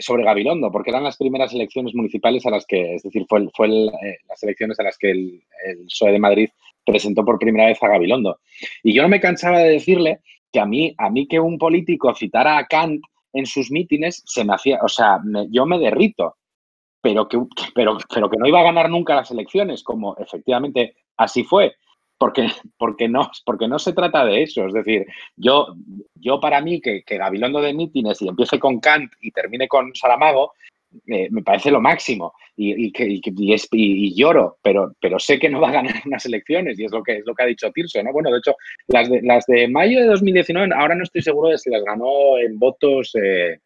sobre 0.00 0.24
Gabilondo, 0.24 0.70
porque 0.70 0.90
eran 0.90 1.04
las 1.04 1.16
primeras 1.16 1.52
elecciones 1.54 1.94
municipales 1.94 2.44
a 2.46 2.50
las 2.50 2.66
que, 2.66 2.94
es 2.94 3.02
decir, 3.02 3.24
fue, 3.28 3.48
fue 3.54 3.68
las 3.68 4.42
elecciones 4.42 4.78
a 4.80 4.82
las 4.82 4.98
que 4.98 5.10
el, 5.10 5.42
el 5.66 5.86
PSOE 5.86 6.12
de 6.12 6.18
Madrid 6.18 6.48
presentó 6.84 7.24
por 7.24 7.38
primera 7.38 7.66
vez 7.66 7.82
a 7.82 7.88
Gabilondo. 7.88 8.38
Y 8.82 8.94
yo 8.94 9.02
no 9.02 9.08
me 9.08 9.20
cansaba 9.20 9.58
de 9.60 9.70
decirle 9.70 10.20
que 10.52 10.60
a 10.60 10.66
mí, 10.66 10.94
a 10.98 11.10
mí 11.10 11.26
que 11.26 11.40
un 11.40 11.58
político 11.58 12.14
citara 12.14 12.58
a 12.58 12.66
Kant 12.66 13.02
en 13.32 13.46
sus 13.46 13.70
mítines 13.70 14.22
se 14.24 14.44
me 14.44 14.54
hacía, 14.54 14.78
o 14.82 14.88
sea, 14.88 15.20
yo 15.50 15.66
me 15.66 15.78
derrito, 15.78 16.36
pero 17.02 17.28
que, 17.28 17.38
pero, 17.74 17.98
pero 18.12 18.30
que 18.30 18.38
no 18.38 18.46
iba 18.46 18.60
a 18.60 18.64
ganar 18.64 18.88
nunca 18.88 19.14
las 19.14 19.30
elecciones, 19.30 19.82
como 19.82 20.16
efectivamente 20.16 20.94
así 21.16 21.44
fue, 21.44 21.74
porque, 22.18 22.48
porque, 22.78 23.08
no, 23.08 23.30
porque 23.44 23.68
no 23.68 23.78
se 23.78 23.92
trata 23.92 24.24
de 24.24 24.42
eso. 24.42 24.66
Es 24.66 24.74
decir, 24.74 25.06
yo, 25.36 25.74
yo 26.14 26.40
para 26.40 26.60
mí 26.60 26.80
que, 26.80 27.02
que 27.02 27.18
Gabilondo 27.18 27.60
de 27.60 27.74
mítines 27.74 28.20
y 28.22 28.28
empiece 28.28 28.58
con 28.58 28.80
Kant 28.80 29.12
y 29.20 29.30
termine 29.30 29.68
con 29.68 29.94
Saramago, 29.94 30.52
eh, 31.06 31.28
me 31.30 31.42
parece 31.42 31.70
lo 31.70 31.80
máximo 31.80 32.32
y, 32.56 32.90
y, 32.90 34.14
lloro, 34.14 34.56
pero, 34.62 34.92
pero 35.00 35.18
sé 35.18 35.38
que 35.38 35.50
no 35.50 35.60
va 35.60 35.68
a 35.68 35.72
ganar 35.72 35.94
unas 36.06 36.24
elecciones 36.24 36.78
y 36.78 36.84
es 36.84 36.92
lo 36.92 37.02
que, 37.02 37.18
es 37.18 37.26
lo 37.26 37.34
que 37.34 37.42
ha 37.42 37.46
dicho 37.46 37.70
Tirso, 37.70 38.02
¿no? 38.02 38.12
Bueno, 38.12 38.30
de 38.30 38.38
hecho, 38.38 38.54
las 38.88 39.10
de, 39.10 39.20
las 39.22 39.44
de 39.46 39.68
mayo 39.68 40.00
de 40.00 40.06
2019, 40.06 40.74
ahora 40.74 40.94
no 40.94 41.02
estoy 41.02 41.22
seguro 41.22 41.50
de 41.50 41.58
si 41.58 41.70
las 41.70 41.82
ganó 41.84 42.38
en 42.38 42.58
votos 42.58 43.14
eh, 43.14 43.58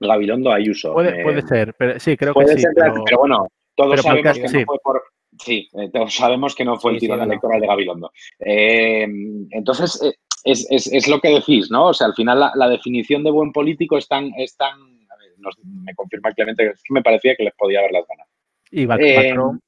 Gabilondo 0.00 0.52
Ayuso. 0.52 0.94
Puede, 0.94 1.22
puede 1.22 1.42
ser, 1.42 1.74
pero 1.74 1.98
sí, 1.98 2.16
creo 2.16 2.32
que 2.34 2.46
sí. 2.46 2.66
pero... 2.74 3.18
bueno, 3.18 3.48
todos 3.74 4.00
sabemos 4.00 4.38
que 4.38 4.42
no 4.42 4.64
fue 4.64 4.78
por... 4.82 5.02
Sí, 5.40 5.68
todos 5.92 6.14
sabemos 6.14 6.54
que 6.54 6.64
no 6.64 6.78
fue 6.78 6.92
el 6.92 6.98
tirón 6.98 7.22
electoral 7.22 7.60
de 7.60 7.66
Gabilondo. 7.66 8.12
entonces, 8.38 10.00
es, 10.44 10.66
es, 10.70 10.92
es, 10.92 11.08
lo 11.08 11.20
que 11.20 11.30
decís, 11.30 11.70
¿no? 11.70 11.88
O 11.88 11.94
sea, 11.94 12.06
al 12.06 12.14
final 12.14 12.50
la, 12.54 12.68
definición 12.68 13.24
de 13.24 13.30
buen 13.30 13.52
político 13.52 13.98
es 13.98 14.08
tan, 14.08 14.32
es 14.36 14.56
tan 14.56 14.72
a 14.72 15.16
ver, 15.16 15.32
me 15.62 15.94
confirma 15.94 16.32
Clemente 16.32 16.72
que 16.82 16.94
me 16.94 17.02
parecía 17.02 17.34
que 17.36 17.44
les 17.44 17.54
podía 17.54 17.80
haber 17.80 17.92
las 17.92 18.06
ganas. 18.06 18.28
Y 18.70 18.82
eh, 18.82 18.86
Macron. 18.86 19.60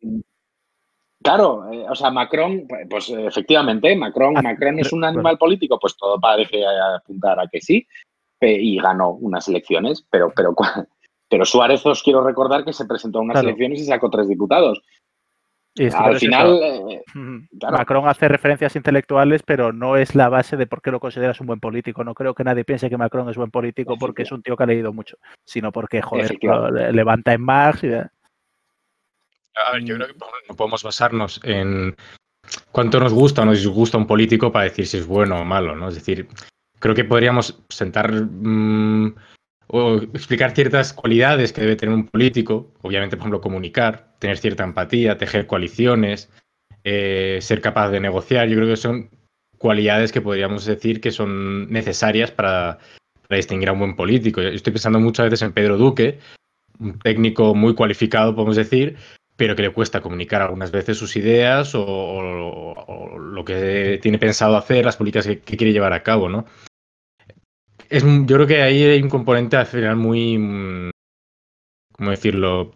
claro, 1.23 1.73
eh, 1.73 1.87
o 1.89 1.95
sea, 1.95 2.11
Macron, 2.11 2.67
pues 2.89 3.11
efectivamente, 3.11 3.95
Macron, 3.97 4.37
ah, 4.37 4.43
Macron 4.43 4.79
es 4.79 4.93
un 4.93 5.05
animal 5.05 5.39
político, 5.39 5.79
pues 5.79 5.97
todo 5.97 6.21
parece 6.21 6.63
apuntar 6.97 7.41
a 7.41 7.49
que 7.49 7.61
sí, 7.61 7.87
y 8.41 8.79
ganó 8.79 9.11
unas 9.11 9.49
elecciones, 9.49 10.07
pero, 10.11 10.33
pero, 10.35 10.55
pero 11.29 11.45
Suárez 11.45 11.85
os 11.85 12.03
quiero 12.03 12.23
recordar 12.23 12.65
que 12.65 12.73
se 12.73 12.87
presentó 12.87 13.19
a 13.19 13.23
unas 13.23 13.43
elecciones 13.43 13.81
y 13.81 13.85
sacó 13.85 14.11
tres 14.11 14.29
diputados. 14.29 14.83
Al 15.79 16.19
final, 16.19 16.61
eh, 16.91 17.03
Macron 17.71 18.09
hace 18.09 18.27
referencias 18.29 18.75
intelectuales, 18.75 19.43
pero 19.45 19.73
no 19.73 19.97
es 19.97 20.15
la 20.15 20.29
base 20.29 20.57
de 20.57 20.67
por 20.67 20.83
qué 20.83 20.91
lo 20.91 20.99
consideras 20.99 21.41
un 21.41 21.47
buen 21.47 21.61
político. 21.61 22.03
No 22.03 22.13
creo 22.13 22.35
que 22.35 22.43
nadie 22.45 22.65
piense 22.65 22.91
que 22.91 22.97
Macron 22.97 23.29
es 23.29 23.37
buen 23.37 23.51
político 23.51 23.97
porque 23.97 24.23
es 24.23 24.33
un 24.33 24.43
tío 24.43 24.57
que 24.57 24.65
ha 24.65 24.67
leído 24.67 24.93
mucho, 24.93 25.17
sino 25.45 25.71
porque, 25.71 26.03
joder, 26.03 26.37
levanta 26.93 27.33
en 27.33 27.43
Marx. 27.43 27.85
Y... 27.85 27.93
A 27.95 29.73
ver, 29.73 29.85
yo 29.85 29.95
creo 29.95 30.09
que 30.09 30.15
no 30.49 30.57
podemos 30.57 30.83
basarnos 30.83 31.41
en 31.45 31.95
cuánto 32.73 32.99
nos 32.99 33.13
gusta 33.13 33.43
o 33.43 33.45
nos 33.45 33.59
disgusta 33.59 33.97
un 33.97 34.07
político 34.07 34.51
para 34.51 34.65
decir 34.65 34.87
si 34.87 34.99
es 34.99 35.07
bueno 35.07 35.41
o 35.41 35.45
malo, 35.45 35.77
¿no? 35.77 35.89
Es 35.89 35.95
decir, 35.95 36.27
creo 36.81 36.95
que 36.97 37.05
podríamos 37.05 37.63
sentar 37.69 38.13
mm, 38.13 39.15
o 39.73 39.97
explicar 39.97 40.53
ciertas 40.53 40.93
cualidades 40.93 41.53
que 41.53 41.61
debe 41.61 41.77
tener 41.77 41.95
un 41.95 42.07
político, 42.09 42.73
obviamente, 42.83 43.17
por 43.17 43.23
ejemplo, 43.23 43.41
comunicar, 43.41 44.17
tener 44.19 44.37
cierta 44.39 44.65
empatía, 44.65 45.17
tejer 45.17 45.47
coaliciones, 45.47 46.29
eh, 46.83 47.39
ser 47.41 47.61
capaz 47.61 47.91
de 47.91 48.01
negociar. 48.01 48.49
Yo 48.49 48.57
creo 48.57 48.69
que 48.69 48.77
son 48.77 49.11
cualidades 49.59 50.11
que 50.11 50.21
podríamos 50.21 50.65
decir 50.65 51.01
que 51.01 51.13
son 51.13 51.71
necesarias 51.71 52.33
para, 52.33 52.79
distinguir 53.29 53.69
a 53.69 53.73
un 53.73 53.79
buen 53.79 53.97
político. 53.97 54.43
Yo 54.43 54.49
estoy 54.49 54.73
pensando 54.73 54.99
muchas 54.99 55.27
veces 55.27 55.43
en 55.43 55.53
Pedro 55.53 55.77
Duque, 55.77 56.19
un 56.81 56.99
técnico 56.99 57.55
muy 57.55 57.77
cualificado, 57.77 58.35
podemos 58.35 58.57
decir, 58.57 58.97
pero 59.37 59.55
que 59.55 59.63
le 59.63 59.73
cuesta 59.73 60.01
comunicar 60.01 60.43
algunas 60.43 60.73
veces 60.73 60.99
sus 60.99 61.15
ideas 61.15 61.73
o, 61.77 63.17
lo 63.17 63.45
que 63.45 64.01
tiene 64.03 64.19
pensado 64.19 64.57
hacer, 64.57 64.85
las 64.85 64.97
políticas 64.97 65.27
que, 65.27 65.39
que, 65.39 65.57
quiere 65.57 65.73
llevar 65.73 65.93
a 65.93 66.03
cabo, 66.03 66.29
¿no? 66.29 66.47
Yo 67.91 68.37
creo 68.37 68.47
que 68.47 68.63
ahí 68.63 68.83
hay 68.83 69.03
un 69.03 69.09
componente 69.09 69.57
al 69.57 69.67
final 69.67 69.97
muy, 69.97 70.39
mm, 70.39 70.91
¿cómo 71.93 72.11
decirlo? 72.11 72.73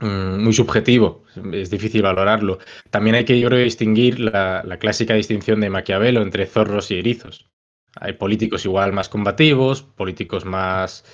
Mm, 0.00 0.44
muy 0.44 0.52
subjetivo, 0.52 1.24
es 1.52 1.70
difícil 1.70 2.02
valorarlo. 2.02 2.58
También 2.90 3.16
hay 3.16 3.24
que, 3.24 3.38
yo 3.38 3.48
creo, 3.48 3.58
distinguir 3.64 4.20
la, 4.20 4.62
clásica 4.78 5.14
distinción 5.14 5.60
de 5.60 5.70
Maquiavelo 5.70 6.22
entre 6.22 6.46
zorros 6.46 6.90
y 6.92 6.98
erizos. 7.00 7.50
Hay 7.96 8.12
políticos 8.12 8.64
igual 8.64 8.92
más 8.92 9.08
combativos, 9.08 9.82
políticos 9.82 10.44
más 10.44 11.04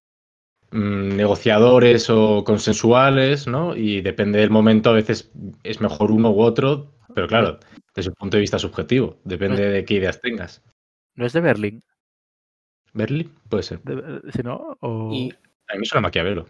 mm, 0.71 1.17
negociadores 1.17 2.11
o 2.11 2.45
consensuales, 2.45 3.47
¿no? 3.47 3.75
Y 3.75 4.03
depende 4.03 4.41
del 4.41 4.51
momento, 4.51 4.91
a 4.91 4.95
veces 4.95 5.33
es 5.63 5.81
mejor 5.81 6.11
uno 6.11 6.31
u 6.31 6.43
otro, 6.43 6.93
pero 7.15 7.27
claro, 7.27 7.59
desde 7.95 8.11
un 8.11 8.17
punto 8.17 8.37
de 8.37 8.43
vista 8.43 8.59
subjetivo, 8.59 9.19
depende 9.25 9.67
de 9.67 9.85
qué 9.87 9.95
ideas 9.95 10.21
tengas. 10.21 10.63
¿No 11.15 11.25
es 11.25 11.33
de 11.33 11.41
Berlín? 11.41 11.83
Berli, 12.95 13.25
puede 13.49 13.63
ser. 13.65 13.81
si 14.33 14.43
no, 14.43 14.77
o... 14.81 15.09
A 15.09 15.75
mí 15.75 15.79
me 15.79 15.85
suena 15.85 16.03
Maquiavelo. 16.03 16.47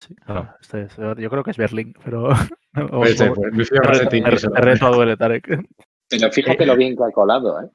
Sí. 0.00 0.14
Ah, 0.26 0.56
este 0.60 0.86
yo 0.96 1.30
creo 1.30 1.42
que 1.42 1.50
es 1.50 1.56
Berlín, 1.56 1.94
pero. 2.04 2.28
puede 2.90 3.16
ser, 3.16 3.32
pues, 3.32 3.52
me 3.52 3.64
fío 3.64 3.80
más 3.84 3.98
de 3.98 4.06
ti. 4.06 4.22
duele, 4.80 5.16
Tarek. 5.16 5.66
Pero 6.08 6.30
fíjate 6.30 6.66
lo 6.66 6.76
bien 6.76 6.96
que 6.96 7.04
ha 7.04 7.10
colado, 7.10 7.60
¿eh? 7.62 7.68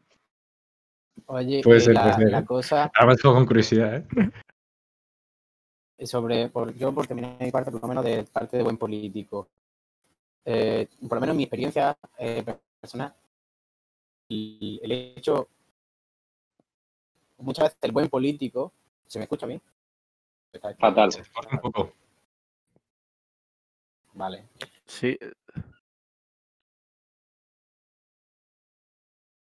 Oye, 1.26 1.62
puede 1.64 1.80
ser, 1.80 1.94
la, 1.94 2.04
puede 2.04 2.16
ser. 2.16 2.32
la 2.32 2.46
cosa. 2.46 2.92
Ahora 2.96 3.14
me 3.14 3.18
con 3.22 3.46
curiosidad, 3.46 3.96
¿eh? 3.98 4.06
Sobre, 6.06 6.50
por, 6.50 6.74
yo 6.76 6.94
por 6.94 7.08
terminar 7.08 7.38
mi 7.40 7.52
parte, 7.52 7.72
por 7.72 7.82
lo 7.82 7.88
menos 7.88 8.04
de 8.04 8.24
parte 8.24 8.58
de 8.58 8.64
buen 8.64 8.78
político. 8.78 9.50
Eh, 10.46 10.88
por 11.08 11.18
lo 11.18 11.22
menos 11.22 11.36
mi 11.36 11.44
experiencia 11.44 11.98
eh, 12.18 12.44
personal, 12.82 13.14
y 14.28 14.80
el 14.84 14.92
hecho 14.92 15.48
muchas 17.44 17.66
veces 17.66 17.78
el 17.82 17.92
buen 17.92 18.10
político, 18.10 18.72
¿se 19.08 19.20
me 19.20 19.24
escucha 19.24 19.46
bien? 19.46 19.62
Fatal. 20.80 21.10
un 21.52 21.60
poco. 21.60 21.94
Vale. 24.14 24.46
Sí. 24.86 25.18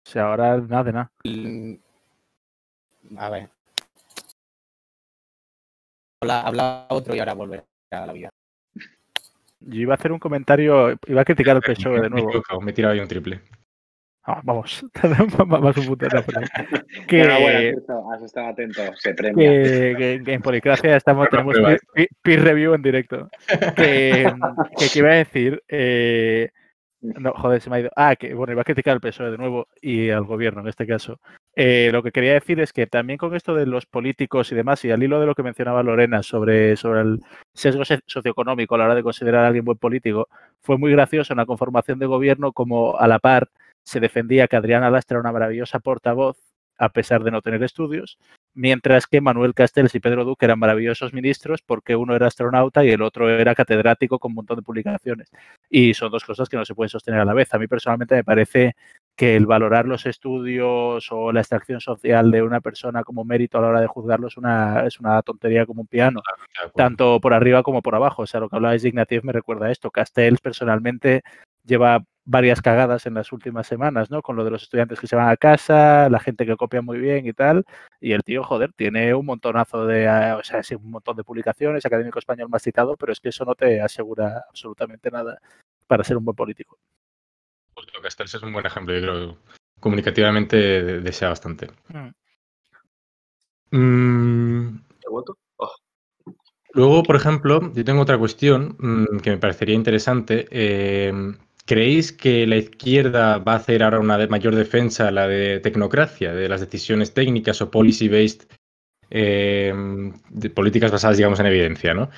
O 0.06 0.08
sea, 0.08 0.28
ahora 0.28 0.56
nada 0.58 0.84
de 0.84 0.92
nada. 0.92 1.10
A 3.18 3.30
ver. 3.30 3.50
Habla, 6.20 6.40
habla 6.40 6.86
otro 6.90 7.14
y 7.14 7.18
ahora 7.18 7.34
volver 7.34 7.64
a 7.90 8.06
la 8.06 8.12
vida. 8.12 8.30
Yo 9.60 9.80
iba 9.80 9.94
a 9.94 9.96
hacer 9.96 10.12
un 10.12 10.18
comentario, 10.18 10.96
iba 11.06 11.20
a 11.22 11.24
criticar 11.24 11.56
el 11.56 11.62
PSOE 11.62 12.00
de 12.00 12.10
nuevo. 12.10 12.30
Me 12.60 12.70
he 12.70 12.74
tirado 12.74 12.94
ahí 12.94 13.00
un 13.00 13.08
triple. 13.08 13.42
Ah, 14.28 14.40
vamos, 14.42 14.84
más 15.46 15.76
un 15.76 15.86
punto. 15.86 16.06
que, 17.06 17.22
has 17.22 18.22
estado 18.22 18.48
atento, 18.48 18.82
se 18.96 19.14
premia. 19.14 19.48
Que, 19.96 20.20
en 20.26 20.42
Policracia 20.42 20.96
estamos, 20.96 21.28
tenemos 21.28 21.56
peer, 22.22 22.42
review 22.42 22.74
en 22.74 22.82
directo. 22.82 23.28
Que, 23.76 24.32
que, 24.76 24.98
iba 24.98 25.10
a 25.10 25.14
decir, 25.14 25.62
eh, 25.68 26.50
no, 27.00 27.34
joder, 27.34 27.60
se 27.60 27.70
me 27.70 27.76
ha 27.76 27.80
ido. 27.80 27.90
Ah, 27.94 28.16
que 28.16 28.34
bueno, 28.34 28.52
iba 28.52 28.62
a 28.62 28.64
criticar 28.64 28.94
al 28.94 29.00
PSOE 29.00 29.30
de 29.30 29.38
nuevo 29.38 29.68
y 29.80 30.10
al 30.10 30.24
gobierno 30.24 30.60
en 30.60 30.68
este 30.68 30.88
caso. 30.88 31.20
Eh, 31.54 31.90
lo 31.92 32.02
que 32.02 32.10
quería 32.10 32.32
decir 32.32 32.58
es 32.58 32.72
que 32.72 32.88
también 32.88 33.18
con 33.18 33.36
esto 33.36 33.54
de 33.54 33.66
los 33.66 33.86
políticos 33.86 34.50
y 34.50 34.56
demás, 34.56 34.84
y 34.84 34.90
al 34.90 35.04
hilo 35.04 35.20
de 35.20 35.26
lo 35.26 35.36
que 35.36 35.44
mencionaba 35.44 35.84
Lorena 35.84 36.24
sobre, 36.24 36.76
sobre 36.76 37.02
el 37.02 37.20
sesgo 37.54 37.84
socioeconómico 37.84 38.74
a 38.74 38.78
la 38.78 38.84
hora 38.86 38.94
de 38.96 39.04
considerar 39.04 39.44
a 39.44 39.46
alguien 39.46 39.64
buen 39.64 39.78
político, 39.78 40.28
fue 40.62 40.78
muy 40.78 40.90
gracioso 40.90 41.32
en 41.32 41.36
la 41.36 41.46
conformación 41.46 42.00
de 42.00 42.06
gobierno 42.06 42.52
como 42.52 42.98
a 42.98 43.06
la 43.06 43.20
par 43.20 43.48
se 43.86 44.00
defendía 44.00 44.48
que 44.48 44.56
Adriana 44.56 44.90
Lastra 44.90 45.14
era 45.14 45.20
una 45.20 45.32
maravillosa 45.32 45.78
portavoz, 45.78 46.36
a 46.78 46.90
pesar 46.90 47.22
de 47.24 47.30
no 47.30 47.40
tener 47.40 47.62
estudios, 47.62 48.18
mientras 48.52 49.06
que 49.06 49.20
Manuel 49.20 49.54
Castells 49.54 49.94
y 49.94 50.00
Pedro 50.00 50.24
Duque 50.24 50.44
eran 50.44 50.58
maravillosos 50.58 51.14
ministros 51.14 51.62
porque 51.62 51.96
uno 51.96 52.14
era 52.14 52.26
astronauta 52.26 52.84
y 52.84 52.90
el 52.90 53.00
otro 53.00 53.30
era 53.30 53.54
catedrático 53.54 54.18
con 54.18 54.32
un 54.32 54.36
montón 54.36 54.56
de 54.56 54.62
publicaciones. 54.62 55.30
Y 55.70 55.94
son 55.94 56.10
dos 56.10 56.24
cosas 56.24 56.48
que 56.48 56.56
no 56.56 56.64
se 56.64 56.74
pueden 56.74 56.90
sostener 56.90 57.20
a 57.20 57.24
la 57.24 57.32
vez. 57.32 57.54
A 57.54 57.58
mí 57.58 57.66
personalmente 57.66 58.16
me 58.16 58.24
parece 58.24 58.74
que 59.14 59.36
el 59.36 59.46
valorar 59.46 59.86
los 59.86 60.04
estudios 60.04 61.10
o 61.10 61.32
la 61.32 61.40
extracción 61.40 61.80
social 61.80 62.30
de 62.30 62.42
una 62.42 62.60
persona 62.60 63.04
como 63.04 63.24
mérito 63.24 63.56
a 63.56 63.62
la 63.62 63.68
hora 63.68 63.80
de 63.80 63.86
juzgarlo 63.86 64.28
es 64.28 64.36
una, 64.36 64.84
es 64.86 65.00
una 65.00 65.22
tontería 65.22 65.64
como 65.64 65.82
un 65.82 65.86
piano, 65.86 66.20
tanto 66.74 67.20
por 67.20 67.32
arriba 67.32 67.62
como 67.62 67.80
por 67.80 67.94
abajo. 67.94 68.22
O 68.22 68.26
sea, 68.26 68.40
lo 68.40 68.50
que 68.50 68.56
hablabais 68.56 68.82
de 68.82 68.88
Ignatieff 68.88 69.24
me 69.24 69.32
recuerda 69.32 69.66
a 69.66 69.72
esto. 69.72 69.90
Castells 69.90 70.40
personalmente 70.40 71.22
lleva 71.64 72.04
varias 72.26 72.60
cagadas 72.60 73.06
en 73.06 73.14
las 73.14 73.32
últimas 73.32 73.66
semanas, 73.66 74.10
¿no? 74.10 74.20
Con 74.20 74.36
lo 74.36 74.44
de 74.44 74.50
los 74.50 74.64
estudiantes 74.64 74.98
que 75.00 75.06
se 75.06 75.16
van 75.16 75.28
a 75.28 75.36
casa, 75.36 76.10
la 76.10 76.18
gente 76.18 76.44
que 76.44 76.56
copia 76.56 76.82
muy 76.82 76.98
bien 76.98 77.26
y 77.26 77.32
tal. 77.32 77.64
Y 78.00 78.12
el 78.12 78.22
tío, 78.24 78.42
joder, 78.42 78.72
tiene 78.74 79.14
un 79.14 79.24
montonazo 79.24 79.86
de, 79.86 80.04
eh, 80.04 80.32
o 80.32 80.42
sea, 80.42 80.62
sí, 80.62 80.74
un 80.74 80.90
montón 80.90 81.16
de 81.16 81.24
publicaciones, 81.24 81.86
académico 81.86 82.18
español 82.18 82.48
más 82.50 82.62
citado, 82.62 82.96
pero 82.96 83.12
es 83.12 83.20
que 83.20 83.28
eso 83.28 83.44
no 83.44 83.54
te 83.54 83.80
asegura 83.80 84.44
absolutamente 84.48 85.10
nada 85.10 85.38
para 85.86 86.02
ser 86.02 86.16
un 86.16 86.24
buen 86.24 86.36
político. 86.36 86.76
Pues 87.74 87.86
que 87.86 88.02
Castells 88.02 88.34
es 88.34 88.42
un 88.42 88.52
buen 88.52 88.66
ejemplo, 88.66 88.94
yo 88.94 89.00
creo. 89.00 89.38
Comunicativamente 89.78 90.56
desea 91.00 91.28
bastante. 91.28 91.68
Mm. 91.88 92.10
Mm. 93.70 94.80
Oh. 95.08 95.74
Luego, 96.72 97.02
por 97.04 97.16
ejemplo, 97.16 97.72
yo 97.72 97.84
tengo 97.84 98.02
otra 98.02 98.18
cuestión 98.18 98.76
mm, 98.78 99.18
que 99.18 99.30
me 99.30 99.38
parecería 99.38 99.74
interesante. 99.74 100.48
Eh, 100.50 101.12
¿Creéis 101.66 102.12
que 102.12 102.46
la 102.46 102.56
izquierda 102.56 103.38
va 103.38 103.54
a 103.54 103.56
hacer 103.56 103.82
ahora 103.82 103.98
una 103.98 104.24
mayor 104.28 104.54
defensa, 104.54 105.10
la 105.10 105.26
de 105.26 105.58
tecnocracia, 105.58 106.32
de 106.32 106.48
las 106.48 106.60
decisiones 106.60 107.12
técnicas 107.12 107.60
o 107.60 107.72
policy-based, 107.72 108.46
em, 109.10 110.12
de 110.30 110.50
políticas 110.50 110.92
basadas, 110.92 111.16
digamos, 111.16 111.40
en 111.40 111.46
evidencia, 111.46 111.92
¿no? 111.92 112.08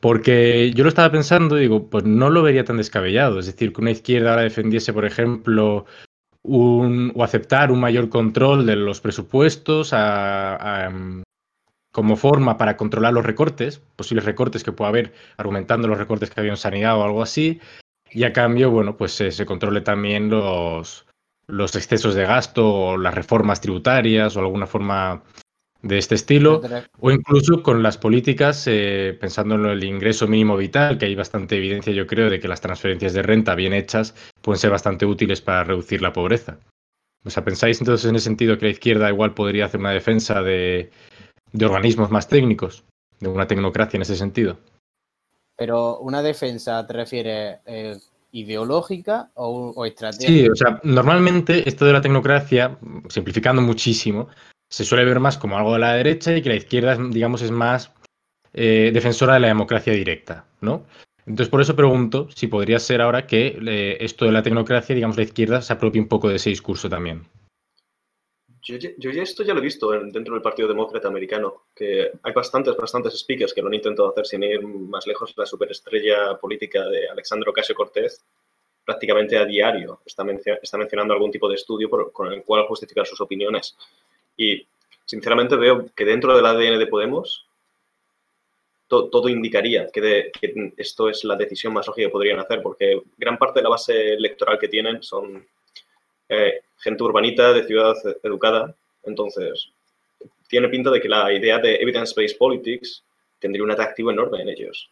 Porque 0.00 0.72
yo 0.74 0.84
lo 0.84 0.88
estaba 0.88 1.12
pensando 1.12 1.58
y 1.58 1.62
digo, 1.62 1.90
pues 1.90 2.04
no 2.04 2.30
lo 2.30 2.42
vería 2.42 2.64
tan 2.64 2.78
descabellado. 2.78 3.38
Es 3.40 3.46
decir, 3.46 3.74
que 3.74 3.82
una 3.82 3.90
izquierda 3.90 4.30
ahora 4.30 4.42
defendiese, 4.42 4.94
por 4.94 5.04
ejemplo, 5.04 5.84
un, 6.42 7.12
o 7.14 7.24
aceptar 7.24 7.70
un 7.72 7.80
mayor 7.80 8.08
control 8.08 8.64
de 8.64 8.76
los 8.76 9.00
presupuestos 9.02 9.90
a, 9.92 10.90
como 11.92 12.16
forma 12.16 12.56
para 12.56 12.76
controlar 12.76 13.12
los 13.12 13.24
recortes, 13.26 13.80
posibles 13.96 14.24
recortes 14.24 14.64
que 14.64 14.72
pueda 14.72 14.88
haber, 14.88 15.12
argumentando 15.36 15.88
los 15.88 15.98
recortes 15.98 16.30
que 16.30 16.40
había 16.40 16.52
en 16.52 16.56
sanidad 16.56 16.98
o 16.98 17.04
algo 17.04 17.22
así, 17.22 17.60
y 18.14 18.24
a 18.24 18.32
cambio, 18.32 18.70
bueno, 18.70 18.96
pues 18.96 19.12
se 19.12 19.44
controle 19.44 19.82
también 19.82 20.30
los, 20.30 21.06
los 21.46 21.76
excesos 21.76 22.14
de 22.14 22.24
gasto 22.24 22.72
o 22.72 22.96
las 22.96 23.14
reformas 23.14 23.60
tributarias 23.60 24.36
o 24.36 24.40
alguna 24.40 24.66
forma 24.66 25.22
de 25.82 25.98
este 25.98 26.14
estilo, 26.14 26.62
o 26.98 27.10
incluso 27.10 27.62
con 27.62 27.82
las 27.82 27.98
políticas, 27.98 28.66
eh, 28.66 29.16
pensando 29.20 29.54
en 29.56 29.66
el 29.66 29.84
ingreso 29.84 30.26
mínimo 30.26 30.56
vital, 30.56 30.96
que 30.96 31.04
hay 31.04 31.14
bastante 31.14 31.58
evidencia, 31.58 31.92
yo 31.92 32.06
creo, 32.06 32.30
de 32.30 32.40
que 32.40 32.48
las 32.48 32.62
transferencias 32.62 33.12
de 33.12 33.22
renta 33.22 33.54
bien 33.54 33.74
hechas 33.74 34.14
pueden 34.40 34.58
ser 34.58 34.70
bastante 34.70 35.04
útiles 35.04 35.42
para 35.42 35.64
reducir 35.64 36.00
la 36.00 36.14
pobreza. 36.14 36.58
O 37.26 37.30
sea, 37.30 37.44
¿pensáis 37.44 37.80
entonces 37.80 38.08
en 38.08 38.16
ese 38.16 38.24
sentido 38.24 38.56
que 38.56 38.66
la 38.66 38.72
izquierda 38.72 39.10
igual 39.10 39.34
podría 39.34 39.66
hacer 39.66 39.80
una 39.80 39.90
defensa 39.90 40.40
de, 40.40 40.90
organismos 41.62 42.10
más 42.10 42.28
técnicos, 42.28 42.84
de 43.20 43.28
una 43.28 43.46
tecnocracia 43.46 43.98
en 43.98 44.02
ese 44.02 44.16
sentido? 44.16 44.56
Pero 45.56 45.98
una 45.98 46.22
defensa 46.22 46.86
te 46.86 46.92
refieres 46.92 47.58
eh, 47.66 47.98
ideológica 48.32 49.30
o, 49.34 49.84
estratégica? 49.86 50.28
Sí, 50.28 50.48
o 50.48 50.56
sea, 50.56 50.80
normalmente 50.82 51.68
esto 51.68 51.84
de 51.84 51.92
la 51.92 52.00
tecnocracia, 52.00 52.76
simplificando 53.08 53.62
muchísimo, 53.62 54.28
se 54.68 54.84
suele 54.84 55.04
ver 55.04 55.20
más 55.20 55.38
como 55.38 55.56
algo 55.56 55.72
de 55.74 55.78
la 55.78 55.94
derecha 55.94 56.36
y 56.36 56.42
que 56.42 56.48
la 56.48 56.56
izquierda, 56.56 56.96
digamos, 57.10 57.42
es 57.42 57.50
más 57.50 57.92
eh, 58.52 58.90
defensora 58.92 59.34
de 59.34 59.40
la 59.40 59.48
democracia 59.48 59.92
directa, 59.92 60.44
¿no? 60.60 60.84
Entonces, 61.26 61.48
por 61.48 61.60
eso 61.60 61.76
pregunto 61.76 62.28
si 62.34 62.48
podría 62.48 62.78
ser 62.78 63.00
ahora 63.00 63.26
que 63.26 63.58
eh, 63.66 63.96
esto 64.00 64.26
de 64.26 64.32
la 64.32 64.42
tecnocracia, 64.42 64.94
digamos, 64.94 65.16
la 65.16 65.22
izquierda 65.22 65.62
se 65.62 65.72
apropie 65.72 66.00
un 66.00 66.08
poco 66.08 66.28
de 66.28 66.36
ese 66.36 66.50
discurso 66.50 66.88
también. 66.88 67.24
Yo, 68.66 68.76
ya 68.78 69.22
esto 69.22 69.42
ya 69.42 69.52
lo 69.52 69.60
he 69.60 69.62
visto 69.62 69.90
dentro 69.90 70.32
del 70.34 70.42
Partido 70.42 70.66
Demócrata 70.66 71.08
Americano, 71.08 71.64
que 71.74 72.12
hay 72.22 72.32
bastantes, 72.32 72.74
bastantes 72.74 73.18
speakers 73.18 73.52
que 73.52 73.60
lo 73.60 73.68
han 73.68 73.74
intentado 73.74 74.10
hacer 74.10 74.26
sin 74.26 74.42
ir 74.42 74.62
más 74.62 75.06
lejos. 75.06 75.34
La 75.36 75.44
superestrella 75.44 76.38
política 76.38 76.86
de 76.86 77.08
Alexandro 77.08 77.50
Ocasio 77.50 77.74
Cortés 77.74 78.24
prácticamente 78.84 79.36
a 79.36 79.44
diario 79.44 80.00
está, 80.06 80.24
está 80.62 80.78
mencionando 80.78 81.12
algún 81.12 81.30
tipo 81.30 81.48
de 81.48 81.56
estudio 81.56 81.90
con 81.90 82.32
el 82.32 82.42
cual 82.42 82.66
justificar 82.66 83.06
sus 83.06 83.20
opiniones. 83.20 83.76
Y 84.36 84.66
sinceramente 85.04 85.56
veo 85.56 85.86
que 85.94 86.04
dentro 86.06 86.34
del 86.34 86.46
ADN 86.46 86.78
de 86.78 86.86
Podemos 86.86 87.46
todo 88.86 89.28
indicaría 89.28 89.88
que, 89.88 90.30
esto 90.76 91.08
es 91.08 91.24
la 91.24 91.36
decisión 91.36 91.72
más 91.72 91.86
lógica 91.86 92.08
que 92.08 92.12
podrían 92.12 92.38
hacer, 92.38 92.62
porque 92.62 93.00
gran 93.16 93.38
parte 93.38 93.60
de 93.60 93.64
la 93.64 93.70
base 93.70 94.14
electoral 94.14 94.58
que 94.58 94.68
tienen 94.68 95.02
son 95.02 95.46
eh, 96.28 96.60
gente 96.78 97.02
urbanita, 97.02 97.52
de 97.52 97.64
ciudad 97.64 97.94
educada. 98.22 98.74
Entonces, 99.04 99.70
tiene 100.48 100.68
pinta 100.68 100.90
de 100.90 101.00
que 101.00 101.08
la 101.08 101.32
idea 101.32 101.58
de 101.58 101.76
evidence-based 101.76 102.38
politics 102.38 103.02
tendría 103.38 103.64
un 103.64 103.70
atractivo 103.70 104.10
enorme 104.10 104.42
en 104.42 104.48
ellos. 104.48 104.88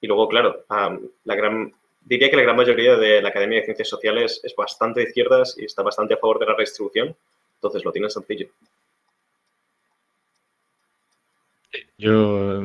Y 0.00 0.06
luego, 0.06 0.28
claro, 0.28 0.64
la 1.24 1.34
gran, 1.34 1.72
diría 2.00 2.30
que 2.30 2.36
la 2.36 2.42
gran 2.42 2.56
mayoría 2.56 2.96
de 2.96 3.20
la 3.22 3.28
Academia 3.28 3.58
de 3.58 3.64
Ciencias 3.64 3.88
Sociales 3.88 4.40
es 4.42 4.54
bastante 4.54 5.00
de 5.00 5.06
izquierdas 5.06 5.56
y 5.58 5.64
está 5.64 5.82
bastante 5.82 6.14
a 6.14 6.16
favor 6.16 6.38
de 6.38 6.46
la 6.46 6.54
redistribución. 6.54 7.14
Entonces 7.56 7.84
lo 7.84 7.92
tienen 7.92 8.10
sencillo. 8.10 8.48
Yo 11.98 12.62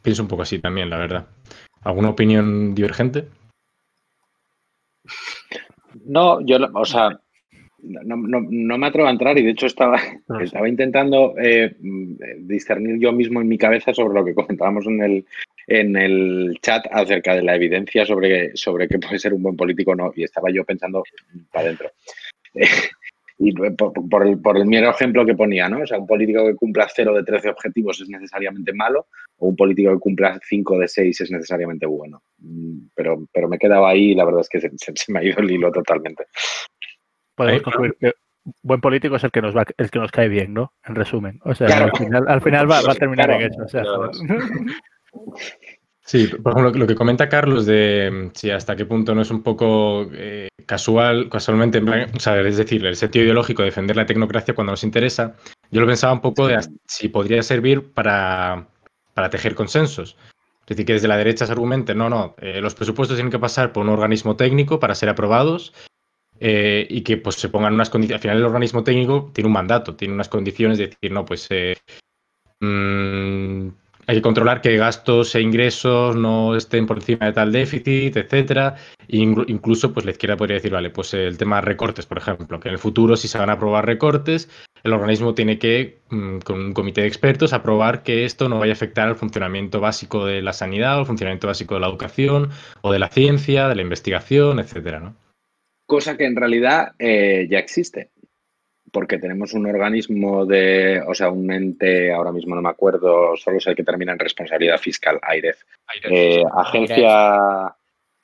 pienso 0.00 0.22
un 0.22 0.28
poco 0.28 0.42
así 0.42 0.58
también, 0.60 0.88
la 0.88 0.98
verdad. 0.98 1.26
¿Alguna 1.82 2.10
opinión 2.10 2.74
divergente? 2.74 3.28
No, 6.12 6.42
yo, 6.44 6.58
o 6.74 6.84
sea, 6.84 7.18
no, 7.82 8.16
me 8.18 8.86
atrevo 8.86 9.08
a 9.08 9.12
entrar 9.12 9.38
y 9.38 9.44
de 9.44 9.52
hecho 9.52 9.64
estaba, 9.64 9.98
estaba 10.42 10.68
intentando 10.68 11.34
eh, 11.38 11.74
discernir 12.40 13.00
yo 13.00 13.12
mismo 13.12 13.40
en 13.40 13.48
mi 13.48 13.56
cabeza 13.56 13.94
sobre 13.94 14.12
lo 14.12 14.22
que 14.22 14.34
comentábamos 14.34 14.86
en 14.86 15.02
el, 15.02 15.24
en 15.66 15.96
el 15.96 16.58
chat 16.60 16.84
acerca 16.90 17.34
de 17.34 17.42
la 17.42 17.56
evidencia 17.56 18.04
sobre, 18.04 18.54
sobre 18.54 18.88
qué 18.88 18.98
puede 18.98 19.18
ser 19.18 19.32
un 19.32 19.42
buen 19.42 19.56
político 19.56 19.92
o 19.92 19.94
no 19.94 20.12
y 20.14 20.24
estaba 20.24 20.50
yo 20.50 20.64
pensando 20.64 21.02
para 21.50 21.68
adentro. 21.68 21.90
Y 23.38 23.52
por, 23.52 24.26
el, 24.26 24.40
por 24.40 24.56
el 24.56 24.66
mero 24.66 24.90
ejemplo 24.90 25.24
que 25.24 25.34
ponía, 25.34 25.68
¿no? 25.68 25.82
O 25.82 25.86
sea, 25.86 25.98
un 25.98 26.06
político 26.06 26.46
que 26.46 26.54
cumpla 26.54 26.88
0 26.94 27.14
de 27.14 27.24
13 27.24 27.50
objetivos 27.50 28.00
es 28.00 28.08
necesariamente 28.08 28.72
malo 28.72 29.06
o 29.38 29.48
un 29.48 29.56
político 29.56 29.92
que 29.92 29.98
cumpla 29.98 30.38
5 30.42 30.78
de 30.78 30.88
6 30.88 31.20
es 31.20 31.30
necesariamente 31.30 31.86
bueno. 31.86 32.22
Mm, 32.38 32.88
pero, 32.94 33.26
pero 33.32 33.48
me 33.48 33.56
he 33.56 33.58
quedado 33.58 33.86
ahí 33.86 34.12
y 34.12 34.14
la 34.14 34.24
verdad 34.24 34.42
es 34.42 34.48
que 34.48 34.60
se, 34.60 34.70
me 35.08 35.20
ha 35.20 35.24
ido 35.24 35.38
el 35.38 35.50
hilo 35.50 35.72
totalmente. 35.72 36.26
Podemos 37.34 37.62
concluir 37.62 37.96
que 37.98 38.12
buen 38.62 38.80
político 38.80 39.16
es 39.16 39.24
el 39.24 39.30
que 39.30 39.42
nos 39.42 39.56
va, 39.56 39.64
el 39.76 39.90
que 39.90 39.98
nos 39.98 40.10
cae 40.10 40.28
bien, 40.28 40.52
¿no? 40.52 40.72
En 40.84 40.94
resumen. 40.94 41.40
O 41.44 41.54
sea, 41.54 41.84
al 41.84 41.96
final, 41.96 42.24
al 42.28 42.40
final 42.40 42.70
va, 42.70 42.78
a 42.78 42.94
terminar 42.94 43.30
en 43.30 43.42
eso. 43.42 43.62
O 43.62 43.68
sea, 43.68 43.82
Sí, 46.12 46.26
por 46.26 46.52
ejemplo, 46.52 46.78
lo 46.78 46.86
que 46.86 46.94
comenta 46.94 47.30
Carlos 47.30 47.64
de 47.64 48.10
mm, 48.10 48.30
si 48.34 48.50
hasta 48.50 48.76
qué 48.76 48.84
punto 48.84 49.14
no 49.14 49.22
es 49.22 49.30
un 49.30 49.42
poco 49.42 50.10
eh, 50.12 50.48
casual, 50.66 51.30
casualmente, 51.30 51.78
o 51.78 52.20
sea, 52.20 52.38
es 52.42 52.58
decir, 52.58 52.84
el 52.84 52.96
sentido 52.96 53.24
ideológico 53.24 53.62
de 53.62 53.70
defender 53.70 53.96
la 53.96 54.04
tecnocracia 54.04 54.54
cuando 54.54 54.72
nos 54.72 54.84
interesa, 54.84 55.36
yo 55.70 55.80
lo 55.80 55.86
pensaba 55.86 56.12
un 56.12 56.20
poco 56.20 56.48
de 56.48 56.60
si 56.86 57.08
podría 57.08 57.42
servir 57.42 57.94
para, 57.94 58.68
tejer 59.30 59.54
consensos. 59.54 60.18
Es 60.60 60.66
decir, 60.66 60.84
que 60.84 60.92
desde 60.92 61.08
la 61.08 61.16
derecha 61.16 61.46
se 61.46 61.52
argumente, 61.52 61.94
no, 61.94 62.10
no, 62.10 62.34
eh, 62.42 62.60
los 62.60 62.74
presupuestos 62.74 63.16
tienen 63.16 63.32
que 63.32 63.38
pasar 63.38 63.72
por 63.72 63.82
un 63.82 63.88
organismo 63.88 64.36
técnico 64.36 64.78
para 64.78 64.94
ser 64.94 65.08
aprobados 65.08 65.72
eh, 66.40 66.86
y 66.90 67.00
que 67.00 67.16
pues 67.16 67.36
se 67.36 67.48
pongan 67.48 67.72
unas 67.72 67.88
condiciones. 67.88 68.18
Al 68.18 68.22
final 68.22 68.36
el 68.36 68.44
organismo 68.44 68.84
técnico 68.84 69.30
tiene 69.32 69.46
un 69.46 69.54
mandato, 69.54 69.96
tiene 69.96 70.12
unas 70.12 70.28
condiciones 70.28 70.76
de 70.76 70.88
decir, 70.88 71.10
no, 71.10 71.24
pues 71.24 71.48
mm, 72.60 73.68
hay 74.06 74.16
que 74.16 74.22
controlar 74.22 74.60
que 74.60 74.76
gastos 74.76 75.34
e 75.34 75.40
ingresos 75.40 76.16
no 76.16 76.56
estén 76.56 76.86
por 76.86 76.98
encima 76.98 77.26
de 77.26 77.32
tal 77.32 77.52
déficit, 77.52 78.16
etcétera. 78.16 78.76
incluso, 79.08 79.92
pues 79.92 80.06
la 80.06 80.12
izquierda 80.12 80.36
podría 80.36 80.56
decir, 80.56 80.72
vale, 80.72 80.90
pues 80.90 81.14
el 81.14 81.36
tema 81.36 81.56
de 81.56 81.62
recortes, 81.62 82.06
por 82.06 82.18
ejemplo, 82.18 82.58
que 82.58 82.68
en 82.68 82.74
el 82.74 82.78
futuro, 82.78 83.16
si 83.16 83.28
se 83.28 83.38
van 83.38 83.50
a 83.50 83.54
aprobar 83.54 83.86
recortes, 83.86 84.48
el 84.82 84.92
organismo 84.92 85.34
tiene 85.34 85.58
que, 85.58 85.98
mm, 86.08 86.38
con 86.38 86.58
un 86.60 86.72
comité 86.72 87.02
de 87.02 87.06
expertos, 87.08 87.52
aprobar 87.52 88.02
que 88.02 88.24
esto 88.24 88.48
no 88.48 88.58
vaya 88.58 88.72
a 88.72 88.74
afectar 88.74 89.08
al 89.08 89.16
funcionamiento 89.16 89.80
básico 89.80 90.26
de 90.26 90.42
la 90.42 90.52
sanidad, 90.52 90.96
o 90.96 91.00
al 91.00 91.06
funcionamiento 91.06 91.46
básico 91.46 91.74
de 91.74 91.80
la 91.80 91.88
educación, 91.88 92.50
o 92.80 92.92
de 92.92 92.98
la 92.98 93.08
ciencia, 93.08 93.68
de 93.68 93.76
la 93.76 93.82
investigación, 93.82 94.58
etcétera, 94.58 95.00
¿no? 95.00 95.14
Cosa 95.86 96.16
que 96.16 96.24
en 96.24 96.36
realidad 96.36 96.92
eh, 96.98 97.46
ya 97.50 97.58
existe 97.58 98.10
porque 98.92 99.18
tenemos 99.18 99.54
un 99.54 99.66
organismo 99.66 100.44
de, 100.44 101.02
o 101.06 101.14
sea, 101.14 101.30
un 101.30 101.50
ente, 101.50 102.12
ahora 102.12 102.30
mismo 102.30 102.54
no 102.54 102.60
me 102.60 102.68
acuerdo, 102.68 103.34
solo 103.36 103.58
sé 103.58 103.74
que 103.74 103.82
termina 103.82 104.12
en 104.12 104.18
responsabilidad 104.18 104.78
fiscal, 104.78 105.18
AIREF. 105.22 105.62
Eh, 106.10 106.42
agencia, 106.54 107.74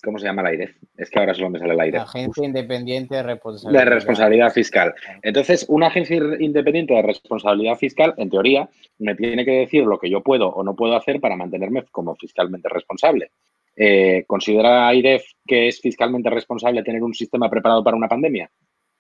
¿cómo 0.05 0.19
se 0.19 0.27
llama 0.27 0.43
la 0.43 0.51
AIREF? 0.51 0.77
Es 0.95 1.09
que 1.09 1.19
ahora 1.19 1.33
solo 1.33 1.49
me 1.49 1.59
sale 1.59 1.75
la 1.75 1.85
AIREF. 1.85 2.03
Agencia 2.03 2.45
Independiente 2.45 3.15
de 3.17 3.23
Responsabilidad, 3.23 3.85
de 3.85 3.91
responsabilidad 3.91 4.53
Fiscal. 4.53 4.95
Entonces, 5.23 5.65
una 5.71 5.87
agencia 5.87 6.17
independiente 6.39 6.93
de 6.93 7.03
responsabilidad 7.03 7.77
fiscal, 7.77 8.13
en 8.19 8.29
teoría, 8.29 8.69
me 8.99 9.15
tiene 9.15 9.47
que 9.47 9.53
decir 9.53 9.85
lo 9.85 9.99
que 9.99 10.11
yo 10.11 10.23
puedo 10.23 10.51
o 10.51 10.63
no 10.63 10.77
puedo 10.77 10.95
hacer 10.97 11.19
para 11.19 11.35
mantenerme 11.35 11.85
como 11.91 12.15
fiscalmente 12.15 12.69
responsable. 12.69 13.31
Eh, 13.75 14.25
¿Considera 14.27 14.89
AIREF 14.89 15.25
que 15.47 15.69
es 15.69 15.81
fiscalmente 15.81 16.29
responsable 16.29 16.83
tener 16.83 17.03
un 17.03 17.15
sistema 17.15 17.49
preparado 17.49 17.83
para 17.83 17.97
una 17.97 18.09
pandemia? 18.09 18.51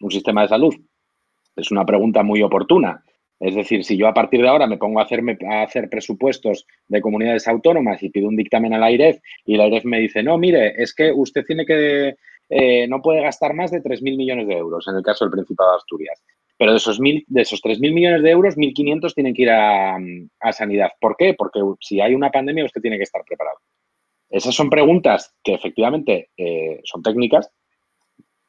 ¿Un 0.01 0.11
sistema 0.11 0.43
de 0.43 0.49
salud? 0.49 0.74
Es 1.59 1.70
una 1.70 1.85
pregunta 1.85 2.22
muy 2.22 2.43
oportuna. 2.43 3.02
Es 3.40 3.55
decir, 3.55 3.85
si 3.85 3.97
yo 3.97 4.09
a 4.09 4.14
partir 4.14 4.43
de 4.43 4.48
ahora 4.48 4.66
me 4.66 4.78
pongo 4.78 5.01
a, 5.01 5.06
hacer 5.62 5.89
presupuestos 5.90 6.66
de 6.89 7.01
comunidades 7.01 7.47
autónomas 7.47 8.02
y 8.02 8.10
pido 8.10 8.28
un 8.28 8.36
dictamen 8.36 8.74
a 8.74 8.78
la 8.78 8.86
AIREF 8.86 9.20
y 9.44 9.56
la 9.56 9.64
AIREF 9.64 9.85
me 9.85 10.01
dice, 10.01 10.22
no, 10.22 10.39
mire, 10.39 10.74
es 10.80 10.94
que 10.94 11.12
usted 11.12 11.44
tiene 11.44 11.64
que, 11.64 12.16
eh, 12.48 12.89
no 12.89 13.01
puede 13.01 13.22
gastar 13.22 13.55
más 13.55 13.70
de 13.70 13.82
3.000 13.82 14.16
millones 14.16 14.48
de 14.48 14.55
euros 14.55 14.86
en 14.89 14.97
el 14.97 15.02
caso 15.02 15.24
del 15.24 15.32
Principado 15.32 15.70
de 15.70 15.76
Asturias. 15.76 16.22
Pero 16.56 16.72
de 16.72 16.78
esos, 16.78 16.98
mil, 16.98 17.24
de 17.28 17.43
esos 17.43 17.62
3.000 17.62 17.93
millones 17.93 18.22
de 18.22 18.30
euros, 18.30 18.56
1.500 18.56 19.14
tienen 19.14 19.35
que 19.35 19.43
ir 19.43 19.51
a, 19.51 19.98
sanidad. 20.52 20.90
¿Por 21.01 21.16
qué? 21.16 21.35
Porque 21.35 21.60
si 21.80 22.01
hay 22.01 22.14
una 22.14 22.30
pandemia 22.30 22.64
usted 22.64 22.80
tiene 22.80 22.97
que 22.97 23.05
estar 23.05 23.22
preparado. 23.24 23.59
Esas 24.28 24.55
son 24.55 24.68
preguntas 24.68 25.35
que 25.44 25.55
efectivamente 25.55 26.30
eh, 26.36 26.80
son 26.82 27.02
técnicas, 27.02 27.51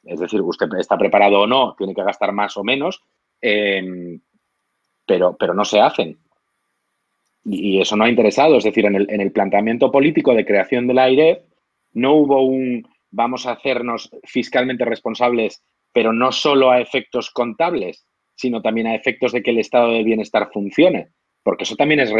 es 0.04 0.20
decir, 0.20 0.40
usted 0.40 0.68
está 0.78 0.96
preparado 0.96 1.40
o 1.40 1.46
no, 1.46 1.74
tiene 1.76 1.94
que 1.94 2.02
gastar 2.02 2.32
más 2.32 2.56
o 2.56 2.64
menos, 2.64 3.02
em, 3.40 4.20
pero, 5.06 5.36
pero 5.36 5.54
no 5.54 5.64
se 5.64 5.80
hacen. 5.80 6.18
Y, 7.44 7.80
eso 7.80 7.96
no 7.96 8.04
ha 8.04 8.08
interesado. 8.08 8.56
Es 8.56 8.64
decir, 8.64 8.86
en 8.86 8.96
el, 8.96 9.10
en 9.10 9.20
el 9.20 9.32
planteamiento 9.32 9.90
político 9.90 10.34
de 10.34 10.44
creación 10.44 10.86
del 10.86 10.98
aire 10.98 11.42
no 11.92 12.14
hubo 12.14 12.42
un 12.42 12.86
vamos 13.10 13.46
a 13.46 13.52
hacernos 13.52 14.10
fiscalmente 14.24 14.84
responsables, 14.84 15.62
pero 15.92 16.12
no 16.12 16.32
solo 16.32 16.70
a 16.70 16.80
efectos 16.80 17.30
contables, 17.30 18.06
sino 18.34 18.62
también 18.62 18.86
a 18.86 18.94
efectos 18.94 19.32
de 19.32 19.42
que 19.42 19.50
el 19.50 19.58
estado 19.58 19.90
de 19.92 20.04
bienestar 20.04 20.50
funcione. 20.52 21.08
Porque 21.42 21.64
eso 21.64 21.76
también 21.76 22.00
es 22.00 22.12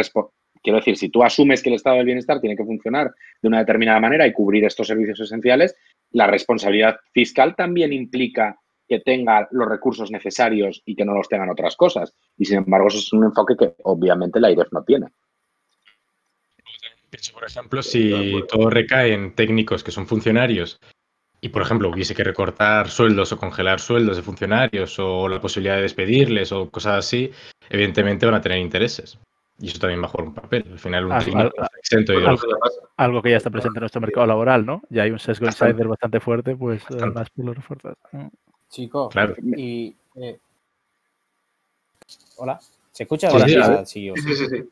Quiero 0.61 0.77
decir, 0.77 0.95
si 0.97 1.09
tú 1.09 1.23
asumes 1.23 1.63
que 1.63 1.69
el 1.69 1.75
estado 1.75 1.97
del 1.97 2.05
bienestar 2.05 2.39
tiene 2.39 2.55
que 2.55 2.63
funcionar 2.63 3.11
de 3.41 3.47
una 3.47 3.59
determinada 3.59 3.99
manera 3.99 4.27
y 4.27 4.33
cubrir 4.33 4.63
estos 4.65 4.87
servicios 4.87 5.19
esenciales, 5.19 5.75
la 6.11 6.27
responsabilidad 6.27 6.97
fiscal 7.13 7.55
también 7.55 7.93
implica 7.93 8.59
que 8.87 8.99
tenga 8.99 9.47
los 9.51 9.69
recursos 9.69 10.11
necesarios 10.11 10.81
y 10.85 10.95
que 10.95 11.05
no 11.05 11.13
los 11.13 11.29
tengan 11.29 11.49
otras 11.49 11.75
cosas. 11.75 12.13
Y 12.37 12.45
sin 12.45 12.57
embargo, 12.57 12.89
eso 12.89 12.97
es 12.97 13.13
un 13.13 13.23
enfoque 13.23 13.55
que 13.57 13.73
obviamente 13.83 14.39
la 14.39 14.51
IREF 14.51 14.67
no 14.71 14.83
tiene. 14.83 15.07
Por 17.33 17.45
ejemplo, 17.45 17.81
si 17.81 18.43
todo 18.47 18.69
recae 18.69 19.13
en 19.13 19.33
técnicos 19.33 19.83
que 19.83 19.91
son 19.91 20.07
funcionarios 20.07 20.79
y, 21.41 21.49
por 21.49 21.61
ejemplo, 21.61 21.89
hubiese 21.89 22.13
que 22.15 22.23
recortar 22.23 22.89
sueldos 22.89 23.31
o 23.31 23.37
congelar 23.37 23.79
sueldos 23.79 24.17
de 24.17 24.23
funcionarios 24.23 24.99
o 24.99 25.27
la 25.27 25.41
posibilidad 25.41 25.75
de 25.75 25.83
despedirles 25.83 26.51
o 26.51 26.69
cosas 26.69 26.99
así, 26.99 27.31
evidentemente 27.69 28.25
van 28.25 28.35
a 28.35 28.41
tener 28.41 28.59
intereses. 28.59 29.17
Y 29.61 29.67
eso 29.67 29.79
también 29.79 30.01
va 30.01 30.05
a 30.05 30.09
jugar 30.09 30.27
un 30.27 30.33
papel. 30.33 30.65
Al 30.71 30.79
final, 30.79 31.05
un 31.05 31.19
técnico 31.19 31.51
exento 31.77 32.13
de 32.13 32.37
algo, 32.97 33.21
que 33.21 33.31
ya 33.31 33.37
está 33.37 33.49
presente 33.49 33.77
en 33.77 33.81
nuestro 33.81 34.01
mercado 34.01 34.25
laboral, 34.25 34.65
¿no? 34.65 34.81
Ya 34.89 35.03
hay 35.03 35.11
un 35.11 35.19
sesgo 35.19 35.45
insider 35.45 35.87
bastante 35.87 36.19
fuerte, 36.19 36.55
pues 36.55 36.83
más 37.13 37.29
por 37.29 37.45
lo 37.45 37.53
refuerzas. 37.53 37.95
Chicos, 38.69 39.13
y. 39.55 39.95
Eh, 40.15 40.39
Hola, 42.37 42.59
¿se 42.91 43.03
escucha? 43.03 43.29
Sí, 43.85 44.11
sí, 44.15 44.35
sí, 44.35 44.47
sí, 44.47 44.69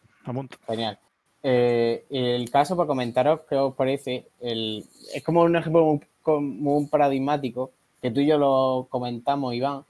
Genial. 0.67 0.97
Eh, 1.41 2.05
el 2.09 2.49
caso, 2.49 2.75
para 2.75 2.87
comentaros, 2.87 3.41
¿qué 3.47 3.55
os 3.55 3.75
parece? 3.75 4.25
El, 4.41 4.83
es 5.13 5.23
como 5.23 5.43
un 5.43 5.55
ejemplo 5.55 5.85
muy, 5.85 6.41
muy 6.41 6.85
paradigmático 6.87 7.71
que 8.01 8.11
tú 8.11 8.21
y 8.21 8.27
yo 8.27 8.37
lo 8.37 8.87
comentamos, 8.89 9.53
Iván. 9.53 9.83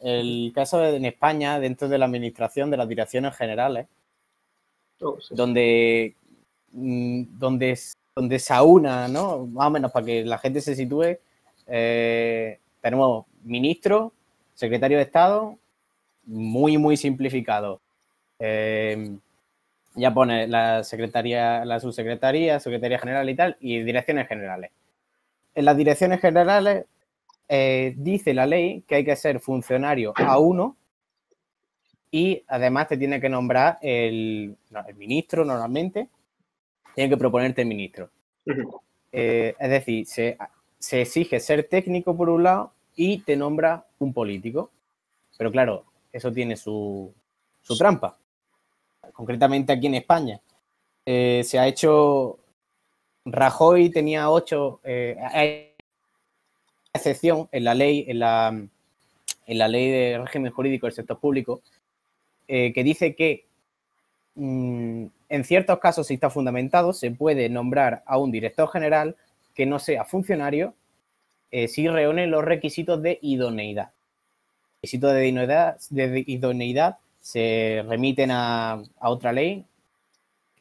El 0.00 0.52
caso 0.54 0.78
de, 0.78 0.96
en 0.96 1.04
España, 1.06 1.58
dentro 1.58 1.88
de 1.88 1.98
la 1.98 2.04
administración 2.04 2.70
de 2.70 2.76
las 2.76 2.88
direcciones 2.88 3.36
generales, 3.36 3.86
donde, 5.30 6.14
mm, 6.72 7.38
donde, 7.38 7.78
donde 8.14 8.38
se 8.38 8.52
aúna, 8.52 9.08
¿no? 9.08 9.46
Más 9.46 9.66
o 9.68 9.70
menos 9.70 9.92
para 9.92 10.06
que 10.06 10.24
la 10.24 10.38
gente 10.38 10.60
se 10.60 10.74
sitúe, 10.74 11.18
eh, 11.66 12.58
tenemos 12.80 13.26
ministro, 13.42 14.12
secretario 14.54 14.98
de 14.98 15.04
Estado, 15.04 15.58
muy, 16.26 16.78
muy 16.78 16.96
simplificado. 16.96 17.80
Eh, 18.38 19.16
ya 19.94 20.12
pone 20.12 20.48
la 20.48 20.82
secretaría, 20.84 21.64
la 21.64 21.80
subsecretaría, 21.80 22.58
secretaría 22.60 22.98
general 22.98 23.28
y 23.30 23.36
tal, 23.36 23.56
y 23.60 23.82
direcciones 23.82 24.28
generales. 24.28 24.70
En 25.54 25.64
las 25.64 25.76
direcciones 25.76 26.20
generales 26.20 26.86
eh, 27.48 27.94
dice 27.96 28.34
la 28.34 28.46
ley 28.46 28.82
que 28.88 28.96
hay 28.96 29.04
que 29.04 29.16
ser 29.16 29.38
funcionario 29.38 30.12
a 30.16 30.38
uno 30.38 30.76
y 32.14 32.44
además 32.46 32.86
te 32.86 32.96
tiene 32.96 33.20
que 33.20 33.28
nombrar 33.28 33.76
el, 33.82 34.56
ministro 34.96 35.44
normalmente, 35.44 36.08
tiene 36.94 37.10
que 37.10 37.16
proponerte 37.16 37.62
el 37.62 37.66
ministro. 37.66 38.08
Eh, 39.10 39.54
es 39.58 39.70
decir, 39.70 40.06
se, 40.06 40.38
se 40.78 41.00
exige 41.02 41.40
ser 41.40 41.68
técnico 41.68 42.16
por 42.16 42.28
un 42.28 42.44
lado 42.44 42.72
y 42.94 43.18
te 43.18 43.34
nombra 43.34 43.86
un 43.98 44.12
político. 44.12 44.70
Pero 45.36 45.50
claro, 45.50 45.86
eso 46.12 46.32
tiene 46.32 46.56
su, 46.56 47.12
trampa. 47.76 48.16
Concretamente 49.12 49.72
aquí 49.72 49.88
en 49.88 49.96
España. 49.96 50.40
Eh, 51.04 51.42
se 51.44 51.58
ha 51.58 51.66
hecho. 51.66 52.38
Rajoy 53.24 53.90
tenía 53.90 54.30
ocho. 54.30 54.80
Eh, 54.84 55.74
excepción 56.92 57.48
en 57.50 57.64
la 57.64 57.74
ley, 57.74 58.04
en 58.06 58.20
la, 58.20 58.48
en 59.46 59.58
la 59.58 59.66
ley 59.66 59.90
de 59.90 60.18
régimen 60.18 60.52
jurídico 60.52 60.86
del 60.86 60.94
sector 60.94 61.18
público, 61.18 61.60
eh, 62.48 62.72
que 62.72 62.84
dice 62.84 63.14
que 63.14 63.44
mm, 64.34 65.06
en 65.28 65.44
ciertos 65.44 65.78
casos, 65.78 66.06
si 66.06 66.14
está 66.14 66.30
fundamentado, 66.30 66.92
se 66.92 67.10
puede 67.10 67.48
nombrar 67.48 68.02
a 68.06 68.18
un 68.18 68.30
director 68.30 68.68
general 68.70 69.16
que 69.54 69.66
no 69.66 69.78
sea 69.78 70.04
funcionario 70.04 70.74
eh, 71.50 71.68
si 71.68 71.88
reúne 71.88 72.26
los 72.26 72.44
requisitos 72.44 73.00
de 73.02 73.18
idoneidad. 73.22 73.90
Los 73.90 74.82
requisitos 74.82 75.14
de 75.14 75.28
idoneidad, 75.28 75.76
de 75.90 76.24
idoneidad 76.26 76.98
se 77.20 77.84
remiten 77.88 78.30
a, 78.32 78.82
otra 79.00 79.32
ley 79.32 79.64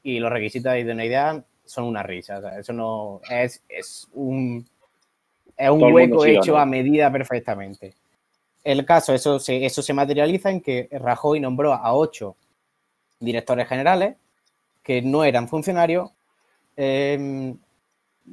y 0.03 0.19
los 0.19 0.31
requisitos 0.31 0.71
de 0.71 0.81
idoneidad 0.81 1.43
son 1.65 1.85
una 1.85 2.03
risa. 2.03 2.57
eso 2.59 2.73
no 2.73 3.21
es, 3.29 3.61
un, 4.13 4.65
es 5.57 5.69
un 5.69 5.93
hueco 5.93 6.25
hecho 6.25 6.57
a 6.57 6.65
medida 6.65 7.11
perfectamente. 7.11 7.95
El 8.63 8.85
caso, 8.85 9.13
eso 9.13 9.39
se, 9.39 9.65
eso 9.65 9.81
se 9.81 9.93
materializa 9.93 10.49
en 10.49 10.61
que 10.61 10.87
Rajoy 10.91 11.39
nombró 11.39 11.73
a 11.73 11.93
ocho 11.93 12.35
directores 13.19 13.67
generales 13.67 14.15
que 14.83 15.01
no 15.01 15.23
eran 15.23 15.47
funcionarios. 15.47 16.11
Em, 16.75 17.57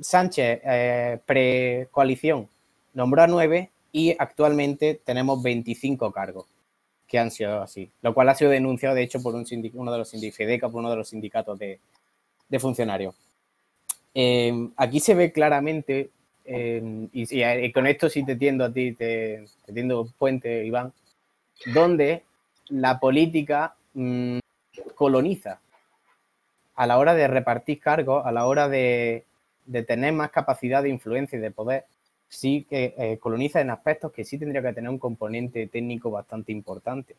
Sánchez, 0.01 0.61
eh, 0.65 1.19
pre-coalición, 1.27 2.48
nombró 2.94 3.23
a 3.23 3.27
nueve 3.27 3.70
y 3.93 4.15
actualmente 4.19 5.01
tenemos 5.05 5.43
25 5.43 6.12
cargos 6.12 6.47
que 7.09 7.19
han 7.19 7.32
sido 7.32 7.61
así, 7.61 7.90
lo 8.02 8.15
cual 8.15 8.28
ha 8.28 8.36
sido 8.36 8.52
denunciado, 8.52 8.94
de 8.94 9.02
hecho, 9.02 9.20
por 9.20 9.35
un 9.35 9.44
uno 9.74 9.93
de 9.93 9.98
los 9.98 10.09
sindicatos, 10.09 10.70
por 10.70 10.78
uno 10.78 10.90
de 10.90 10.97
los 10.97 11.09
sindicatos 11.09 11.59
de, 11.59 11.81
funcionarios. 12.61 13.16
Em, 14.15 14.73
aquí 14.77 15.01
se 15.01 15.15
ve 15.15 15.32
claramente, 15.32 16.11
em, 16.51 17.09
y, 17.13 17.73
con 17.73 17.87
esto 17.87 18.09
sí 18.09 18.25
te 18.25 18.37
tiendo 18.37 18.65
a 18.65 18.73
ti, 18.73 18.93
te, 18.93 19.45
te 19.65 19.73
tiendo 19.73 20.07
puente, 20.19 20.65
Iván, 20.65 20.93
donde 21.67 22.25
la 22.69 22.99
política 22.99 23.75
mm, 23.95 24.39
coloniza 24.95 25.61
a 26.77 26.87
la 26.87 26.99
hora 26.99 27.15
de 27.15 27.29
repartir 27.29 27.79
cargos, 27.81 28.25
a 28.25 28.33
la 28.33 28.47
hora 28.47 28.69
de, 28.69 29.25
tener 29.87 30.13
más 30.13 30.31
capacidad 30.31 30.83
de 30.83 30.89
influencia 30.89 31.39
y 31.39 31.43
de 31.43 31.51
poder, 31.51 31.85
sí 32.29 32.67
que 32.69 32.95
eh, 32.97 33.19
coloniza 33.19 33.61
en 33.61 33.71
aspectos 33.71 34.13
que 34.13 34.25
sí 34.25 34.39
tendría 34.39 34.63
que 34.63 34.73
tener 34.73 34.89
un 34.89 34.99
componente 34.99 35.67
técnico 35.67 36.11
bastante 36.11 36.53
importante. 36.53 37.17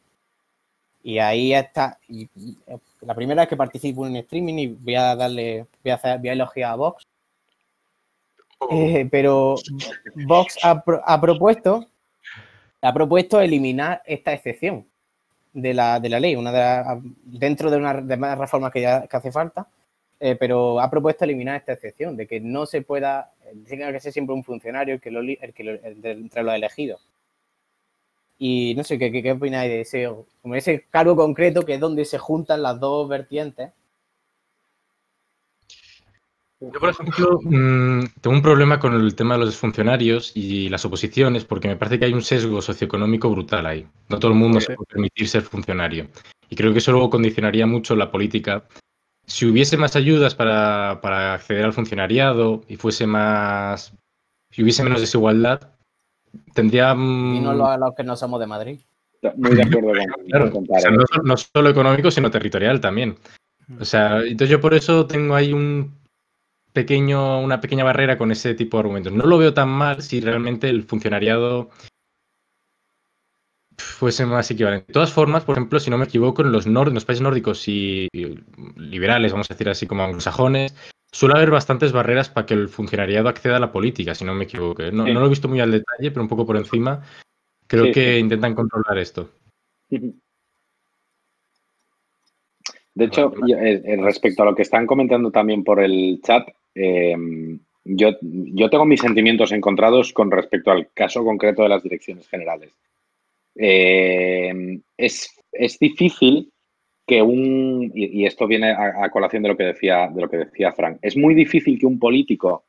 Y 1.04 1.20
ahí 1.20 1.54
está, 1.54 2.00
y, 2.08 2.24
eh, 2.68 2.78
la 3.02 3.16
primera 3.16 3.44
vez 3.44 3.50
que 3.50 3.56
participo 3.56 4.06
en 4.08 4.16
streaming 4.18 4.56
y 4.56 4.68
voy 4.68 4.96
a 4.96 5.16
darle, 5.16 5.66
voy 5.84 5.92
a, 5.92 5.96
hacer, 5.96 6.20
voy 6.20 6.30
a 6.30 6.34
elogiar 6.34 6.72
a 6.72 6.76
Vox. 6.76 7.06
Eh, 8.70 9.08
pero 9.10 9.56
Vox 10.16 10.58
ha, 10.64 10.84
propuesto 11.22 11.88
ha 12.82 12.94
propuesto 12.94 13.40
eliminar 13.42 14.02
esta 14.06 14.34
excepción 14.34 14.86
de 15.54 15.74
la, 15.74 16.00
de 16.00 16.10
la 16.10 16.20
ley, 16.20 16.36
una 16.36 16.52
de 16.52 17.02
dentro 17.24 17.70
de 17.70 17.78
una 17.78 18.02
de 18.02 18.18
más 18.18 18.38
reformas 18.38 18.72
que, 18.72 18.82
ya, 18.82 19.08
que 19.08 19.18
hace 19.18 19.32
falta, 19.32 19.68
eh, 20.20 20.36
pero 20.40 20.80
ha 20.80 20.90
propuesto 20.90 21.26
eliminar 21.26 21.58
esta 21.58 21.74
excepción, 21.74 22.16
de 22.16 22.28
que 22.28 22.40
no 22.40 22.66
se 22.66 22.82
pueda, 22.82 23.32
tenga 23.68 23.92
que 23.92 24.00
ser 24.00 24.14
siempre 24.14 24.36
un 24.36 24.44
funcionario 24.44 24.96
el 24.96 25.02
que 25.02 25.12
lo, 25.12 25.22
el 25.22 25.54
que 25.54 25.80
entre 25.84 26.44
los 26.44 26.54
elegidos. 26.54 27.02
Y 28.38 28.74
no 28.76 28.84
sé, 28.84 28.98
¿qué, 28.98 29.12
qué, 29.12 29.32
opináis 29.32 29.70
de 29.70 29.82
ese, 29.82 30.10
como 30.42 30.56
ese 30.56 30.86
cargo 30.90 31.16
concreto 31.16 31.64
que 31.64 31.76
es 31.76 31.80
donde 31.80 32.06
se 32.06 32.18
juntan 32.18 32.64
las 32.64 32.80
dos 32.80 33.08
vertientes? 33.08 33.72
Yo, 36.62 36.80
por 36.80 36.90
ejemplo, 36.90 37.40
mm, 37.42 38.04
tengo 38.22 38.36
un 38.36 38.42
problema 38.42 38.80
con 38.80 38.94
el 38.94 39.16
tema 39.16 39.36
de 39.38 39.46
los 39.46 39.58
funcionarios 39.58 40.32
y 40.36 40.70
las 40.70 40.86
oposiciones, 40.86 41.44
porque 41.44 41.68
me 41.68 41.76
parece 41.76 41.98
que 41.98 42.06
hay 42.06 42.14
un 42.14 42.22
sesgo 42.22 42.62
socioeconómico 42.62 43.30
brutal 43.32 43.66
ahí. 43.66 43.88
No 44.10 44.20
todo 44.20 44.32
el 44.32 44.38
mundo 44.38 44.62
se 44.62 44.76
puede 44.76 44.88
permitir 44.88 45.28
ser 45.28 45.42
funcionario. 45.42 46.08
Y 46.50 46.56
creo 46.56 46.72
que 46.72 46.80
eso 46.80 46.92
luego 46.92 47.10
condicionaría 47.10 47.66
mucho 47.66 47.96
la 47.96 48.12
política 48.12 48.64
si 49.32 49.46
hubiese 49.46 49.78
más 49.78 49.96
ayudas 49.96 50.36
para, 50.36 50.92
acceder 51.34 51.66
al 51.66 51.74
funcionariado 51.74 52.64
y 52.68 52.76
fuese 52.76 53.08
más. 53.08 53.94
Si 54.50 54.62
hubiese 54.62 54.84
menos 54.84 55.00
desigualdad, 55.00 55.72
tendría. 56.54 56.92
Y 56.94 57.40
no 57.40 57.54
lo, 57.54 57.68
a 57.68 57.78
los 57.78 57.96
que 57.96 58.04
no 58.04 58.16
somos 58.16 58.40
de 58.40 58.48
Madrid. 58.48 58.80
Muy 59.38 59.56
de 59.56 59.64
acuerdo 59.64 60.52
con, 60.52 60.66
claro, 60.66 60.98
no, 61.24 61.38
solo 61.38 61.70
económico, 61.70 62.12
sino 62.12 62.30
territorial 62.30 62.82
también. 62.82 63.16
O 63.80 63.86
sea, 63.86 64.20
entonces 64.20 64.50
yo 64.50 64.60
por 64.60 64.74
eso 64.74 65.08
tengo 65.08 65.36
ahí 65.36 65.54
un 65.54 66.01
pequeño, 66.74 67.42
una 67.42 67.62
pequeña 67.62 67.84
barrera 67.84 68.18
con 68.18 68.32
ese 68.32 68.54
tipo 68.56 68.78
de 68.78 68.82
argumentos. 68.82 69.14
No 69.14 69.26
lo 69.26 69.38
veo 69.38 69.54
tan 69.54 69.70
mal 69.70 70.02
si 70.02 70.22
realmente 70.22 70.70
el 70.70 70.84
funcionariado 70.84 71.70
fuese 73.78 74.26
más 74.26 74.50
equivalente. 74.52 74.88
De 74.88 74.94
todas 74.94 75.12
formas, 75.12 75.44
por 75.44 75.58
ejemplo, 75.58 75.80
si 75.80 75.90
no 75.90 75.98
me 75.98 76.06
equivoco, 76.06 76.42
en 76.42 76.52
los, 76.52 76.66
los 76.66 77.06
países 77.06 77.22
nórdicos 77.22 77.68
y, 77.68 78.08
liberales, 78.76 79.32
vamos 79.32 79.50
a 79.50 79.54
decir 79.54 79.70
así 79.70 79.88
como 79.88 80.04
anglosajones, 80.04 80.76
suele 81.12 81.36
haber 81.36 81.52
bastantes 81.52 81.92
barreras 81.92 82.30
para 82.30 82.46
que 82.46 82.54
el 82.54 82.70
funcionariado 82.70 83.30
acceda 83.30 83.58
a 83.58 83.60
la 83.60 83.72
política, 83.72 84.16
si 84.16 84.26
no 84.26 84.34
me 84.34 84.46
equivoco. 84.46 84.84
¿eh? 84.84 84.92
No, 84.92 85.06
lo 85.06 85.26
he 85.26 85.30
visto 85.30 85.48
muy 85.48 85.60
al 85.60 85.72
detalle, 85.72 86.12
pero 86.12 86.22
un 86.22 86.30
poco 86.30 86.46
por 86.46 86.58
encima. 86.58 87.02
Creo 87.68 87.92
que 87.94 88.20
intentan 88.20 88.54
controlar 88.54 88.98
esto. 88.98 89.30
De 92.94 93.06
hecho, 93.06 93.34
eh, 93.48 93.82
eh, 93.86 93.98
respecto 94.02 94.44
a 94.44 94.46
lo 94.46 94.56
que 94.56 94.64
están 94.64 94.86
comentando 94.86 95.32
también 95.32 95.64
por 95.64 95.80
el 95.80 96.20
chat, 96.24 96.48
yo, 96.76 98.10
yo 98.22 98.70
tengo 98.70 98.86
mis 98.86 99.02
sentimientos 99.02 99.52
encontrados 99.52 100.14
con 100.14 100.32
respecto 100.32 100.72
al 100.72 100.90
caso 100.94 101.24
concreto 101.24 101.64
de 101.64 101.70
las 101.70 101.84
direcciones 101.84 102.28
generales. 102.28 102.72
Eh, 103.56 104.80
es, 104.98 105.78
difícil 105.80 106.52
que 107.06 107.22
un, 107.22 107.92
y, 107.94 108.26
esto 108.26 108.48
viene 108.48 108.72
a, 108.72 109.10
colación 109.10 109.44
de 109.44 109.50
lo 109.50 109.58
que 109.58 109.66
decía, 109.66 110.10
de 110.14 110.22
lo 110.22 110.30
que 110.30 110.38
decía 110.38 110.72
Frank, 110.72 111.00
es 111.02 111.18
muy 111.18 111.34
difícil 111.34 111.78
que 111.78 111.86
un 111.86 112.00
político 112.00 112.66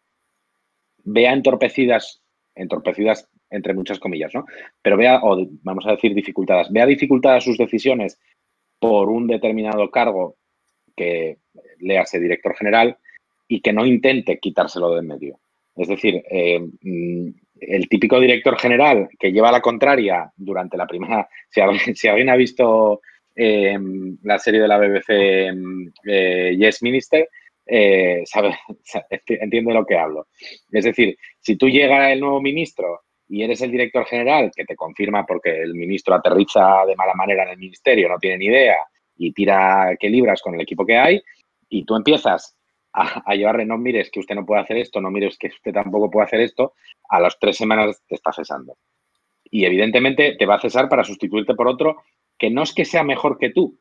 vea 1.05 1.33
entorpecidas, 1.33 2.23
entorpecidas 2.55 3.29
entre 3.51 3.75
muchas 3.75 3.99
comillas, 3.99 4.35
¿no? 4.35 4.47
Pero 4.81 4.97
vea, 4.97 5.21
o 5.23 5.47
vamos 5.63 5.87
a 5.87 5.93
decir 5.93 6.15
dificultadas, 6.15 6.73
vea 6.73 6.87
dificultadas 6.87 7.45
sus 7.45 7.59
decisiones 7.59 8.19
por 8.79 9.11
un 9.11 9.27
determinado 9.27 9.91
cargo 9.91 10.37
que 10.97 11.39
le 11.79 11.99
hace 11.99 12.19
director 12.19 12.57
general 12.57 12.97
y 13.53 13.61
que 13.61 13.75
no 13.75 13.85
intente 13.85 14.39
quitárselo 14.39 14.95
de 14.95 15.01
en 15.01 15.07
medio. 15.07 15.39
Es 15.77 15.87
decir, 15.87 16.23
eh, 16.31 16.59
mm, 16.59 17.29
el 17.61 17.87
típico 17.87 18.19
director 18.19 18.59
general 18.59 19.11
que 19.19 19.31
lleva 19.31 19.53
la 19.53 19.61
contraria 19.61 20.33
durante 20.35 20.79
la 20.79 20.87
primera, 20.87 21.29
si, 21.51 21.61
alguien, 21.61 22.31
ha 22.31 22.37
visto 22.37 23.03
eh, 23.37 23.79
la 24.23 24.39
serie 24.39 24.63
de 24.63 24.69
la 24.69 24.79
BBC 24.79 25.53
mm, 25.55 25.89
eh, 26.07 26.57
Yes 26.59 26.83
Minister, 26.83 27.29
sabe, 28.25 28.57
entiende 29.29 29.75
lo 29.75 29.85
que 29.85 29.99
hablo. 29.99 30.29
Es 30.71 30.85
decir, 30.85 31.15
si 31.39 31.57
tú 31.57 31.69
llega 31.69 32.11
el 32.11 32.21
nuevo 32.21 32.41
ministro 32.41 33.03
y 33.29 33.43
eres 33.43 33.61
el 33.61 33.71
director 33.71 34.07
general 34.07 34.51
que 34.57 34.65
te 34.65 34.77
confirma 34.77 35.27
porque 35.27 35.61
el 35.61 35.75
ministro 35.75 36.15
aterriza 36.15 36.87
de 36.87 36.97
mala 36.97 37.13
manera 37.13 37.43
en 37.45 37.51
el 37.51 37.59
ministerio, 37.59 38.09
no 38.09 38.19
tiene 38.19 38.39
ni 38.39 38.47
idea 38.47 38.79
y 39.15 39.31
tira 39.33 39.95
que 40.01 40.09
libras 40.09 40.41
con 40.41 40.55
el 40.55 40.63
equipo 40.63 40.87
que 40.87 40.97
hay, 40.97 41.23
y 41.69 41.85
tú 41.85 41.97
empiezas 41.97 42.57
a, 42.93 43.35
llevarle, 43.35 43.65
no 43.65 43.79
mires 43.79 44.11
que 44.11 44.21
usted 44.21 44.35
no 44.35 44.45
puede 44.45 44.63
hacer 44.63 44.77
esto, 44.77 45.01
no 45.01 45.11
mires 45.11 45.39
que 45.39 45.49
usted 45.49 45.73
tampoco 45.73 46.11
puede 46.11 46.27
hacer 46.27 46.41
esto, 46.41 46.75
a 47.09 47.21
las 47.21 47.39
tres 47.39 47.57
semanas 47.57 48.03
te 48.07 48.15
está 48.15 48.33
cesando. 48.33 48.77
Y 49.45 49.65
evidentemente 49.65 50.37
te 50.39 50.47
va 50.47 50.57
a 50.57 50.61
cesar 50.61 50.89
para 50.89 51.05
sustituirte 51.05 51.55
por 51.55 51.69
otro 51.69 52.03
que 52.39 52.51
no 52.51 52.63
es 52.63 52.73
que 52.73 52.85
sea 52.85 53.05
mejor 53.05 53.39
que 53.39 53.51
tú, 53.51 53.79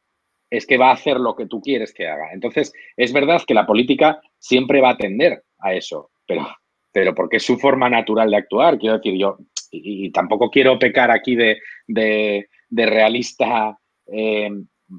es 0.50 0.66
que 0.66 0.78
va 0.78 0.90
a 0.90 0.94
hacer 0.94 1.20
lo 1.20 1.36
que 1.36 1.48
tú 1.48 1.62
quieres 1.62 1.94
que 1.94 2.08
haga. 2.08 2.32
Entonces, 2.34 2.74
es 2.98 3.14
verdad 3.14 3.42
que 3.48 3.54
la 3.54 3.66
política 3.66 4.22
siempre 4.38 4.82
va 4.82 4.92
a 4.92 4.98
tender 4.98 5.44
a 5.60 5.74
eso, 5.74 6.12
pero, 6.28 6.48
pero 6.92 7.16
porque 7.16 7.38
es 7.38 7.44
su 7.44 7.58
forma 7.58 7.90
natural 7.90 8.30
de 8.30 8.38
actuar. 8.38 8.78
Quiero 8.78 8.98
decir, 8.98 9.18
yo, 9.18 9.38
y, 9.72 10.12
tampoco 10.12 10.50
quiero 10.50 10.78
pecar 10.78 11.10
aquí 11.10 11.36
de, 11.36 11.58
de, 11.88 12.46
realista 12.70 13.78
eh, 14.08 14.50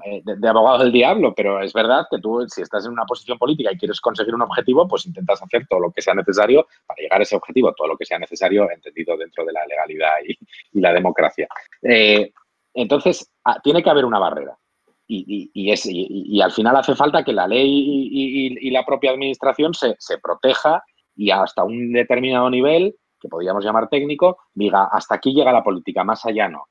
eh, 0.05 0.21
de, 0.23 0.47
abogado 0.47 0.79
del 0.79 0.91
diablo, 0.91 1.33
pero 1.35 1.61
es 1.61 1.71
verdad 1.71 2.05
que 2.09 2.19
tú, 2.19 2.45
si 2.47 2.61
estás 2.61 2.85
en 2.85 2.93
una 2.93 3.05
posición 3.05 3.37
política 3.37 3.71
y 3.71 3.77
quieres 3.77 4.01
conseguir 4.01 4.33
un 4.33 4.41
objetivo, 4.41 4.87
pues 4.87 5.05
intentas 5.05 5.41
hacer 5.41 5.67
todo 5.67 5.79
lo 5.79 5.91
que 5.91 6.01
sea 6.01 6.15
necesario 6.15 6.67
para 6.85 7.01
llegar 7.01 7.19
a 7.19 7.23
ese 7.23 7.35
objetivo, 7.35 7.73
todo 7.73 7.89
lo 7.89 7.97
que 7.97 8.05
sea 8.05 8.17
necesario, 8.17 8.69
entendido 8.71 9.15
dentro 9.17 9.45
de 9.45 9.53
la 9.53 9.65
legalidad 9.67 10.13
y, 10.27 10.79
la 10.79 10.93
democracia. 10.93 11.47
Eh, 11.83 12.31
entonces, 12.73 13.31
ah, 13.45 13.59
tiene 13.63 13.83
que 13.83 13.89
haber 13.89 14.05
una 14.05 14.19
barrera. 14.19 14.57
Y, 15.05 15.71
es, 15.71 15.85
y, 15.85 16.41
al 16.41 16.51
final 16.51 16.75
hace 16.75 16.95
falta 16.95 17.23
que 17.23 17.33
la 17.33 17.47
ley 17.47 17.69
y, 17.69 18.71
la 18.71 18.83
propia 18.83 19.11
administración 19.11 19.75
se, 19.75 19.95
se 19.99 20.17
proteja 20.17 20.83
y 21.15 21.29
hasta 21.29 21.63
un 21.63 21.93
determinado 21.93 22.49
nivel, 22.49 22.95
que 23.19 23.29
podríamos 23.29 23.63
llamar 23.63 23.89
técnico, 23.89 24.39
diga, 24.53 24.85
hasta 24.85 25.15
aquí 25.15 25.33
llega 25.33 25.51
la 25.51 25.63
política, 25.63 26.03
más 26.03 26.25
allá 26.25 26.49
no. 26.49 26.65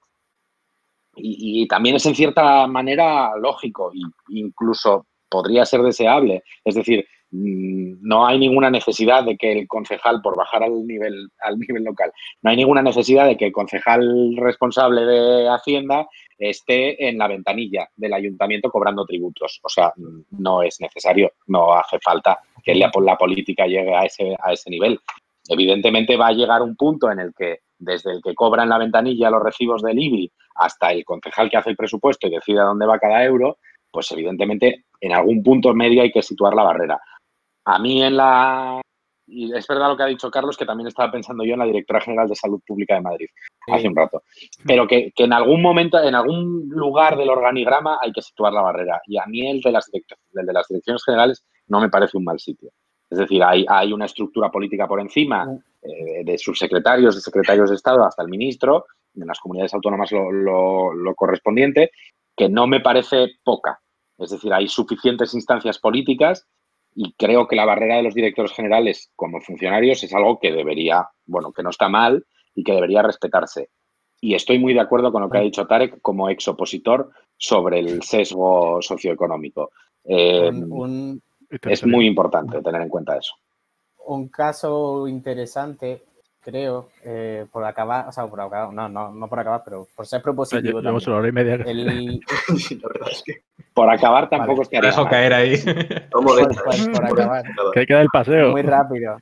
Y, 1.17 1.67
también 1.69 1.97
es 1.97 2.07
en 2.07 2.15
cierta 2.15 2.67
manera 2.67 3.37
lógico 3.37 3.93
e 3.93 3.99
incluso 4.31 5.07
podría 5.29 5.65
ser 5.65 5.83
deseable. 5.83 6.43
Es 6.65 6.75
decir, 6.75 7.07
mm, 7.31 7.95
no 8.01 8.27
hay 8.27 8.39
ninguna 8.39 8.71
necesidad 8.71 9.25
de 9.25 9.37
que 9.37 9.53
el 9.53 9.69
concejal, 9.69 10.21
por 10.23 10.37
bajar 10.37 10.63
al 10.63 10.87
nivel, 10.87 11.29
al 11.41 11.59
nivel 11.59 11.85
local, 11.85 12.13
no 12.43 12.51
hay 12.51 12.57
ninguna 12.57 12.83
necesidad 12.83 13.27
de 13.27 13.37
que 13.37 13.47
el 13.47 13.53
concejal 13.53 14.37
responsable 14.37 15.03
de 15.05 15.49
Hacienda 15.49 16.07
esté 16.39 17.09
en 17.09 17.19
la 17.19 17.29
ventanilla 17.29 17.89
del 17.97 18.15
ayuntamiento 18.15 18.71
cobrando 18.71 19.05
tributos. 19.05 19.61
O 19.63 19.69
sea, 19.69 19.93
no 20.31 20.63
es 20.63 20.81
necesario, 20.81 21.33
no 21.47 21.75
hace 21.75 21.99
falta 22.01 22.39
que 22.63 22.75
la, 22.75 22.91
la 23.01 23.17
política 23.17 23.67
llegue 23.67 23.95
a 23.95 24.05
ese, 24.05 24.35
a 24.43 24.53
ese 24.53 24.71
nivel. 24.71 24.99
Evidentemente 25.49 26.17
va 26.17 26.29
a 26.29 26.33
llegar 26.33 26.63
un 26.63 26.77
punto 26.77 27.11
en 27.11 27.19
el 27.21 27.35
que 27.37 27.61
desde 27.79 28.13
el 28.13 28.23
que 28.23 28.35
cobra 28.35 28.63
en 28.63 28.69
la 28.69 28.79
ventanilla 28.79 29.31
los 29.31 29.43
recibos 29.43 29.83
del 29.83 29.99
IBI 29.99 30.31
hasta 30.55 30.93
el 30.93 31.05
concejal 31.05 31.51
que 31.51 31.57
hace 31.57 31.70
el 31.70 31.77
presupuesto 31.77 32.27
y 32.27 32.31
decide 32.31 32.61
a 32.61 32.65
dónde 32.65 32.87
va 32.87 32.99
cada 32.99 33.24
euro, 33.24 33.59
pues 33.91 34.11
evidentemente 34.12 34.87
en 35.01 35.12
algún 35.12 35.43
punto 35.43 35.74
medio 35.74 36.03
hay 36.03 36.12
que 36.12 36.23
situar 36.23 36.55
la 36.55 36.65
barrera. 36.65 37.01
A 37.65 37.79
mí 37.79 38.03
en 38.03 38.16
la... 38.16 38.81
Y 39.27 39.55
es 39.55 39.66
verdad 39.66 39.89
lo 39.89 39.97
que 39.97 40.03
ha 40.03 40.07
dicho 40.07 40.31
Carlos, 40.31 40.57
que 40.57 40.66
también 40.66 40.89
estaba 40.89 41.11
pensando 41.11 41.45
yo 41.45 41.53
en 41.55 41.61
la 41.61 41.65
Directora 41.65 42.01
General 42.01 42.29
de 42.29 42.35
Salud 42.35 42.61
Pública 42.66 42.95
de 42.95 43.01
Madrid 43.01 43.29
hace 43.69 43.89
un 43.89 43.97
rato. 43.97 44.23
Pero 44.66 44.87
que, 44.87 45.12
en 45.16 45.33
algún 45.33 45.62
momento, 45.62 46.03
en 46.03 46.15
algún 46.15 46.69
lugar 46.69 47.16
del 47.16 47.31
organigrama 47.31 47.99
hay 48.03 48.12
que 48.12 48.23
situar 48.23 48.53
la 48.53 48.62
barrera. 48.62 49.01
Y 49.07 49.19
a 49.19 49.24
mí 49.27 49.49
el 49.49 49.61
de 49.61 49.73
las, 49.73 49.89
el 49.93 50.47
de 50.47 50.53
las 50.53 50.66
direcciones 50.69 51.05
generales 51.05 51.45
no 51.69 51.81
me 51.81 51.89
parece 51.89 52.19
un 52.19 52.24
mal 52.24 52.41
sitio. 52.41 52.70
Es 53.09 53.19
decir, 53.19 53.43
hay, 53.43 53.65
hay 53.69 53.93
una 53.93 54.07
estructura 54.07 54.51
política 54.51 54.89
por 54.89 55.01
encima 55.01 55.47
eh, 55.83 56.24
de 56.24 56.39
subsecretarios, 56.39 57.15
de 57.15 57.20
secretarios 57.20 57.69
de 57.70 57.77
Estado 57.77 58.05
hasta 58.05 58.23
el 58.23 58.29
ministro, 58.29 58.87
en 59.15 59.27
las 59.27 59.41
comunidades 59.41 59.75
autónomas 59.75 60.11
lo, 60.13 61.15
correspondiente, 61.15 61.91
que 62.37 62.49
no 62.49 62.67
me 62.67 62.81
parece 62.81 63.29
poca. 63.45 63.81
Es 64.19 64.31
decir, 64.31 64.53
hay 64.53 64.69
suficientes 64.69 65.35
instancias 65.35 65.79
políticas 65.79 66.47
y 66.95 67.13
creo 67.15 67.49
que 67.49 67.57
la 67.57 67.65
barrera 67.65 67.97
de 67.97 68.03
los 68.03 68.15
directores 68.15 68.53
generales 68.53 69.11
como 69.17 69.41
funcionarios 69.41 70.03
es 70.03 70.15
algo 70.15 70.39
que 70.39 70.53
debería, 70.53 71.09
bueno, 71.27 71.53
que 71.53 71.63
no 71.63 71.71
está 71.71 71.89
mal 71.89 72.25
y 72.55 72.63
que 72.63 72.73
debería 72.73 73.03
respetarse. 73.03 73.71
Y 74.21 74.35
estoy 74.35 74.59
muy 74.59 74.75
de 74.75 74.81
acuerdo 74.81 75.11
con 75.11 75.23
lo 75.23 75.31
que 75.31 75.39
ha 75.39 75.43
dicho 75.43 75.67
Tarek 75.67 76.01
como 76.01 76.29
ex 76.29 76.47
opositor 76.49 77.11
sobre 77.37 77.81
el 77.81 78.03
sesgo 78.03 78.81
socioeconómico. 78.81 79.71
Eh, 80.05 80.51
es 81.63 81.87
muy 81.87 82.07
importante 82.07 82.63
tener 82.63 82.83
en 82.83 82.89
cuenta 82.89 83.17
eso. 83.17 83.35
Un 84.07 84.29
caso 84.29 85.09
interesante 85.09 86.03
creo, 86.43 86.90
eh, 87.05 87.47
por 87.51 87.64
acabar, 87.64 88.09
o 88.09 88.12
sea, 88.12 88.27
por 88.27 88.40
acabar, 88.40 88.73
no, 88.73 88.89
no, 88.89 89.12
no 89.12 89.28
por 89.28 89.39
acabar, 89.39 89.62
pero 89.64 89.86
por 89.94 90.06
ser 90.06 90.20
propositivo. 90.20 90.81
Llevamos 90.81 91.06
una 91.06 91.16
hora 91.16 91.28
y 91.28 91.32
media. 91.32 91.55
El... 91.55 92.20
Por 93.74 93.89
acabar 93.89 94.28
tampoco 94.28 94.59
vale. 94.59 94.62
estaría 94.64 94.90
Dejo 94.90 95.09
caer 95.09 95.32
ahí. 95.32 95.56
por, 96.12 97.10
acabar. 97.10 97.43
Que 97.73 97.86
queda 97.86 98.02
el 98.02 98.09
paseo. 98.12 98.51
Muy 98.51 98.60
rápido. 98.60 99.16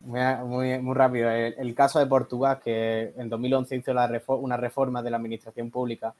Muy, 0.00 0.78
muy, 0.80 0.94
rápido. 0.94 1.30
El, 1.30 1.74
caso 1.74 1.98
de 1.98 2.04
Portugal, 2.04 2.60
que 2.62 3.14
en 3.16 3.30
2011 3.30 3.76
hizo 3.76 3.94
la 3.94 4.22
una 4.28 4.58
reforma 4.58 5.02
de 5.02 5.10
la 5.10 5.16
administración 5.16 5.70
pública 5.70 6.12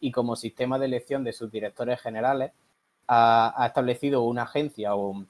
y 0.00 0.10
como 0.10 0.36
sistema 0.36 0.78
de 0.78 0.86
elección 0.86 1.22
de 1.22 1.34
sus 1.34 1.52
directores 1.52 2.00
generales 2.00 2.52
ha, 3.08 3.52
ha 3.62 3.66
establecido 3.66 4.22
una 4.22 4.44
agencia 4.44 4.94
o 4.94 5.08
un, 5.10 5.28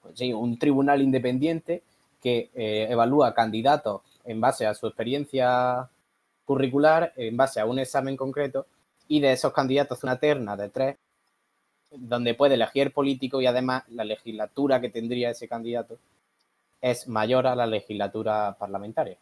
pues 0.00 0.18
sí, 0.18 0.32
un 0.32 0.58
tribunal 0.58 1.02
independiente 1.02 1.82
que 2.20 2.50
eh, 2.54 2.86
evalúa 2.90 3.34
candidatos 3.34 4.02
en 4.24 4.40
base 4.40 4.66
a 4.66 4.74
su 4.74 4.86
experiencia 4.86 5.88
curricular, 6.44 7.12
en 7.16 7.36
base 7.36 7.60
a 7.60 7.66
un 7.66 7.78
examen 7.78 8.16
concreto, 8.16 8.66
y 9.08 9.20
de 9.20 9.32
esos 9.32 9.52
candidatos 9.52 10.04
una 10.04 10.18
terna 10.18 10.56
de 10.56 10.68
tres, 10.68 10.96
donde 11.90 12.34
puede 12.34 12.54
elegir 12.54 12.92
político 12.92 13.40
y 13.40 13.46
además 13.46 13.84
la 13.88 14.04
legislatura 14.04 14.80
que 14.80 14.90
tendría 14.90 15.30
ese 15.30 15.48
candidato 15.48 15.98
es 16.80 17.08
mayor 17.08 17.46
a 17.46 17.56
la 17.56 17.66
legislatura 17.66 18.56
parlamentaria. 18.58 19.18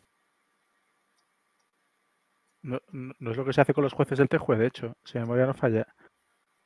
No, 2.62 2.80
no 2.92 3.30
es 3.30 3.36
lo 3.36 3.44
que 3.44 3.52
se 3.52 3.60
hace 3.60 3.72
con 3.72 3.84
los 3.84 3.94
jueces 3.94 4.18
del 4.18 4.28
TJUE, 4.28 4.58
de 4.58 4.66
hecho, 4.66 4.96
si 5.04 5.14
la 5.14 5.22
memoria 5.22 5.46
no 5.46 5.54
falla 5.54 5.86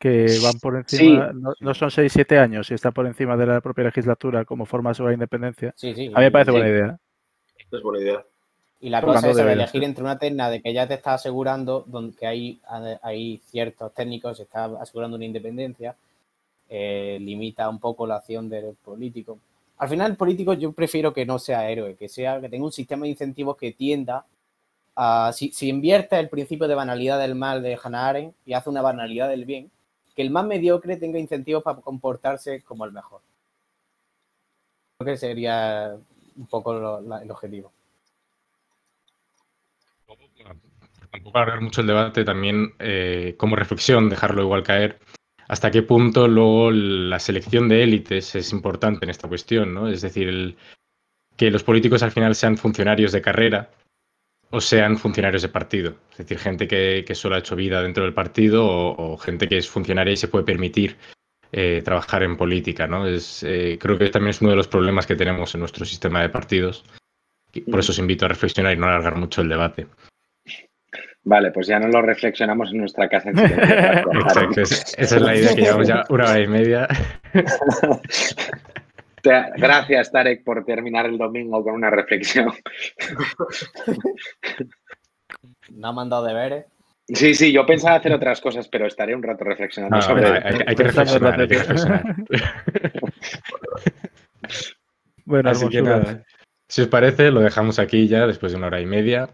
que 0.03 0.27
van 0.43 0.59
por 0.59 0.75
encima, 0.75 1.33
no, 1.33 1.75
son 1.75 1.91
6-7 1.91 2.37
años 2.37 2.69
y 2.73 2.75
está 2.75 2.91
por 2.91 3.07
encima 3.07 3.37
de 3.37 3.47
la 3.47 3.61
propia 3.61 3.85
legislatura 3.85 4.45
como 4.45 4.67
forma 4.67 4.93
sobre 4.95 5.11
la 5.11 5.15
independencia. 5.15 5.73
Sí, 5.77 5.95
sí, 5.95 6.11
a 6.13 6.19
mí 6.19 6.25
me 6.25 6.31
parece 6.33 6.51
buena 6.51 6.69
idea. 6.69 6.99
Es 7.71 7.83
buena 7.83 8.03
idea. 8.03 8.25
Y 8.81 8.91
la 8.91 9.01
cosa 9.01 9.31
es 9.31 9.39
elegir 9.39 9.85
entre 9.85 10.03
una 10.03 10.19
terna 10.19 10.51
de 10.51 10.61
que 10.61 10.73
ya 10.73 10.89
te 10.89 10.95
está 10.95 11.15
asegurando 11.15 11.87
que 12.19 12.27
hay, 12.27 12.61
hay 13.01 13.41
ciertos 13.47 13.95
técnicos, 13.95 14.39
se 14.39 14.43
está 14.43 14.65
asegurando 14.65 15.17
una 15.17 15.25
independencia, 15.25 15.95
eh, 16.69 17.19
limita 17.21 17.69
un 17.69 17.79
poco 17.79 18.05
la 18.05 18.17
acción 18.17 18.49
del 18.49 18.75
político. 18.85 19.39
Al 19.79 19.89
final, 19.89 20.11
el 20.11 20.17
político 20.17 20.55
yo 20.55 20.73
prefiero 20.73 21.13
que 21.13 21.25
no 21.25 21.39
sea 21.39 21.71
héroe, 21.71 21.95
que 21.95 22.09
sea 22.09 22.41
que 22.41 22.49
tenga 22.49 22.65
un 22.65 22.73
sistema 22.73 23.05
de 23.05 23.11
incentivos 23.11 23.57
que 23.57 23.71
tienda 23.71 24.27
a. 24.97 25.31
Si, 25.33 25.53
si 25.53 25.69
invierte 25.69 26.19
el 26.19 26.29
principio 26.29 26.67
de 26.67 26.75
banalidad 26.75 27.21
del 27.21 27.37
mal 27.37 27.63
de 27.63 27.79
Hannah 27.81 28.09
Arendt 28.09 28.35
y 28.45 28.55
hace 28.55 28.69
una 28.69 28.83
banalidad 28.83 29.29
del 29.29 29.45
bien, 29.45 29.71
que 30.15 30.23
el 30.23 30.31
más 30.31 30.45
mediocre 30.45 30.97
tenga 30.97 31.19
incentivos 31.19 31.63
para 31.63 31.81
comportarse 31.81 32.63
como 32.63 32.85
el 32.85 32.93
mejor. 32.93 33.23
Creo 34.99 35.15
que 35.15 35.19
sería 35.19 35.97
un 36.37 36.47
poco 36.47 36.99
el 36.99 37.31
objetivo. 37.31 37.73
Tampoco 41.11 41.39
agarrar 41.39 41.61
mucho 41.61 41.83
el 41.83 41.87
debate, 41.87 42.25
también 42.25 42.73
eh, 42.79 43.35
como 43.37 43.57
reflexión, 43.57 44.09
dejarlo 44.09 44.43
igual 44.43 44.63
caer. 44.63 44.99
¿Hasta 45.49 45.71
qué 45.71 45.83
punto 45.83 46.29
luego 46.29 46.71
la 46.71 47.19
selección 47.19 47.69
de 47.69 47.83
élites 47.83 48.35
es 48.35 48.53
importante 48.53 49.05
en 49.05 49.11
esta 49.11 49.29
cuestión? 49.29 49.75
¿no? 49.75 49.89
Es 49.89 50.01
decir, 50.01 50.57
que 51.37 51.51
los 51.51 51.65
políticos 51.65 52.03
al 52.03 52.13
final 52.13 52.35
sean 52.35 52.57
funcionarios 52.57 53.13
de 53.13 53.21
carrera 53.21 53.71
o 54.53 54.61
sean 54.61 54.99
funcionarios 54.99 55.43
de 55.43 55.49
partido. 55.49 55.97
Es 56.13 56.19
decir, 56.19 56.39
gente 56.39 56.69
que, 56.69 57.15
solo 57.15 57.35
ha 57.35 57.39
hecho 57.39 57.57
vida 57.57 57.83
dentro 57.83 58.05
del 58.05 58.13
partido 58.13 58.65
o, 58.67 59.17
gente 59.17 59.49
que 59.49 59.57
es 59.57 59.69
funcionaria 59.69 60.13
y 60.13 60.17
se 60.17 60.29
puede 60.29 60.45
permitir 60.45 60.97
eh, 61.53 61.81
trabajar 61.83 62.23
en 62.23 62.37
política. 62.37 62.87
¿no? 62.87 63.07
Es, 63.07 63.43
eh, 63.43 63.79
creo 63.81 63.97
que 63.97 64.11
también 64.11 64.31
es 64.31 64.43
uno 64.43 64.51
de 64.51 64.57
los 64.57 64.69
problemas 64.69 65.07
que 65.07 65.17
tenemos 65.17 65.55
en 65.55 65.61
nuestro 65.61 65.87
sistema 65.87 66.21
de 66.21 66.29
partidos. 66.29 66.85
Por 67.71 67.81
eso 67.81 67.93
os 67.93 67.99
invito 67.99 68.27
a 68.27 68.29
reflexionar 68.29 68.75
y 68.75 68.77
no 68.77 68.87
alargar 68.87 69.17
mucho 69.17 69.41
el 69.41 69.49
debate. 69.49 69.87
Vale, 71.25 71.51
pues 71.51 71.67
ya 71.67 71.79
no 71.79 71.89
lo 71.89 72.03
reflexionamos 72.03 72.73
en 72.73 72.79
nuestra 72.79 73.09
casa. 73.09 73.31
Exacto, 73.31 74.61
esa 74.61 74.97
es 74.99 75.21
la 75.21 75.37
idea 75.37 75.55
que 75.55 75.63
llevamos 75.63 75.89
ya 75.89 76.05
una 76.09 76.25
hora 76.25 76.41
y 76.41 76.47
media. 76.47 76.89
Gracias, 79.23 80.11
Tarek, 80.11 80.45
por 80.45 80.65
terminar 80.65 81.07
el 81.07 81.19
domingo 81.19 81.63
con 81.63 81.75
una 81.75 81.91
reflexión. 81.91 82.53
No 85.71 85.89
ha 85.89 85.93
mandado 85.93 86.25
deberes. 86.27 86.67
Sí, 87.09 87.35
sí, 87.35 87.53
yo 87.53 87.67
pensaba 87.67 87.97
hacer 87.97 88.13
otras 88.13 88.41
cosas, 88.41 88.69
pero 88.69 88.87
estaré 88.87 89.15
un 89.15 89.23
rato 89.23 89.45
reflexionando 89.45 90.01
sobre. 90.01 90.29
Hay, 90.29 90.75
que 90.75 90.83
reflexionar, 90.85 91.41
hay 91.41 91.49
que 91.49 91.59
reflexionar. 91.59 92.17
bueno, 95.25 95.51
Así 95.51 95.69
que 95.69 95.83
nada. 95.83 96.25
Si 96.69 96.83
os 96.83 96.89
parece, 96.89 97.31
lo 97.31 97.41
dejamos 97.41 97.79
aquí 97.79 98.07
ya 98.07 98.27
después 98.27 98.53
de 98.53 98.59
una 98.59 98.69
hora 98.69 98.81
y 98.81 98.87
media. 98.87 99.29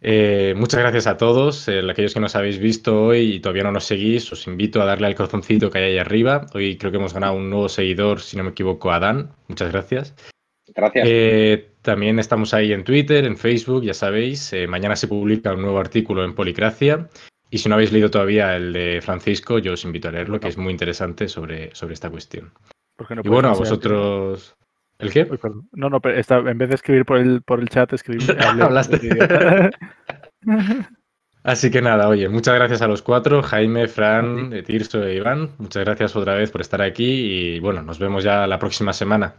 Eh, 0.00 0.54
muchas 0.56 0.80
gracias 0.80 1.06
a 1.06 1.16
todos. 1.16 1.68
Eh, 1.68 1.82
aquellos 1.88 2.14
que 2.14 2.20
nos 2.20 2.36
habéis 2.36 2.58
visto 2.58 3.04
hoy 3.04 3.34
y 3.34 3.40
todavía 3.40 3.64
no 3.64 3.72
nos 3.72 3.84
seguís, 3.84 4.30
os 4.32 4.46
invito 4.46 4.80
a 4.80 4.84
darle 4.84 5.08
al 5.08 5.14
corazoncito 5.14 5.70
que 5.70 5.78
hay 5.78 5.84
ahí 5.92 5.98
arriba. 5.98 6.46
Hoy 6.54 6.76
creo 6.76 6.90
que 6.90 6.98
hemos 6.98 7.14
ganado 7.14 7.34
un 7.34 7.50
nuevo 7.50 7.68
seguidor, 7.68 8.20
si 8.20 8.36
no 8.36 8.44
me 8.44 8.50
equivoco, 8.50 8.92
Adán. 8.92 9.30
Muchas 9.48 9.72
gracias. 9.72 10.14
Gracias. 10.74 11.08
Eh, 11.08 11.70
también 11.82 12.18
estamos 12.18 12.54
ahí 12.54 12.72
en 12.72 12.84
Twitter, 12.84 13.24
en 13.24 13.36
Facebook, 13.36 13.82
ya 13.82 13.94
sabéis. 13.94 14.54
mañana 14.68 14.94
se 14.94 15.08
publica 15.08 15.52
un 15.52 15.62
nuevo 15.62 15.78
artículo 15.78 16.24
en 16.24 16.34
Policracia. 16.34 17.08
Y 17.50 17.58
si 17.58 17.68
no 17.68 17.76
habéis 17.76 17.92
leído 17.92 18.10
todavía 18.10 18.56
el 18.56 18.74
de 18.74 19.00
Francisco, 19.00 19.58
yo 19.58 19.72
os 19.72 19.84
invito 19.84 20.08
a 20.08 20.12
leerlo, 20.12 20.38
que 20.38 20.48
es 20.48 20.58
muy 20.58 20.70
interesante 20.70 21.28
sobre, 21.28 21.74
sobre 21.74 21.94
esta 21.94 22.10
cuestión. 22.10 22.52
y 23.24 23.28
bueno, 23.28 23.48
a 23.48 23.54
vosotros. 23.54 24.57
¿El 24.98 25.12
qué? 25.12 25.28
no, 25.72 25.88
no, 25.90 26.00
pero 26.00 26.20
en 26.48 26.58
vez 26.58 26.68
de 26.68 26.74
escribir 26.74 27.04
por 27.04 27.18
el, 27.18 27.42
por 27.42 27.60
el 27.60 27.68
chat, 27.68 27.92
escribí. 27.92 28.24
Hablaste. 28.60 28.98
Así 31.44 31.70
que 31.70 31.80
nada, 31.80 32.08
oye, 32.08 32.28
muchas 32.28 32.56
gracias 32.56 32.82
a 32.82 32.88
los 32.88 33.00
cuatro, 33.00 33.42
Jaime, 33.42 33.86
Fran, 33.86 34.50
Tirso 34.64 35.04
e 35.04 35.14
Iván. 35.14 35.52
Muchas 35.58 35.84
gracias 35.84 36.16
otra 36.16 36.34
vez 36.34 36.50
por 36.50 36.60
estar 36.60 36.82
aquí 36.82 37.06
y 37.06 37.60
bueno, 37.60 37.80
nos 37.82 37.98
vemos 37.98 38.24
ya 38.24 38.46
la 38.46 38.58
próxima 38.58 38.92
semana. 38.92 39.34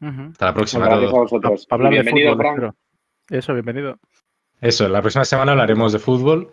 Hasta 0.00 0.46
la 0.46 0.54
próxima. 0.54 0.84
Gracias 0.84 1.10
a 1.10 1.16
vosotros. 1.16 1.66
bienvenido, 1.90 2.36
Fran. 2.36 2.74
Eso, 3.30 3.54
bienvenido. 3.54 3.98
Eso, 4.60 4.88
la 4.88 5.00
próxima 5.00 5.24
semana 5.24 5.52
hablaremos 5.52 5.92
de 5.92 5.98
fútbol. 5.98 6.50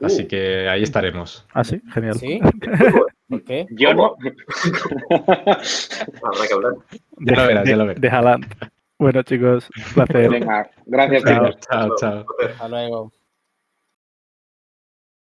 Así 0.00 0.22
uh. 0.22 0.28
que 0.28 0.68
ahí 0.68 0.82
estaremos. 0.82 1.46
Ah, 1.52 1.64
sí, 1.64 1.82
genial. 1.92 2.14
¿Sí? 2.14 2.40
¿Por 3.28 3.44
qué? 3.44 3.66
Yo 3.70 3.94
no. 3.94 4.16
Habrá 5.10 6.46
que 6.48 6.54
hablar. 6.54 6.74
Ya 7.18 7.36
lo 7.36 7.46
verás, 7.46 7.68
ya 7.68 7.76
lo 7.76 7.86
verás. 7.86 8.12
Haaland. 8.12 8.46
Bueno, 8.98 9.22
chicos, 9.22 9.68
placer. 9.94 10.30
Venga, 10.30 10.70
gracias, 10.86 11.22
chao, 11.22 11.50
chao, 11.60 11.96
chao. 11.96 12.26
Hasta 12.50 12.68
luego. 12.68 13.12